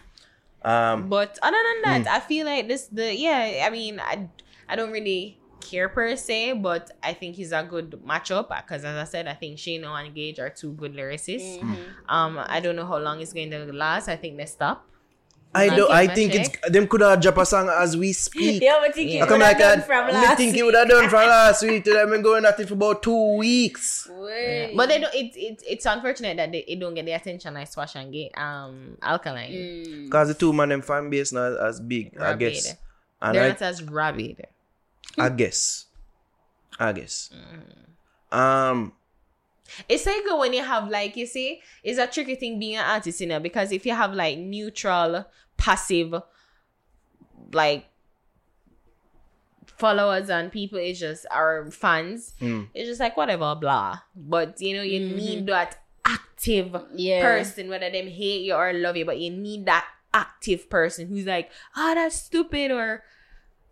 Um, 0.64 1.08
But 1.08 1.38
other 1.42 1.56
than 1.56 1.82
that, 1.82 2.10
mm. 2.10 2.16
I 2.16 2.20
feel 2.20 2.46
like 2.46 2.68
this 2.68 2.86
the 2.86 3.14
yeah. 3.14 3.64
I 3.66 3.70
mean, 3.70 4.00
I 4.00 4.28
I 4.68 4.76
don't 4.76 4.92
really 4.92 5.38
care 5.64 5.88
per 5.88 6.14
se, 6.16 6.52
but 6.54 6.90
I 7.02 7.12
think 7.14 7.36
he's 7.36 7.52
a 7.52 7.62
good 7.62 7.90
matchup 8.06 8.48
because, 8.48 8.84
as 8.84 8.96
I 8.96 9.04
said, 9.10 9.26
I 9.26 9.34
think 9.34 9.58
Shane-O 9.58 9.92
and 9.92 10.14
Gage 10.14 10.38
are 10.38 10.50
two 10.50 10.72
good 10.72 10.94
lyricists. 10.94 11.58
Mm-hmm. 11.60 11.74
Um, 12.08 12.38
I 12.38 12.60
don't 12.60 12.76
know 12.76 12.86
how 12.86 12.98
long 12.98 13.20
it's 13.20 13.32
going 13.32 13.50
to 13.50 13.72
last. 13.72 14.08
I 14.08 14.16
think 14.16 14.36
they 14.36 14.46
stop. 14.46 14.86
I 15.56 15.68
do. 15.68 15.86
keep 15.86 15.90
I 15.94 16.06
think 16.08 16.32
check. 16.32 16.58
it's 16.64 16.70
them 16.70 16.88
could 16.88 17.00
have 17.00 17.20
dropped 17.20 17.38
a 17.38 17.46
song 17.46 17.68
as 17.68 17.96
we 17.96 18.12
speak. 18.12 18.60
Yeah, 18.60 18.78
but 18.84 18.92
think 18.92 19.10
Yeah. 19.12 19.18
it 19.20 19.22
I 19.22 19.26
come 19.26 19.38
would 19.38 19.46
have 19.46 19.52
like 19.52 19.58
done 19.58 19.78
that. 19.78 19.86
from 19.86 20.04
I 20.06 20.10
last 20.10 20.36
think 20.36 20.50
it 20.50 20.56
week. 20.56 20.64
would 20.64 20.74
have 20.74 20.88
done 20.88 21.08
from 21.08 21.28
last 21.28 21.62
week. 21.68 21.84
To 21.84 21.92
them 21.92 22.10
been 22.10 22.22
going 22.22 22.44
at 22.44 22.58
it 22.58 22.66
for 22.66 22.74
about 22.74 23.02
two 23.04 23.36
weeks. 23.36 24.08
Wait. 24.10 24.74
But 24.76 24.88
they 24.88 24.98
don't. 24.98 25.14
It, 25.14 25.36
it 25.36 25.62
it's 25.64 25.86
unfortunate 25.86 26.36
that 26.38 26.50
they 26.50 26.58
it 26.66 26.80
don't 26.80 26.94
get 26.94 27.04
the 27.06 27.12
attention 27.12 27.54
like 27.54 27.68
Squash 27.68 27.94
and 27.94 28.12
Gate, 28.12 28.32
um, 28.36 28.96
Alkaline. 29.00 29.52
Mm. 29.52 30.10
Cause 30.10 30.26
the 30.28 30.34
two 30.34 30.52
man 30.52 30.70
them 30.70 30.82
fan 30.82 31.08
base 31.08 31.32
not 31.32 31.56
as 31.64 31.78
big, 31.80 32.18
I 32.20 32.34
guess. 32.34 32.74
And 33.22 33.36
They're 33.36 33.44
I, 33.44 33.48
not 33.50 33.62
as 33.62 33.80
rabid. 33.84 34.44
I 35.18 35.28
guess. 35.28 35.86
I 36.78 36.92
guess. 36.92 37.30
Mm. 38.32 38.36
Um 38.36 38.92
It's 39.88 40.06
like 40.06 40.24
when 40.38 40.52
you 40.52 40.62
have 40.62 40.88
like 40.88 41.16
you 41.16 41.26
see, 41.26 41.60
it's 41.82 41.98
a 41.98 42.06
tricky 42.06 42.34
thing 42.34 42.58
being 42.58 42.76
an 42.76 42.84
artist, 42.84 43.20
you 43.20 43.26
know, 43.26 43.40
because 43.40 43.72
if 43.72 43.86
you 43.86 43.94
have 43.94 44.12
like 44.12 44.38
neutral, 44.38 45.24
passive, 45.56 46.14
like 47.52 47.86
followers 49.78 50.30
and 50.30 50.52
people, 50.52 50.78
it's 50.78 51.00
just 51.00 51.26
our 51.30 51.70
fans. 51.70 52.34
Mm. 52.40 52.68
It's 52.74 52.88
just 52.88 53.00
like 53.00 53.16
whatever, 53.16 53.54
blah. 53.54 53.98
But 54.14 54.60
you 54.60 54.76
know, 54.76 54.82
you 54.82 55.00
need 55.00 55.46
that 55.46 55.78
active 56.04 56.76
Yeah. 56.94 57.22
person, 57.22 57.68
whether 57.68 57.90
them 57.90 58.06
hate 58.08 58.42
you 58.42 58.54
or 58.54 58.72
love 58.72 58.96
you, 58.96 59.04
but 59.04 59.18
you 59.18 59.30
need 59.30 59.66
that 59.66 59.86
active 60.12 60.68
person 60.70 61.08
who's 61.08 61.26
like, 61.26 61.50
oh, 61.76 61.94
that's 61.94 62.16
stupid 62.16 62.70
or 62.70 63.02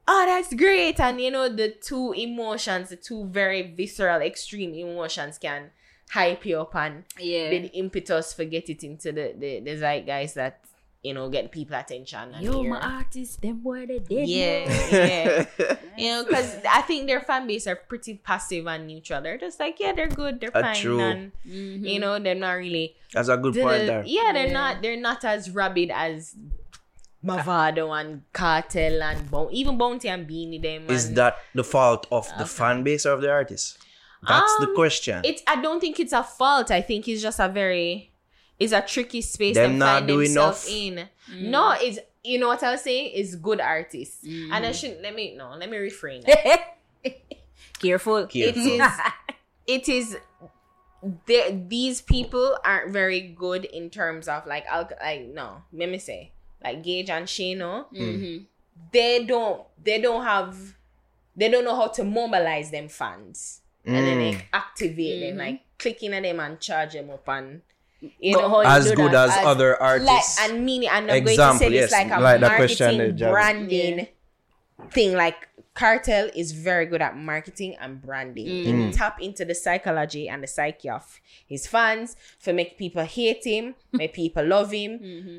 oh, 0.09 0.25
that's 0.27 0.53
great. 0.55 0.99
And 1.01 1.21
you 1.21 1.31
know, 1.31 1.49
the 1.49 1.71
two 1.81 2.13
emotions, 2.13 2.91
the 2.91 2.97
two 2.97 3.27
very 3.27 3.63
visceral, 3.63 4.21
extreme 4.21 4.75
emotions 4.75 5.39
can 5.39 5.71
hype 6.11 6.45
you 6.45 6.61
up 6.61 6.75
and 6.75 7.05
Yeah. 7.19 7.49
the 7.51 7.67
impetus 7.69 8.33
for 8.35 8.45
get 8.45 8.69
it 8.69 8.85
into 8.85 9.13
the, 9.13 9.35
the, 9.39 9.61
the 9.61 9.77
zeitgeist 9.79 10.35
that, 10.35 10.61
you 11.03 11.15
know, 11.15 11.29
get 11.31 11.51
people 11.51 11.75
attention. 11.77 12.35
And 12.35 12.45
Yo, 12.45 12.61
hear. 12.61 12.71
my 12.71 12.81
artist, 12.81 13.41
them 13.41 13.61
boy 13.61 13.87
they 13.87 13.99
dead. 13.99 14.29
Yeah, 14.29 15.47
yeah. 15.59 15.77
you 15.97 16.11
know, 16.13 16.25
because 16.25 16.59
I 16.69 16.83
think 16.83 17.07
their 17.07 17.21
fan 17.21 17.47
base 17.47 17.67
are 17.67 17.77
pretty 17.77 18.15
passive 18.15 18.67
and 18.67 18.87
neutral. 18.87 19.23
They're 19.23 19.39
just 19.39 19.59
like, 19.59 19.81
yeah, 19.81 19.93
they're 19.95 20.07
good, 20.09 20.39
they're 20.41 20.55
Uh, 20.57 20.61
fine, 20.63 20.77
true. 20.77 21.01
and 21.01 21.33
Mm-hmm. 21.49 21.85
you 21.87 21.99
know, 21.99 22.19
they're 22.19 22.35
not 22.35 22.53
really 22.53 22.95
that's 23.13 23.29
a 23.29 23.37
good 23.39 23.55
the- 23.55 23.63
point 23.63 23.87
there. 23.87 24.05
Yeah, 24.07 24.33
they're 24.35 24.47
Yeah. 24.49 24.53
not 24.53 24.83
they're 24.83 25.01
not 25.01 25.25
as 25.25 25.51
rabid 25.51 25.91
as 25.95 26.37
Mavado 27.25 27.91
and 27.99 28.23
Kartel 28.33 29.03
and 29.03 29.31
Bo- 29.31 29.49
even 29.53 29.79
Bounty 29.79 30.09
and 30.09 30.27
Beenie 30.27 30.59
them. 30.59 30.91
Is 30.91 31.07
and- 31.07 31.17
that 31.17 31.37
the 31.55 31.65
fault 31.65 32.07
of 32.11 32.29
the 32.39 32.47
fan 32.47 32.83
base 32.83 33.07
or 33.07 33.13
of 33.13 33.21
the 33.23 33.31
artist? 33.31 33.79
That's 34.27 34.57
the 34.59 34.69
Um, 34.69 34.75
question. 34.75 35.21
It's 35.25 35.43
I 35.47 35.61
don't 35.61 35.81
think 35.81 35.99
it's 35.99 36.13
a 36.13 36.23
fault. 36.23 36.71
I 36.71 36.81
think 36.81 37.09
it's 37.09 37.23
just 37.23 37.41
a 37.41 37.49
very 37.49 38.11
it's 38.59 38.73
a 38.73 38.81
tricky 38.81 39.21
space 39.21 39.57
Them 39.57 39.73
to 39.73 39.77
not 39.79 39.95
find 39.99 40.09
do 40.09 40.19
themselves 40.19 40.69
enough? 40.69 41.09
in. 41.29 41.35
Mm. 41.37 41.49
No, 41.51 41.75
it's 41.79 41.99
you 42.25 42.39
know 42.39 42.47
what 42.49 42.63
I 42.63 42.71
was 42.73 42.83
saying? 42.83 43.11
It's 43.15 43.35
good 43.35 43.61
artists. 43.61 44.25
Mm-hmm. 44.25 44.53
And 44.53 44.67
I 44.67 44.73
shouldn't 44.73 45.03
let 45.03 45.15
me 45.15 45.35
no, 45.37 45.55
let 45.59 45.69
me 45.71 45.77
refrain. 45.77 46.23
Careful. 47.81 48.17
it 48.19 48.31
Careful. 48.31 48.63
is 48.63 48.93
it 49.67 49.89
is 49.89 50.17
they- 51.27 51.65
these 51.69 52.01
people 52.01 52.57
aren't 52.65 52.93
very 52.93 53.21
good 53.21 53.65
in 53.65 53.91
terms 53.91 54.29
of 54.29 54.47
like 54.47 54.65
I'll 54.71 54.89
like 55.03 55.27
no 55.29 55.63
let 55.73 55.89
me 55.89 55.99
say 55.99 56.32
like 56.65 56.83
Gage 56.83 57.11
and 57.11 57.29
Shane-O 57.29 57.87
Mhm. 57.93 58.45
they 58.93 59.25
don't 59.25 59.63
they 59.83 60.01
don't 60.01 60.25
have 60.25 60.57
they 61.37 61.49
don't 61.51 61.65
know 61.65 61.77
how 61.77 61.89
to 61.89 62.05
mobilize 62.05 62.71
them 62.71 62.89
fans 62.89 63.61
and 63.85 63.97
then 63.97 64.19
Mm. 64.19 64.33
they 64.39 64.45
activate 64.53 65.21
them 65.21 65.39
like 65.39 65.61
clicking 65.79 66.13
at 66.15 66.23
them 66.23 66.39
and 66.41 66.61
charge 66.61 66.93
them 66.93 67.11
up 67.11 67.27
and 67.29 67.63
you 68.21 68.33
know 68.37 68.49
how 68.49 68.61
as 68.61 68.91
do 68.91 68.97
good 68.97 69.13
that? 69.13 69.29
as, 69.31 69.37
as- 69.39 69.47
other 69.47 69.71
like 69.81 69.81
artists. 69.81 70.41
and 70.41 70.65
meaning 70.65 70.89
and 70.89 71.11
I'm 71.11 71.17
Example, 71.19 71.37
going 71.37 71.53
to 71.59 71.59
say 71.59 71.71
yes, 71.71 71.91
this 71.91 71.93
like 71.93 72.11
a 72.19 72.21
like 72.21 72.41
marketing 72.41 72.99
that 72.99 73.17
Javi- 73.17 73.31
branding 73.31 74.07
thing 74.91 75.15
like 75.15 75.49
Kartel 75.75 76.31
is 76.37 76.53
very 76.53 76.85
good 76.87 77.01
at 77.01 77.17
marketing 77.17 77.77
and 77.81 78.03
branding 78.03 78.47
Mm. 78.47 78.87
he 78.87 78.93
tap 78.93 79.21
into 79.23 79.45
the 79.45 79.55
psychology 79.55 80.29
and 80.29 80.43
the 80.43 80.47
psyche 80.47 80.91
of 80.91 81.21
his 81.47 81.67
fans 81.67 82.15
for 82.39 82.53
make 82.53 82.77
people 82.77 83.05
hate 83.05 83.45
him 83.45 83.75
make 83.93 84.13
people 84.13 84.45
love 84.45 84.71
him 84.73 84.99
Mm-hmm. 84.99 85.39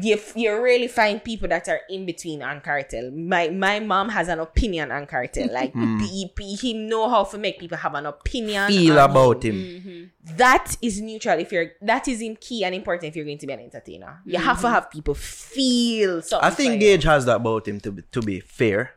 You, 0.00 0.18
you 0.34 0.62
really 0.62 0.88
find 0.88 1.22
people 1.22 1.48
that 1.48 1.68
are 1.68 1.80
in 1.88 2.06
between 2.06 2.42
on 2.42 2.60
Kartel 2.60 3.12
my 3.12 3.48
my 3.48 3.80
mom 3.80 4.08
has 4.10 4.28
an 4.28 4.40
opinion 4.40 4.90
on 4.90 5.06
Kartel 5.06 5.52
like 5.52 5.72
hmm. 5.72 5.98
he, 6.00 6.32
he, 6.38 6.54
he 6.54 6.72
know 6.74 7.08
how 7.08 7.24
to 7.24 7.38
make 7.38 7.58
people 7.58 7.78
have 7.78 7.94
an 7.94 8.06
opinion. 8.06 8.68
Feel 8.68 8.98
about 8.98 9.42
him 9.42 9.50
him. 9.50 10.12
that 10.36 10.76
is 10.82 11.00
neutral 11.00 11.38
if 11.38 11.52
you're 11.52 11.72
that 11.82 12.08
is 12.08 12.20
in 12.20 12.36
key 12.36 12.64
and 12.64 12.74
important 12.74 13.04
if 13.04 13.16
you're 13.16 13.24
going 13.24 13.38
to 13.38 13.46
be 13.46 13.52
an 13.52 13.60
entertainer 13.60 14.20
you 14.24 14.38
have 14.38 14.60
to 14.60 14.66
mm-hmm. 14.66 14.74
have 14.74 14.90
people 14.90 15.14
feel 15.14 16.22
something 16.22 16.46
I 16.46 16.50
think. 16.50 16.80
Gage 16.80 17.04
has 17.04 17.24
that 17.26 17.36
about 17.36 17.66
him 17.66 17.80
to 17.80 17.92
be, 17.92 18.02
to 18.12 18.22
be 18.22 18.40
fair. 18.40 18.94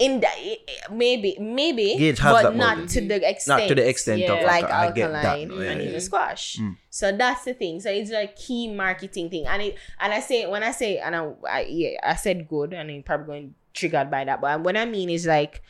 In 0.00 0.18
the, 0.18 0.58
maybe 0.90 1.36
maybe 1.38 1.94
Gage 1.96 2.18
has 2.18 2.32
but 2.32 2.44
about 2.46 2.56
not 2.56 2.78
him. 2.78 2.86
to 2.86 3.00
the 3.02 3.14
mm-hmm. 3.14 3.24
extent 3.24 3.60
Not 3.60 3.68
to 3.68 3.74
the 3.74 3.88
extent 3.88 4.20
Yeah. 4.22 4.32
of 4.32 4.44
like 4.44 4.64
I 4.64 4.90
get 4.90 5.12
that. 5.12 5.24
alkaline 5.24 5.50
Yeah, 5.62 5.70
and 5.70 5.80
yeah. 5.82 5.88
even 5.88 6.00
squash 6.00 6.56
mm. 6.56 6.76
so 6.88 7.12
that's 7.12 7.44
the 7.44 7.52
thing 7.52 7.80
so 7.80 7.90
it's 7.90 8.10
like 8.10 8.34
key 8.34 8.72
marketing 8.72 9.28
thing 9.28 9.46
and 9.46 9.60
it 9.62 9.76
and 10.00 10.12
i 10.12 10.20
say 10.20 10.46
when 10.46 10.62
i 10.62 10.70
say 10.72 10.98
and 10.98 11.14
i, 11.14 11.30
I 11.48 11.60
yeah 11.68 11.90
i 12.02 12.14
said 12.16 12.48
good 12.48 12.72
and 12.72 12.90
i'm 12.90 13.02
probably 13.02 13.26
going 13.26 13.54
triggered 13.74 14.10
by 14.10 14.24
that 14.24 14.40
but 14.40 14.60
what 14.62 14.76
i 14.76 14.86
mean 14.86 15.10
is 15.10 15.26
like 15.26 15.62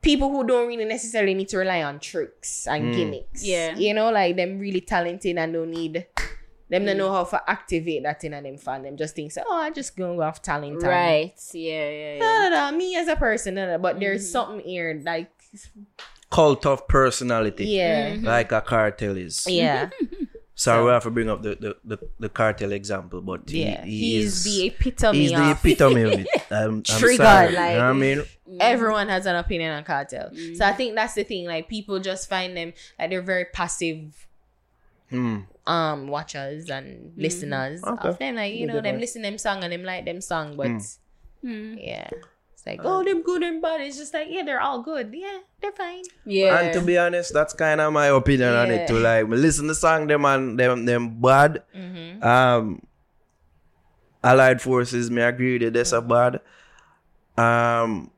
people 0.00 0.30
who 0.30 0.46
don't 0.46 0.68
really 0.68 0.86
necessarily 0.86 1.34
need 1.34 1.48
to 1.50 1.58
rely 1.58 1.82
on 1.82 2.00
tricks 2.00 2.66
and 2.66 2.86
mm. 2.86 2.96
gimmicks 2.96 3.44
Yeah. 3.44 3.76
you 3.76 3.92
know 3.92 4.10
like 4.10 4.36
them 4.36 4.58
really 4.58 4.80
talented 4.80 5.36
and 5.36 5.52
don't 5.52 5.70
need 5.70 6.06
them 6.68 6.84
don't 6.84 6.96
know 6.98 7.12
how 7.12 7.24
to 7.24 7.42
activate 7.50 8.02
that 8.02 8.22
in 8.24 8.34
and 8.34 8.44
them 8.46 8.56
fan 8.58 8.82
them 8.82 8.96
just 8.96 9.14
think 9.14 9.30
so 9.32 9.42
oh 9.46 9.56
i 9.56 9.70
just 9.70 9.96
go 9.96 10.20
off 10.22 10.42
talent 10.42 10.74
and- 10.74 10.82
Right. 10.82 11.32
Yeah, 11.52 11.88
yeah, 11.90 12.14
yeah. 12.14 12.18
no, 12.18 12.48
no, 12.50 12.70
no, 12.70 12.76
me 12.76 12.96
as 12.96 13.08
a 13.08 13.16
person, 13.16 13.54
no, 13.54 13.66
no, 13.66 13.78
but 13.78 13.92
Mm-hmm. 13.94 14.00
there's 14.00 14.30
something 14.30 14.60
here 14.60 15.00
like 15.04 15.30
Cult 16.30 16.66
of 16.66 16.88
personality. 16.88 17.66
yeah, 17.66 18.10
Mm-hmm. 18.10 18.26
Like 18.26 18.50
a 18.52 18.60
Kartel 18.60 19.16
is. 19.16 19.46
yeah, 19.48 19.90
Sorry, 20.58 20.84
we 20.84 20.90
have 20.90 21.02
to 21.02 21.10
bring 21.10 21.28
up 21.28 21.42
the, 21.42 21.54
the, 21.54 21.76
the, 21.84 21.98
the 22.18 22.28
Kartel 22.30 22.72
example, 22.72 23.20
but 23.20 23.48
he, 23.48 23.62
yeah. 23.62 23.84
he 23.84 24.14
He's 24.16 24.44
is 24.44 24.44
the 24.44 24.66
epitome 24.68 25.18
he's 25.18 25.30
the 25.32 25.50
of 25.50 25.58
epitome 25.58 26.02
of 26.02 26.12
it. 26.20 26.28
I'm, 26.50 26.64
I'm 26.76 26.82
Triggered, 26.82 27.16
sorry. 27.18 27.52
like- 27.52 27.72
you 27.72 27.78
know 27.78 27.90
I 27.90 27.92
mean? 27.92 28.22
everyone 28.60 29.08
has 29.08 29.26
an 29.26 29.36
opinion 29.36 29.72
on 29.72 29.84
Kartel. 29.84 30.30
Mm-hmm. 30.30 30.54
So 30.54 30.64
I 30.64 30.72
think 30.72 30.94
that's 30.94 31.14
the 31.14 31.24
thing. 31.24 31.44
Like 31.46 31.68
people 31.68 32.00
just 32.00 32.28
find 32.28 32.56
them 32.56 32.72
like 32.98 33.10
they're 33.10 33.22
very 33.22 33.44
passive 33.46 34.26
um 35.66 36.08
watchers 36.08 36.70
and 36.70 37.12
listeners 37.16 37.82
Okay. 37.84 38.08
of 38.08 38.18
them. 38.18 38.36
Like, 38.36 38.52
you 38.54 38.60
Yeah, 38.60 38.66
know, 38.66 38.72
good 38.74 38.84
them 38.84 38.92
point. 38.94 39.00
listen 39.00 39.22
them 39.22 39.38
song 39.38 39.62
and 39.64 39.72
them 39.72 39.82
like 39.84 40.04
them 40.04 40.20
song, 40.20 40.56
but 40.56 40.70
Hmm. 41.42 41.74
yeah. 41.78 42.08
It's 42.54 42.66
like, 42.66 42.80
oh, 42.82 43.04
them 43.04 43.22
good 43.22 43.42
and 43.42 43.60
bad. 43.62 43.80
It's 43.82 43.96
just 43.96 44.12
like, 44.14 44.26
yeah, 44.30 44.42
they're 44.42 44.60
all 44.60 44.82
good. 44.82 45.10
Yeah, 45.14 45.38
they're 45.60 45.72
fine. 45.72 46.02
Yeah. 46.24 46.58
And 46.58 46.72
to 46.74 46.80
be 46.80 46.98
honest, 46.98 47.32
that's 47.32 47.52
kind 47.54 47.80
of 47.80 47.92
my 47.92 48.06
opinion 48.08 48.50
on 48.54 48.70
it 48.70 48.80
Yeah. 48.82 48.86
too. 48.86 48.98
Like, 48.98 49.28
listen 49.28 49.68
to 49.68 49.74
song 49.74 50.06
them 50.08 50.24
and 50.24 50.58
them 50.58 50.84
them 50.86 51.20
bad. 51.20 51.62
Mm-hmm. 51.76 52.22
Um, 52.24 52.82
Allied 54.24 54.60
Forces, 54.60 55.10
me 55.10 55.22
agree 55.22 55.52
with 55.54 55.62
you. 55.62 55.70
That's 55.70 55.92
a 55.92 56.00
bad. 56.02 56.40
Um, 57.38 58.10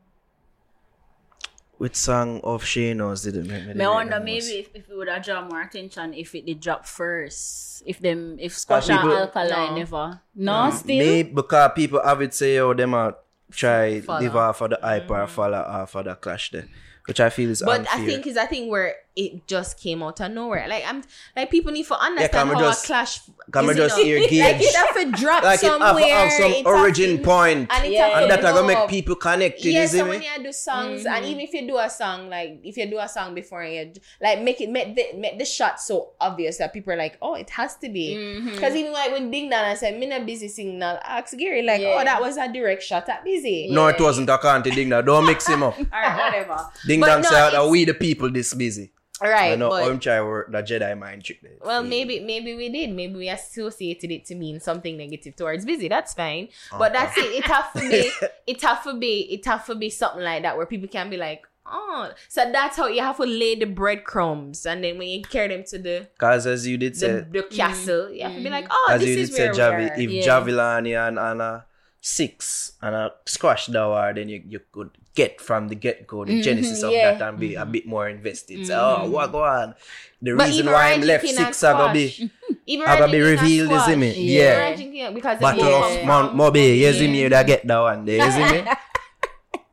which 1.78 1.96
song 1.96 2.40
of 2.42 2.64
Shane-O's 2.64 3.22
did 3.22 3.36
it 3.36 3.46
make 3.46 3.66
me? 3.66 3.74
Me 3.74 3.84
rate 3.84 3.88
wonder 3.88 4.20
maybe 4.20 4.58
if, 4.58 4.70
if 4.74 4.90
it 4.90 4.96
would 4.96 5.08
have 5.08 5.24
drawn 5.24 5.48
more 5.48 5.62
attention 5.62 6.12
if 6.12 6.34
it 6.34 6.44
did 6.44 6.60
drop 6.60 6.84
first. 6.86 7.82
If 7.86 8.00
them 8.00 8.36
if 8.40 8.58
Squash 8.58 8.88
and 8.90 9.00
people- 9.00 9.16
Alkaline 9.16 9.70
No. 9.70 9.74
never. 9.76 10.20
No, 10.34 10.52
mm. 10.52 10.72
still. 10.72 10.98
Maybe 10.98 11.30
because 11.30 11.70
people 11.74 12.02
have 12.04 12.20
it 12.20 12.34
say, 12.34 12.58
oh, 12.58 12.74
them 12.74 12.94
are 12.94 13.16
try 13.50 14.00
Follow. 14.00 14.20
live 14.20 14.36
off 14.36 14.60
of 14.60 14.70
the 14.70 14.78
hype 14.82 15.10
or 15.10 15.24
mm. 15.24 15.28
follow 15.28 15.58
off 15.58 15.94
of 15.94 16.04
the 16.04 16.14
clash 16.16 16.50
there, 16.50 16.68
which 17.06 17.20
I 17.20 17.30
feel 17.30 17.50
is 17.50 17.62
But 17.64 17.80
unfair. 17.80 18.02
I 18.02 18.06
think 18.06 18.26
is 18.26 18.36
I 18.36 18.46
think 18.46 18.70
where 18.70 18.96
it 19.18 19.46
just 19.48 19.80
came 19.80 20.00
out 20.02 20.20
of 20.20 20.30
nowhere. 20.30 20.66
Like 20.68 20.84
I'm 20.86 21.02
like 21.36 21.50
people 21.50 21.72
need 21.72 21.86
to 21.86 21.98
understand 21.98 22.30
can 22.32 22.48
we 22.50 22.54
how 22.54 22.60
just- 22.70 22.84
a 22.84 22.86
clash. 22.86 23.20
can 23.52 23.66
we 23.66 23.70
is, 23.72 23.76
you 23.76 23.82
just 23.82 23.96
know, 23.98 24.04
hear 24.04 24.18
Like 24.20 24.30
it 24.62 24.74
have 24.76 24.94
to 24.94 25.04
drop 25.22 25.42
like 25.42 25.62
it 25.62 25.66
have, 25.66 25.80
somewhere. 25.80 26.14
have 26.14 26.32
some 26.32 26.52
it 26.52 26.56
have 26.58 26.66
origin 26.66 27.16
to- 27.18 27.24
point, 27.24 27.66
and 27.72 27.84
it 27.84 27.92
Yeah. 27.92 28.06
have 28.08 28.22
and 28.22 28.30
to 28.30 28.36
that 28.36 28.44
are 28.44 28.52
gonna 28.60 28.66
make 28.74 28.88
people 28.88 29.16
connected. 29.16 29.64
Yeah, 29.72 29.86
so 29.86 30.04
me? 30.04 30.10
when 30.10 30.22
you 30.22 30.42
do 30.44 30.52
songs, 30.52 31.00
Mm-hmm. 31.02 31.14
and 31.14 31.24
even 31.26 31.40
if 31.40 31.52
you 31.52 31.66
do 31.66 31.78
a 31.78 31.90
song, 31.90 32.30
like 32.30 32.60
if 32.62 32.76
you 32.76 32.86
do 32.86 32.98
a 32.98 33.08
song 33.08 33.34
before 33.34 33.64
you 33.64 33.92
like 34.20 34.40
make 34.42 34.60
it 34.60 34.70
make 34.70 34.94
the 34.94 35.04
make 35.18 35.38
the 35.38 35.44
shot 35.44 35.80
so 35.80 36.12
obvious 36.20 36.58
that 36.58 36.72
people 36.72 36.92
are 36.92 36.96
like, 36.96 37.18
oh, 37.20 37.34
it 37.34 37.50
has 37.50 37.74
to 37.82 37.88
be. 37.88 38.14
Mm-hmm. 38.14 38.50
Because 38.54 38.74
even 38.76 38.92
like 38.92 39.10
when 39.12 39.30
Ding 39.32 39.50
Dong 39.50 39.64
I 39.64 39.74
said, 39.74 39.98
"Me 39.98 40.06
not 40.06 40.24
busy 40.26 40.46
signal," 40.48 40.98
ask 41.02 41.36
Gary 41.36 41.62
like, 41.62 41.80
Yeah. 41.80 41.96
oh, 41.98 42.04
that 42.04 42.20
was 42.20 42.36
a 42.36 42.46
direct 42.52 42.82
shot 42.82 43.08
at 43.08 43.24
busy. 43.24 43.68
No, 43.70 43.88
it 43.88 44.00
wasn't 44.00 44.30
a 44.30 44.38
Conti 44.38 44.70
Ding 44.70 44.90
Dong. 44.90 45.04
Don't 45.04 45.26
mix 45.26 45.46
him 45.48 45.62
up. 45.62 45.74
Alright, 45.92 46.16
whatever. 46.16 46.70
Ding 46.86 47.00
But 47.00 47.06
Dong 47.08 47.22
no, 47.22 47.28
said, 47.28 47.54
"Are 47.54 47.68
we 47.68 47.84
the 47.84 47.94
people 47.94 48.30
this 48.30 48.54
busy?" 48.54 48.92
I 49.20 49.30
Right, 49.30 49.58
know 49.58 49.70
but 49.70 49.84
I'm 49.90 49.98
trying 49.98 50.20
to 50.22 50.26
work 50.26 50.52
the 50.52 50.62
Jedi 50.62 50.98
mind 50.98 51.24
trick. 51.24 51.40
there. 51.42 51.52
Well, 51.64 51.82
See? 51.82 51.88
maybe 51.88 52.20
maybe 52.20 52.54
we 52.54 52.68
did. 52.68 52.90
Maybe 52.94 53.14
we 53.14 53.28
associated 53.28 54.10
it 54.10 54.24
to 54.26 54.34
mean 54.34 54.60
something 54.60 54.96
negative 54.96 55.36
towards 55.36 55.64
busy. 55.64 55.88
That's 55.88 56.14
fine. 56.14 56.48
But 56.76 56.92
that's 56.92 57.16
it. 57.18 57.24
It 57.38 57.44
have 57.44 57.72
to 57.74 57.80
be. 57.80 58.10
It 58.46 58.62
have 58.62 58.82
to 58.84 58.94
be. 58.94 59.20
It 59.34 59.44
have 59.46 59.66
to 59.66 59.74
be 59.74 59.90
something 59.90 60.22
like 60.22 60.42
that 60.42 60.56
where 60.56 60.66
people 60.66 60.88
can 60.88 61.10
be 61.10 61.16
like, 61.18 61.42
oh. 61.66 62.10
So 62.28 62.50
that's 62.50 62.76
how 62.78 62.86
you 62.86 63.02
have 63.02 63.16
to 63.18 63.24
lay 63.24 63.56
the 63.56 63.66
breadcrumbs, 63.66 64.64
and 64.66 64.82
then 64.82 64.96
when 64.98 65.08
you 65.08 65.22
carry 65.22 65.48
them 65.48 65.64
to 65.64 65.78
the 65.78 66.08
Cause 66.18 66.46
as 66.46 66.66
you 66.66 66.78
did 66.78 66.94
the, 66.94 66.98
say, 66.98 67.24
the 67.30 67.42
castle, 67.42 68.10
you 68.10 68.22
have 68.22 68.34
to 68.34 68.42
be 68.42 68.48
like, 68.50 68.64
mm. 68.64 68.68
oh, 68.72 68.88
as 68.92 69.00
this 69.00 69.10
you 69.10 69.18
is 69.22 69.30
did 69.30 69.36
say, 69.36 69.42
where 69.60 69.78
we 69.78 69.84
Javi, 69.86 69.90
are. 69.90 70.00
if 70.00 70.10
Yeah. 70.10 70.26
Javilani 70.40 71.08
and 71.08 71.18
and 71.18 71.42
a 71.42 71.66
six 72.00 72.72
and 72.80 72.94
a 72.94 73.12
squash 73.26 73.66
the 73.66 74.12
then 74.14 74.28
you, 74.28 74.42
you 74.46 74.60
could 74.72 74.90
get 75.18 75.42
from 75.42 75.66
the 75.66 75.74
get 75.74 76.06
go 76.06 76.22
the 76.22 76.38
genesis 76.38 76.86
of 76.86 76.94
yeah. 76.94 77.18
that 77.18 77.28
and 77.28 77.42
be 77.42 77.58
a 77.58 77.66
bit 77.66 77.90
more 77.90 78.06
invested. 78.06 78.62
So, 78.70 78.78
oh, 78.78 79.10
what 79.10 79.34
go 79.34 79.42
on? 79.42 79.74
The 80.22 80.38
But 80.38 80.46
reason 80.46 80.66
why 80.70 80.94
I'm 80.94 81.02
left 81.02 81.26
six 81.26 81.64
are 81.66 81.74
gonna 81.74 81.92
be. 81.92 82.30
Even 82.68 82.86
are 82.86 82.98
gonna 82.98 83.10
be 83.10 83.18
Rygin 83.18 83.38
King 83.38 83.38
and 83.38 83.42
revealed, 83.42 83.70
you 83.72 83.80
see 83.80 83.96
me? 83.96 84.10
squash. 84.12 84.30
Yeah. 84.38 84.54
Rygin 84.62 84.90
King, 84.94 85.14
because 85.14 85.38
Battle 85.42 85.66
yeah. 85.66 85.84
of 85.98 86.06
Mount 86.06 86.36
Moby, 86.38 86.78
you 86.78 86.92
see 86.92 87.10
me? 87.10 87.22
You 87.22 87.30
get 87.30 87.66
that 87.66 87.80
one 87.80 88.04
there, 88.04 88.22
you 88.24 88.30
see 88.30 88.46
me? 88.62 88.62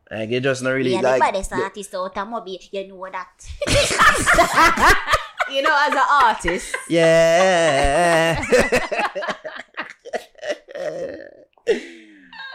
Like 0.06 0.30
you 0.30 0.40
just 0.40 0.62
not 0.62 0.70
really 0.78 0.94
Yeah, 0.94 1.02
the 1.02 1.18
like 1.18 1.22
baddest 1.22 1.52
artist 1.52 1.94
out 1.96 2.16
of 2.16 2.28
Moby, 2.30 2.62
you 2.72 2.88
know 2.88 3.10
that. 3.12 3.36
you 5.52 5.62
know, 5.66 5.76
as 5.76 5.94
an 5.98 6.08
artist, 6.24 6.76
Yeah. 6.88 8.38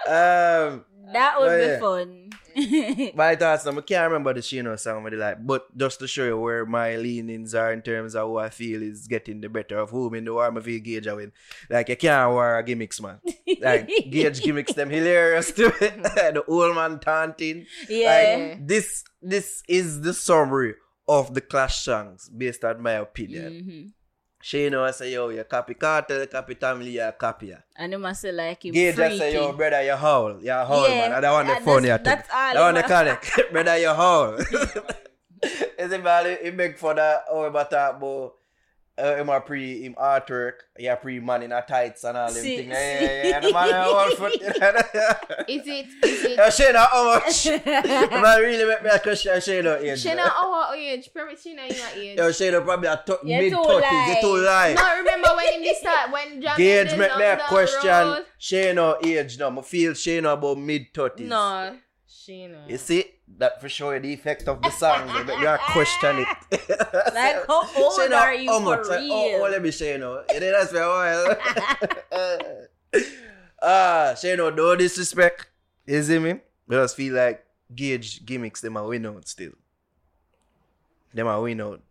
um, 0.07 0.86
That 1.12 1.34
would 1.38 1.59
be 1.59 1.66
yeah. 1.66 1.80
fun. 1.82 2.30
my 3.15 3.37
thoughts, 3.37 3.67
I 3.67 3.73
can't 3.81 4.11
remember 4.11 4.35
the 4.35 4.43
Shane-O 4.43 4.77
song, 4.77 5.05
but 5.05 5.13
like, 5.15 5.47
but 5.47 5.77
just 5.77 5.99
to 6.01 6.09
show 6.09 6.25
you 6.25 6.39
where 6.39 6.67
my 6.67 6.97
leanings 6.97 7.55
are 7.55 7.73
in 7.73 7.83
terms 7.83 8.15
of 8.15 8.29
who 8.29 8.39
I 8.39 8.51
feel 8.51 8.83
is 8.83 9.07
getting 9.07 9.41
the 9.41 9.49
better 9.49 9.79
of 9.79 9.91
whom 9.91 10.15
in 10.15 10.25
the 10.25 10.35
war, 10.35 10.57
I 10.57 10.61
feel 10.61 10.81
Gage 10.81 11.07
I 11.07 11.15
win. 11.15 11.33
Like, 11.69 11.89
you 11.89 11.97
can't 11.97 12.31
war 12.31 12.63
gimmicks, 12.63 13.01
man. 13.01 13.21
Like, 13.61 13.89
Gage 14.11 14.43
gimmicks 14.43 14.73
them 14.75 14.91
hilarious 14.91 15.53
to 15.53 15.67
it. 15.81 16.03
the 16.03 16.45
old 16.47 16.75
man 16.75 16.99
taunting. 16.99 17.67
Yeah. 17.89 18.49
Like, 18.51 18.67
this, 18.67 19.05
this 19.23 19.63
is 19.69 20.01
the 20.01 20.15
summary 20.15 20.75
of 21.09 21.35
the 21.35 21.41
Clash 21.41 21.83
songs 21.83 22.29
based 22.29 22.65
on 22.65 22.83
my 22.83 22.93
opinion. 22.93 23.53
Mm-hmm. 23.53 23.87
Shane-O 24.43 24.84
I 24.84 24.91
say, 24.93 25.12
yo, 25.12 25.28
you 25.28 25.45
copy 25.45 25.74
Kartel, 25.74 26.26
copy 26.30 26.55
family, 26.55 26.93
you 26.93 27.11
copy 27.18 27.49
ya. 27.49 27.57
And 27.76 27.99
must 28.01 28.22
say 28.22 28.32
like 28.32 28.64
you 28.64 28.72
Gage 28.72 28.95
freaky. 28.95 29.14
I 29.14 29.18
say, 29.18 29.34
yo, 29.34 29.53
brother, 29.53 29.82
you 29.82 29.97
howl. 29.97 30.41
You 30.43 30.51
howl, 30.53 30.88
Yeah, 30.88 31.09
man. 31.09 31.12
I 31.12 31.20
don't 31.20 31.32
want 31.32 31.49
the 31.49 31.55
that- 31.55 31.62
phone 31.62 31.84
you 31.84 31.99
that's 31.99 32.28
all 32.32 32.55
That 32.55 32.61
one 32.61 32.74
the 32.74 32.80
it 32.80 32.86
connect. 32.86 33.53
brother, 33.53 33.78
you 33.78 33.88
howl. 33.88 34.34
Is 35.78 35.93
it 35.93 36.05
bad? 36.05 36.26
It 36.26 36.55
make 36.55 36.78
for 36.78 36.95
that, 36.95 37.24
oh, 37.30 37.43
about 37.45 37.70
talk 37.70 37.97
about 37.97 38.34
uh, 38.99 39.16
him 39.16 39.28
a 39.28 39.41
pre 39.41 39.82
him 39.82 39.95
artwork, 39.95 40.53
yeah, 40.78 40.95
pre 40.97 41.20
man 41.20 41.43
in 41.43 41.53
a 41.53 41.62
tights 41.62 42.05
and 42.05 42.16
all 42.16 42.32
them 42.32 42.43
See- 42.43 42.57
things. 42.59 42.68
Yeah, 42.68 43.01
yeah, 43.03 43.22
yeah. 43.28 43.36
And 43.36 43.45
the 43.45 43.53
man 43.53 44.16
foot. 44.16 44.34
is 45.49 45.66
it? 45.66 45.86
Is 46.05 46.24
it? 46.24 46.30
Yeah, 46.36 46.51
Shane-O, 46.51 46.78
how 46.78 47.14
much? 47.14 47.47
man 47.66 48.41
really 48.41 48.64
make 48.64 48.82
me 48.82 48.91
a 48.91 48.99
question 48.99 49.41
Shane-O 49.41 49.76
age. 49.76 50.01
Shane-O, 50.01 50.22
our 50.22 50.76
age, 50.76 51.11
probably 51.14 51.36
Shane-O 51.36 51.64
your 51.64 51.86
age. 51.97 52.18
Yo, 52.18 52.32
Shane-O 52.32 52.61
probably 52.62 52.88
a 52.88 53.03
t- 53.07 53.12
You're 53.24 53.41
mid 53.43 53.53
too 53.53 53.59
30s. 53.59 53.80
light. 53.80 54.09
You 54.16 54.20
too 54.20 54.36
light. 54.45 54.74
No, 54.76 54.97
remember 54.99 55.28
when 55.36 55.62
this 55.62 55.78
start 55.78 56.12
when 56.12 56.43
John 56.43 56.57
Gage 56.59 56.97
make 56.97 57.16
me 57.16 57.24
a 57.24 57.36
question 57.49 57.91
road? 57.91 58.24
Shane-O 58.38 58.97
age 59.05 59.38
now. 59.38 59.59
I 59.59 59.62
feel 59.62 59.95
Shane-O 59.95 60.32
about 60.32 60.59
mid 60.59 60.93
30s. 60.93 61.20
No, 61.20 61.76
You 62.68 62.77
see, 62.77 63.05
that 63.39 63.61
for 63.61 63.68
sure 63.68 63.99
the 63.99 64.12
effect 64.12 64.47
of 64.49 64.61
the 64.62 64.71
song. 64.71 65.07
Make 65.27 65.39
you 65.39 65.57
question 65.73 66.18
it. 66.21 66.29
Like, 67.14 67.47
how 67.47 67.66
old 67.77 68.12
are 68.12 68.35
you 68.35 68.51
how 68.51 68.61
for? 68.61 68.85
Like, 68.85 69.01
real? 69.01 69.12
oh, 69.12 69.41
oh, 69.41 69.49
let 69.51 69.62
me 69.62 69.71
say, 69.71 69.93
you 69.93 69.99
know. 69.99 70.23
You 70.33 70.41
did 70.41 70.55
that 70.55 70.68
for 70.68 70.81
a 70.81 70.89
while. 70.89 71.37
Ah, 73.62 74.14
say 74.16 74.37
no, 74.37 74.51
no 74.51 74.75
disrespect. 74.75 75.47
You 75.87 76.03
see 76.03 76.18
me? 76.18 76.41
Because 76.66 76.81
I 76.81 76.85
just 76.85 76.97
feel 76.97 77.14
like 77.14 77.45
Gage 77.75 78.25
gimmicks, 78.25 78.61
them 78.61 78.77
are 78.77 78.87
win 78.87 79.07
out 79.07 79.29
still. 79.29 79.53
Them 81.12 81.27
are 81.27 81.41
win 81.41 81.61
out. 81.61 81.83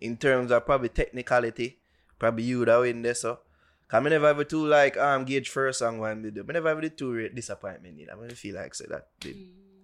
In 0.00 0.16
terms 0.16 0.50
of 0.50 0.64
probably 0.64 0.88
technicality, 0.88 1.78
probably 2.18 2.44
you 2.44 2.64
that 2.64 2.80
win 2.80 3.02
this, 3.02 3.20
so. 3.20 3.40
Cause 3.88 4.06
I 4.06 4.08
never 4.08 4.28
ever 4.28 4.44
too 4.44 4.66
like 4.66 4.96
um 4.96 5.24
Gage 5.24 5.50
first 5.50 5.80
song 5.80 5.98
when 5.98 6.22
they 6.22 6.30
do. 6.30 6.44
I 6.48 6.52
never 6.52 6.68
ever 6.68 6.80
did 6.80 6.96
too 6.96 7.12
rate 7.12 7.34
disappointment. 7.34 7.98
You 7.98 8.06
know? 8.06 8.22
I 8.22 8.34
feel 8.34 8.54
like 8.54 8.74
say 8.74 8.86
that 8.88 9.08
did. 9.18 9.36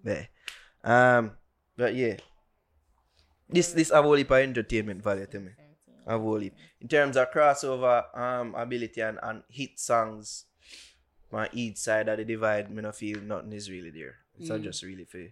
There. 0.07 0.27
Um 0.83 1.31
but 1.75 1.93
yeah. 1.95 2.15
This 3.49 3.71
this 3.73 3.91
have 3.91 4.05
only 4.05 4.23
for 4.23 4.39
entertainment 4.39 5.03
value 5.03 5.27
to 5.27 5.39
me. 5.39 5.51
Have 6.07 6.21
only. 6.21 6.51
In 6.81 6.87
terms 6.87 7.17
of 7.17 7.31
crossover 7.31 8.03
um 8.17 8.55
ability 8.55 9.01
and, 9.01 9.19
and 9.23 9.43
hit 9.49 9.79
songs 9.79 10.45
my 11.31 11.49
each 11.51 11.77
side 11.77 12.07
of 12.07 12.17
the 12.17 12.23
divide, 12.23 12.71
me 12.71 12.81
not 12.81 12.95
feel 12.95 13.19
nothing 13.19 13.51
is 13.51 13.69
really 13.69 13.89
there. 13.91 14.15
It's 14.39 14.47
not 14.49 14.61
just 14.61 14.81
really 14.83 15.03
for 15.03 15.23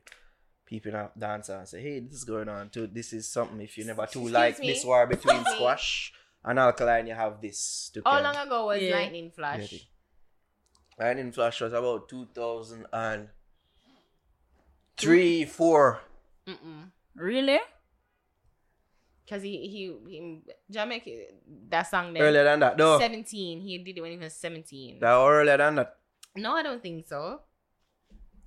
people 0.66 0.92
not 0.92 1.18
dance 1.18 1.48
and 1.48 1.68
say, 1.68 1.82
hey, 1.82 2.00
this 2.00 2.18
is 2.20 2.24
going 2.26 2.50
on 2.50 2.70
too. 2.70 2.88
This 2.88 3.14
is 3.14 3.28
something 3.28 3.62
if 3.62 3.78
you 3.78 3.86
never 3.86 4.02
too 4.06 4.20
Excuse 4.28 4.32
like 4.32 4.60
me. 4.60 4.68
this 4.74 4.84
war 4.84 5.08
between 5.08 5.46
squash 5.46 6.12
and 6.44 6.60
alkaline, 6.60 7.08
you 7.08 7.14
have 7.16 7.40
this 7.42 7.90
to 7.94 8.02
How 8.04 8.16
can- 8.16 8.24
long 8.24 8.36
ago 8.48 8.66
was 8.66 8.82
Yeah. 8.82 8.96
Lightning 8.96 9.32
Flash? 9.32 9.72
Yeah, 9.72 9.80
Lightning 11.00 11.32
Flash 11.32 11.62
was 11.62 11.72
about 11.72 12.10
2003, 14.98 15.46
4. 15.46 16.00
Mm-mm. 16.48 16.92
Really? 17.16 17.60
Cause 19.28 19.42
he 19.42 19.58
he, 19.68 19.96
he 20.08 20.42
Jamaica 20.70 21.10
that 21.70 21.84
song 21.90 22.14
there. 22.14 22.24
Earlier 22.24 22.44
than 22.44 22.60
that, 22.60 22.78
though. 22.78 23.00
Seventeen. 23.00 23.60
He 23.60 23.80
did 23.80 23.98
it 23.98 24.02
when 24.02 24.12
he 24.12 24.18
was 24.18 24.34
seventeen. 24.36 25.00
That 25.00 25.16
earlier 25.18 25.58
than 25.58 25.76
that. 25.76 25.96
No, 26.36 26.54
I 26.54 26.62
don't 26.62 26.80
think 26.82 27.08
so. 27.08 27.42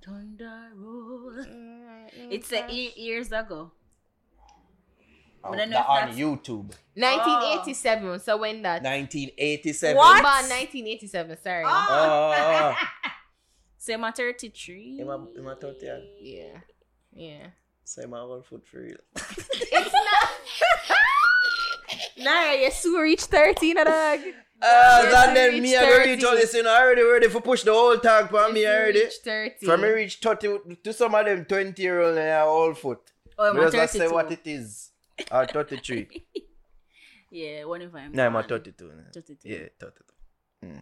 Thunder 0.05 0.69
roll. 0.75 1.33
Mm, 1.35 2.07
It's 2.31 2.49
a 2.53 2.65
e- 2.71 2.93
years 2.95 3.27
ago. 3.33 3.71
Oh, 5.43 5.51
I 5.51 5.57
don't 5.57 5.69
know 5.69 5.79
if 5.79 5.85
on 5.89 5.95
that's- 6.01 6.15
YouTube. 6.17 6.71
1987. 6.95 8.19
So 8.21 8.37
when 8.37 8.61
that? 8.61 8.81
1987. 8.81 9.97
What? 9.97 10.19
About 10.21 10.43
1987. 10.47 11.37
Sorry. 11.43 11.63
Oh, 11.67 12.33
oh, 12.37 12.75
So 13.81 13.93
I'm 13.93 14.11
33. 14.13 14.99
Am 15.01 15.09
I, 15.09 15.13
am 15.13 15.47
I 15.47 15.55
30 15.55 15.85
years? 15.85 16.03
Yeah. 16.21 16.59
Yeah. 17.13 17.47
Say 17.85 18.05
my 18.05 18.19
whole 18.19 18.41
foot 18.41 18.67
for 18.67 18.81
real. 18.81 18.97
It's 19.15 19.93
not. 19.93 20.29
nah, 22.19 22.51
you 22.51 22.69
soon 22.71 23.01
reach 23.01 23.21
13, 23.23 23.75
dog. 23.75 23.87
Uh, 23.87 24.19
Yes, 24.61 25.05
and 25.05 25.15
I 25.15 25.33
then 25.33 25.49
reached 25.51 25.63
me, 25.63 25.77
I 25.77 25.85
go 25.85 25.97
reach 25.99 26.19
30. 26.21 26.25
all 26.25 26.35
this, 26.35 26.53
you 26.53 26.63
know, 26.63 26.69
I 26.73 26.81
already 26.81 27.01
ready 27.03 27.29
for 27.29 27.39
push 27.39 27.63
the 27.63 27.71
whole 27.71 27.97
tag 27.97 28.29
for 28.29 28.51
me 28.51 28.65
I 28.67 28.75
already. 28.75 28.99
Reach 29.05 29.13
30. 29.23 29.65
From 29.65 29.81
me 29.81 29.87
reach 29.87 30.17
30 30.17 30.75
to 30.83 30.91
some 30.93 31.15
of 31.15 31.25
them 31.25 31.45
20 31.45 31.81
year 31.81 32.01
old 32.01 32.17
and 32.17 32.27
a 32.27 32.43
whole 32.43 32.73
foot. 32.73 32.99
Oh, 33.37 33.49
I'm 33.49 33.55
Because 33.55 33.73
I 33.75 33.85
say 33.85 34.07
what 34.09 34.29
it 34.29 34.41
is. 34.45 34.91
Or 35.31 35.45
33. 35.45 36.07
Yeah, 37.31 37.65
one 37.65 37.81
of 37.83 37.91
them. 37.91 38.11
No, 38.11 38.25
I'm 38.25 38.35
a 38.35 38.41
gone. 38.41 38.49
32. 38.49 38.85
nah. 38.87 38.93
32. 39.13 39.47
Yeah, 39.49 39.67
32. 39.79 40.03
Mm. 40.65 40.81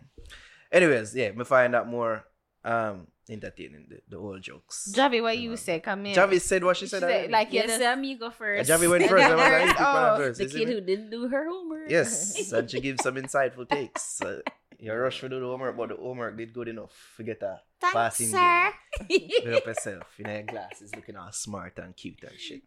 Anyways, 0.71 1.13
yeah, 1.13 1.31
me 1.31 1.43
find 1.43 1.73
that 1.73 1.85
more 1.87 2.23
um 2.67 3.07
entertaining, 3.29 3.85
the, 3.89 3.99
the 4.07 4.17
old 4.17 4.41
jokes. 4.41 4.93
Javi, 4.95 5.21
what 5.21 5.37
you 5.37 5.55
say? 5.57 5.79
Come 5.79 6.05
in. 6.07 6.15
Javi 6.15 6.39
said 6.39 6.63
what 6.63 6.77
she 6.77 6.85
She 6.85 6.89
said. 6.89 7.01
said, 7.01 7.31
like, 7.31 7.51
Yes, 7.51 7.67
yes, 7.67 7.81
yeah, 7.81 7.95
me 7.95 8.15
go 8.15 8.29
first. 8.31 8.69
Javi 8.69 8.89
went 8.89 9.03
first. 9.05 9.29
Like, 9.35 9.75
Oh, 9.79 10.15
first. 10.17 10.37
the 10.39 10.43
you 10.45 10.49
see 10.49 10.59
kid 10.59 10.67
me? 10.69 10.73
who 10.75 10.81
didn't 10.81 11.09
do 11.09 11.27
her 11.27 11.43
homework. 11.49 11.89
Yes, 11.89 12.51
and 12.55 12.69
she 12.71 12.79
gives 12.79 13.03
some 13.03 13.15
insightful 13.15 13.67
takes. 13.67 14.21
Uh, 14.21 14.39
you 14.79 14.93
rush 14.93 15.19
for 15.19 15.27
do 15.27 15.39
the 15.39 15.45
homework, 15.45 15.75
but 15.75 15.89
the 15.89 15.95
homework 15.95 16.37
did 16.37 16.53
good 16.53 16.67
enough. 16.69 16.93
Forget 17.17 17.39
that. 17.41 17.63
Thanks, 17.81 17.93
Passing 17.93 18.27
sir. 18.27 18.71
grade. 19.07 19.31
Put 19.43 19.53
up 19.59 19.65
yourself 19.65 20.07
in 20.19 20.29
your 20.29 20.43
glasses, 20.43 20.95
looking 20.95 21.15
all 21.17 21.31
smart 21.31 21.77
and 21.79 21.95
cute 21.95 22.23
and 22.23 22.37
shit. 22.39 22.61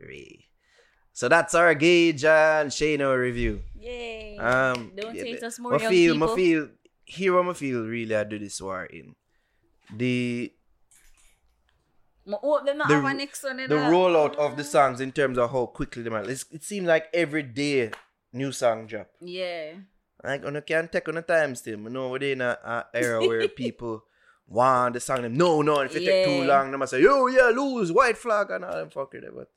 Ray. 0.00 0.46
So 1.12 1.28
that's 1.28 1.54
our 1.54 1.74
Gage 1.74 2.24
and 2.24 2.72
Shane-O 2.72 3.14
review. 3.14 3.62
Yay. 3.78 4.36
Um, 4.38 4.90
Don't 4.96 5.14
yeah, 5.14 5.22
hate 5.22 5.42
us 5.44 5.58
more 5.60 5.74
I 5.76 5.78
young 5.78 5.90
feel, 5.92 6.14
people. 6.14 6.32
I 6.32 6.36
feel, 6.36 6.68
here 7.04 7.38
I 7.38 7.52
feel 7.52 7.84
really 7.86 8.16
I 8.16 8.24
do 8.24 8.38
this 8.38 8.60
war 8.60 8.84
in. 8.86 9.14
The 9.96 10.52
oh, 12.26 12.64
the- 12.64 12.84
have 12.84 13.04
a 13.04 13.14
next 13.14 13.42
one 13.44 13.60
in 13.60 13.68
the 13.70 13.76
rollout 13.76 14.34
of 14.36 14.56
the 14.56 14.64
songs 14.64 15.00
in 15.00 15.12
terms 15.12 15.38
of 15.38 15.50
how 15.50 15.66
quickly 15.66 16.02
they 16.02 16.10
might. 16.10 16.28
It 16.28 16.62
seems 16.64 16.86
like 16.86 17.06
every 17.12 17.42
day 17.42 17.90
new 18.32 18.52
song 18.52 18.86
drop. 18.86 19.08
Yeah. 19.20 19.74
Like 20.22 20.44
on 20.46 20.56
a 20.56 20.62
can 20.62 20.88
take 20.88 21.08
on 21.08 21.18
a 21.18 21.22
time 21.22 21.54
still. 21.54 21.78
You 21.80 21.90
know, 21.90 22.08
we're 22.08 22.18
in 22.32 22.40
a, 22.40 22.58
a 22.64 22.84
era 22.94 23.20
where 23.20 23.46
people 23.64 24.04
want 24.46 24.94
the 24.94 25.00
song 25.00 25.22
them. 25.22 25.36
No, 25.36 25.60
no, 25.62 25.80
if 25.80 25.94
it 25.94 26.04
take 26.04 26.24
too 26.26 26.30
Yeah. 26.32 26.46
long, 26.46 26.70
they 26.70 26.76
must 26.78 26.90
say, 26.92 27.02
yo, 27.02 27.26
yeah, 27.26 27.48
lose, 27.54 27.92
white 27.92 28.16
flag 28.16 28.50
and 28.50 28.64
all 28.64 28.72
them 28.76 28.90
fucking 28.90 29.22
but 29.34 29.48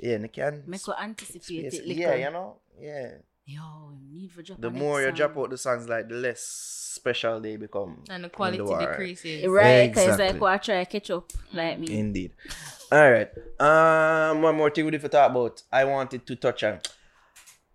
yeah, 0.00 0.18
they 0.18 0.28
can 0.28 0.64
Make 0.66 0.80
anticipate 1.00 1.42
space- 1.44 1.74
it 1.74 1.86
little. 1.86 2.02
Yeah, 2.02 2.14
you 2.16 2.30
know? 2.32 2.56
Yeah. 2.80 3.10
Yo, 3.46 3.92
need 4.10 4.32
for 4.32 4.42
drop 4.42 4.60
The 4.60 4.68
a 4.68 4.70
more 4.70 5.02
you 5.02 5.12
drop 5.12 5.36
out 5.36 5.50
the 5.50 5.58
songs 5.58 5.86
like 5.88 6.08
the 6.08 6.14
less 6.14 6.40
special 6.40 7.40
they 7.40 7.56
become. 7.56 8.02
and 8.08 8.24
the 8.24 8.30
quality 8.30 8.62
war. 8.62 8.78
decreases. 8.78 9.46
Right, 9.46 9.88
because 9.88 10.04
Exactly. 10.14 10.32
like 10.32 10.40
what 10.40 10.52
I 10.52 10.56
try 10.58 10.84
to 10.84 10.90
catch 10.90 11.10
up 11.10 11.30
like 11.52 11.78
me. 11.78 11.98
Indeed. 11.98 12.32
All 12.90 13.10
right. 13.10 13.28
Um, 13.60 14.40
one 14.42 14.56
more 14.56 14.70
thing 14.70 14.84
we 14.86 14.92
need 14.92 15.00
to 15.02 15.08
talk 15.08 15.30
about. 15.30 15.62
I 15.70 15.84
wanted 15.84 16.26
to 16.26 16.36
touch 16.36 16.64
on. 16.64 16.80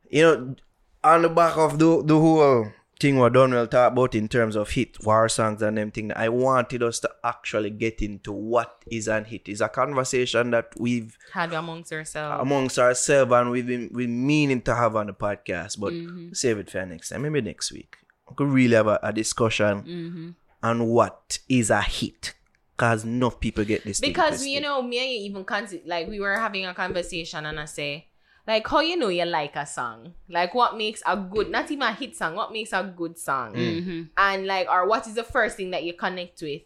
You 0.09 0.21
know, 0.23 0.55
on 1.03 1.21
the 1.21 1.29
back 1.29 1.55
of 1.57 1.77
the 1.77 2.01
the 2.03 2.17
whole 2.19 2.71
thing 2.99 3.17
what 3.17 3.33
Donald 3.33 3.71
talk 3.71 3.91
about 3.93 4.13
in 4.13 4.27
terms 4.27 4.55
of 4.55 4.69
hit 4.71 5.03
war 5.05 5.29
songs 5.29 5.61
and 5.61 5.77
them 5.77 5.89
thing. 5.91 6.11
I 6.15 6.27
wanted 6.29 6.83
us 6.83 6.99
to 7.01 7.09
actually 7.23 7.69
get 7.69 8.01
into 8.01 8.31
what 8.33 8.83
is 8.91 9.07
an 9.07 9.25
hit. 9.25 9.47
It's 9.47 9.61
a 9.61 9.69
conversation 9.69 10.51
that 10.51 10.67
we've 10.77 11.17
Had 11.33 11.53
amongst 11.53 11.93
ourselves. 11.93 12.41
amongst 12.41 12.77
ourselves 12.77 13.31
and 13.31 13.51
we've 13.51 13.67
been 13.67 13.89
we 13.93 14.05
meaning 14.07 14.61
to 14.63 14.75
have 14.75 14.95
on 14.95 15.07
the 15.07 15.13
podcast, 15.13 15.79
but 15.79 15.93
Mm-hmm. 15.93 16.33
save 16.33 16.57
it 16.57 16.69
for 16.69 16.85
next 16.85 17.09
time. 17.09 17.21
Maybe 17.21 17.41
next 17.41 17.71
week. 17.71 17.95
We 18.29 18.35
could 18.35 18.47
really 18.49 18.75
have 18.75 18.87
a, 18.87 18.99
a 19.01 19.13
discussion 19.13 19.83
Mm-hmm. 19.83 20.29
on 20.63 20.85
what 20.87 21.39
is 21.47 21.69
a 21.69 21.81
hit. 21.81 22.33
Cause 22.75 23.03
enough 23.03 23.41
people 23.41 23.65
get 23.65 23.83
this 23.83 23.99
because 23.99 24.45
you 24.45 24.61
know 24.61 24.81
me 24.81 24.99
and 24.99 25.09
you 25.11 25.29
even 25.29 25.43
consi- 25.43 25.85
like 25.85 26.07
we 26.07 26.19
were 26.21 26.37
having 26.37 26.65
a 26.65 26.73
conversation 26.73 27.45
and 27.45 27.59
I 27.59 27.65
say 27.65 28.07
like 28.47 28.67
how 28.67 28.79
you 28.79 28.97
know 28.97 29.09
you 29.09 29.25
like 29.25 29.55
a 29.55 29.65
song 29.65 30.13
like 30.29 30.53
what 30.53 30.75
makes 30.77 31.01
a 31.05 31.15
good 31.15 31.49
not 31.49 31.69
even 31.69 31.83
a 31.83 31.93
hit 31.93 32.15
song 32.15 32.35
what 32.35 32.51
makes 32.51 32.73
a 32.73 32.83
good 32.95 33.17
song 33.17 33.53
Mm-hmm. 33.53 34.01
and 34.17 34.45
like 34.47 34.67
or 34.69 34.87
what 34.87 35.05
is 35.07 35.13
the 35.15 35.23
first 35.23 35.57
thing 35.57 35.71
that 35.71 35.83
you 35.83 35.93
connect 35.93 36.41
with 36.41 36.61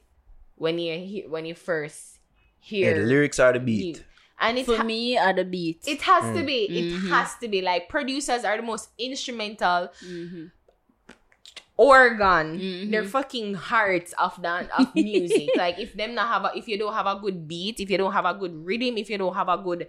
when 0.55 0.79
you 0.79 0.97
hear 0.99 1.29
when 1.29 1.45
you 1.45 1.55
first 1.55 2.19
hear 2.59 2.89
Yeah, 2.89 2.93
hear 2.93 3.01
the 3.01 3.07
lyrics 3.07 3.39
are 3.39 3.53
the 3.53 3.59
beat. 3.59 3.97
you. 3.97 4.03
and 4.39 4.57
it 4.57 4.65
For 4.65 4.77
ha- 4.77 4.83
me, 4.83 5.17
are 5.17 5.33
the 5.33 5.43
beat. 5.45 5.83
it 5.87 6.01
has 6.03 6.35
to 6.37 6.43
be 6.45 6.63
it 6.65 6.93
Mhm. 6.93 7.09
has 7.09 7.35
to 7.37 7.47
be 7.47 7.61
like 7.61 7.89
producers 7.89 8.43
are 8.45 8.55
the 8.57 8.63
most 8.63 8.89
instrumental 8.97 9.89
Mhm. 10.05 10.51
organ 11.75 12.59
Mhm. 12.59 12.91
they're 12.91 13.03
fucking 13.03 13.55
hearts 13.55 14.13
of 14.19 14.39
that 14.43 14.69
of 14.77 14.93
music 14.95 15.49
like 15.57 15.79
if 15.79 15.93
them 15.97 16.13
not 16.13 16.27
have 16.27 16.45
a, 16.45 16.57
if 16.57 16.67
you 16.67 16.77
don't 16.77 16.93
have 16.93 17.07
a 17.07 17.19
good 17.19 17.47
beat 17.47 17.79
if 17.79 17.89
you 17.89 17.97
don't 17.97 18.13
have 18.13 18.25
a 18.25 18.33
good 18.35 18.53
rhythm 18.63 18.95
if 18.97 19.09
you 19.09 19.17
don't 19.17 19.33
have 19.33 19.49
a 19.49 19.57
good 19.57 19.87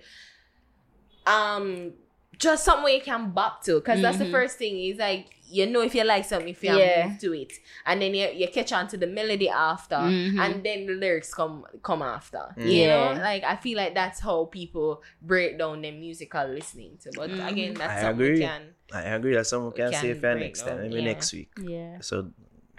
um 1.26 1.92
just 2.36 2.64
somewhere 2.64 2.92
you 2.92 3.00
can 3.00 3.30
bop 3.30 3.62
to 3.62 3.76
because 3.76 4.02
that's 4.02 4.18
the 4.18 4.24
Mhm. 4.24 4.30
first 4.32 4.58
thing 4.58 4.76
is 4.78 4.98
like 4.98 5.26
you 5.48 5.66
know 5.66 5.82
if 5.82 5.94
you 5.94 6.02
like 6.04 6.24
something 6.24 6.48
if 6.48 6.64
you 6.64 6.76
Yeah. 6.76 7.06
move 7.06 7.20
to 7.20 7.32
it 7.32 7.52
and 7.86 8.02
then 8.02 8.12
you, 8.12 8.26
you 8.28 8.48
catch 8.48 8.72
on 8.72 8.88
to 8.88 8.96
the 8.96 9.06
melody 9.06 9.48
after 9.48 9.94
Mhm. 9.96 10.38
and 10.40 10.64
then 10.64 10.86
the 10.86 10.94
lyrics 10.94 11.32
come 11.32 11.64
come 11.82 12.02
after 12.02 12.42
Mm. 12.58 12.72
you 12.72 12.86
know 12.88 13.12
Yeah. 13.12 13.22
like 13.22 13.44
i 13.44 13.54
feel 13.54 13.76
like 13.78 13.94
that's 13.94 14.18
how 14.20 14.46
people 14.46 15.02
break 15.22 15.58
down 15.58 15.82
their 15.82 15.92
musical 15.92 16.44
listening 16.48 16.98
to 17.02 17.10
but 17.14 17.30
Mhm. 17.30 17.48
again 17.48 17.74
that's 17.74 17.92
I 17.92 18.00
something 18.00 18.26
agree. 18.26 18.34
we 18.40 18.40
can 18.40 18.74
I 18.92 19.02
agree 19.16 19.34
that 19.34 19.46
someone 19.46 19.72
can, 19.72 19.90
Can 19.92 20.00
say 20.00 20.14
for 20.14 20.20
break 20.20 20.40
next 20.40 20.60
time, 20.62 20.76
down, 20.76 20.82
maybe 20.82 20.96
yeah. 21.00 21.04
next 21.04 21.32
week. 21.32 21.50
Yeah. 21.60 22.00
So 22.00 22.30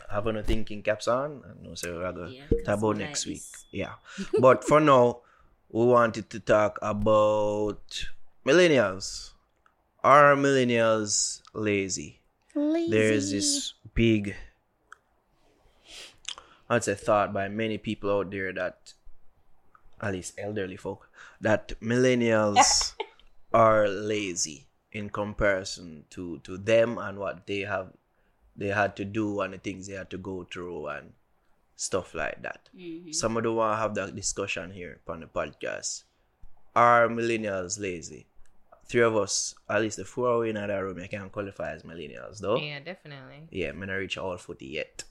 have 0.10 0.28
on 0.28 0.38
a 0.38 0.44
thinking 0.44 0.82
caps 0.84 1.08
on 1.08 1.42
and 1.44 1.64
no 1.64 1.76
say 1.76 1.92
we're 1.92 2.10
gonna 2.12 2.30
Yeah, 2.30 2.44
talk 2.64 2.78
about 2.78 2.98
next 2.98 3.26
nice. 3.26 3.28
week. 3.28 3.44
Yeah. 3.72 3.94
but 4.40 4.64
for 4.64 4.80
now, 4.80 5.22
we 5.70 5.84
wanted 5.86 6.30
to 6.30 6.40
talk 6.40 6.78
about 6.82 8.06
millennials. 8.46 9.32
Are 10.04 10.36
millennials 10.36 11.42
lazy? 11.54 12.20
Lazy. 12.54 12.92
There's 12.92 13.32
this 13.32 13.74
big 13.94 14.36
I'd 16.70 16.84
say 16.84 16.96
thought 16.96 17.34
by 17.34 17.48
many 17.48 17.78
people 17.78 18.12
out 18.12 18.32
there 18.32 18.52
that 18.54 18.94
at 20.02 20.14
least 20.14 20.34
elderly 20.38 20.78
folk 20.78 21.10
that 21.42 21.80
millennials 21.82 22.94
are 23.54 23.88
lazy 23.88 24.68
in 24.92 25.10
comparison 25.10 26.06
to 26.10 26.40
to 26.40 26.58
them 26.58 26.98
and 26.98 27.18
what 27.20 27.46
they 27.48 27.62
have 27.62 27.92
they 28.56 28.68
had 28.68 28.96
to 28.96 29.06
do 29.06 29.42
and 29.42 29.54
the 29.54 29.58
things 29.58 29.88
they 29.88 29.94
had 29.94 30.10
to 30.10 30.18
go 30.18 30.44
through 30.52 30.88
and 30.88 31.14
stuff 31.76 32.14
like 32.16 32.42
that. 32.42 32.70
Mhm. 32.76 33.14
Some 33.14 33.36
of 33.38 33.44
the 33.44 33.52
want 33.52 33.80
have 33.80 33.96
that 33.96 34.16
discussion 34.16 34.72
here 34.72 35.02
on 35.08 35.20
the 35.20 35.28
podcast. 35.28 36.04
Are 36.76 37.08
millennials 37.10 37.80
lazy? 37.80 38.28
Three 38.88 39.02
of 39.02 39.16
us, 39.16 39.56
at 39.70 39.82
least 39.82 39.98
the 39.98 40.06
four 40.06 40.28
are 40.30 40.45
in 40.45 40.56
that 40.56 40.68
room, 40.70 40.99
I 41.02 41.07
can 41.07 41.30
qualify 41.30 41.72
as 41.74 41.84
millennials 41.84 42.40
though. 42.40 42.57
yeah 42.57 42.80
definitely 42.80 43.48
Yeah, 43.52 43.70
I'm 43.70 43.80
not 43.80 43.94
reach 43.94 44.18
all 44.18 44.38
footy 44.38 44.68
yet. 44.68 45.03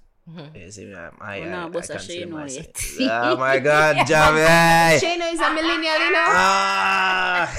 You 0.54 0.70
see, 0.70 0.90
um, 0.94 1.18
I, 1.20 1.40
Oh, 1.40 1.42
I, 1.42 1.48
no, 1.50 1.58
I, 1.58 1.66
I 1.66 1.70
consider 1.70 1.98
say 2.00 2.24
no 2.24 2.36
myself- 2.38 2.98
yet. 2.98 3.10
Oh 3.28 3.36
my 3.36 3.58
god, 3.70 3.96
Javi! 4.08 4.98
Shayna 4.98 5.32
is 5.34 5.40
a 5.40 5.52
millennial, 5.52 5.98
you 6.00 6.12
know. 6.16 6.24
ah! 6.26 7.54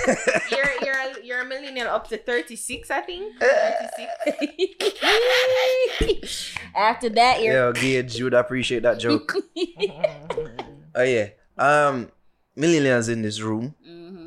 you're 0.49 0.71
you're 0.85 0.95
a, 0.95 1.23
you're 1.23 1.41
a 1.41 1.45
millennial 1.45 1.89
up 1.89 2.07
to 2.09 2.17
36, 2.17 2.89
I 2.89 3.01
think. 3.01 3.35
Eh. 3.39 3.87
36. 5.99 6.55
After 6.75 7.09
that, 7.09 7.43
you're 7.43 7.53
Yo, 7.53 7.71
Gage, 7.73 8.17
you 8.17 8.23
would 8.25 8.33
appreciate 8.33 8.81
that 8.83 8.97
joke. 8.99 9.35
oh 10.95 11.03
yeah. 11.03 11.29
Um, 11.57 12.09
millennials 12.57 13.09
in 13.09 13.21
this 13.21 13.39
room. 13.41 13.75
Mhm. 13.87 14.24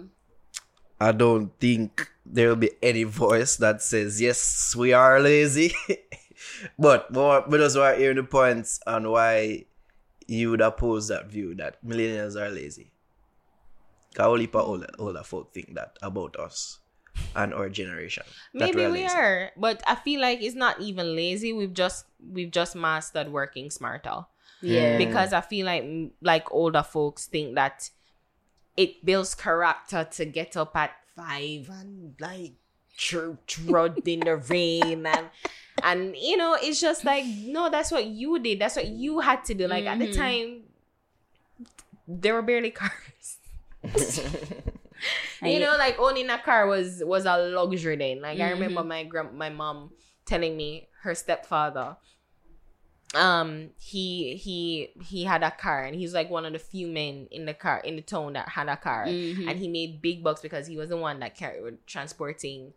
I 1.01 1.13
don't 1.13 1.53
think 1.59 2.11
there 2.27 2.49
will 2.49 2.57
be 2.57 2.71
any 2.83 3.05
voice 3.05 3.57
that 3.57 3.83
says 3.83 4.21
yes, 4.21 4.75
we 4.77 4.93
are 4.93 5.21
lazy. 5.21 5.73
but 6.79 7.13
more, 7.13 7.45
but 7.47 7.59
those 7.59 7.75
who 7.75 7.81
are 7.81 7.95
hearing 7.95 8.17
the 8.17 8.25
points 8.25 8.81
on 8.87 9.11
why 9.11 9.65
you 10.27 10.51
would 10.51 10.61
oppose 10.61 11.09
that 11.09 11.31
view 11.31 11.55
that 11.57 11.85
millennials 11.85 12.37
are 12.37 12.51
lazy. 12.51 12.91
Cause 14.15 14.27
only 14.27 14.47
people 14.47 14.63
older, 14.63 14.89
older 14.99 15.23
folk 15.23 15.53
think 15.53 15.75
that 15.75 15.97
about 16.03 16.37
us 16.37 16.81
and 17.37 17.55
our 17.55 17.69
generation. 17.69 18.25
Maybe 18.53 18.79
we're 18.79 18.89
lazy. 18.89 19.15
are, 19.15 19.51
but 19.57 19.83
I 19.87 19.95
feel 19.95 20.21
like 20.21 20.43
it's 20.43 20.55
not 20.55 20.81
even 20.81 21.15
lazy. 21.15 21.53
We've 21.53 21.73
just 21.73 22.07
we've 22.21 22.51
just 22.51 22.75
mastered 22.75 23.29
working 23.29 23.71
smarter 23.71 24.27
yeah. 24.61 24.99
because 24.99 25.33
I 25.33 25.41
feel 25.41 25.67
like 25.67 25.85
like 26.21 26.53
older 26.53 26.83
folks 26.83 27.27
think 27.27 27.55
that 27.55 27.91
it 28.79 29.03
builds 29.05 29.35
character 29.35 30.07
to 30.07 30.23
get 30.25 30.55
up 30.57 30.77
at 30.79 30.95
five 31.19 31.67
and 31.69 32.15
like 32.23 32.55
church 32.97 33.59
rod 33.67 33.99
in 34.07 34.21
the 34.23 34.37
rain 34.37 35.03
and 35.07 35.27
and 35.83 36.15
you 36.17 36.37
know 36.37 36.55
it's 36.61 36.81
just 36.81 37.03
like 37.05 37.25
no 37.27 37.69
that's 37.71 37.91
what 37.91 38.07
you 38.07 38.39
did. 38.39 38.61
That's 38.63 38.77
what 38.79 38.87
you 38.87 39.19
had 39.21 39.43
to 39.51 39.55
do. 39.55 39.67
Like 39.67 39.87
at 39.87 39.99
the 39.99 40.07
Mhm. 40.07 40.15
time 40.17 40.49
there 42.07 42.35
were 42.35 42.43
barely 42.43 42.71
cars. 42.71 43.39
You 45.43 45.61
know 45.61 45.77
like 45.79 45.97
owning 46.01 46.29
a 46.31 46.39
car 46.39 46.67
was 46.67 47.03
was 47.07 47.25
a 47.25 47.37
luxury 47.39 47.95
then. 47.97 48.21
Like 48.21 48.41
i 48.41 48.51
remember 48.51 48.83
my 48.83 49.05
grand 49.05 49.39
my 49.39 49.49
mom 49.51 49.91
telling 50.27 50.57
me 50.57 50.89
her 51.03 51.15
stepfather 51.15 51.97
um 53.15 53.71
he 53.79 54.37
he 54.37 54.91
he 55.03 55.25
had 55.25 55.43
a 55.43 55.51
car 55.51 55.85
and 55.85 55.95
he's 55.97 56.13
like 56.13 56.29
one 56.29 56.45
of 56.45 56.53
the 56.53 56.59
few 56.59 56.87
men 56.87 57.27
in 57.31 57.47
the 57.47 57.55
car 57.55 57.79
in 57.81 57.97
the 57.97 58.03
town 58.03 58.35
that 58.35 58.49
had 58.51 58.69
a 58.69 58.77
car 58.77 59.07
Mhm. 59.07 59.49
and 59.49 59.59
he 59.59 59.67
made 59.69 60.03
big 60.03 60.23
bucks 60.23 60.43
because 60.43 60.67
he 60.67 60.77
was 60.77 60.91
the 60.91 60.97
one 60.97 61.19
that 61.21 61.35
carried 61.35 61.79
transporting 61.87 62.75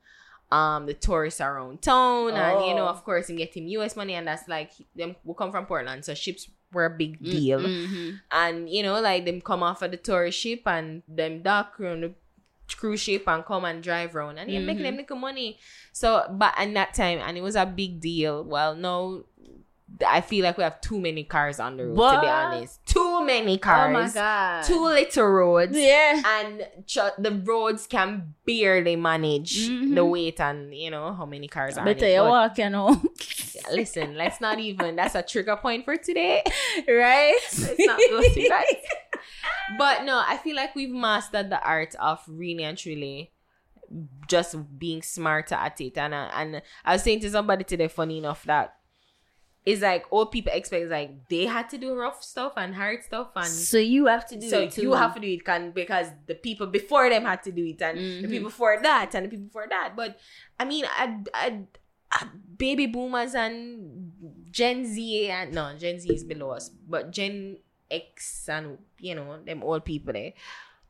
um 0.49 0.85
the 0.85 0.93
tourists 0.93 1.41
around 1.41 1.81
town 1.81 2.31
and 2.31 2.65
you 2.65 2.73
know 2.75 2.85
Oh. 2.85 2.89
of 2.95 3.03
course 3.03 3.27
he 3.27 3.35
get 3.35 3.53
him 3.55 3.65
us 3.81 3.95
money 3.97 4.13
and 4.13 4.25
that's 4.27 4.47
like 4.47 4.71
them 4.95 5.17
will 5.25 5.33
come 5.35 5.51
from 5.51 5.65
portland 5.65 6.05
so 6.05 6.13
ships 6.13 6.49
were 6.71 6.85
a 6.85 6.89
big 6.89 7.21
deal 7.21 7.59
Mhm. 7.59 8.19
and 8.31 8.69
you 8.69 8.83
know 8.83 9.01
like 9.01 9.25
them 9.25 9.41
come 9.41 9.61
off 9.63 9.81
of 9.81 9.91
the 9.91 9.97
tourist 9.97 10.39
ship 10.39 10.61
and 10.65 11.03
them 11.09 11.41
dock 11.41 11.75
on 11.81 12.01
the 12.01 12.13
cruise 12.77 13.01
ship 13.01 13.23
and 13.27 13.43
come 13.43 13.65
and 13.65 13.83
drive 13.83 14.15
around 14.15 14.37
and 14.37 14.49
you're 14.49 14.61
making 14.61 14.83
them 14.83 14.95
little 14.95 15.17
money. 15.17 15.59
So, 15.91 16.25
but 16.31 16.53
in 16.57 16.73
that 16.75 16.93
time, 16.93 17.19
and 17.19 17.37
it 17.37 17.41
was 17.41 17.57
a 17.57 17.65
big 17.65 17.99
deal. 17.99 18.45
Well, 18.45 18.75
no, 18.75 19.25
I 20.07 20.21
feel 20.21 20.43
like 20.43 20.57
we 20.57 20.63
have 20.63 20.81
too 20.81 20.99
many 20.99 21.23
cars 21.23 21.59
on 21.59 21.77
the 21.77 21.87
road. 21.87 22.11
To 22.11 22.21
be 22.21 22.27
honest, 22.27 22.85
too 22.85 23.25
many 23.25 23.57
cars. 23.57 23.89
Oh 23.89 24.01
my 24.01 24.09
god. 24.09 24.63
Too 24.63 24.83
little 24.83 25.27
roads. 25.27 25.77
Yeah. 25.77 26.21
And 26.25 26.67
ch- 26.85 27.15
the 27.17 27.41
roads 27.43 27.87
can 27.87 28.33
barely 28.45 28.95
manage 28.95 29.69
mm-hmm. 29.69 29.93
the 29.93 30.05
weight 30.05 30.39
and 30.39 30.73
you 30.73 30.91
know 30.91 31.13
how 31.13 31.25
many 31.25 31.47
cars 31.47 31.77
are. 31.77 31.85
Better 31.85 32.07
you 32.07 32.21
walk, 32.21 32.57
you 32.57 32.69
know. 32.69 33.01
listen, 33.71 34.15
let's 34.15 34.41
not 34.41 34.59
even. 34.59 34.95
That's 34.95 35.15
a 35.15 35.23
trigger 35.23 35.57
point 35.57 35.85
for 35.85 35.97
today. 35.97 36.43
right? 36.87 37.37
Let's 37.59 37.79
not 37.79 37.99
go 38.09 38.21
to 38.21 38.49
that. 38.49 38.65
But 39.77 40.03
no, 40.03 40.21
I 40.25 40.37
feel 40.37 40.55
like 40.55 40.75
we've 40.75 40.91
mastered 40.91 41.49
the 41.49 41.61
art 41.61 41.95
of 41.95 42.21
really 42.27 42.63
and 42.63 42.77
truly 42.77 43.31
just 44.27 44.55
being 44.79 45.01
smarter 45.01 45.55
at 45.55 45.79
it. 45.81 45.97
And 45.97 46.15
I, 46.15 46.41
and 46.41 46.61
I 46.85 46.93
was 46.93 47.03
saying 47.03 47.21
to 47.21 47.29
somebody 47.29 47.63
today, 47.63 47.87
funny 47.87 48.17
enough, 48.17 48.43
that 48.45 48.75
it's 49.65 49.81
like 49.81 50.05
old 50.09 50.31
people 50.31 50.51
expect 50.53 50.83
is 50.85 50.89
like 50.89 51.11
they 51.29 51.45
had 51.45 51.69
to 51.69 51.77
do 51.77 51.93
rough 51.95 52.23
stuff 52.23 52.53
and 52.57 52.73
hard 52.73 53.03
stuff 53.03 53.29
and 53.35 53.45
So 53.45 53.77
you 53.77 54.07
have 54.07 54.27
to 54.29 54.35
do 54.39 54.49
so 54.49 54.61
it 54.61 54.71
too. 54.71 54.81
you 54.81 54.93
have 54.93 55.13
to 55.13 55.19
do 55.19 55.27
it 55.27 55.45
can 55.45 55.69
because 55.71 56.07
the 56.25 56.33
people 56.35 56.65
before 56.67 57.09
them 57.09 57.25
had 57.25 57.43
to 57.43 57.51
do 57.51 57.63
it 57.65 57.81
and 57.81 57.97
the 57.99 58.27
Mhm. 58.27 58.31
people 58.31 58.49
before 58.49 58.79
that 58.81 59.13
and 59.13 59.25
the 59.25 59.29
people 59.29 59.45
before 59.45 59.67
that 59.69 59.93
but 59.95 60.17
i 60.59 60.65
mean 60.65 60.85
I, 60.89 61.19
I, 61.33 61.59
I- 62.11 62.27
baby 62.57 62.87
boomers 62.87 63.35
and 63.35 64.11
gen 64.51 64.85
z 64.85 65.29
and 65.29 65.53
no 65.53 65.75
gen 65.77 65.99
z 65.99 66.09
is 66.13 66.23
below 66.23 66.51
us 66.51 66.69
but 66.69 67.11
gen 67.11 67.57
x 67.89 68.47
and 68.49 68.77
you 68.99 69.13
know 69.15 69.39
them 69.45 69.61
old 69.63 69.83
people 69.85 70.13
there 70.13 70.33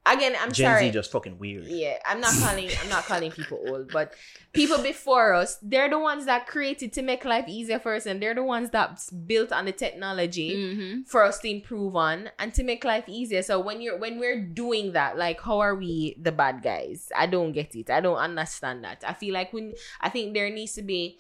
again 0.06 0.34
i'm 0.41 0.52
Gen 0.52 0.65
sorry 0.65 0.88
Z 0.88 0.91
just 0.91 1.11
fucking 1.11 1.38
weird. 1.38 1.65
yeah 1.68 1.98
i'm 2.07 2.19
not 2.19 2.34
calling 2.40 2.69
i'm 2.82 2.90
not 2.90 3.06
calling 3.06 3.30
people 3.32 3.60
old 3.68 3.91
but 3.91 4.14
people 4.52 4.80
before 4.80 5.34
us 5.34 5.57
they're 5.61 5.90
the 5.90 5.99
ones 5.99 6.26
that 6.26 6.48
created 6.48 6.91
to 6.94 7.03
make 7.03 7.23
life 7.23 7.45
easier 7.48 7.78
for 7.78 7.94
us 7.94 8.07
and 8.07 8.19
they're 8.22 8.34
the 8.34 8.44
ones 8.44 8.72
that 8.72 8.99
built 9.28 9.52
on 9.52 9.65
the 9.65 9.72
technology 9.72 10.56
Mm-hmm. 10.56 11.02
for 11.03 11.23
us 11.23 11.38
to 11.40 11.49
improve 11.49 11.95
on 11.95 12.30
and 12.40 12.53
to 12.53 12.64
make 12.64 12.84
life 12.84 13.03
easier. 13.07 13.41
So 13.44 13.60
when 13.60 13.82
you're 13.82 13.98
when 13.98 14.19
we're 14.19 14.40
doing 14.41 14.94
that, 14.94 15.18
like 15.18 15.40
how 15.41 15.60
are 15.60 15.76
we 15.76 16.15
the 16.19 16.32
bad 16.32 16.64
guys? 16.64 17.11
I 17.15 17.28
don't 17.28 17.52
get 17.52 17.76
it. 17.76 17.90
I 17.90 18.02
don't 18.02 18.18
understand 18.18 18.84
that. 18.84 19.03
I 19.07 19.14
feel 19.14 19.34
like 19.34 19.53
when 19.53 19.73
I 19.99 20.10
think 20.10 20.34
there 20.34 20.49
needs 20.49 20.73
to 20.73 20.82
be 20.82 21.19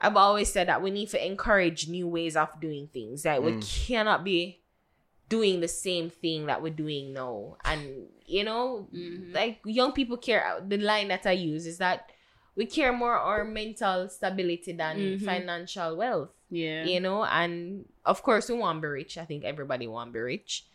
I've 0.00 0.16
always 0.16 0.52
said 0.52 0.68
that 0.68 0.82
we 0.82 0.90
need 0.90 1.10
to 1.10 1.24
encourage 1.24 1.88
new 1.88 2.08
ways 2.08 2.36
of 2.36 2.48
doing 2.60 2.88
things. 2.92 3.22
That 3.22 3.42
we 3.42 3.60
cannot 3.60 4.24
be 4.24 4.61
doing 5.32 5.60
the 5.64 5.68
same 5.86 6.06
thing 6.22 6.46
that 6.50 6.58
we're 6.62 6.78
doing 6.84 7.12
now. 7.12 7.56
And 7.64 7.80
you 8.26 8.44
know, 8.44 8.88
like 9.38 9.60
young 9.64 9.92
people 9.98 10.16
care 10.28 10.42
the 10.72 10.78
line 10.78 11.08
that 11.08 11.24
I 11.26 11.32
use 11.52 11.64
is 11.72 11.78
that 11.78 12.10
we 12.56 12.64
care 12.66 12.92
more 12.92 13.16
our 13.16 13.44
mental 13.44 14.08
stability 14.16 14.72
than 14.82 14.96
Mhm. 14.98 15.24
financial 15.30 15.96
wealth 15.96 16.32
Yeah. 16.52 16.84
you 16.84 17.00
know 17.00 17.24
and 17.24 17.86
of 18.04 18.18
course 18.26 18.44
we 18.52 18.56
want 18.60 18.76
to 18.76 18.82
be 18.84 18.90
rich 19.00 19.16
i 19.16 19.24
think 19.24 19.40
everybody 19.52 19.86
want 19.88 20.08
to 20.10 20.12
be 20.12 20.20
rich 20.36 20.66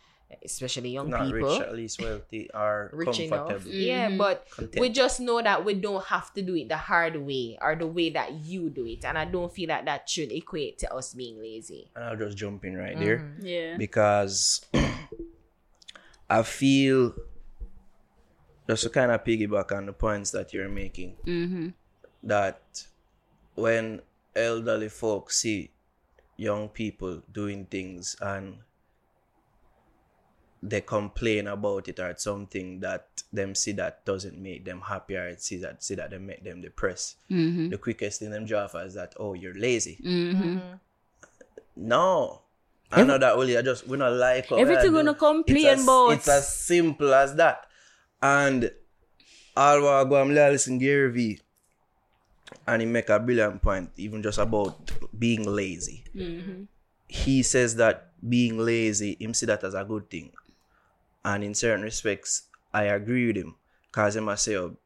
especially 0.44 0.90
young 0.90 1.06
people 1.08 1.20
Not 1.26 1.34
people 1.34 1.50
rich, 1.58 1.62
at 1.62 1.74
least 1.76 2.02
wealthy 2.02 2.50
or 2.54 2.92
rich 2.94 3.20
enough 3.20 3.48
comfortable. 3.48 3.74
yeah 3.76 4.10
but 4.18 4.46
Content. 4.52 4.80
we 4.82 4.90
just 4.90 5.20
know 5.22 5.42
that 5.42 5.64
we 5.64 5.74
don't 5.74 6.04
have 6.06 6.34
to 6.34 6.42
do 6.42 6.56
it 6.56 6.68
the 6.68 6.76
hard 6.78 7.16
way 7.16 7.58
or 7.62 7.76
the 7.76 7.88
way 7.88 8.10
that 8.12 8.34
you 8.34 8.70
do 8.70 8.86
it 8.86 9.06
and 9.06 9.18
i 9.18 9.24
don't 9.24 9.54
feel 9.54 9.68
that 9.68 9.86
that 9.86 10.10
should 10.10 10.32
equate 10.32 10.78
to 10.80 10.94
us 10.94 11.14
being 11.14 11.40
lazy 11.40 11.90
and 11.96 12.04
I'll 12.04 12.18
just 12.18 12.36
jump 12.38 12.66
in 12.66 12.76
right 12.76 12.98
there 13.00 13.20
Mhm. 13.20 13.40
Yeah. 13.42 13.78
because 13.78 14.66
I 16.30 16.44
feel 16.44 17.16
just 18.68 18.84
to 18.84 18.90
kind 18.90 19.12
of 19.12 19.24
piggyback 19.24 19.72
on 19.72 19.86
the 19.86 19.94
points 19.94 20.32
that 20.32 20.54
you're 20.54 20.68
making 20.70 21.16
Mm-hmm. 21.26 21.70
that 22.24 22.84
when 23.56 24.02
elderly 24.36 24.90
folks 24.90 25.40
see 25.40 25.72
young 26.36 26.68
people 26.70 27.24
doing 27.32 27.66
things 27.66 28.16
and 28.22 28.58
they 30.64 30.82
complain 30.82 31.48
about 31.48 31.88
it 31.88 32.00
or 32.00 32.10
it's 32.10 32.24
something 32.24 32.80
that 32.80 33.08
them 33.32 33.54
see 33.54 33.74
that 33.74 34.04
doesn't 34.06 34.38
make 34.38 34.66
them 34.66 34.82
happy 34.82 35.16
or 35.16 35.28
it 35.28 35.42
see 35.42 35.58
that 35.58 35.84
see 35.84 35.96
that 35.96 36.10
they 36.12 36.18
make 36.18 36.44
them 36.44 36.62
depressed. 36.62 37.18
Mm-hmm. 37.30 37.70
the 37.70 37.78
quickest 37.78 38.20
thing 38.20 38.32
them 38.32 38.46
draw 38.46 38.68
for 38.68 38.84
is 38.84 38.96
that 38.96 39.14
oh 39.20 39.34
you're 39.34 39.54
lazy. 39.54 40.00
Mm-hmm. 40.04 40.58
no. 41.76 42.42
I 42.90 43.04
know 43.04 43.18
that 43.18 43.36
only 43.36 43.58
I 43.58 43.62
just 43.62 43.86
we're 43.88 43.98
not 43.98 44.14
like 44.14 44.50
Everything 44.52 44.94
gonna 44.94 45.14
complain 45.14 45.58
it's 45.58 45.80
as, 45.80 45.84
about. 45.84 46.10
it's 46.12 46.28
as 46.30 46.56
simple 46.56 47.14
as 47.14 47.36
that. 47.36 47.66
And 48.22 48.72
all 49.56 49.84
while 49.84 50.06
go 50.06 50.22
and 50.22 50.34
listen 50.34 50.78
Gary 50.78 51.12
V. 51.12 51.40
And 52.66 52.82
he 52.82 52.86
make 52.88 53.10
a 53.10 53.20
brilliant 53.20 53.62
point 53.62 53.90
even 53.98 54.24
just 54.24 54.38
about 54.38 54.92
being 55.18 55.44
lazy. 55.44 56.06
Mm-hmm. 56.16 56.64
he 57.08 57.44
says 57.44 57.76
that 57.76 58.12
being 58.28 58.58
lazy 58.58 59.16
him 59.20 59.34
see 59.34 59.46
that 59.46 59.64
as 59.64 59.74
a 59.74 59.84
good 59.84 60.10
thing 60.10 60.32
and 61.28 61.44
in 61.44 61.54
certain 61.54 61.84
respects 61.84 62.44
I 62.74 62.84
agree 62.84 63.28
with 63.28 63.38
him. 63.38 63.56
Because 63.92 64.14
he 64.16 64.22
must 64.22 64.44
say 64.46 64.56
oh, 64.56 64.78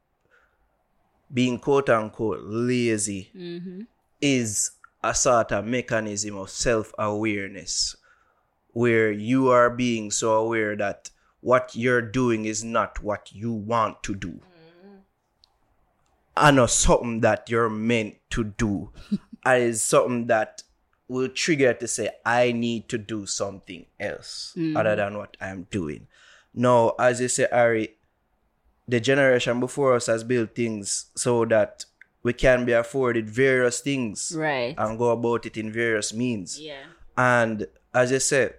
being 1.34 1.60
quote 1.60 1.90
unquote 1.90 2.42
lazy 2.44 3.32
Mm-hmm. 3.36 3.82
is 4.22 4.72
a 5.04 5.14
sort 5.16 5.52
of 5.52 5.66
mechanism 5.66 6.38
of 6.38 6.50
self-awareness 6.50 7.96
where 8.74 9.12
you 9.12 9.50
are 9.50 9.70
being 9.70 10.12
so 10.12 10.34
aware 10.34 10.76
that 10.76 11.10
what 11.42 11.76
you're 11.76 12.02
doing 12.02 12.46
is 12.46 12.64
not 12.64 13.02
what 13.04 13.32
you 13.34 13.52
want 13.52 14.04
to 14.04 14.16
do. 14.16 14.40
And 16.38 16.56
not 16.58 16.70
something 16.70 17.20
that 17.22 17.50
you're 17.50 17.70
meant 17.70 18.16
to 18.32 18.44
do 18.46 18.92
and 19.44 19.64
is 19.70 19.84
something 19.84 20.28
that 20.28 20.64
will 21.08 21.28
trigger 21.28 21.74
to 21.74 21.88
say 21.88 22.10
i 22.26 22.54
need 22.54 22.88
to 22.88 22.98
do 22.98 23.26
something 23.26 23.86
else 24.00 24.54
other 24.78 24.96
than 24.96 25.18
what 25.18 25.36
i'm 25.42 25.68
doing 25.70 26.08
now 26.54 26.94
as 27.00 27.22
you 27.22 27.28
say 27.28 27.48
ari 27.52 27.96
the 28.88 29.00
generation 29.00 29.60
before 29.60 29.96
us 29.96 30.08
has 30.08 30.24
built 30.24 30.54
things 30.56 31.06
so 31.16 31.46
that 31.46 31.86
we 32.24 32.34
can 32.34 32.66
be 32.66 32.72
afforded 32.74 33.30
various 33.30 33.80
things 33.80 34.34
Right. 34.36 34.76
and 34.78 34.98
go 34.98 35.10
about 35.12 35.46
it 35.46 35.56
in 35.58 35.72
various 35.72 36.14
means. 36.14 36.60
yeah. 36.60 36.84
And 37.18 37.68
as 37.94 38.12
I 38.12 38.18
said, 38.20 38.56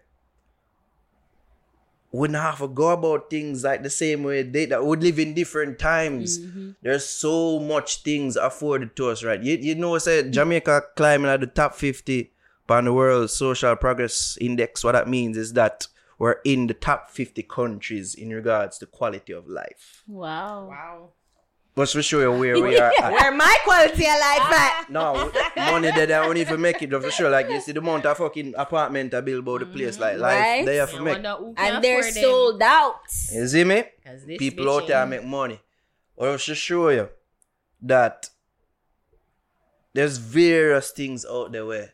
we 2.11 2.29
not 2.29 2.43
have 2.43 2.59
to 2.59 2.69
go 2.69 2.91
about 2.91 3.31
things 3.31 3.65
like 3.65 3.83
the 3.83 3.89
same 3.91 4.23
way 4.23 4.43
they 4.43 4.67
that 4.67 4.85
we 4.85 4.97
live 4.99 5.19
in 5.19 5.33
different 5.33 5.79
times. 5.79 6.39
Mm-hmm. 6.39 6.71
There's 6.83 7.07
so 7.07 7.59
much 7.59 8.03
things 8.03 8.37
afforded 8.37 8.95
to 8.97 9.09
us, 9.09 9.25
right? 9.25 9.43
You, 9.43 9.57
you 9.57 9.75
know, 9.75 9.97
say 9.99 10.29
Jamaica 10.29 10.83
climbing 10.95 11.31
at 11.31 11.41
the 11.41 11.47
top 11.47 11.75
50 11.75 12.31
on 12.69 12.85
the 12.87 12.93
world 12.93 13.31
social 13.31 13.77
progress 13.77 14.37
index. 14.41 14.83
What 14.85 14.93
that 14.93 15.09
means 15.09 15.37
is 15.39 15.53
that 15.55 15.87
we're 16.23 16.39
in 16.45 16.69
the 16.69 16.75
top 16.75 17.11
50 17.11 17.43
countries 17.43 18.15
in 18.15 18.31
regards 18.31 18.79
to 18.79 18.87
quality 18.87 19.33
of 19.33 19.49
life. 19.49 20.05
Wow. 20.07 20.69
wow 20.69 21.09
Just 21.77 21.95
to 21.95 22.03
show 22.03 22.21
you 22.21 22.31
where 22.43 22.61
we 22.63 22.79
are 22.83 22.93
at. 23.03 23.11
where 23.13 23.33
my 23.33 23.57
quality 23.65 24.05
of 24.13 24.19
life 24.29 24.53
at 24.67 24.87
No, 24.89 25.33
money 25.57 25.91
that 25.91 26.07
they 26.09 26.15
only 26.15 26.45
for 26.45 26.57
make 26.57 26.81
it 26.81 26.91
for 26.93 27.11
sure. 27.11 27.29
Like 27.29 27.49
you 27.51 27.61
see 27.61 27.73
the 27.73 27.81
amount 27.81 28.07
of 28.07 28.17
fucking 28.19 28.55
apartment 28.57 29.13
I 29.15 29.21
build 29.21 29.41
about 29.43 29.61
the 29.61 29.67
place, 29.67 29.99
like 29.99 30.19
life 30.19 30.39
Right. 30.39 30.65
they 30.67 30.77
have 30.77 30.91
to 30.93 30.99
I 30.99 31.01
make. 31.01 31.15
wonder 31.15 31.35
who 31.41 31.55
can 31.55 31.75
And 31.75 31.85
they're 31.85 31.99
afford 32.01 32.15
them. 32.15 32.23
sold 32.23 32.63
out. 32.63 33.01
You 33.33 33.49
see 33.49 33.65
me? 33.65 33.83
'Cause 34.05 34.25
this 34.27 34.39
People 34.39 34.71
out 34.71 34.87
there 34.87 35.05
make 35.07 35.25
money. 35.25 35.59
Or 36.15 36.33
just 36.35 36.47
to 36.47 36.55
show 36.55 36.89
you 36.91 37.09
that 37.81 38.31
there's 39.93 40.19
various 40.19 40.91
things 40.93 41.25
out 41.27 41.53
there 41.53 41.67
where 41.67 41.92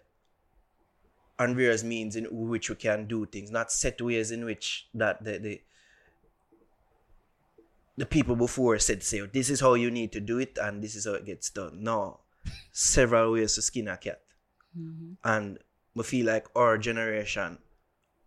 and 1.39 1.57
various 1.57 1.85
means 1.85 2.17
in 2.17 2.27
which 2.31 2.69
we 2.69 2.77
can 2.77 3.07
do 3.07 3.27
things, 3.27 3.51
not 3.51 3.71
set 3.71 4.01
ways 4.01 4.31
in 4.31 4.45
which 4.45 4.89
that 4.95 5.23
the 5.25 5.39
the, 5.39 5.61
the 7.97 8.07
people 8.07 8.37
before 8.37 8.79
said 8.79 9.03
say 9.03 9.21
oh, 9.21 9.27
this 9.27 9.51
is 9.51 9.61
how 9.61 9.75
you 9.75 9.91
need 9.91 10.13
to 10.13 10.21
do 10.21 10.39
it 10.39 10.59
and 10.61 10.83
this 10.83 10.95
is 10.95 11.05
how 11.07 11.15
it 11.15 11.25
gets 11.25 11.51
done. 11.51 11.83
No. 11.83 12.21
Several 12.73 13.33
ways 13.33 13.55
to 13.55 13.63
skin 13.63 13.89
a 13.89 13.97
cat. 13.97 14.21
Mm-hmm. 14.79 15.13
And 15.25 15.59
we 15.95 16.05
feel 16.05 16.27
like 16.27 16.47
our 16.57 16.79
generation 16.79 17.59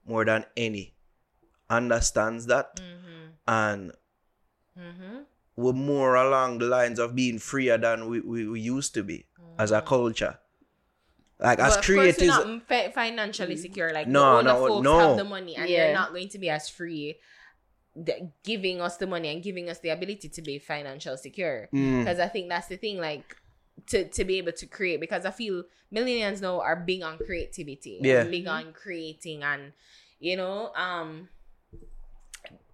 more 0.05 0.25
than 0.25 0.45
any 0.57 0.93
understands 1.69 2.47
that 2.47 2.75
mm-hmm. 2.75 3.27
and 3.47 3.91
mm-hmm. 4.77 5.17
we're 5.55 5.73
more 5.73 6.15
along 6.15 6.57
the 6.57 6.65
lines 6.65 6.99
of 6.99 7.15
being 7.15 7.39
freer 7.39 7.77
than 7.77 8.09
we, 8.09 8.19
we, 8.19 8.47
we 8.47 8.59
used 8.59 8.93
to 8.93 9.03
be 9.03 9.25
as 9.57 9.71
a 9.71 9.81
culture. 9.81 10.38
Like 11.41 11.57
But 11.57 11.68
as 11.68 11.77
of 11.77 11.85
course 11.85 12.18
we're 12.19 12.27
not 12.27 12.68
fi- 12.68 12.91
financially 12.91 13.57
secure. 13.57 13.91
Like 13.91 14.07
No, 14.07 14.38
the 14.38 14.43
no, 14.43 14.68
folks 14.68 14.84
no. 14.84 14.99
have 14.99 15.18
the 15.18 15.23
money, 15.23 15.55
and 15.55 15.68
Yeah. 15.68 15.85
they're 15.85 15.93
not 15.93 16.11
going 16.13 16.30
to 16.30 16.38
be 16.38 16.49
as 16.49 16.69
free, 16.69 17.18
giving 18.43 18.80
us 18.80 18.97
the 18.97 19.07
money 19.07 19.30
and 19.34 19.41
giving 19.43 19.69
us 19.69 19.80
the 19.80 19.89
ability 19.89 20.30
to 20.30 20.41
be 20.41 20.59
financial 20.59 21.18
secure. 21.18 21.68
Mm. 21.73 21.99
Because 22.05 22.19
I 22.19 22.27
think 22.27 22.47
that's 22.49 22.68
the 22.68 22.77
thing, 22.77 22.99
like 22.99 23.35
to 23.88 24.07
to 24.07 24.23
be 24.23 24.38
able 24.38 24.51
to 24.53 24.65
create. 24.68 24.99
Because 25.01 25.26
I 25.26 25.31
feel 25.31 25.63
millennials 25.91 26.41
now 26.41 26.61
are 26.61 26.76
big 26.76 27.01
on 27.01 27.18
creativity, 27.18 27.97
and 27.97 28.05
Yeah. 28.05 28.23
big 28.23 28.47
on 28.47 28.72
creating, 28.73 29.41
and 29.43 29.73
you 30.19 30.38
know, 30.38 30.72
um, 30.76 31.30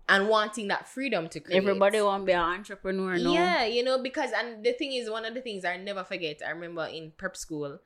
and 0.10 0.28
wanting 0.30 0.68
that 0.68 0.88
freedom 0.88 1.28
to 1.30 1.40
create. 1.40 1.58
Everybody 1.58 2.02
want 2.02 2.24
to 2.24 2.26
be 2.26 2.32
an 2.34 2.40
entrepreneur 2.40 3.18
now. 3.18 3.32
Yeah, 3.34 3.66
you 3.66 3.84
know, 3.84 3.98
because 4.02 4.32
and 4.32 4.64
the 4.64 4.74
thing 4.74 4.92
is, 4.94 5.10
one 5.10 5.26
of 5.26 5.34
the 5.34 5.42
things 5.42 5.64
I 5.66 5.78
never 5.78 6.04
forget. 6.04 6.42
I 6.46 6.52
remember 6.52 6.86
in 6.86 7.12
prep 7.18 7.36
school, 7.38 7.80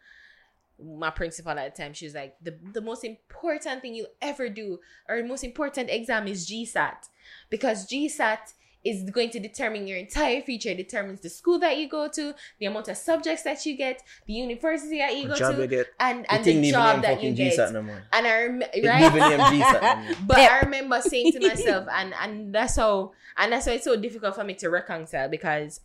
my 0.83 1.09
principal 1.09 1.51
at 1.51 1.75
the 1.75 1.81
time, 1.83 1.93
she 1.93 2.05
was 2.05 2.15
like, 2.15 2.35
the 2.41 2.57
the 2.73 2.81
most 2.81 3.03
important 3.03 3.81
thing 3.81 3.95
you 3.95 4.07
ever 4.21 4.49
do, 4.49 4.79
or 5.07 5.21
the 5.21 5.27
most 5.27 5.43
important 5.43 5.89
exam 5.89 6.27
is 6.27 6.49
GSAT, 6.49 7.09
because 7.49 7.87
GSAT 7.87 8.53
is 8.83 9.07
going 9.11 9.29
to 9.29 9.39
determine 9.39 9.85
your 9.85 9.97
entire 9.97 10.41
future. 10.41 10.69
It 10.69 10.77
determines 10.77 11.21
the 11.21 11.29
school 11.29 11.59
that 11.59 11.77
you 11.77 11.87
go 11.87 12.07
to, 12.07 12.33
the 12.59 12.65
amount 12.65 12.87
of 12.87 12.97
subjects 12.97 13.43
that 13.43 13.63
you 13.65 13.77
get, 13.77 14.01
the 14.25 14.33
university 14.33 14.97
that 14.97 15.15
you 15.15 15.27
go 15.27 15.35
job 15.35 15.55
to, 15.55 15.61
you 15.61 15.67
get. 15.67 15.87
and 15.99 16.19
You 16.19 16.25
and 16.29 16.43
think 16.43 16.61
the 16.61 16.67
even 16.69 16.79
job 16.79 16.93
name 16.93 17.01
that 17.03 17.23
you 17.23 17.29
fucking 17.31 17.35
get. 17.35 17.57
GSAT 17.59 17.73
no 17.73 17.81
more. 17.83 18.01
And 18.11 18.25
I 18.25 18.43
rem- 18.45 18.63
It 18.73 18.87
right. 18.87 19.11
GSAT 19.11 20.09
no. 20.09 20.15
But 20.25 20.37
I 20.39 20.59
remember 20.61 20.99
saying 21.01 21.31
to 21.33 21.39
myself, 21.47 21.87
and 21.91 22.13
and 22.19 22.55
that's 22.55 22.75
how 22.75 23.11
and 23.37 23.51
that's 23.53 23.67
why 23.67 23.73
it's 23.73 23.83
so 23.85 23.95
difficult 23.95 24.33
for 24.35 24.43
me 24.43 24.55
to 24.55 24.69
reconcile 24.69 25.29
because 25.29 25.81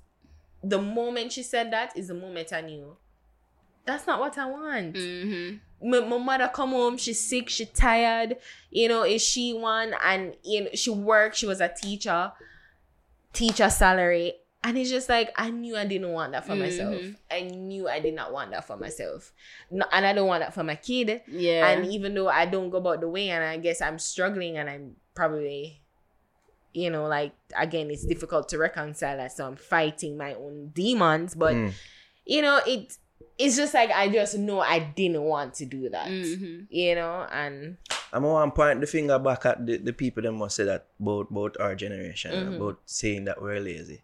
the 0.63 0.81
moment 0.81 1.33
she 1.33 1.43
said 1.43 1.71
that 1.73 1.95
is 1.97 2.09
the 2.09 2.15
moment 2.15 2.53
I 2.53 2.63
knew 2.63 2.97
that's 3.87 4.07
not 4.07 4.21
what 4.21 4.37
I 4.39 4.47
want. 4.47 4.95
Mm-hmm. 4.95 5.91
My, 5.91 6.01
my 6.01 6.19
mother 6.19 6.51
come 6.53 6.71
home, 6.71 6.97
she's 6.97 7.21
sick, 7.21 7.49
she 7.49 7.67
tired. 7.67 8.37
You 8.71 8.89
know, 8.89 9.05
is 9.05 9.23
she 9.23 9.53
one? 9.55 9.95
And 10.05 10.35
you 10.43 10.65
know, 10.65 10.71
she 10.75 10.91
worked. 10.91 11.37
She 11.37 11.47
was 11.47 11.61
a 11.61 11.69
teacher, 11.69 12.33
teacher 13.33 13.69
salary, 13.71 14.35
and 14.65 14.77
it's 14.79 14.91
just 14.91 15.09
like 15.09 15.31
I 15.37 15.51
knew 15.51 15.77
I 15.77 15.85
didn't 15.87 16.13
want 16.13 16.33
that 16.33 16.47
for 16.47 16.57
myself. 16.57 16.95
Mhm. 16.95 17.17
I 17.31 17.41
knew 17.43 17.89
I 17.89 18.01
did 18.01 18.15
not 18.15 18.33
want 18.33 18.51
that 18.53 18.67
for 18.67 18.77
myself, 18.77 19.33
no, 19.71 19.85
and 19.93 20.07
I 20.07 20.13
don't 20.13 20.27
want 20.27 20.43
that 20.43 20.55
for 20.55 20.65
my 20.65 20.77
kid. 20.77 21.21
Yeah. 21.29 21.69
And 21.69 21.87
even 21.93 22.15
though 22.15 22.29
I 22.29 22.47
don't 22.47 22.71
go 22.71 22.79
about 22.79 23.01
the 23.01 23.09
way, 23.09 23.29
and 23.31 23.45
I 23.45 23.59
guess 23.59 23.81
I'm 23.83 23.99
struggling, 23.99 24.57
and 24.57 24.69
I'm 24.71 24.97
probably, 25.15 25.83
you 26.73 26.91
know, 26.91 27.07
like 27.07 27.33
again, 27.57 27.91
it's 27.91 28.07
difficult 28.07 28.49
to 28.49 28.59
reconcile 28.59 29.19
that. 29.19 29.33
So 29.33 29.47
I'm 29.47 29.57
fighting 29.57 30.17
my 30.17 30.35
own 30.35 30.69
demons, 30.75 31.35
but 31.35 31.55
Mm. 31.55 31.73
you 32.25 32.43
know, 32.43 32.61
it 32.67 32.97
it's 33.39 33.57
just 33.57 33.75
like 33.75 33.91
I 33.91 34.09
just 34.09 34.39
know 34.39 34.61
I 34.61 34.79
didn't 34.81 35.23
want 35.23 35.55
to 35.55 35.65
do 35.67 35.89
that. 35.91 36.09
Mhm. 36.09 36.67
You 36.71 36.95
know, 36.95 37.27
and 37.31 37.77
I'm 38.13 38.23
gonna 38.23 38.51
point 38.51 38.81
the 38.81 38.87
finger 38.87 39.19
back 39.19 39.45
at 39.47 39.67
the, 39.67 39.77
the 39.79 39.93
people 39.93 40.23
that 40.23 40.33
must 40.33 40.57
say 40.57 40.65
that 40.65 40.87
about, 41.01 41.31
about 41.31 41.57
our 41.61 41.75
generation, 41.75 42.33
Mhm. 42.33 42.57
about 42.57 42.79
saying 42.87 43.25
that 43.27 43.41
we're 43.43 43.61
lazy. 43.61 44.01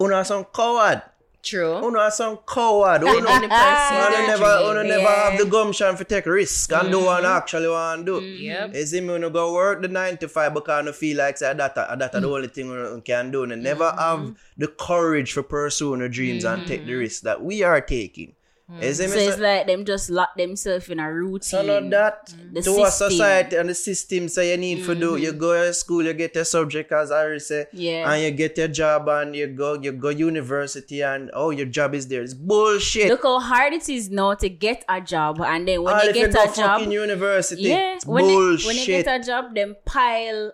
Uno 0.00 0.16
are 0.16 0.24
some 0.24 0.44
coward. 0.44 1.02
True. 1.42 1.76
Uno 1.84 2.00
are 2.00 2.10
some 2.10 2.38
coward. 2.46 3.02
Uno, 3.04 3.18
uno 3.18 3.46
never, 3.46 3.48
dreaming. 3.48 4.70
uno 4.70 4.82
never 4.82 5.08
have 5.08 5.38
the 5.38 5.46
gumption 5.46 5.96
to 5.96 6.04
take 6.04 6.26
risk 6.26 6.72
and 6.72 6.90
do 6.90 7.04
what 7.04 7.24
I 7.24 7.36
actually 7.36 7.68
want 7.68 8.06
to 8.06 8.20
do. 8.20 8.26
Mm-hmm. 8.26 8.42
Yep. 8.42 8.74
You 8.74 8.86
see 8.86 9.00
me, 9.00 9.30
go 9.30 9.54
work 9.54 9.82
the 9.82 9.88
9 9.88 10.16
to 10.18 10.28
5 10.28 10.54
because 10.54 10.88
I 10.88 10.92
feel 10.92 11.18
like 11.18 11.38
say, 11.38 11.52
that, 11.54 11.74
that, 11.74 11.98
that 11.98 12.12
the 12.12 12.20
mm. 12.20 12.34
only 12.34 12.48
thing 12.48 12.70
uno 12.70 13.00
can 13.00 13.30
do. 13.30 13.44
And 13.44 13.62
never 13.62 13.84
mm-hmm. 13.84 13.98
have 13.98 14.36
the 14.56 14.68
courage 14.68 15.32
for 15.32 15.42
pursuing 15.42 16.00
your 16.00 16.08
dreams 16.08 16.44
and 16.44 16.66
take 16.66 16.86
the 16.86 16.94
risk 16.94 17.22
that 17.22 17.42
we 17.42 17.62
are 17.62 17.80
taking. 17.80 18.34
Hmm. 18.70 18.82
You 18.82 18.94
see 18.94 19.08
So 19.08 19.18
it's 19.18 19.38
like 19.38 19.66
them 19.66 19.84
just 19.84 20.10
lock 20.10 20.36
themselves 20.36 20.88
in 20.88 21.00
a 21.00 21.12
routine. 21.12 21.42
so 21.42 21.62
not 21.62 21.90
that 21.90 22.32
hmm. 22.32 22.54
The 22.54 22.62
to 22.62 22.82
a 22.84 22.90
society 22.90 23.56
and 23.56 23.68
the 23.68 23.74
system 23.74 24.28
say 24.28 24.52
you 24.52 24.56
need 24.56 24.84
to 24.84 24.94
do. 24.94 25.16
Hmm. 25.16 25.22
You 25.22 25.32
go 25.32 25.52
to 25.66 25.74
school, 25.74 26.04
you 26.04 26.12
get 26.14 26.36
a 26.36 26.44
subject 26.44 26.92
as 26.92 27.10
I 27.10 27.38
say, 27.38 27.66
Yeah. 27.72 28.10
and 28.12 28.22
you 28.22 28.30
get 28.30 28.56
a 28.58 28.68
job 28.68 29.08
and 29.08 29.34
you 29.34 29.48
go 29.48 29.74
you 29.74 29.92
go 29.92 30.10
university 30.10 31.02
and 31.02 31.30
oh 31.34 31.50
your 31.50 31.66
job 31.66 31.94
is 31.94 32.06
there. 32.06 32.22
It's 32.22 32.34
bullshit. 32.34 33.08
Look 33.08 33.22
how 33.24 33.40
hard 33.40 33.72
it 33.72 33.88
is 33.88 34.08
now 34.10 34.34
to 34.34 34.48
get 34.48 34.84
a 34.88 35.00
job, 35.00 35.40
and 35.40 35.66
then 35.66 35.82
when 35.82 35.94
All 35.94 36.00
you 36.02 36.08
you 36.08 36.14
get 36.14 36.32
go 36.34 36.42
a 36.42 36.46
job, 36.46 36.54
fucking 36.78 36.92
university, 36.92 37.62
yeah, 37.62 37.96
it's 37.96 38.06
when 38.06 38.24
you, 38.28 38.36
bullshit. 38.36 38.66
when 38.66 38.76
you 38.76 38.86
get 38.86 39.08
a 39.20 39.24
job, 39.24 39.54
then 39.54 39.74
pile 39.84 40.52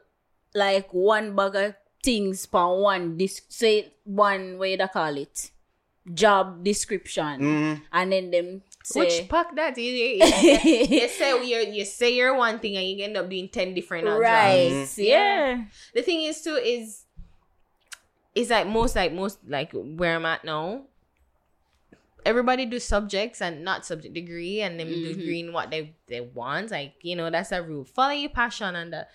like 0.55 0.89
one 0.93 1.37
bag 1.37 1.55
of 1.57 1.75
things 2.03 2.47
per 2.47 2.67
one 2.81 3.17
disc, 3.19 3.45
say 3.49 3.93
one 4.05 4.59
way 4.59 4.77
they 4.77 4.89
call 4.89 5.17
it 5.17 5.51
job 6.15 6.63
description, 6.63 7.41
Mhm. 7.41 7.83
and 7.93 8.13
then 8.13 8.31
them 8.31 8.63
say 8.85 9.01
Which 9.01 9.29
pack 9.29 9.55
that? 9.57 9.77
You, 9.77 10.21
say 11.09 11.45
you 11.45 11.59
you 11.73 11.85
say 11.85 12.15
you're 12.15 12.37
one 12.37 12.59
thing 12.61 12.77
and 12.77 12.87
you 12.87 13.05
end 13.05 13.17
up 13.17 13.29
doing 13.29 13.49
ten 13.49 13.75
different 13.75 14.07
jobs. 14.07 14.21
right, 14.21 14.71
Mhm. 14.71 15.05
yeah, 15.05 15.65
The 15.95 16.03
thing 16.03 16.23
is 16.23 16.43
too 16.43 16.55
is 16.55 17.05
is 18.35 18.51
like 18.51 18.67
most 18.67 18.95
like 18.95 19.13
most 19.13 19.39
like 19.49 19.73
where 19.73 20.15
I'm 20.15 20.27
at 20.27 20.45
now. 20.45 20.85
Everybody 22.25 22.67
do 22.67 22.81
subjects 22.81 23.41
and 23.41 23.63
not 23.65 23.87
subject 23.87 24.13
degree, 24.15 24.61
and 24.61 24.79
then 24.81 24.89
do 24.89 24.95
Mhm. 24.99 25.17
degree 25.17 25.41
in 25.41 25.53
what 25.53 25.71
they 25.71 25.95
they 26.09 26.21
want. 26.21 26.71
Like 26.71 26.95
you 27.03 27.15
know, 27.17 27.31
that's 27.31 27.53
a 27.53 27.63
rule. 27.63 27.85
Follow 27.85 28.13
your 28.13 28.31
passion 28.31 28.75
and 28.77 28.93
that. 28.93 29.11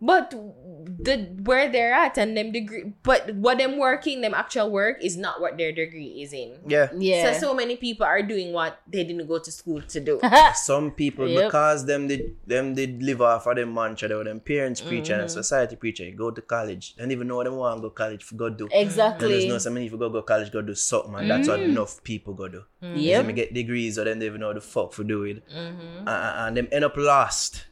But 0.00 0.30
the 0.30 1.16
where 1.42 1.70
they're 1.70 1.92
at 1.92 2.16
and 2.18 2.36
them 2.36 2.52
degree, 2.52 2.92
but 3.02 3.34
what 3.34 3.58
them 3.58 3.78
working, 3.78 4.20
them 4.20 4.32
actual 4.34 4.70
work 4.70 4.98
is 5.02 5.16
not 5.16 5.40
what 5.40 5.56
their 5.58 5.72
degree 5.72 6.22
is 6.22 6.32
in. 6.32 6.54
yeah. 6.68 6.88
yeah. 6.96 7.32
So 7.34 7.48
so 7.48 7.54
many 7.54 7.76
people 7.76 8.06
are 8.06 8.22
doing 8.22 8.52
what 8.52 8.80
they 8.86 9.02
didn't 9.04 9.26
go 9.26 9.38
to 9.38 9.50
school 9.50 9.82
to 9.82 10.00
do. 10.00 10.20
Some 10.54 10.92
people 10.92 11.26
Yep. 11.28 11.44
because 11.46 11.84
them 11.86 12.06
did 12.08 12.36
them 12.46 12.74
did 12.74 13.02
live 13.02 13.20
off 13.22 13.46
of 13.46 13.56
them 13.56 13.74
mantra, 13.74 14.08
or 14.10 14.18
were 14.18 14.24
them 14.24 14.40
parents 14.40 14.80
preach 14.80 15.10
and 15.10 15.18
Mm-hmm. 15.18 15.28
society 15.28 15.74
preacher. 15.76 16.04
You 16.04 16.14
go 16.14 16.30
to 16.30 16.40
college, 16.42 16.94
don't 16.96 17.10
even 17.10 17.26
know 17.28 17.36
what 17.36 17.44
them 17.44 17.56
want 17.56 17.78
to 17.78 17.82
go 17.82 17.90
college 17.90 18.22
for 18.22 18.36
go 18.36 18.48
do. 18.50 18.68
Then 18.70 18.82
exactly. 18.86 19.28
there's 19.28 19.46
no 19.46 19.58
something 19.58 19.84
if 19.84 19.92
you 19.92 19.98
go 19.98 20.08
go 20.10 20.22
college, 20.22 20.52
go 20.52 20.62
do 20.62 20.74
something, 20.74 21.14
and 21.16 21.30
that's 21.30 21.48
what 21.48 21.60
enough 21.60 22.02
people 22.04 22.34
go 22.34 22.46
do. 22.48 22.62
Mm-hmm. 22.82 22.94
You 22.96 23.02
see 23.02 23.08
Yep. 23.10 23.26
me 23.26 23.32
get 23.32 23.52
degrees, 23.54 23.98
or 23.98 24.04
then 24.04 24.18
they 24.20 24.26
even 24.26 24.40
know 24.40 24.54
the 24.54 24.60
fuck 24.60 24.92
for 24.92 25.02
do 25.04 25.24
it, 25.24 25.42
Mm-hmm. 25.48 26.06
and, 26.08 26.08
and 26.08 26.56
them 26.56 26.68
end 26.70 26.84
up 26.84 26.96
lost. 26.96 27.64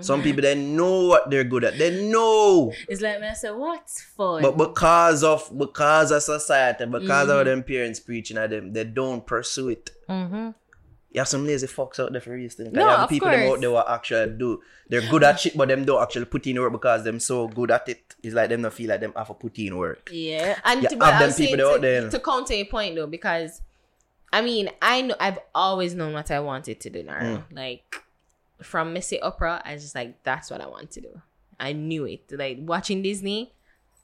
Some 0.00 0.22
people 0.22 0.42
they 0.42 0.54
know 0.54 1.06
what 1.06 1.30
they're 1.30 1.44
good 1.44 1.64
at, 1.64 1.78
they 1.78 2.02
know, 2.10 2.72
It's 2.88 3.00
like 3.00 3.20
me 3.20 3.28
I 3.28 3.34
say, 3.34 3.50
what's 3.50 4.02
fun? 4.02 4.42
but 4.42 4.56
because 4.56 5.22
of 5.22 5.50
because 5.56 6.10
of 6.10 6.22
society, 6.22 6.86
because 6.86 7.28
Mm-hmm. 7.28 7.38
of 7.38 7.44
them 7.46 7.62
parents 7.62 8.00
preaching 8.00 8.36
at 8.38 8.50
them, 8.50 8.72
they 8.72 8.84
don't 8.84 9.24
pursue 9.26 9.68
it. 9.70 9.90
Mm-hmm. 10.08 10.50
You 11.12 11.20
have 11.20 11.28
some 11.28 11.44
lazy 11.46 11.66
fucks 11.66 11.98
out 11.98 12.12
there 12.12 12.20
for 12.20 12.30
real. 12.30 12.48
No, 12.58 12.82
you 12.82 12.88
have 12.88 13.00
of 13.00 13.08
people 13.10 13.28
course. 13.28 13.42
out 13.50 13.60
there 13.60 13.70
who 13.70 13.78
actually 13.78 14.38
do. 14.38 14.62
They're 14.88 15.08
good 15.10 15.24
at 15.24 15.40
shit, 15.40 15.56
but 15.56 15.68
them 15.68 15.84
don't 15.84 16.00
actually 16.02 16.26
put 16.26 16.46
in 16.46 16.60
work 16.60 16.72
because 16.72 17.02
them 17.04 17.18
so 17.20 17.48
good 17.48 17.70
at 17.72 17.88
it. 17.88 18.14
It's 18.22 18.34
like 18.34 18.48
them 18.48 18.62
not 18.62 18.74
feel 18.74 18.88
like 18.90 19.00
them 19.00 19.12
have 19.16 19.26
to 19.28 19.34
put 19.34 19.58
in 19.58 19.76
work. 19.76 20.08
yeah, 20.12 20.58
And 20.64 20.82
Yeah, 20.82 20.88
to, 20.90 21.04
have 21.04 21.20
them 21.20 21.32
people 21.36 21.56
to, 21.58 21.68
out 21.68 21.80
there. 21.80 22.10
to 22.10 22.18
counter 22.20 22.54
your 22.54 22.66
point 22.66 22.94
though, 22.96 23.06
because 23.08 23.60
I 24.32 24.40
mean, 24.42 24.70
I 24.80 25.02
know 25.02 25.16
I've 25.18 25.38
always 25.54 25.94
known 25.96 26.12
what 26.12 26.30
I 26.30 26.38
wanted 26.40 26.80
to 26.80 26.90
do 26.90 27.02
now. 27.02 27.18
Mm. 27.20 27.42
Like 27.52 27.96
from 28.62 28.92
Missy 28.92 29.20
Opera, 29.20 29.62
I 29.64 29.74
was 29.74 29.82
just 29.82 29.94
like, 29.94 30.22
that's 30.22 30.50
what 30.50 30.60
I 30.60 30.66
want 30.66 30.90
to 30.92 31.00
do. 31.00 31.22
I 31.58 31.72
knew 31.72 32.04
it. 32.04 32.30
Like 32.32 32.58
watching 32.60 33.02
Disney, 33.02 33.52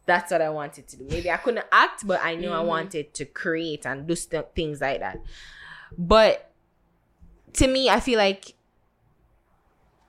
that's 0.05 0.31
what 0.31 0.41
I 0.41 0.49
wanted 0.51 0.87
to 0.89 0.97
do. 0.97 1.07
Maybe 1.09 1.31
I 1.31 1.37
couldn't 1.37 1.67
act, 1.73 2.07
but 2.07 2.21
I 2.23 2.35
knew 2.35 2.51
I 2.51 2.57
mm-hmm. 2.57 2.69
wanted 2.69 3.15
to 3.15 3.25
create 3.25 3.87
and 3.87 4.07
do 4.07 4.15
st- 4.15 4.55
things 4.55 4.81
like 4.81 5.01
that. 5.01 5.19
But 5.97 6.51
to 7.55 7.67
me, 7.67 7.89
I 7.89 8.01
feel 8.01 8.19
like 8.19 8.55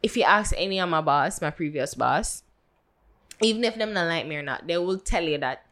if 0.04 0.16
you 0.16 0.24
ask 0.24 0.54
any 0.58 0.80
of 0.80 0.90
my 0.90 1.02
boss, 1.02 1.42
my 1.42 1.52
previous 1.52 1.96
boss, 1.96 2.44
even 3.42 3.64
if 3.64 3.76
them 3.76 3.94
not 3.94 4.08
like 4.08 4.28
me 4.28 4.36
or 4.36 4.42
not, 4.42 4.68
they 4.68 4.78
will 4.78 5.00
tell 5.00 5.24
you 5.24 5.38
that 5.40 5.66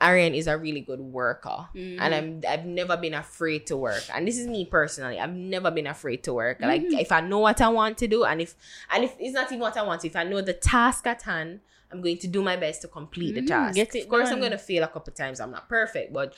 Ariane 0.00 0.34
is 0.34 0.46
a 0.46 0.56
really 0.56 0.80
good 0.80 1.00
worker, 1.00 1.68
and 1.74 1.98
mm-hmm. 1.98 2.14
I'm 2.14 2.42
I've 2.48 2.64
never 2.64 2.96
been 2.96 3.14
afraid 3.14 3.66
to 3.66 3.76
work. 3.76 4.04
And 4.14 4.26
this 4.26 4.38
is 4.38 4.46
me 4.46 4.64
personally. 4.64 5.18
I've 5.18 5.34
never 5.34 5.70
been 5.70 5.86
afraid 5.86 6.22
to 6.24 6.34
work. 6.34 6.60
Like 6.60 6.82
mm-hmm. 6.82 6.98
if 6.98 7.10
I 7.10 7.20
know 7.20 7.40
what 7.40 7.60
I 7.60 7.68
want 7.68 7.98
to 7.98 8.06
do, 8.06 8.24
and 8.24 8.40
if 8.40 8.54
and 8.92 9.04
if 9.04 9.16
it's 9.18 9.34
not 9.34 9.46
even 9.46 9.60
what 9.60 9.76
I 9.76 9.82
want, 9.82 10.04
if 10.04 10.14
I 10.14 10.24
know 10.24 10.40
the 10.40 10.52
task 10.52 11.06
at 11.06 11.22
hand, 11.22 11.60
I'm 11.90 12.00
going 12.00 12.18
to 12.18 12.28
do 12.28 12.42
my 12.42 12.56
best 12.56 12.82
to 12.82 12.88
complete 12.88 13.34
the 13.34 13.42
mm, 13.42 13.48
task. 13.48 13.74
get 13.74 13.94
it 13.94 14.04
of 14.04 14.08
course, 14.08 14.30
I'm 14.30 14.38
going 14.38 14.52
to 14.52 14.58
fail 14.58 14.84
a 14.84 14.88
couple 14.88 15.12
times. 15.12 15.40
I'm 15.40 15.50
not 15.50 15.68
perfect, 15.68 16.12
but 16.12 16.34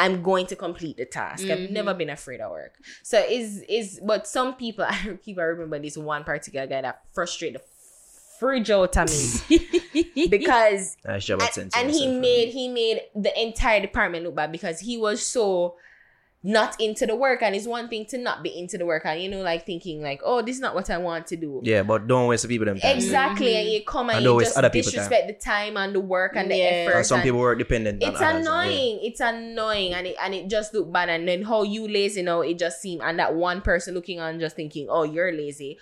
I'm 0.00 0.22
going 0.22 0.46
to 0.46 0.56
complete 0.56 0.96
the 0.96 1.04
task. 1.04 1.44
I've 1.44 1.58
mm-hmm. 1.58 1.74
never 1.74 1.92
been 1.92 2.08
afraid 2.08 2.40
of 2.40 2.50
work. 2.50 2.74
So 3.02 3.18
is 3.18 3.62
is 3.68 4.00
but 4.02 4.26
some 4.26 4.54
people 4.54 4.84
I 4.88 5.18
keep 5.22 5.38
I 5.38 5.42
remember 5.42 5.78
this 5.78 5.98
one 5.98 6.24
particular 6.24 6.66
guy 6.66 6.80
that 6.80 7.02
frustrated 7.12 7.60
the 7.60 7.64
fridge 8.40 8.70
out 8.70 8.96
of 8.96 9.08
me 9.10 10.26
because 10.28 10.96
Nice 11.04 11.26
job 11.26 11.42
and, 11.56 11.70
and 11.76 11.90
he 11.90 12.08
made 12.08 12.48
he 12.48 12.68
made 12.68 13.02
the 13.14 13.32
entire 13.40 13.80
department 13.80 14.24
look 14.24 14.34
bad 14.34 14.50
because 14.50 14.80
he 14.80 14.96
was 14.96 15.22
so 15.22 15.76
not 16.42 16.80
into 16.80 17.04
the 17.04 17.14
work 17.14 17.42
and 17.42 17.54
it's 17.54 17.66
one 17.66 17.86
thing 17.86 18.06
to 18.06 18.16
not 18.16 18.42
be 18.42 18.58
into 18.58 18.78
the 18.78 18.86
work 18.86 19.04
and 19.04 19.20
you 19.22 19.28
know 19.28 19.42
like 19.42 19.66
thinking 19.66 20.00
like 20.00 20.22
oh 20.24 20.40
this 20.40 20.54
is 20.56 20.60
not 20.60 20.74
what 20.74 20.88
I 20.88 20.96
want 20.96 21.26
to 21.26 21.36
do 21.36 21.60
Yeah, 21.62 21.82
but 21.82 22.08
don't 22.08 22.28
waste 22.28 22.44
the 22.44 22.48
people 22.48 22.64
them 22.64 22.80
time. 22.80 22.96
exactly 22.96 23.56
and 23.56 23.68
you 23.68 23.80
mm-hmm. 23.80 23.90
come 23.90 24.08
and, 24.08 24.16
And 24.16 24.22
you 24.22 24.30
don't 24.30 24.38
waste 24.38 24.48
just 24.48 24.58
other 24.58 24.70
people's 24.70 24.94
disrespect 24.94 25.26
the 25.26 25.34
time 25.34 25.76
and 25.76 25.94
the 25.94 26.00
work 26.00 26.36
and 26.36 26.50
the 26.50 26.62
effort 26.62 26.96
And 26.96 27.06
some 27.06 27.20
people 27.20 27.40
work 27.40 27.58
dependent 27.58 28.02
on 28.02 28.10
it's 28.10 28.22
others, 28.22 28.46
yeah. 28.46 28.62
annoying. 28.62 29.00
It's 29.02 29.20
annoying, 29.20 29.92
and 29.92 30.06
it 30.06 30.16
and 30.20 30.34
it 30.34 30.48
just 30.48 30.72
look 30.72 30.90
bad. 30.90 31.10
And 31.10 31.28
then 31.28 31.42
how 31.42 31.62
you 31.62 31.86
lazy 31.86 32.22
now? 32.22 32.40
It 32.40 32.58
just 32.58 32.80
seem 32.80 33.02
and 33.02 33.18
that 33.18 33.34
one 33.34 33.60
person 33.60 33.94
looking 33.94 34.18
on 34.18 34.40
just 34.40 34.56
thinking, 34.56 34.86
"Oh, 34.88 35.02
you're 35.02 35.32
lazy." 35.32 35.78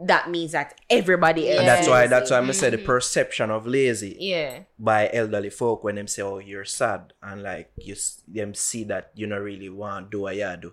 That 0.00 0.28
means 0.28 0.52
that 0.52 0.80
everybody 0.90 1.48
else. 1.50 1.60
And 1.60 1.68
that's 1.68 1.86
why 1.86 2.00
lazy. 2.00 2.10
that's 2.10 2.30
why 2.30 2.38
I'm 2.38 2.52
say 2.52 2.70
the 2.70 2.78
perception 2.78 3.50
of 3.50 3.66
lazy 3.66 4.16
Yeah. 4.18 4.64
by 4.78 5.08
elderly 5.12 5.50
folk 5.50 5.84
when 5.84 5.94
them 5.94 6.08
say, 6.08 6.22
"Oh, 6.22 6.38
you're 6.38 6.64
sad," 6.64 7.12
and 7.22 7.42
like 7.42 7.70
you 7.76 7.94
them 8.26 8.54
see 8.54 8.82
that 8.84 9.12
you 9.14 9.26
not 9.28 9.40
really 9.40 9.68
want 9.68 10.10
do 10.10 10.20
what 10.26 10.34
you 10.36 10.50
do. 10.60 10.72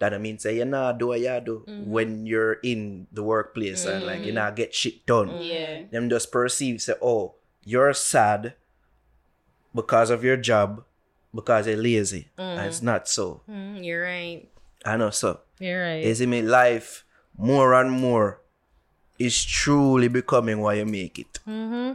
that 0.00 0.12
I 0.12 0.18
mean 0.18 0.36
say 0.36 0.56
you 0.56 0.64
not 0.64 0.98
do 0.98 1.08
what 1.14 1.20
you 1.20 1.38
do 1.44 1.62
Mm-hmm. 1.68 1.90
when 1.90 2.26
you're 2.26 2.54
in 2.64 3.06
the 3.12 3.22
workplace 3.22 3.84
and 3.86 4.04
like 4.04 4.24
you 4.24 4.32
not 4.32 4.56
get 4.56 4.74
shit 4.74 5.06
done. 5.06 5.30
Yeah. 5.40 5.82
Them 5.92 6.08
just 6.10 6.32
perceive 6.32 6.82
say, 6.82 6.94
oh, 7.00 7.34
you're 7.62 7.92
sad 7.94 8.54
because 9.74 10.10
of 10.10 10.24
your 10.24 10.36
job, 10.36 10.82
because 11.34 11.66
you're 11.68 11.76
lazy. 11.76 12.28
And 12.36 12.66
it's 12.66 12.82
not 12.82 13.06
so. 13.08 13.42
Mm, 13.48 13.84
you're 13.84 14.02
right. 14.02 14.48
I 14.84 14.96
know 14.96 15.10
so. 15.10 15.40
You're 15.60 15.80
right. 15.80 16.02
Is 16.02 16.20
it 16.20 16.26
me 16.26 16.42
life 16.42 17.04
more 17.38 17.72
and 17.72 17.90
more 17.92 18.41
is 19.26 19.44
truly 19.44 20.08
becoming 20.08 20.60
what 20.60 20.76
you 20.76 20.86
make 20.86 21.18
it. 21.18 21.38
Mm-hmm. 21.46 21.94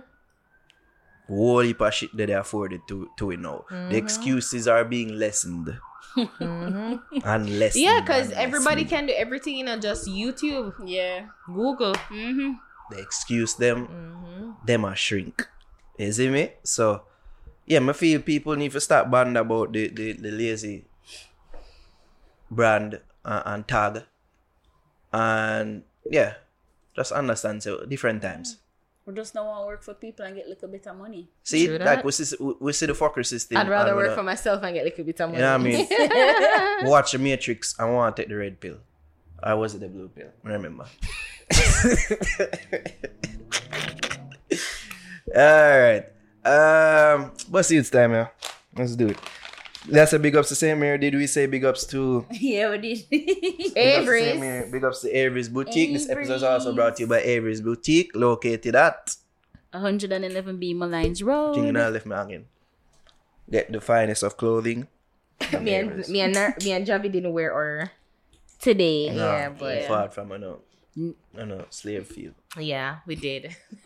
Whole 1.27 1.59
heap 1.59 1.81
of 1.81 1.93
shit 1.93 2.15
that 2.15 2.27
they 2.27 2.33
afforded 2.33 2.81
to 2.87 3.09
to 3.17 3.31
it 3.31 3.39
now. 3.39 3.65
Mm-hmm. 3.69 3.89
The 3.91 3.97
excuses 3.97 4.67
are 4.67 4.85
being 4.85 5.17
lessened. 5.19 5.77
and 6.39 7.59
lessened. 7.59 7.83
yeah, 7.83 7.99
because 8.01 8.31
everybody 8.31 8.81
lessened. 8.83 8.89
can 8.89 9.05
do 9.07 9.13
everything, 9.13 9.57
you 9.57 9.65
know, 9.65 9.77
just 9.77 10.07
YouTube, 10.07 10.73
Yeah. 10.85 11.27
Google. 11.45 11.93
they 12.09 12.97
excuse 13.01 13.53
them, 13.55 13.87
Mm-hmm. 13.87 14.51
them 14.65 14.85
a 14.85 14.95
shrink. 14.95 15.45
You 15.99 16.11
see 16.11 16.29
me? 16.29 16.53
So 16.63 17.03
yeah, 17.67 17.81
I 17.83 17.93
feel 17.93 18.21
people 18.21 18.55
need 18.55 18.71
to 18.71 18.79
start 18.81 19.11
band 19.11 19.37
about 19.37 19.73
the, 19.73 19.89
the, 19.89 20.13
the 20.13 20.31
lazy 20.31 20.85
brand 22.49 22.99
uh, 23.25 23.43
and 23.45 23.67
tag. 23.67 24.03
And 25.11 25.83
yeah, 26.09 26.35
just 26.97 27.11
understand 27.13 27.63
so 27.63 27.85
different 27.85 28.21
times. 28.21 28.57
We 29.05 29.13
just 29.13 29.33
don't 29.33 29.45
want 29.47 29.61
to 29.63 29.67
work 29.67 29.83
for 29.83 29.93
people 29.93 30.25
and 30.25 30.35
get 30.35 30.47
a 30.47 30.49
little 30.49 30.67
bit 30.67 30.85
of 30.87 30.97
money. 30.97 31.29
See, 31.43 31.67
True 31.67 31.77
like 31.77 31.85
that. 31.85 32.03
we 32.05 32.11
see, 32.11 32.35
we- 32.41 32.55
we 32.59 32.73
see 32.73 32.87
the 32.87 32.93
fucker 32.93 33.25
system. 33.25 33.55
I'd 33.57 33.69
rather 33.69 33.95
work 33.95 34.07
don't- 34.07 34.17
for 34.17 34.23
myself 34.23 34.61
and 34.63 34.73
get 34.73 34.81
a 34.81 34.85
little 34.89 35.05
bit 35.05 35.19
of 35.21 35.29
money. 35.31 35.39
You 35.39 35.45
know 35.47 35.57
what 35.57 35.61
I 35.61 35.63
mean? 36.83 36.89
Watch 36.91 37.11
the 37.13 37.19
Matrix. 37.19 37.73
I 37.79 37.85
want 37.85 38.15
to 38.17 38.21
take 38.21 38.27
the 38.29 38.35
red 38.35 38.59
pill. 38.59 38.79
I 39.41 39.53
was 39.53 39.75
it 39.75 39.79
the 39.79 39.87
blue 39.87 40.09
pill? 40.09 40.27
I 40.43 40.49
remember. 40.49 40.85
All 45.35 45.79
right. 45.79 46.05
Um, 46.43 47.31
see 47.63 47.77
it's 47.77 47.89
time, 47.89 48.13
yeah? 48.13 48.27
Let's 48.75 48.95
do 48.95 49.09
it. 49.09 49.17
Let's 49.89 50.11
say 50.11 50.17
big 50.17 50.35
ups 50.35 50.49
to 50.49 50.55
Same 50.55 50.81
here. 50.81 50.97
Did 50.97 51.15
we 51.15 51.27
say 51.27 51.45
big 51.45 51.63
ups 51.63 51.85
to 51.87 52.25
yeah, 52.31 52.69
we 52.71 52.77
did. 52.77 53.09
Big 53.09 53.29
ups 53.29 53.37
to 53.63 53.69
Same 53.69 53.77
Avery's. 53.77 54.41
Here. 54.41 54.69
Big 54.71 54.83
ups 54.83 55.01
to 55.01 55.09
Avery's 55.11 55.49
Boutique. 55.49 55.93
This 55.93 56.09
episode 56.09 56.35
is 56.35 56.43
also 56.43 56.73
brought 56.75 56.97
to 56.97 57.03
you 57.03 57.07
by 57.07 57.21
Avery's 57.21 57.61
Boutique, 57.61 58.11
located 58.15 58.75
at 58.75 59.15
111B 59.73 60.75
Molynes 60.75 61.23
Road. 61.23 61.57
And 61.57 61.77
I 61.77 61.89
left 61.89 62.05
me 62.05 62.15
hanging. 62.15 62.45
Get 63.49 63.71
the 63.71 63.79
finest 63.79 64.23
of 64.23 64.35
clothing. 64.35 64.87
Me 65.61 65.75
and 65.75 66.07
me 66.09 66.21
and 66.21 66.33
me 66.63 66.71
and 66.71 66.87
Javi 66.87 67.11
didn't 67.11 67.31
wear 67.31 67.53
our 67.53 67.91
Today. 68.59 69.13
yeah, 69.13 69.49
but 69.49 69.85
Far 69.85 70.09
from 70.09 70.31
I 70.31 70.37
know. 70.37 70.61
I 71.37 71.45
know 71.45 71.65
slave 71.69 72.07
field. 72.07 72.33
yeah, 72.57 72.97
we 73.05 73.13
did. 73.15 73.55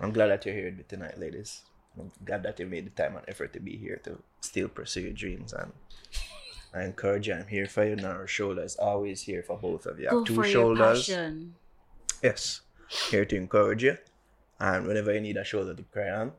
I'm 0.00 0.12
glad 0.12 0.28
that 0.28 0.46
you're 0.46 0.54
here 0.54 0.76
tonight, 0.88 1.18
ladies. 1.18 1.62
I'm 1.98 2.10
glad 2.24 2.42
that 2.42 2.58
you 2.58 2.66
made 2.66 2.86
the 2.86 2.90
time 3.02 3.16
and 3.16 3.24
effort 3.28 3.52
to 3.52 3.60
be 3.60 3.76
here 3.76 4.00
to 4.04 4.18
still 4.40 4.68
pursue 4.68 5.02
your 5.02 5.12
dreams 5.12 5.52
and 5.52 5.72
I 6.74 6.82
encourage 6.84 7.28
you. 7.28 7.34
I'm 7.34 7.46
here 7.46 7.66
for 7.66 7.86
you. 7.86 7.94
Now 7.96 8.10
our 8.12 8.26
shoulder 8.26 8.62
is 8.64 8.74
always 8.76 9.22
here 9.22 9.42
for 9.44 9.56
both 9.56 9.86
of 9.86 10.00
you. 10.00 10.08
I 10.08 10.10
Go 10.10 10.18
have 10.18 10.26
two 10.26 10.34
for 10.34 10.44
your 10.44 10.52
shoulders. 10.52 11.06
passion. 11.06 11.54
Yes. 12.22 12.62
Here 13.10 13.24
to 13.24 13.36
encourage 13.36 13.84
you. 13.84 13.96
And 14.58 14.86
whenever 14.86 15.12
you 15.14 15.20
need 15.20 15.36
a 15.36 15.44
shoulder 15.44 15.74
to 15.74 15.82
cry 15.84 16.10
on, 16.10 16.32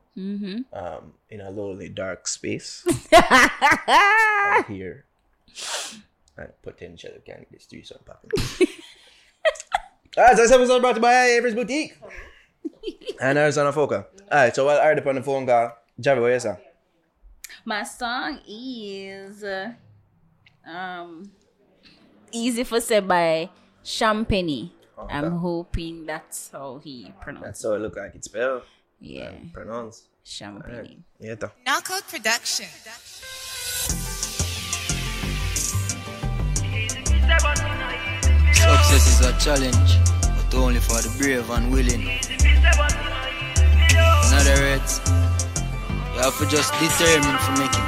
um, 0.73 1.13
in 1.29 1.41
a 1.41 1.49
lonely, 1.51 1.89
dark 1.89 2.27
space, 2.27 2.85
I'm 3.13 4.63
here. 4.65 5.05
And 6.37 6.49
potentially 6.63 7.19
can 7.25 7.39
get 7.39 7.51
this 7.51 7.65
threesome 7.65 7.99
popping. 8.05 8.31
Alright, 10.17 10.35
so 10.37 10.43
this 10.43 10.51
episode 10.51 10.79
brought 10.81 10.93
to 10.93 10.97
you 10.97 11.01
by 11.01 11.27
Avery's 11.27 11.55
Boutique. 11.55 11.97
and 13.21 13.37
Arizona 13.37 13.71
Foca. 13.71 14.05
Alright, 14.31 14.55
so 14.55 14.65
while 14.65 14.79
I 14.79 14.85
heard 14.85 15.07
on 15.07 15.15
the 15.15 15.21
phone 15.23 15.45
call, 15.45 15.71
Javi, 15.99 16.21
what 16.21 16.31
you 16.31 16.39
say? 16.39 16.57
My 17.63 17.83
song 17.83 18.39
is 18.47 19.43
uh, 19.43 19.71
um 20.67 21.31
Easy 22.31 22.63
for 22.63 22.81
Say 22.81 22.99
by 22.99 23.49
Champagnie. 23.83 24.71
I'm 25.09 25.37
hoping 25.37 26.05
that's 26.05 26.49
how 26.51 26.79
he 26.83 27.11
pronounced. 27.21 27.45
That's 27.45 27.63
how 27.63 27.73
it 27.73 27.79
look 27.79 27.95
like 27.97 28.15
it's 28.15 28.25
spelled. 28.25 28.63
Yeah, 28.99 29.31
Pronounce. 29.53 30.07
Champagnie. 30.25 30.99
Yeah, 31.19 31.35
though. 31.35 31.51
Knockout 31.65 32.07
Production. 32.07 32.65
Success 38.53 39.07
is 39.07 39.21
a 39.25 39.37
challenge, 39.39 39.99
but 40.51 40.57
only 40.57 40.79
for 40.79 41.01
the 41.01 41.09
brave 41.17 41.49
and 41.49 41.71
willing. 41.71 42.01
In 42.01 42.09
other 44.33 44.57
words, 44.61 45.01
you 46.13 46.21
have 46.21 46.37
to 46.39 46.45
just 46.47 46.71
determine 46.79 47.37
to 47.45 47.51
make 47.59 47.75
it. 47.75 47.87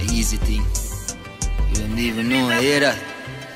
A 0.00 0.02
easy 0.12 0.36
thing. 0.38 0.64
You 1.70 1.76
don't 1.86 1.98
even 1.98 2.28
know, 2.28 2.48
I 2.48 2.60
hear 2.60 2.80
that. 2.80 2.98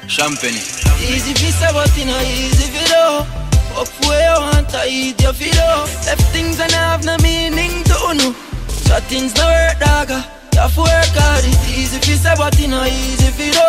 Champagnie. 0.07 0.65
Easy 1.01 1.35
fi 1.35 1.51
say, 1.51 1.73
but 1.73 1.97
you 1.97 2.07
know 2.07 2.21
easy 2.21 2.67
fi 2.73 2.85
do. 2.93 3.25
Up 3.79 3.89
where 4.07 4.23
you 4.25 4.41
want 4.41 4.69
to 4.71 4.81
eat 4.89 5.21
your 5.21 5.33
fi 5.33 5.51
do. 5.51 5.69
Left 6.07 6.27
things 6.33 6.59
and 6.61 6.73
have 6.73 7.05
no 7.05 7.17
meaning 7.19 7.85
to 7.85 8.15
know. 8.15 8.33
So 8.69 8.99
things 9.11 9.35
no 9.37 9.45
work, 9.47 9.79
dogga. 9.79 10.25
You 10.55 10.61
have 10.61 10.75
to 10.75 10.81
work 10.81 11.15
hard. 11.15 11.45
It's 11.45 11.69
easy 11.71 11.99
fi 11.99 12.15
say, 12.17 12.35
but 12.37 12.59
you 12.59 12.69
know 12.69 12.85
easy 12.85 13.31
fi 13.37 13.51
do. 13.53 13.68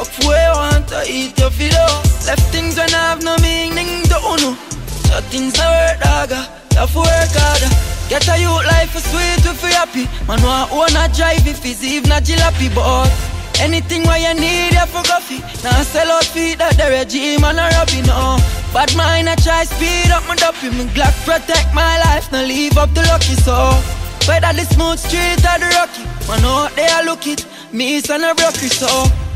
Up 0.00 0.08
where 0.24 0.32
you 0.32 0.56
want 0.56 0.88
to 0.88 1.04
eat 1.04 1.36
your 1.36 1.50
fi 1.52 1.68
do. 1.68 1.84
Left 2.24 2.40
things 2.48 2.80
when 2.80 2.88
I 2.88 3.12
have 3.12 3.22
no 3.22 3.36
meaning 3.44 4.00
to 4.08 4.16
know. 4.40 4.56
So 5.04 5.20
things 5.28 5.52
no 5.60 5.68
work, 5.68 6.00
dogga. 6.00 6.40
You 6.72 6.78
have 6.80 6.92
to 6.96 7.04
work 7.04 7.36
hard. 7.36 7.68
Get 8.08 8.24
a 8.32 8.40
youth 8.40 8.64
life 8.64 8.96
is 8.96 9.04
sweet 9.04 9.44
if 9.44 9.60
you 9.60 9.76
happy. 9.76 10.08
Man 10.24 10.40
want 10.40 10.72
own 10.72 10.96
a 10.96 11.04
drive 11.12 11.44
if 11.44 11.60
it's 11.68 11.84
even 11.84 12.08
not 12.08 12.24
jalopy, 12.24 12.72
but 12.74 13.12
anything 13.60 14.08
what 14.08 14.24
you 14.24 14.32
need, 14.40 14.72
you 14.72 14.86
for 14.88 15.04
coffee. 15.04 15.44
Now 15.60 15.76
I 15.76 15.84
sell 15.84 16.08
out 16.08 16.24
feet 16.24 16.56
that 16.64 16.80
the 16.80 16.88
regime 16.88 17.44
and 17.44 17.60
a 17.60 17.68
rubby, 17.76 18.00
no. 18.08 18.40
Bad 18.72 18.96
mind 18.96 19.28
I 19.28 19.36
try 19.36 19.68
speed 19.68 20.08
up 20.16 20.24
my 20.24 20.34
dopey. 20.34 20.72
Me 20.72 20.88
Glock 20.96 21.12
protect 21.28 21.74
my 21.76 22.00
life, 22.08 22.32
now 22.32 22.40
leave 22.40 22.78
up 22.80 22.88
the 22.96 23.04
lucky 23.04 23.36
so. 23.36 23.76
Whether 24.24 24.56
the 24.56 24.64
smooth 24.64 24.96
street 24.96 25.44
or 25.44 25.60
the 25.60 25.68
rocky, 25.76 26.08
man 26.24 26.40
out 26.48 26.72
there 26.72 27.04
look 27.04 27.26
it. 27.26 27.44
Me 27.70 28.00
son 28.00 28.24
a 28.24 28.32
it, 28.32 28.72
so. 28.72 28.88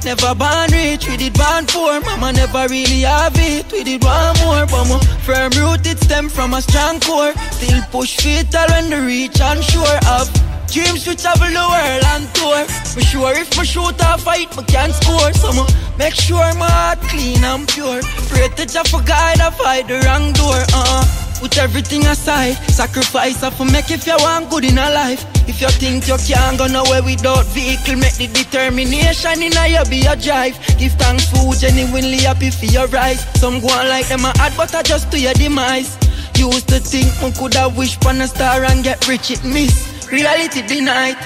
Never 0.04 0.34
born 0.34 0.70
rich, 0.70 1.08
we 1.08 1.16
did 1.16 1.32
born 1.32 1.64
poor. 1.66 1.98
Mama 2.02 2.32
never 2.32 2.68
really 2.68 3.00
have 3.08 3.32
it, 3.36 3.72
we 3.72 3.84
did 3.84 4.04
want 4.04 4.38
more. 4.44 4.66
But 4.66 4.84
my 4.84 4.98
firm 5.24 5.50
rooted 5.56 5.98
stem 5.98 6.28
from 6.28 6.52
a 6.52 6.60
strong 6.60 7.00
core. 7.00 7.32
Still 7.52 7.80
push 7.90 8.18
fatal 8.18 8.66
when 8.68 8.90
the 8.90 9.00
reach 9.00 9.40
unsure 9.40 9.98
up. 10.04 10.28
Dreams 10.68 11.04
to 11.04 11.16
travel 11.16 11.48
the 11.48 11.64
world 11.72 12.04
and 12.12 12.28
tour. 12.34 12.64
For 12.92 13.00
sure 13.00 13.32
if 13.32 13.56
my 13.56 13.64
shoot 13.64 13.96
a 14.00 14.18
fight, 14.18 14.54
me 14.56 14.64
can 14.64 14.92
score. 14.92 15.32
So 15.32 15.64
make 15.96 16.14
sure 16.14 16.52
my 16.54 16.68
heart 16.68 17.00
clean 17.08 17.42
and 17.42 17.66
pure. 17.66 18.02
Pray 18.28 18.48
to 18.48 18.66
Jah 18.66 18.84
for 18.84 19.00
guide 19.02 19.40
I 19.40 19.50
fight 19.50 19.88
the 19.88 20.00
wrong 20.04 20.32
door. 20.32 20.60
Uh-uh. 20.74 21.23
Put 21.40 21.58
everything 21.58 22.06
aside, 22.06 22.54
sacrifice 22.70 23.42
up 23.42 23.54
for 23.54 23.64
make 23.66 23.90
if 23.90 24.06
you 24.06 24.16
want 24.20 24.50
good 24.50 24.64
in 24.64 24.78
a 24.78 24.90
life. 24.90 25.24
If 25.46 25.60
you 25.60 25.68
think 25.68 26.08
you 26.08 26.16
can't 26.16 26.56
go 26.56 26.66
nowhere 26.66 27.02
without 27.02 27.44
vehicle, 27.46 27.96
make 27.96 28.16
the 28.16 28.28
determination 28.28 29.42
in 29.42 29.52
a 29.56 29.66
you 29.68 29.84
be 29.90 29.98
your 29.98 30.16
drive. 30.16 30.56
Give 30.78 30.92
thanks 30.92 31.28
for 31.28 31.52
genuinely 31.54 32.24
happy 32.24 32.50
for 32.50 32.66
your 32.66 32.86
rise. 32.88 33.20
Some 33.38 33.60
go 33.60 33.68
on 33.68 33.88
like 33.88 34.08
them 34.08 34.24
a 34.24 34.32
add, 34.38 34.54
but 34.56 34.74
I 34.74 34.82
just 34.82 35.10
to 35.12 35.20
your 35.20 35.34
demise. 35.34 35.98
Used 36.36 36.68
to 36.68 36.80
think 36.80 37.12
one 37.22 37.32
coulda 37.32 37.68
wish 37.76 37.98
on 38.06 38.20
a 38.20 38.26
star 38.26 38.64
and 38.64 38.82
get 38.82 39.06
rich, 39.06 39.30
it 39.30 39.44
miss. 39.44 40.08
Reality 40.10 40.66
denied. 40.66 41.16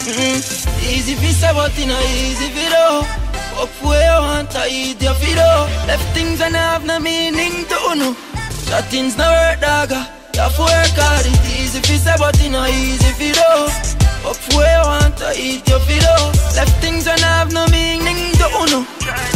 Mm-mm. 0.00 0.40
Easy 0.88 1.14
fi 1.14 1.32
say, 1.32 1.52
but 1.52 1.76
it 1.78 1.86
no 1.86 1.98
easy 2.00 2.48
fi 2.50 2.66
do. 2.70 3.06
Up 3.62 3.68
where 3.82 4.04
you 4.04 4.20
want 4.20 4.50
to 4.50 4.66
eat 4.70 5.02
your 5.02 5.14
fi 5.14 5.32
do. 5.34 5.86
Left 5.86 6.14
things 6.14 6.40
and 6.40 6.56
have 6.56 6.84
no 6.84 6.98
meaning 6.98 7.64
to 7.66 7.94
know. 7.94 8.16
That 8.68 8.84
things 8.90 9.16
no 9.16 9.24
work, 9.24 9.60
dogga. 9.60 10.02
You 10.34 10.40
have 10.42 10.54
to 10.56 10.62
work 10.62 10.98
hard. 10.98 11.26
It 11.26 11.46
easy 11.58 11.80
fi 11.80 11.96
say, 11.96 12.14
but 12.18 12.38
it 12.40 12.50
no 12.50 12.66
easy 12.66 13.12
fi 13.18 13.32
do. 13.32 13.50
Up 14.28 14.36
where 14.54 14.82
you 14.82 14.88
want 14.88 15.16
to 15.18 15.30
eat 15.38 15.68
your 15.68 15.78
do. 15.78 16.16
Left 16.56 16.74
things 16.82 17.06
and 17.06 17.20
have 17.20 17.52
no 17.52 17.66
meaning 17.68 18.32
to 18.36 18.46
know. 18.70 18.82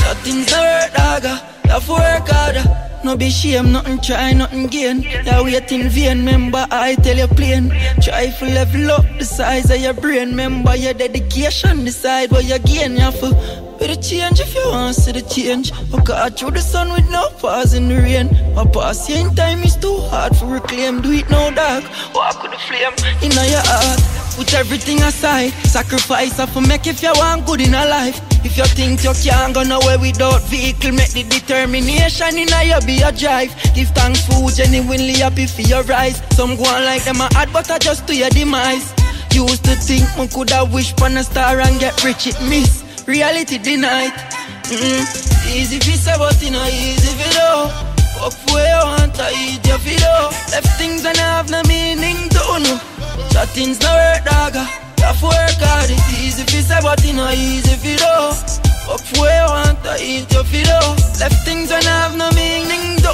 That 0.03 0.19
things 0.25 0.51
no 0.51 0.61
work, 0.61 0.93
dogga. 0.93 1.35
You 1.65 1.71
have 1.71 1.87
to 1.87 1.93
work 1.93 2.29
hard. 2.29 2.81
No 3.03 3.17
be 3.17 3.31
shame, 3.31 3.73
nothing 3.73 3.99
try, 4.01 4.33
nothing 4.33 4.67
gain. 4.67 5.01
Yeah, 5.03 5.43
wait 5.43 5.73
in 5.73 5.89
vain, 5.89 6.19
remember 6.19 6.67
I 6.71 6.97
tell 6.97 7.17
you 7.17 7.29
plain. 7.29 7.71
Try 8.03 8.29
to 8.29 8.45
level 8.45 8.91
up 8.91 9.07
the 9.19 9.25
size 9.25 9.71
of 9.71 9.81
your 9.81 9.95
brain. 9.95 10.31
Remember 10.31 10.77
your 10.77 10.93
dedication, 10.93 11.85
decide 11.87 12.31
what 12.31 12.45
you 12.45 12.59
gain. 12.59 12.93
You 12.93 13.01
have 13.01 13.19
to 13.21 13.70
be 13.81 13.87
the 13.87 13.97
change 13.97 14.41
if 14.41 14.55
you 14.55 14.63
want 14.69 14.95
to 14.95 15.01
see 15.01 15.13
the 15.13 15.23
change. 15.23 15.73
Oh 15.93 16.01
God, 16.05 16.39
through 16.39 16.53
the 16.53 16.61
sun 16.61 16.93
with 16.93 17.09
no 17.11 17.31
pause 17.41 17.75
in 17.75 17.89
the 17.89 17.97
rain. 17.97 18.29
My 18.55 18.67
past 18.67 19.09
in 19.09 19.35
time 19.35 19.63
is 19.63 19.77
too 19.77 19.97
hard 20.13 20.37
for 20.37 20.47
reclaim. 20.47 21.01
Do 21.01 21.11
it 21.13 21.29
no 21.31 21.51
dark, 21.51 21.85
walk 22.15 22.43
with 22.43 22.53
the 22.53 22.59
flame 22.59 22.95
in 23.25 23.33
your 23.33 23.65
heart. 23.65 24.01
Put 24.37 24.55
everything 24.55 25.03
aside, 25.03 25.51
sacrifice 25.65 26.39
of 26.39 26.55
make 26.69 26.87
if 26.87 27.03
you 27.03 27.13
want 27.17 27.47
good 27.47 27.61
in 27.61 27.75
a 27.75 27.85
life. 27.87 28.21
If 28.45 28.57
you 28.57 28.65
think 28.65 29.03
you 29.03 29.13
can't 29.13 29.55
go 29.55 29.63
nowhere 29.63 29.99
without 29.99 30.43
vehicle, 30.43 30.93
make 30.93 31.13
the 31.13 31.25
determination 31.25 32.37
in 32.37 32.49
your 32.49 32.81
be 32.83 33.01
a 33.03 33.13
drive. 33.13 33.51
Give 33.75 33.89
thanks 33.89 34.27
for 34.27 34.51
genuinely 34.51 35.15
happy 35.21 35.47
for 35.47 35.63
your 35.63 35.83
rise. 35.85 36.23
Some 36.37 36.57
go 36.57 36.65
on 36.65 36.85
like 36.85 37.05
them 37.05 37.21
a 37.21 37.29
hard, 37.35 37.53
but 37.53 37.71
I 37.71 37.79
just 37.79 38.07
to 38.07 38.15
your 38.15 38.31
demise. 38.31 38.93
Used 39.33 39.65
to 39.65 39.77
think 39.77 40.05
man 40.17 40.29
coulda 40.29 40.69
wish 40.73 40.93
on 41.01 41.17
a 41.17 41.25
star 41.25 41.61
and 41.61 41.79
get 41.81 42.03
rich, 42.05 42.27
it 42.27 42.41
miss. 42.43 42.90
Reality 43.11 43.59
denied. 43.59 44.15
Mm-hmm. 44.71 45.51
Easy 45.51 45.83
if 45.83 45.89
it's 45.91 46.07
about 46.07 46.39
you 46.41 46.55
know, 46.55 46.63
easy 46.71 47.11
if 47.11 47.19
all. 47.43 47.67
Up 48.23 48.39
where 48.55 48.71
you 48.71 48.87
want 48.87 49.19
to 49.19 49.27
eat 49.35 49.67
your 49.67 49.83
video. 49.83 50.31
Left 50.55 50.71
things 50.79 51.05
and 51.05 51.19
have 51.19 51.51
no 51.51 51.59
meaning 51.67 52.31
to 52.31 52.39
no 53.83 53.91
work. 53.99 54.23
Tough 54.95 55.27
work 55.27 55.59
hard. 55.59 55.91
Easy 56.23 56.47
if 56.47 56.55
you 57.03 57.15
know, 57.19 57.35
easy 57.35 57.75
if 57.75 57.83
where 59.19 59.43
you 59.43 59.51
want 59.59 59.83
to 59.83 59.99
eat 59.99 60.31
your 60.31 60.47
video. 60.47 60.79
Left 61.19 61.35
things 61.43 61.75
and 61.75 61.83
have 61.91 62.15
no 62.15 62.31
meaning 62.39 62.95
to 63.03 63.11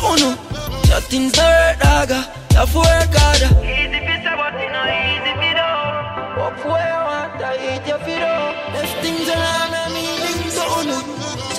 no 1.32 1.40
work, 1.40 1.81
dagger. 1.81 2.20
Tough 2.52 2.77
work 2.77 3.16
hard. 3.16 3.48
Easy 3.64 3.97
if 3.97 4.05
it's 4.12 4.28
about 4.28 4.60
you 4.60 4.68
know, 4.68 4.85
easy 4.93 5.32
if 5.32 5.56
all. 5.56 6.52
Up 6.52 6.60
where 6.68 6.85
you 6.85 7.01
want 7.01 7.32
to 7.40 7.48
eat 7.64 7.85
your 7.89 8.01
video. 8.05 8.28
Left 8.77 8.93
things 9.01 9.24
and 9.32 9.40
have 9.40 9.65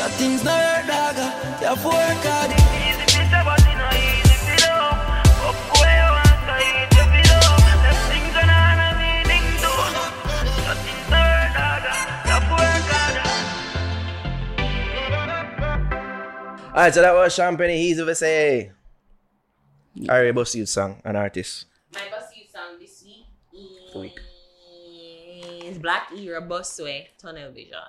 that 0.07 0.15
thing's 0.17 0.43
not 0.43 0.55
your 0.55 0.87
dog, 0.87 1.17
you 1.59 1.67
have 1.67 1.83
work 1.83 1.93
hard 2.23 2.51
Alright, 16.69 16.93
so 16.93 17.01
that 17.01 17.13
was 17.13 17.35
Champagnie 17.35 17.77
He's 17.77 17.97
of 17.97 18.07
us, 18.07 18.19
hey. 18.19 18.71
Alright, 20.07 20.35
bust 20.35 20.53
song, 20.67 21.01
an 21.03 21.15
artist. 21.15 21.65
My 21.91 22.01
bust 22.11 22.37
you 22.37 22.43
song 22.53 22.77
this 22.79 23.03
week 23.95 24.19
is 25.65 25.79
Black 25.79 26.11
Era 26.15 26.39
Bussweh 26.39 27.07
Tunnel 27.17 27.51
Vision. 27.51 27.79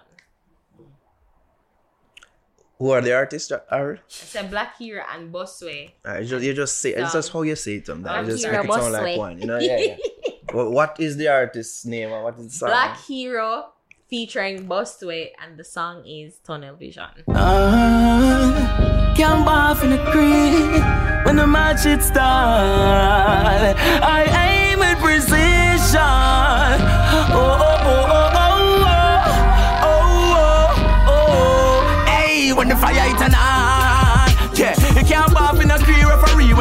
Who 2.79 2.91
are 2.91 3.01
the 3.01 3.13
artists 3.15 3.49
that 3.49 3.67
are? 3.71 3.95
I 3.95 3.99
said 4.07 4.51
Black 4.51 4.79
Hero 4.79 5.03
and 5.13 5.33
Bussweh. 5.35 5.91
Uh, 6.07 6.19
you 6.19 6.27
just 6.27 6.45
you 6.45 6.55
just 6.55 6.79
say 6.81 6.95
it's 6.95 7.13
just 7.13 7.33
how 7.33 7.43
you 7.43 7.57
say 7.57 7.75
it 7.77 7.87
sometimes. 7.87 8.29
It 8.29 8.33
just 8.33 8.45
Akira 8.45 8.63
make 8.63 8.71
it 8.71 8.81
sound 8.81 8.93
like 8.93 9.19
one. 9.19 9.41
You 9.41 9.47
know, 9.47 9.59
yeah, 9.59 9.79
yeah. 9.79 9.97
Well, 10.55 10.71
what 10.71 10.99
is 10.99 11.17
the 11.19 11.29
artist's 11.29 11.85
name 11.85 12.11
and 12.11 12.25
what 12.25 12.39
is 12.39 12.45
the 12.47 12.51
song? 12.51 12.69
Black 12.71 12.97
Hero 13.03 13.73
featuring 14.09 14.67
Bussweh 14.67 15.29
and 15.43 15.59
the 15.59 15.65
song 15.65 16.07
is 16.07 16.39
Tunnel 16.39 16.75
Vision. 16.77 17.05
Ah, 17.29 19.13
Can't 19.15 19.45
bath 19.45 19.85
in 19.85 19.91
the 19.91 19.99
creek 20.11 20.83
when 21.27 21.37
the 21.37 21.47
match 21.47 21.85
it 21.85 22.01
start. 22.03 23.77
I 23.77 24.25
aim 24.49 24.79
with 24.79 24.99
precision. 24.99 26.01
Oh, 26.01 27.37
oh, 27.37 27.59
oh, 27.61 27.87
oh, 27.93 28.31
oh, 28.33 28.38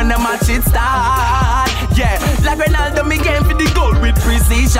when 0.07 0.15
the 0.15 0.23
match 0.23 0.47
it 0.47 0.63
start. 0.63 1.67
Yeah, 1.97 2.15
like 2.45 2.59
Ronaldo, 2.59 3.07
me 3.07 3.17
game 3.17 3.43
for 3.43 3.53
the 3.53 3.67
goal 3.75 3.91
with 3.99 4.15
precision. 4.23 4.79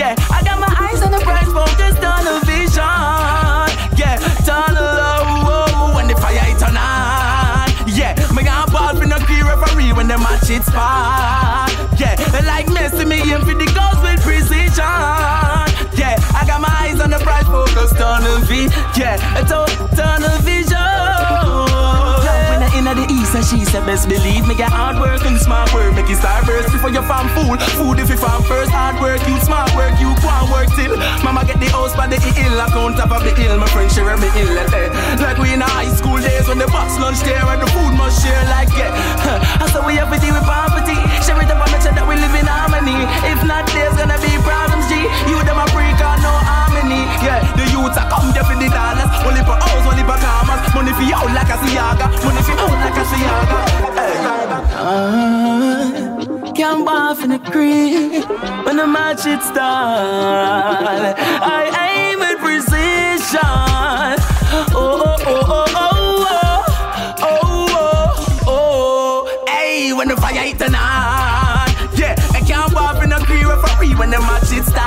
Yeah, 0.00 0.14
I 0.32 0.40
got 0.44 0.58
my 0.60 0.72
eyes 0.80 1.02
on 1.02 1.12
the 1.12 1.18
prize, 1.18 1.50
focused 1.52 2.02
on 2.02 2.24
the 2.24 2.40
vision. 2.46 2.80
Yeah, 4.00 4.16
tunnel, 4.46 4.80
oh, 4.80 5.92
when 5.94 6.08
the 6.08 6.14
fire 6.16 6.40
it 6.40 6.62
on. 6.62 6.72
Yeah, 7.88 8.14
me 8.32 8.44
got 8.44 8.72
ball 8.72 8.96
for 8.96 9.06
no 9.06 9.18
key 9.26 9.42
referee 9.42 9.92
when 9.92 10.08
the 10.08 10.16
match 10.16 10.48
it 10.48 10.64
spark. 10.64 11.70
Yeah, 12.00 12.16
like 12.46 12.66
Messi, 12.66 13.06
me 13.06 13.20
aim 13.20 13.42
for 13.44 13.54
the 13.54 13.68
goals 13.76 14.00
with 14.00 14.22
precision. 14.24 14.88
Yeah, 16.00 16.16
I 16.32 16.44
got 16.46 16.60
my 16.60 16.72
eyes 16.80 17.00
on 17.00 17.10
the 17.10 17.18
prize, 17.18 17.44
focused 17.44 18.00
on 18.00 18.22
the 18.22 18.40
V. 18.46 18.68
Yeah, 18.96 19.16
tunnel 19.44 20.38
vision. 20.40 21.87
When 22.68 22.84
I 22.84 22.92
inna 22.92 23.00
the 23.00 23.08
east 23.08 23.32
and 23.32 23.44
she 23.44 23.64
said 23.64 23.86
best 23.88 24.12
believe 24.12 24.44
me 24.44 24.52
get 24.54 24.68
hard 24.68 25.00
work 25.00 25.24
and 25.24 25.40
smart 25.40 25.72
work. 25.72 25.94
Make 25.96 26.08
you 26.08 26.16
start 26.16 26.44
burst 26.44 26.68
before 26.68 26.90
you 26.90 27.00
farm 27.08 27.28
fool 27.32 27.56
food 27.80 27.96
if 27.96 28.12
you 28.12 28.16
farm 28.20 28.44
first 28.44 28.70
hard 28.70 29.00
work 29.00 29.24
you 29.24 29.40
smart 29.40 29.72
work 29.72 29.96
you 29.96 30.12
and 30.12 30.46
work 30.52 30.68
till 30.76 30.92
mama 31.24 31.48
get 31.48 31.60
the 31.60 31.72
house 31.72 31.96
by 31.96 32.06
the 32.06 32.20
hill. 32.20 32.60
Account 32.60 33.00
top 33.00 33.12
of 33.12 33.24
the 33.24 33.32
hill 33.32 33.56
my 33.56 33.66
friend 33.72 33.88
share 33.88 34.16
me 34.20 34.28
ill 34.36 34.52
like 35.16 35.38
we 35.38 35.56
in 35.56 35.64
high 35.64 35.88
school 35.88 36.20
days 36.20 36.48
when 36.48 36.58
the 36.58 36.68
box 36.68 37.00
lunch 37.00 37.20
there 37.24 37.40
and 37.40 37.62
the 37.62 37.68
food 37.72 37.96
must 37.96 38.20
share 38.20 38.44
like 38.52 38.68
yeah 38.76 38.92
I 39.62 39.64
said 39.72 39.86
we 39.88 39.96
have 39.96 40.12
to 40.12 40.18
deal 40.20 40.36
with 40.36 40.44
poverty. 40.44 40.98
Share 41.24 41.40
it 41.40 41.48
up 41.48 41.64
and 41.64 41.72
make 41.72 41.80
sure 41.80 41.96
that 41.96 42.04
we 42.04 42.20
live 42.20 42.36
in 42.36 42.44
harmony. 42.44 43.00
If 43.24 43.40
not 43.48 43.64
there's 43.72 43.96
gonna 43.96 44.20
be 44.20 44.36
problems 44.44 44.84
G. 44.92 45.08
You 45.24 45.40
them 45.44 45.56
a 45.56 45.66
freak 45.72 45.96
and 45.96 46.20
no 46.20 46.67
harmony 46.78 47.02
yeah 47.24 47.40
the 47.56 47.64
youths 47.72 47.98
are 47.98 48.08
come 48.10 48.30
there 48.32 48.44
for 48.44 48.54
the 48.54 48.68
dollars 48.70 49.10
only 49.26 49.42
for 49.42 49.56
house 49.58 49.86
only 49.86 50.02
for 50.02 50.18
commas 50.22 50.60
money 50.74 50.92
for 50.92 51.02
you 51.02 51.18
like 51.34 51.50
a 51.50 51.56
siaga 51.62 52.06
money 52.24 52.42
for 52.42 52.52
you 52.54 52.68
like 52.84 52.96
a 52.96 53.04
siaga 53.10 53.58
hey. 53.98 54.18
Can't 56.54 56.84
bath 56.84 57.22
in 57.22 57.30
the 57.30 57.38
creek 57.38 58.26
when 58.66 58.76
the 58.78 58.86
match 58.86 59.26
it 59.26 59.40
start. 59.42 61.14
I 61.22 61.70
aim 61.86 62.18
with 62.18 62.38
precision. 62.40 63.38
Oh 64.74 64.98
oh 65.06 65.16
oh 65.24 65.44
oh 65.46 65.66
oh 65.76 66.64
oh 67.20 67.22
oh 67.22 67.68
oh 67.78 68.44
oh. 68.48 69.44
Hey, 69.46 69.92
when 69.92 70.08
the 70.08 70.16
fire 70.16 70.42
hit 70.42 70.58
the 70.58 70.68
night, 70.68 71.76
yeah. 71.96 72.16
I 72.34 72.40
can't 72.40 72.74
bath 72.74 73.04
in 73.04 73.10
the 73.10 73.18
referee 73.18 73.94
when 73.94 74.10
the 74.10 74.18
match 74.18 74.50
start. 74.66 74.77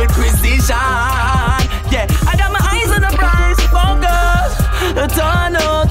With 0.00 0.12
precision. 0.16 0.80
Yeah, 1.92 2.08
I 2.24 2.32
got 2.40 2.50
my 2.56 2.62
eyes 2.72 2.90
on 2.96 3.04
the 3.04 3.12
prize, 3.20 3.60
focus. 3.68 4.56
Tunnel, 5.12 5.84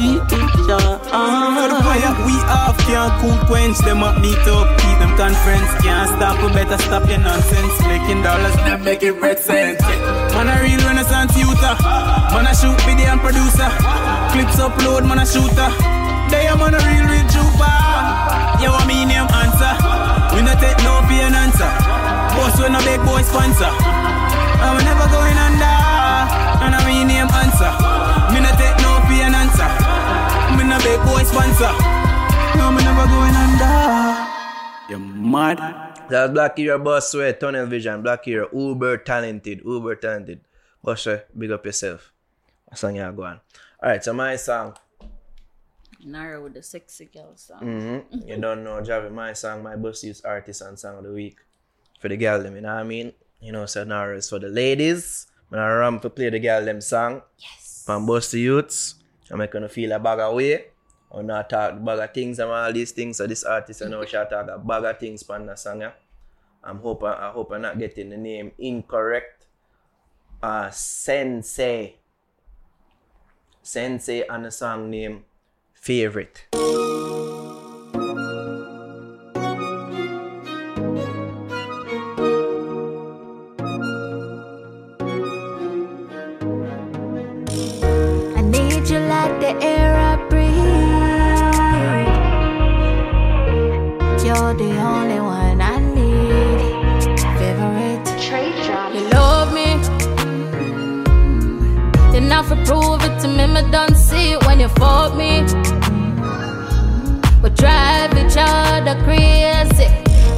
vision. 0.00 0.40
For 0.64 1.68
the 1.68 1.78
fire 1.84 2.14
we 2.24 2.36
have 2.48 2.78
can't 2.88 3.12
cool 3.20 3.36
quench 3.44 3.78
them 3.84 4.02
up, 4.02 4.16
meet 4.20 4.40
up, 4.48 4.66
keep 4.80 4.96
them 4.98 5.12
conference. 5.20 5.68
Can't 5.84 6.08
stop, 6.16 6.40
we 6.40 6.48
better 6.56 6.78
stop 6.78 7.04
your 7.08 7.18
nonsense. 7.18 7.74
Making 7.84 8.22
dollars, 8.22 8.56
make 8.84 9.02
it 9.02 9.12
red 9.20 9.38
cent. 9.38 9.80
Man, 10.32 10.48
a 10.48 10.56
real 10.62 10.80
renaissance 10.80 11.36
youth. 11.36 11.60
Uh. 11.60 11.76
Man, 12.32 12.46
a 12.46 12.54
shoot 12.56 12.78
video 12.88 13.12
and 13.12 13.20
producer. 13.20 13.68
Clips 14.32 14.56
upload, 14.56 15.04
man, 15.04 15.18
a 15.20 15.26
shooter. 15.26 15.70
They 16.32 16.46
am 16.46 16.62
on 16.62 16.72
a 16.72 16.80
real, 16.88 17.04
real 17.04 17.26
trooper. 17.28 17.76
You 18.62 18.70
want 18.70 18.86
me 18.86 19.04
name 19.04 19.28
answer? 19.28 19.74
We 20.32 20.40
not 20.42 20.56
take 20.62 20.78
no 20.86 21.02
for 21.04 21.20
an 21.20 21.34
answer. 21.34 21.99
Boss, 22.36 22.56
we 22.60 22.68
no 22.68 22.80
big 22.86 23.00
boy 23.02 23.22
sponsor. 23.22 23.72
And 24.62 24.72
we 24.76 24.80
never 24.84 25.06
going 25.10 25.38
under. 25.38 25.76
And 26.62 26.72
I 26.74 26.80
mean 26.86 27.08
name 27.08 27.30
answer. 27.30 27.72
Me 28.32 28.38
not 28.40 28.54
take 28.60 28.76
no 28.84 29.00
for 29.06 29.18
an 29.18 29.34
answer. 29.34 29.70
Me 30.56 30.62
no 30.64 30.76
big 30.84 31.00
boy 31.06 31.22
sponsor. 31.24 31.72
No, 32.58 32.70
me 32.70 32.82
never 32.82 33.06
going 33.08 33.34
under. 33.34 33.74
You're 34.88 34.98
mad? 34.98 35.58
That's 36.10 36.32
Black 36.32 36.56
Hero 36.56 36.78
Bussweh, 36.78 37.38
Tunnel 37.38 37.66
Vision, 37.66 38.02
Black 38.02 38.24
Hero, 38.24 38.48
uber 38.52 38.98
talented, 38.98 39.62
uber 39.64 39.94
talented. 39.94 40.40
Bussweh, 40.84 41.22
big 41.36 41.52
up 41.52 41.64
yourself. 41.64 42.12
What 42.66 42.78
song 42.78 42.96
you 42.96 43.12
go 43.12 43.24
on? 43.24 43.40
Alright, 43.82 44.04
so 44.04 44.12
my 44.12 44.36
song. 44.36 44.76
Naro 46.04 46.42
with 46.42 46.54
the 46.54 46.62
sexy 46.62 47.04
girl 47.06 47.36
song. 47.36 47.60
Mm-hmm. 47.60 48.28
you 48.28 48.36
don't 48.38 48.64
know, 48.64 48.80
Javi, 48.80 49.12
my 49.12 49.32
song, 49.32 49.62
my 49.62 49.76
bus 49.76 50.02
use 50.02 50.20
artist 50.22 50.62
and 50.62 50.78
song 50.78 50.98
of 50.98 51.04
the 51.04 51.12
week. 51.12 51.38
For 52.00 52.08
the 52.08 52.16
girl 52.16 52.42
them, 52.42 52.56
you 52.56 52.62
know 52.62 52.74
what 52.74 52.80
I 52.80 52.84
mean? 52.84 53.12
You 53.40 53.52
know, 53.52 53.66
so 53.66 53.84
Naro 53.84 54.16
is 54.16 54.28
for 54.28 54.40
the 54.40 54.48
ladies. 54.48 55.28
When 55.48 55.60
I 55.60 55.68
ram 55.68 56.00
to 56.00 56.10
play 56.10 56.30
the 56.30 56.40
girl 56.40 56.64
them 56.64 56.80
song. 56.80 57.22
Yes. 57.38 57.84
From 57.86 58.06
to 58.06 58.38
youths. 58.38 58.96
I'm 59.30 59.38
make 59.38 59.52
gonna 59.52 59.68
feel 59.68 59.92
a 59.92 59.98
bag 59.98 60.18
of 60.18 60.34
way. 60.34 60.64
Or 61.10 61.22
not 61.22 61.50
talk 61.50 61.84
bag 61.84 61.98
of 61.98 62.14
things 62.14 62.38
and 62.38 62.50
all 62.50 62.72
these 62.72 62.92
things. 62.92 63.18
So 63.18 63.26
this 63.26 63.44
artist, 63.44 63.82
I 63.82 63.86
know, 63.86 64.04
she 64.04 64.12
talk 64.12 64.32
a 64.32 64.58
bag 64.58 64.84
of 64.84 64.98
things 64.98 65.22
from 65.22 65.46
the 65.46 65.56
song, 65.56 65.82
yeah? 65.82 65.92
I'm 66.64 66.78
hoping, 66.78 67.08
I 67.08 67.30
hope 67.30 67.52
I'm 67.52 67.62
not 67.62 67.78
getting 67.78 68.10
the 68.10 68.16
name 68.16 68.52
incorrect. 68.58 69.46
Uh, 70.42 70.68
SenSae. 70.68 71.94
SenSae 73.62 74.24
and 74.28 74.46
a 74.46 74.50
song 74.50 74.90
named 74.90 75.22
Favorite. 75.74 76.46
Fuck 104.78 105.14
me. 105.16 105.42
We 107.42 107.50
drive 107.50 108.12
each 108.18 108.36
other 108.36 108.96
crazy, 109.04 109.88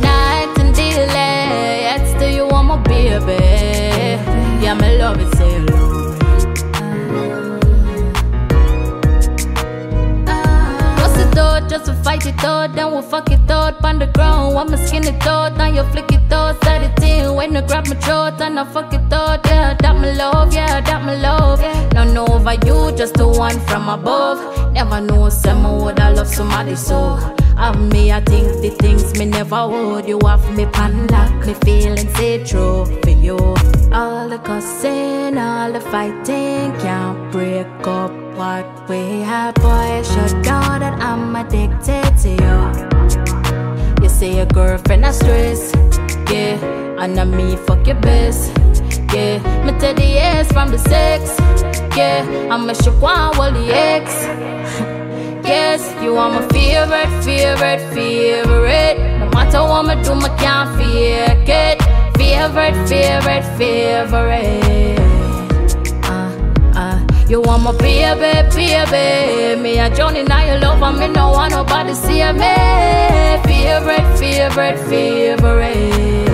night 0.00 0.54
and 0.58 0.74
delay. 0.74 1.82
Yet 1.82 2.06
still 2.16 2.30
you 2.30 2.46
want 2.46 2.68
my 2.68 2.76
baby. 2.82 3.41
Fight 12.02 12.26
it 12.26 12.44
out, 12.44 12.74
then 12.74 12.90
we'll 12.90 13.02
fuck 13.02 13.30
it 13.30 13.50
out 13.50 13.84
on 13.84 13.98
the 13.98 14.06
ground. 14.06 14.70
Me 14.70 14.76
skin 14.86 15.04
it 15.04 15.24
now 15.24 15.66
you 15.66 15.82
flick 15.92 16.10
it 16.12 16.32
out, 16.32 16.62
set 16.64 16.82
it 16.82 17.02
in. 17.02 17.34
When 17.34 17.54
you 17.54 17.62
grab 17.62 17.86
my 17.86 17.96
throat, 17.96 18.40
and 18.40 18.58
I 18.58 18.64
fuck 18.64 18.92
it 18.92 19.12
out, 19.12 19.46
yeah, 19.46 19.74
that 19.74 19.94
my 19.96 20.12
love, 20.12 20.52
yeah, 20.52 20.80
that 20.80 21.02
my 21.04 21.14
love. 21.16 21.60
No, 21.94 22.04
know 22.04 22.26
over 22.26 22.54
you, 22.66 22.96
just 22.96 23.14
the 23.14 23.26
one 23.28 23.58
from 23.60 23.88
above. 23.88 24.72
Never 24.72 25.00
know, 25.00 25.28
someone 25.28 25.84
would 25.84 26.00
I 26.00 26.10
love 26.10 26.28
somebody 26.28 26.76
so. 26.76 27.18
Of 27.56 27.78
me, 27.92 28.10
I 28.10 28.20
think 28.20 28.60
the 28.62 28.70
things 28.80 29.16
me 29.18 29.26
never 29.26 29.68
would. 29.68 30.08
You 30.08 30.18
have 30.24 30.44
me 30.56 30.66
pan 30.66 31.06
lock, 31.08 31.46
me 31.46 31.54
feeling 31.54 32.08
say 32.14 32.42
true 32.44 33.01
you. 33.22 33.38
All 33.92 34.28
the 34.28 34.38
cussing, 34.38 35.38
all 35.38 35.72
the 35.72 35.80
fighting 35.80 36.72
can't 36.80 37.30
break 37.30 37.86
up 37.86 38.10
what 38.36 38.66
we 38.88 39.20
have. 39.20 39.54
Boy, 39.54 40.02
should 40.02 40.34
know 40.46 40.78
that 40.82 41.00
I'm 41.00 41.36
addicted 41.36 42.10
to 42.22 42.30
you. 42.42 44.02
You 44.02 44.08
say 44.08 44.36
your 44.36 44.46
girlfriend 44.46 45.04
a 45.04 45.12
stress, 45.12 45.72
yeah, 46.30 46.58
and 46.98 47.18
I 47.20 47.24
me 47.24 47.56
fuck 47.56 47.86
your 47.86 48.00
best, 48.00 48.50
yeah. 49.14 49.38
Me 49.64 49.72
tell 49.78 49.94
the 49.94 50.04
yes 50.04 50.50
from 50.52 50.70
the 50.70 50.78
sex, 50.78 51.36
yeah. 51.96 52.26
I'm 52.50 52.68
a 52.68 52.74
shook 52.74 53.00
one 53.00 53.36
all 53.38 53.52
the 53.52 53.66
ex. 53.72 54.10
Yes, 55.44 55.82
you 56.02 56.16
are 56.16 56.30
my 56.30 56.48
favorite, 56.48 57.24
favorite, 57.24 57.82
favorite. 57.92 58.96
No 59.18 59.28
matter 59.30 59.60
what 59.62 59.90
I 59.90 60.00
do, 60.00 60.12
I 60.12 60.28
can't 60.38 60.78
fake 60.78 61.48
it. 61.48 61.81
Favorite, 62.16 62.76
favorite, 62.88 63.44
favorite. 63.58 64.98
Uh, 66.04 66.30
uh, 66.74 66.98
you 67.28 67.40
want 67.40 67.62
my 67.62 67.72
baby, 67.72 68.32
baby. 68.50 69.60
Me 69.60 69.78
a 69.78 69.88
Johnny, 69.94 70.22
now 70.22 70.44
you 70.44 70.60
love 70.60 70.82
and 70.82 70.98
me 70.98 71.08
no 71.08 71.30
want 71.30 71.52
nobody 71.52 71.94
see 71.94 72.22
me. 72.32 72.54
Favorite, 73.44 74.18
favorite, 74.18 74.78
favorite. 74.88 76.28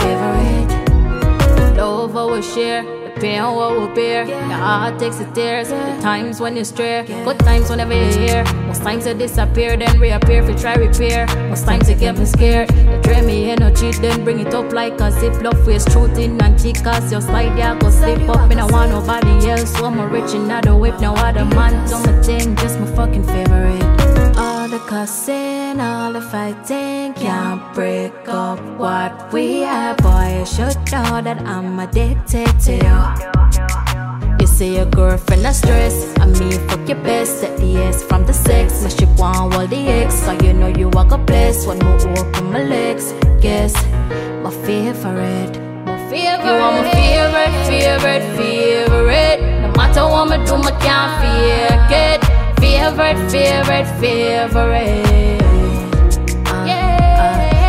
Favorite. 0.00 1.76
Love 1.76 2.14
what 2.14 2.32
we 2.32 2.42
share, 2.42 2.82
pain 3.20 3.42
what 3.42 3.78
we 3.78 3.94
bear. 3.94 4.26
The 4.26 4.54
heart 4.54 4.98
takes 4.98 5.16
the 5.16 5.24
tears, 5.32 5.68
the 5.68 5.98
times 6.00 6.40
when 6.40 6.56
you 6.56 6.64
stray. 6.64 7.04
Good 7.24 7.38
times 7.40 7.70
whenever 7.70 7.94
you're 7.94 8.12
here. 8.12 8.44
Most 8.66 8.82
times 8.82 9.06
you 9.06 9.14
disappear, 9.14 9.76
then 9.76 9.98
reappear 9.98 10.42
if 10.42 10.48
you 10.48 10.56
try 10.56 10.74
repair. 10.74 11.26
Most 11.48 11.64
times 11.64 11.88
you 11.90 11.96
get 11.96 12.16
me 12.18 12.24
scared. 12.24 12.72
You 12.74 13.00
drain 13.02 13.26
me 13.26 13.50
energy, 13.50 13.90
then 13.92 14.24
bring 14.24 14.40
it 14.40 14.54
up 14.54 14.72
like 14.72 15.00
a 15.00 15.10
zip. 15.10 15.42
Love 15.42 15.66
waste 15.66 15.90
truth 15.90 16.18
in 16.18 16.40
and 16.40 16.56
chicas. 16.58 17.10
Your 17.10 17.20
slide, 17.20 17.56
yeah, 17.58 17.78
go 17.78 17.90
slip 17.90 18.28
up. 18.28 18.48
Me 18.48 18.54
no 18.54 18.66
want 18.66 18.90
nobody 18.90 19.50
else. 19.50 19.76
So 19.76 19.86
I'm 19.86 19.98
a 19.98 20.06
rich 20.06 20.34
and 20.34 20.48
not 20.48 20.66
a 20.66 20.76
whip. 20.76 21.00
No 21.00 21.14
other 21.14 21.44
man, 21.44 21.72
do 21.88 21.98
my 21.98 22.22
thing, 22.22 22.56
just 22.56 22.78
my 22.78 22.86
fucking 22.94 23.24
favorite. 23.24 23.97
Cussing, 24.98 25.78
all 25.80 26.12
the 26.12 26.20
fighting 26.20 27.14
can't 27.14 27.62
break 27.72 28.12
up 28.26 28.58
what 28.76 29.32
we 29.32 29.60
have. 29.60 29.96
Boy, 29.98 30.40
you 30.40 30.44
should 30.44 30.74
know 30.90 31.22
that 31.22 31.38
I'm 31.46 31.78
addicted 31.78 32.50
to 32.66 32.72
you. 32.82 32.98
You 34.40 34.46
say 34.48 34.74
your 34.74 34.86
girlfriend 34.86 35.46
a 35.46 35.54
stress, 35.54 35.94
I 36.18 36.26
mean 36.26 36.58
fuck 36.66 36.88
your 36.88 36.98
best. 37.04 37.38
Set 37.38 37.56
the 37.58 37.66
yes 37.66 38.02
from 38.02 38.26
the 38.26 38.32
sex, 38.32 38.82
my 38.82 38.88
ship 38.88 39.08
want 39.16 39.54
all 39.54 39.66
the 39.68 39.76
X. 39.86 40.16
So 40.16 40.32
you 40.42 40.52
know 40.52 40.66
you 40.66 40.88
walk 40.88 41.12
a 41.12 41.18
place 41.18 41.64
when 41.64 41.78
we 41.78 41.92
open 42.18 42.50
my 42.50 42.64
legs. 42.64 43.12
Guess 43.40 43.74
my 44.42 44.50
favorite. 44.66 45.54
My 45.86 45.96
favorite. 46.10 46.42
You 46.42 46.58
are 46.58 46.72
my 46.74 46.90
favorite, 46.90 47.54
favorite, 47.70 48.26
favorite. 48.36 49.40
No 49.62 49.70
matter 49.78 50.02
what 50.10 50.32
I 50.32 50.44
do, 50.44 50.54
I 50.56 50.72
can't 50.82 52.24
it. 52.24 52.37
Favorite, 52.60 53.30
favorite, 53.30 53.88
favorite. 54.00 55.38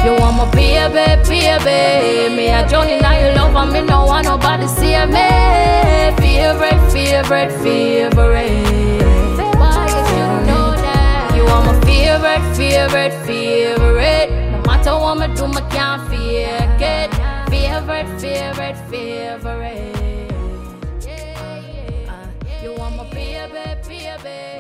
You 0.06 0.16
want 0.16 0.38
my 0.38 0.52
baby, 0.52 1.20
baby. 1.28 2.36
Me 2.36 2.48
a 2.50 2.68
Johnny, 2.68 3.00
now 3.00 3.12
you 3.20 3.36
love 3.36 3.56
and 3.56 3.72
me 3.74 3.82
no 3.82 4.06
want 4.06 4.26
nobody 4.26 4.66
see 4.68 4.96
me. 5.06 5.30
Favorite, 6.18 6.80
favorite, 6.92 7.52
favorite. 7.62 8.58
Why 9.60 9.86
you 10.18 10.28
know 10.48 10.72
that? 10.72 11.34
You 11.36 11.44
are 11.44 11.64
my 11.66 11.80
favorite, 11.82 12.56
favorite, 12.56 13.14
favorite. 13.26 14.30
No 14.52 14.62
matter 14.66 14.94
what 14.94 15.22
I 15.22 15.28
do, 15.36 15.46
I 15.46 15.62
can't 15.70 16.02
fake 16.10 16.82
it. 16.82 17.12
Favorite, 17.50 18.10
favorite, 18.20 18.78
favorite. 18.90 20.32
Yeah, 21.06 21.62
yeah. 22.06 22.64
You 22.64 22.74
want 22.74 22.96
my 22.96 23.04
baby, 23.10 23.76
baby. 23.88 24.59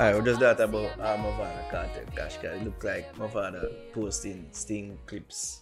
Alright, 0.00 0.14
want 0.14 0.24
we 0.24 0.30
just 0.30 0.40
that 0.40 0.58
about 0.60 0.98
uh, 0.98 1.16
my 1.18 1.30
father 1.36 1.64
Kartel 1.70 2.54
it 2.56 2.64
look 2.64 2.82
like 2.82 3.14
Mavado 3.16 3.68
posting 3.92 4.48
sting 4.50 4.98
clips 5.04 5.60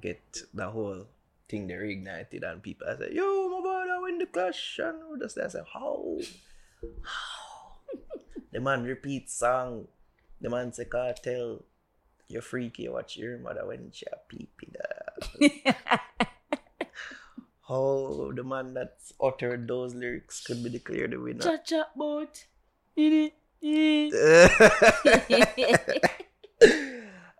get 0.00 0.20
the 0.52 0.68
whole 0.68 1.06
thing 1.48 1.68
they 1.68 1.74
reignited 1.74 2.42
and 2.42 2.60
people 2.60 2.88
I 2.88 2.96
said, 2.96 3.12
Yo, 3.12 3.22
Mavado 3.22 4.02
win 4.02 4.18
the 4.18 4.26
clash 4.26 4.80
and 4.82 4.98
we 5.12 5.20
just 5.20 5.38
I 5.38 5.46
said, 5.46 5.64
How? 5.72 6.18
How? 7.04 8.00
the 8.52 8.58
man 8.60 8.82
repeats 8.82 9.34
song. 9.34 9.86
The 10.40 10.50
man 10.50 10.72
say 10.72 10.86
Kartel. 10.86 11.62
You're 12.26 12.42
freaky, 12.42 12.88
watch 12.88 13.16
your 13.16 13.38
mother 13.38 13.66
when 13.66 13.92
she 13.92 14.04
a 14.06 14.16
pee 14.28 14.48
pee. 14.56 14.72
How 17.68 18.32
the 18.34 18.42
man 18.42 18.74
that 18.74 18.96
uttered 19.22 19.68
those 19.68 19.94
lyrics 19.94 20.44
could 20.44 20.64
be 20.64 20.70
declared 20.70 21.12
the 21.12 21.20
winner. 21.20 21.42
Cha 21.42 21.58
cha 21.58 21.84
boat. 21.94 22.46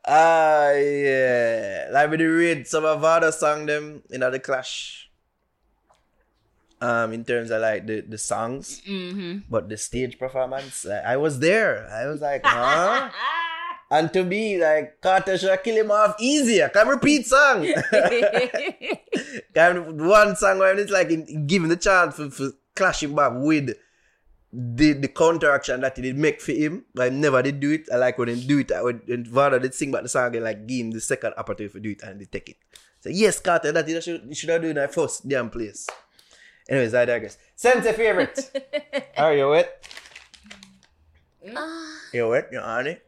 Ah, 0.07 0.71
yeah. 0.73 1.89
Like 1.91 2.11
we 2.11 2.25
read 2.25 2.67
some 2.67 2.85
of 2.85 3.03
other 3.03 3.33
song 3.33 3.67
them 3.67 4.03
in 4.11 4.21
the 4.21 4.39
clash. 4.39 5.11
Um, 6.81 7.13
in 7.15 7.25
terms 7.25 7.51
of 7.51 7.63
like 7.63 7.87
the, 7.87 8.03
the 8.03 8.19
songs, 8.19 8.83
but 9.49 9.69
the 9.71 9.79
stage 9.79 10.19
performance, 10.19 10.85
like, 10.85 11.03
I 11.05 11.17
was 11.17 11.41
there. 11.41 11.89
I 11.91 12.07
was 12.07 12.21
like, 12.21 12.43
huh? 12.45 13.09
and 13.91 14.13
to 14.13 14.23
me, 14.23 14.61
like 14.61 15.01
Kartel 15.01 15.39
should 15.39 15.65
kill 15.65 15.77
him 15.77 15.91
off 15.91 16.17
easier. 16.21 16.69
Can 16.69 16.87
repeat 16.87 17.27
song. 17.27 17.63
can 19.55 20.07
one 20.07 20.37
song 20.37 20.59
where 20.59 20.79
it's 20.79 20.93
like 20.93 21.09
give 21.47 21.63
him 21.63 21.69
the 21.69 21.77
chance 21.77 22.17
for, 22.17 22.31
for 22.31 22.51
clashing 22.75 23.15
back 23.15 23.33
with 23.35 23.75
the 24.53 24.93
the 24.95 25.09
counteraction 25.09 25.81
that 25.81 25.97
he 25.97 26.03
did 26.03 26.17
make 26.17 26.41
for 26.41 26.53
him, 26.53 26.85
but 26.95 27.13
he 27.13 27.19
never 27.19 27.43
did 27.43 27.61
do 27.61 27.71
it. 27.73 27.89
I 27.93 27.97
like 27.97 28.17
when 28.19 28.29
he 28.29 28.47
do 28.47 28.59
it. 28.61 28.73
I 28.73 28.83
when, 28.83 29.03
when 29.07 29.25
Vada 29.25 29.59
did 29.61 29.75
sing 29.75 29.91
back 29.93 30.03
the 30.03 30.09
song 30.09 30.35
and 30.35 30.45
like 30.45 30.67
give 30.67 30.87
him 30.87 30.91
the 30.93 31.01
second 31.01 31.35
opportunity 31.37 31.73
to 31.75 31.81
do 31.81 31.91
it 31.91 32.03
and 32.03 32.21
they 32.21 32.25
take 32.27 32.49
it. 32.51 32.57
So 33.01 33.09
yes, 33.11 33.41
Kartel, 33.41 33.73
that 33.75 33.89
you 33.89 34.01
should 34.01 34.25
you 34.29 34.35
should 34.35 34.49
have 34.51 34.63
done 34.63 34.75
that 34.75 34.95
first 34.95 35.29
damn 35.29 35.51
place. 35.51 35.87
Anyways, 36.69 36.95
I 36.95 37.05
digress. 37.05 37.39
SenSae 37.57 37.95
favorite. 37.95 38.39
Are 39.17 39.35
you 39.37 39.49
wet? 39.51 39.87
Ah. 41.55 41.99
You 42.13 42.29
wet? 42.29 42.49
You 42.53 42.61
honey? 42.61 42.99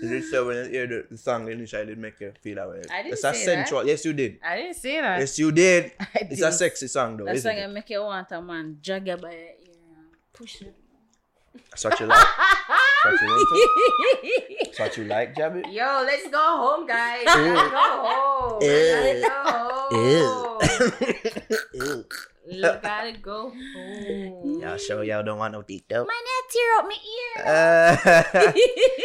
Did 0.00 0.10
you 0.10 0.22
say 0.22 0.40
when 0.40 0.56
you 0.56 0.70
hear 0.70 0.86
the, 0.86 1.06
the 1.10 1.18
song 1.18 1.50
initially 1.50 1.86
did 1.86 1.98
make 1.98 2.20
you 2.20 2.32
feel 2.40 2.54
that 2.56 2.68
way? 2.68 2.82
I 2.92 3.02
didn't 3.02 3.14
it's 3.14 3.24
a 3.24 3.34
say 3.34 3.44
sensual. 3.44 3.84
Yes, 3.84 4.04
you 4.04 4.12
did. 4.12 4.38
I 4.44 4.56
didn't 4.56 4.74
say 4.76 5.00
that. 5.00 5.18
Yes, 5.18 5.38
you 5.38 5.50
did. 5.50 5.92
I 6.00 6.06
It's 6.14 6.40
a 6.40 6.44
didn't. 6.46 6.52
sexy 6.54 6.86
song 6.86 7.16
though. 7.16 7.24
That's 7.24 7.38
isn't 7.38 7.56
why 7.56 7.62
I 7.62 7.64
it? 7.64 7.68
make 7.72 7.90
you 7.90 8.00
want 8.02 8.30
a 8.30 8.40
man 8.40 8.78
jog 8.80 9.04
by 9.06 9.12
your 9.12 9.20
ear 9.32 9.48
and 9.50 9.57
push 10.38 10.62
it. 10.62 10.74
That's 11.70 11.84
what 11.84 11.98
you 12.00 12.06
like. 12.06 12.26
That's 13.04 13.04
what 13.04 13.22
you 13.22 13.38
into? 13.38 14.64
That's 14.64 14.78
what 14.78 14.96
you 14.96 15.04
like, 15.04 15.34
Jabby? 15.34 15.72
Yo, 15.72 16.02
let's 16.06 16.30
go 16.30 16.38
home, 16.38 16.86
guys. 16.86 17.22
Ew. 17.22 17.54
Let's 17.54 17.70
go 17.70 17.84
home. 18.06 18.62
Ew. 18.62 18.68
Let's 19.02 19.28
go 19.28 19.34
eh. 19.44 19.50
home. 19.50 19.98
Ew. 21.74 21.84
Ew. 21.86 22.04
You 22.50 22.62
gotta 22.62 23.12
go 23.20 23.50
home. 23.50 24.60
Y'all 24.62 24.78
sure 24.78 25.04
y'all 25.04 25.22
don't 25.22 25.38
want 25.38 25.52
no 25.52 25.62
TikTok? 25.62 26.06
My 26.06 26.20
net 26.28 26.44
tear 26.48 26.78
up 26.78 26.84
my 26.88 26.96
ear. 27.18 27.36
Uh, 27.44 28.52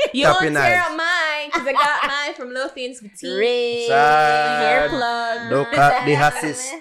You 0.14 0.26
Copy 0.26 0.46
won't 0.46 0.56
tear 0.56 0.80
up 0.80 0.96
mine 0.96 1.50
because 1.52 1.68
I 1.68 1.74
got 1.74 2.08
mine 2.08 2.34
from 2.36 2.54
Lothian's 2.54 3.02
Boutique. 3.02 3.38
Ray, 3.38 3.88
Sad. 3.88 4.62
hair 4.62 4.90
plug. 4.90 5.52
Look 5.52 5.74
at 5.74 6.06
the 6.06 6.14
assist 6.14 6.74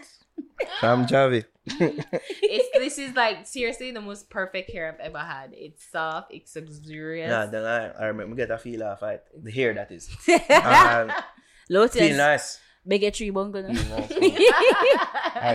from 0.79 1.07
Javi. 1.07 1.45
It's 1.65 2.69
this 2.75 2.99
is 2.99 3.15
like 3.15 3.47
seriously 3.47 3.93
the 3.93 4.01
most 4.01 4.29
perfect 4.31 4.71
hair 4.73 4.93
I've 4.93 5.01
ever 5.01 5.19
had. 5.19 5.51
It's 5.53 5.85
soft, 5.91 6.33
it's 6.33 6.55
luxurious. 6.57 7.31
Nah, 7.31 7.47
then 7.47 7.65
I, 7.65 7.91
I 8.03 8.07
remember 8.07 8.35
get 8.37 8.51
a 8.51 8.59
feel 8.59 8.83
off 8.83 9.03
it. 9.03 9.25
The 9.43 9.51
hair 9.51 9.73
that 9.75 9.91
is. 9.93 10.11
Lotus, 11.71 11.97
feel 11.97 12.17
nice. 12.17 12.59
Big 12.87 13.15
tree 13.15 13.31
bungle. 13.31 13.65
Alright, 13.65 13.79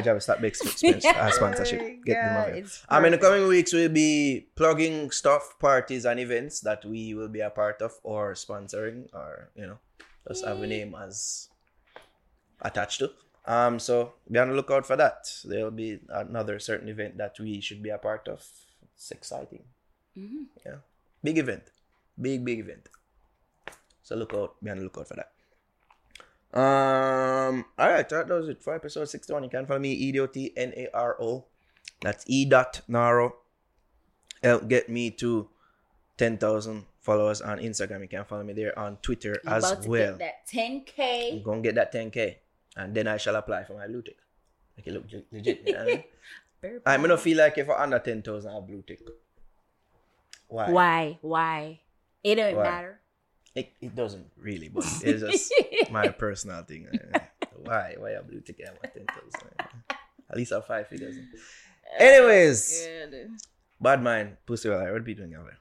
Javi, 0.06 0.22
stop 0.22 0.40
big 0.40 0.56
expense 0.56 1.06
uh, 1.06 1.30
sponsorship. 1.32 2.06
Get 2.06 2.16
them 2.24 2.38
over. 2.38 2.56
It's 2.56 2.86
Um, 2.88 3.04
in 3.04 3.12
the 3.12 3.18
coming 3.18 3.48
weeks, 3.50 3.74
we'll 3.74 3.90
be 3.90 4.48
plugging 4.56 5.12
stuff, 5.12 5.60
parties, 5.60 6.06
and 6.06 6.22
events 6.22 6.62
that 6.62 6.86
we 6.86 7.14
will 7.14 7.28
be 7.28 7.42
a 7.42 7.50
part 7.50 7.82
of 7.82 7.92
or 8.04 8.34
sponsoring, 8.34 9.14
or 9.14 9.50
you 9.56 9.68
know, 9.68 9.78
just 10.30 10.46
have 10.46 10.62
a 10.64 10.68
name 10.68 10.96
as 10.96 11.50
attached 12.62 13.00
to. 13.00 13.12
Um, 13.48 13.80
so 13.80 14.14
be 14.30 14.38
on 14.40 14.50
the 14.50 14.56
lookout 14.56 14.86
for 14.86 14.96
that. 14.98 15.32
There'll 15.46 15.72
be 15.72 16.00
another 16.10 16.60
certain 16.60 16.90
event 16.90 17.18
that 17.18 17.40
we 17.40 17.62
should 17.62 17.82
be 17.82 17.90
a 17.90 17.98
part 17.98 18.28
of. 18.28 18.44
It's 18.94 19.12
exciting. 19.12 19.64
Yeah, 20.66 20.84
big 21.24 21.38
event, 21.38 21.64
big 22.20 22.44
big 22.44 22.60
event. 22.60 22.90
So 24.04 24.16
look 24.16 24.34
out, 24.34 24.56
be 24.64 24.70
on 24.72 24.78
the 24.78 24.84
lookout 24.84 25.08
for 25.08 25.16
that. 25.16 25.32
Um, 26.54 27.66
all 27.78 27.90
right, 27.90 28.08
that 28.10 28.28
was 28.28 28.50
it 28.50 28.64
for 28.64 28.74
episode 28.76 29.06
sixty-one. 29.06 29.44
You 29.44 29.50
can 29.50 29.66
follow 29.66 29.80
me 29.80 29.92
E 29.94 30.12
D 30.12 30.20
O 30.20 30.28
T 30.28 30.52
N 30.58 30.74
A 30.76 30.88
R 30.94 31.16
O. 31.22 31.46
That's 32.02 32.24
E 32.28 32.46
dot 32.46 32.82
Naro. 32.88 33.36
Help 34.44 34.68
get 34.68 34.90
me 34.90 35.12
to 35.12 35.50
ten 36.18 36.38
thousand 36.38 36.86
followers 37.02 37.42
on 37.42 37.60
Instagram. 37.60 38.02
You 38.02 38.08
can 38.08 38.26
follow 38.26 38.44
me 38.44 38.54
there 38.54 38.78
on 38.78 38.98
Twitter 39.02 39.40
as 39.46 39.64
about 39.72 39.84
to 39.84 39.90
well. 39.90 40.18
get 40.18 40.20
that 40.20 40.48
10k. 40.52 41.34
I'm 41.38 41.44
gonna 41.44 41.62
get 41.62 41.76
that 41.76 41.92
ten 41.92 42.10
k, 42.12 42.40
and 42.78 42.94
then 42.96 43.08
I 43.08 43.18
shall 43.18 43.36
apply 43.36 43.64
for 43.66 43.74
my 43.74 43.88
blue 43.88 44.02
tick. 44.02 44.18
Make 44.78 44.88
it 44.88 44.94
look 44.94 45.06
le- 45.12 45.24
legit. 45.32 45.62
You 45.66 45.74
know 45.74 45.82
I 45.82 45.86
mean? 45.86 46.04
I'm 46.86 47.02
gonna 47.02 47.18
feel 47.18 47.38
like 47.38 47.58
if 47.58 47.70
I 47.70 47.84
under 47.84 48.00
ten 48.00 48.22
thousand, 48.22 48.52
I 48.52 48.56
have 48.56 48.68
blue 48.68 48.84
tick. 48.86 49.02
Why? 50.48 50.72
Why? 50.72 51.18
Why? 51.22 51.80
It 52.24 52.36
don't 52.36 52.56
Why? 52.56 52.64
matter. 52.64 53.00
It, 53.56 53.74
it 53.82 53.96
doesn't 53.96 54.28
really, 54.38 54.70
but 54.70 54.84
it's 55.04 55.22
just 55.22 55.54
my 55.92 56.10
personal 56.10 56.64
thing. 56.64 56.88
Why? 57.56 57.96
Why 57.98 58.12
a 58.12 58.22
blue 58.24 58.42
tick? 58.42 58.62
I 58.66 58.72
want 58.72 58.94
ten 58.94 59.06
thousand. 59.06 59.52
At 60.30 60.38
least 60.38 60.52
I 60.52 60.56
have 60.56 60.66
five 60.66 60.88
figures. 60.88 61.18
Oh 61.90 62.04
Anyways, 62.04 62.86
bad 63.80 64.04
mind, 64.04 64.36
pussy. 64.46 64.68
Well, 64.68 64.92
what 64.92 65.06
be 65.06 65.14
doing 65.16 65.34
over? 65.34 65.56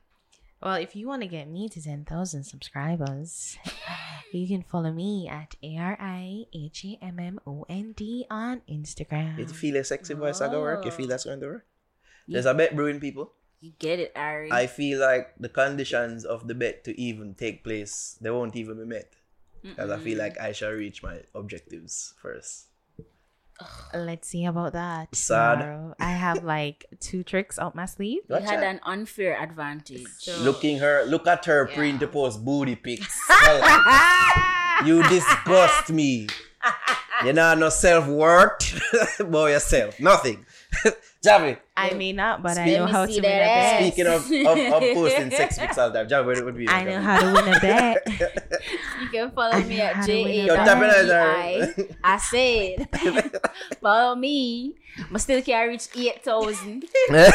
Well, 0.62 0.76
if 0.76 0.96
you 0.96 1.06
want 1.06 1.22
to 1.22 1.28
get 1.28 1.48
me 1.48 1.68
to 1.68 1.82
10,000 1.82 2.44
subscribers, 2.44 3.58
you 4.32 4.48
can 4.48 4.62
follow 4.62 4.90
me 4.90 5.28
at 5.28 5.54
A 5.62 5.76
R 5.76 5.96
I 6.00 6.46
H 6.52 6.84
A 6.84 7.04
M 7.04 7.20
M 7.20 7.40
O 7.46 7.66
N 7.68 7.92
D 7.92 8.26
on 8.30 8.62
Instagram. 8.68 9.38
You 9.38 9.46
feel 9.46 9.76
a 9.76 9.84
sexy 9.84 10.14
voice 10.14 10.38
that 10.38 10.50
gonna 10.50 10.60
work? 10.60 10.84
You 10.84 10.90
feel 10.90 11.06
oh. 11.06 11.08
that's 11.08 11.24
going 11.24 11.40
to 11.40 11.46
work? 11.46 11.66
There's 12.26 12.46
a 12.46 12.54
bet 12.54 12.74
brewing 12.74 13.00
people. 13.00 13.32
You 13.60 13.72
get 13.78 14.00
it, 14.00 14.12
Ari. 14.16 14.52
I 14.52 14.66
feel 14.66 15.00
like 15.00 15.34
the 15.38 15.48
conditions 15.48 16.24
of 16.24 16.48
the 16.48 16.54
bet 16.54 16.84
to 16.84 17.00
even 17.00 17.34
take 17.34 17.64
place, 17.64 18.18
they 18.20 18.30
won't 18.30 18.56
even 18.56 18.78
be 18.78 18.84
met. 18.84 19.12
Because 19.62 19.90
I 19.90 19.98
feel 19.98 20.18
like 20.18 20.38
I 20.38 20.52
shall 20.52 20.70
reach 20.70 21.02
my 21.02 21.22
objectives 21.34 22.14
first. 22.20 22.66
Let's 23.94 24.28
see 24.28 24.44
about 24.44 24.74
that. 24.74 25.14
Sad. 25.14 25.60
tomorrow. 25.60 25.94
I 25.98 26.10
have 26.10 26.44
like 26.44 26.86
two 27.00 27.22
tricks 27.22 27.58
up 27.58 27.74
my 27.74 27.86
sleeve. 27.86 28.22
you 28.28 28.36
had 28.36 28.62
an 28.62 28.80
unfair 28.82 29.40
advantage. 29.40 30.28
Looking 30.40 30.78
her, 30.78 31.04
look 31.04 31.26
at 31.26 31.44
her 31.46 31.66
print 31.66 32.00
to 32.00 32.08
post 32.08 32.44
booty 32.44 32.76
pics. 32.76 33.18
you 34.84 35.02
disgust 35.08 35.90
me. 35.90 36.28
You 37.24 37.32
know 37.32 37.54
no 37.54 37.70
self 37.70 38.06
worth 38.06 39.18
about 39.20 39.46
yourself. 39.46 39.98
Nothing. 40.00 40.44
Javi, 41.24 41.56
I 41.76 41.90
may 41.94 42.12
not, 42.12 42.42
but 42.42 42.56
I 42.58 42.66
know 42.66 42.86
how 42.86 43.06
to 43.06 43.10
win 43.12 43.18
a 43.18 43.22
that 43.22 43.80
bet. 43.80 43.92
speaking 43.92 44.06
of, 44.06 44.30
of, 44.30 44.58
of 44.74 44.82
posting 44.94 45.30
sex 45.30 45.58
pics 45.58 45.78
all 45.78 45.90
the 45.90 46.04
time, 46.04 46.08
Javi, 46.08 46.26
what 46.36 46.44
would 46.44 46.56
be 46.56 46.68
I 46.68 46.84
know 46.84 47.00
how 47.00 47.18
to 47.20 47.32
win 47.32 47.48
a 47.54 47.60
bet. 47.60 48.06
You 49.02 49.08
can 49.10 49.30
follow 49.32 49.60
me 49.62 49.80
at 49.80 49.96
how 49.96 50.06
to 50.06 50.12
win 50.22 50.30
a 50.30 50.46
Yo, 50.46 50.54
tap 50.56 50.82
it 50.82 50.90
out 50.90 51.06
J-A-W-I. 51.06 51.72
there. 51.76 51.86
I 52.04 52.16
said, 52.18 52.88
follow 53.80 54.14
me. 54.14 54.74
I 55.12 55.18
still 55.18 55.42
can't 55.42 55.68
reach 55.68 55.88
8,000. 55.96 56.84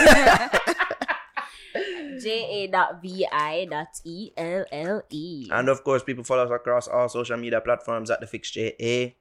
J-A.V-I.E-L-L-E. 4.11 5.49
and 5.51 5.69
of 5.69 5.83
course, 5.83 6.03
people 6.03 6.23
follow 6.23 6.43
us 6.45 6.51
across 6.51 6.87
all 6.87 7.09
social 7.09 7.37
media 7.37 7.61
platforms 7.61 8.09
at 8.11 8.19
the 8.19 8.27
Fix 8.27 8.51
JA, 8.51 9.13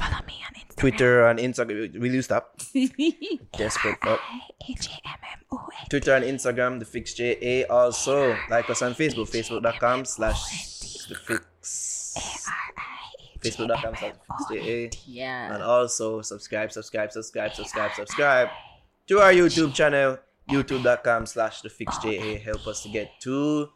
Follow 0.00 0.24
me 0.26 0.40
on 0.46 0.54
Instagram. 0.54 0.76
Twitter 0.76 1.26
and 1.26 1.38
Instagram. 1.38 2.00
Will 2.00 2.14
you 2.14 2.22
stop? 2.22 2.58
Desperate 3.56 3.98
fuck. 4.02 4.20
H 4.68 4.88
A 4.88 5.08
M 5.08 5.18
M 5.32 5.38
O 5.52 5.56
N. 5.78 5.86
Twitter 5.90 6.14
and 6.14 6.24
Instagram, 6.24 6.78
the 6.78 6.84
Fix 6.86 7.12
JA. 7.14 7.64
Also, 7.68 8.36
like 8.48 8.70
us 8.70 8.80
on 8.82 8.94
Facebook, 8.94 9.28
facebook.com 9.28 10.04
slash 10.06 11.06
the 11.08 11.14
Fix. 11.14 12.14
Facebook.com 13.40 13.94
slash 13.96 14.14
the 14.48 14.60
Fix 14.60 14.96
yeah. 15.06 15.54
And 15.54 15.62
also 15.62 16.22
subscribe, 16.22 16.72
subscribe, 16.72 17.12
subscribe, 17.12 17.54
subscribe, 17.54 17.92
subscribe 17.94 18.48
to 19.06 19.20
our 19.20 19.32
YouTube 19.32 19.74
channel, 19.74 20.18
youtube.com 20.50 21.26
slash 21.26 21.60
the 21.62 21.68
Fix 21.68 21.98
JA. 21.98 22.38
Help 22.38 22.66
us 22.66 22.82
to 22.84 22.88
get 22.88 23.20
to 23.20 23.70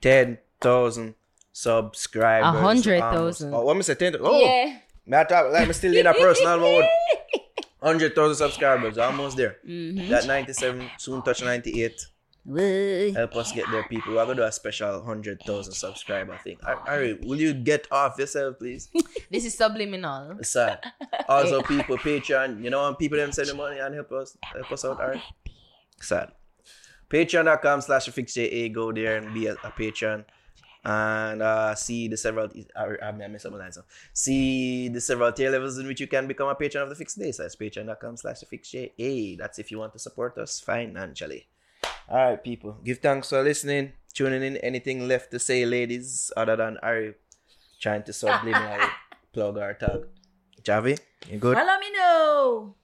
10,000 0.00 1.14
subscribers. 1.52 2.54
A 2.56 2.60
hundred 2.60 3.00
Almost. 3.00 3.42
Oh, 3.44 3.62
what 3.62 3.76
me 3.76 3.82
say? 3.82 3.94
10, 3.94 4.16
oh, 4.20 4.40
Yeah. 4.40 4.78
I 5.12 5.24
talk, 5.24 5.52
like 5.52 5.66
me 5.66 5.74
still 5.74 5.96
in 5.96 6.06
a 6.06 6.14
personal 6.14 6.58
mode. 6.58 6.84
100,000 7.80 8.36
subscribers, 8.36 8.98
almost 8.98 9.36
there. 9.36 9.56
Mm-hmm. 9.66 10.10
That 10.10 10.26
97, 10.26 10.90
soon 10.98 11.22
touch 11.22 11.42
98. 11.42 12.06
Woo. 12.44 13.12
Help 13.14 13.36
us 13.36 13.52
get 13.52 13.66
there, 13.70 13.84
people. 13.84 14.14
We're 14.14 14.24
gonna 14.24 14.34
do 14.34 14.42
a 14.42 14.52
special 14.52 14.98
100,000 14.98 15.72
subscriber 15.72 16.38
thing. 16.42 16.58
Ari, 16.86 17.20
will 17.22 17.38
you 17.38 17.52
get 17.54 17.86
off 17.90 18.18
yourself, 18.18 18.58
please? 18.58 18.88
This 19.30 19.44
is 19.44 19.54
subliminal. 19.54 20.38
Sad. 20.42 20.80
Also, 21.28 21.62
people, 21.62 21.96
Patreon, 21.96 22.64
you 22.64 22.70
know, 22.70 22.92
people 22.94 23.16
them 23.18 23.30
send 23.30 23.48
the 23.48 23.54
money 23.54 23.78
and 23.78 23.94
help 23.94 24.10
us, 24.12 24.36
help 24.52 24.72
us 24.72 24.84
out, 24.84 24.98
alright? 25.00 25.22
Sad. 26.00 26.32
Patreon.com 27.08 27.80
slash 27.82 28.08
fixja. 28.08 28.72
Go 28.72 28.90
there 28.92 29.16
and 29.16 29.32
be 29.32 29.46
a, 29.46 29.54
a 29.62 29.70
patron. 29.70 30.24
And 30.82 31.42
uh, 31.42 31.74
see 31.74 32.08
the 32.08 32.16
several, 32.16 32.48
I, 32.74 33.08
I 33.08 33.12
messed 33.12 33.44
up 33.44 33.52
my 33.52 33.58
now. 33.58 33.70
See 34.14 34.88
the 34.88 35.00
several 35.00 35.30
tier 35.32 35.50
levels 35.50 35.76
in 35.78 35.86
which 35.86 36.00
you 36.00 36.06
can 36.06 36.26
become 36.26 36.48
a 36.48 36.54
patron 36.54 36.82
of 36.82 36.88
the 36.88 36.94
Fix 36.94 37.16
JA. 37.16 37.32
So 37.32 37.42
that's 37.42 37.56
patreon.com 37.56 38.16
slash 38.16 38.40
fixja. 38.50 39.36
That's 39.38 39.58
if 39.58 39.70
you 39.70 39.78
want 39.78 39.92
to 39.92 39.98
support 39.98 40.38
us 40.38 40.58
financially. 40.60 41.48
Alright, 42.08 42.42
people. 42.42 42.78
Give 42.82 42.98
thanks 42.98 43.28
for 43.28 43.42
listening, 43.42 43.92
tuning 44.14 44.42
in. 44.42 44.56
Anything 44.58 45.06
left 45.06 45.30
to 45.32 45.38
say, 45.38 45.66
ladies, 45.66 46.32
other 46.36 46.56
than 46.56 46.78
Ari 46.82 47.14
trying 47.78 48.02
to 48.04 48.12
subliminally 48.12 48.88
plug 49.32 49.58
our 49.58 49.74
tag? 49.74 50.06
Javi, 50.62 50.98
you 51.28 51.38
good 51.38 51.56
Follow 51.56 51.78
me 51.78 51.86
now. 51.96 52.74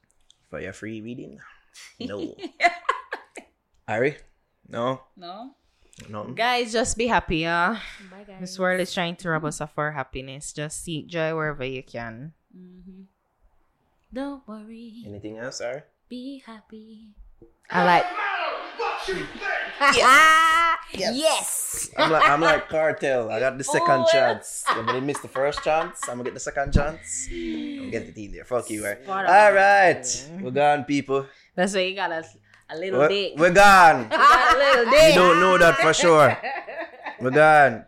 for 0.49 0.61
your 0.61 0.73
free 0.73 1.01
reading? 1.01 1.41
No. 2.01 2.35
Ari? 3.89 4.17
No? 4.69 5.03
No? 5.17 5.55
No. 6.09 6.25
Guys, 6.25 6.73
just 6.73 6.97
be 6.99 7.07
happy, 7.07 7.39
yeah. 7.39 7.81
Bye, 8.11 8.25
guys. 8.27 8.37
This 8.41 8.59
world 8.59 8.81
is 8.81 8.93
trying 8.93 9.17
to 9.17 9.31
rob 9.31 9.45
us 9.45 9.61
of 9.61 9.73
our 9.77 9.93
happiness. 9.93 10.53
Just 10.53 10.85
seek 10.85 11.07
joy 11.09 11.35
wherever 11.35 11.65
you 11.65 11.83
can. 11.83 12.33
Mm-hmm. 12.57 13.03
Don't 14.13 14.47
worry. 14.47 15.03
Anything 15.07 15.39
else, 15.39 15.61
Ari? 15.61 15.83
Be 16.09 16.43
happy. 16.45 17.09
I 17.71 17.85
like. 17.85 18.05
What 18.77 19.09
you? 19.09 19.27
Yes. 20.95 21.91
I'm 21.99 22.11
like 22.13 22.29
I'm 22.29 22.41
like 22.41 22.69
Kartel. 22.71 23.29
I 23.31 23.41
got 23.41 23.59
the 23.59 23.65
second 23.77 24.07
Oh, 24.07 24.07
chance. 24.11 24.65
Somebody 24.67 25.01
missed 25.01 25.21
the 25.23 25.29
first 25.29 25.63
chance. 25.63 26.01
I'm 26.09 26.17
gonna 26.19 26.25
get 26.25 26.35
the 26.35 26.41
second 26.41 26.73
chance. 26.73 27.29
I'm 27.31 27.79
gonna 27.79 27.91
get 27.91 28.15
the 28.15 28.25
in 28.25 28.33
there. 28.33 28.45
Fuck 28.45 28.71
you, 28.71 28.85
right? 28.85 28.99
All 29.07 29.53
right, 29.53 30.31
we're 30.41 30.53
gone, 30.53 30.85
people. 30.85 31.27
That's 31.55 31.75
why 31.75 31.81
you 31.81 31.97
got 31.97 32.13
a, 32.71 32.77
little 32.77 32.99
We're, 33.01 33.09
dick. 33.09 33.33
we're 33.37 33.53
gone. 33.53 34.09
A 34.13 34.57
little 34.57 34.85
You 35.09 35.15
don't 35.15 35.41
know 35.41 35.59
that 35.59 35.77
for 35.79 35.95
sure. 35.95 36.37
We're 37.21 37.31
gone. 37.31 37.85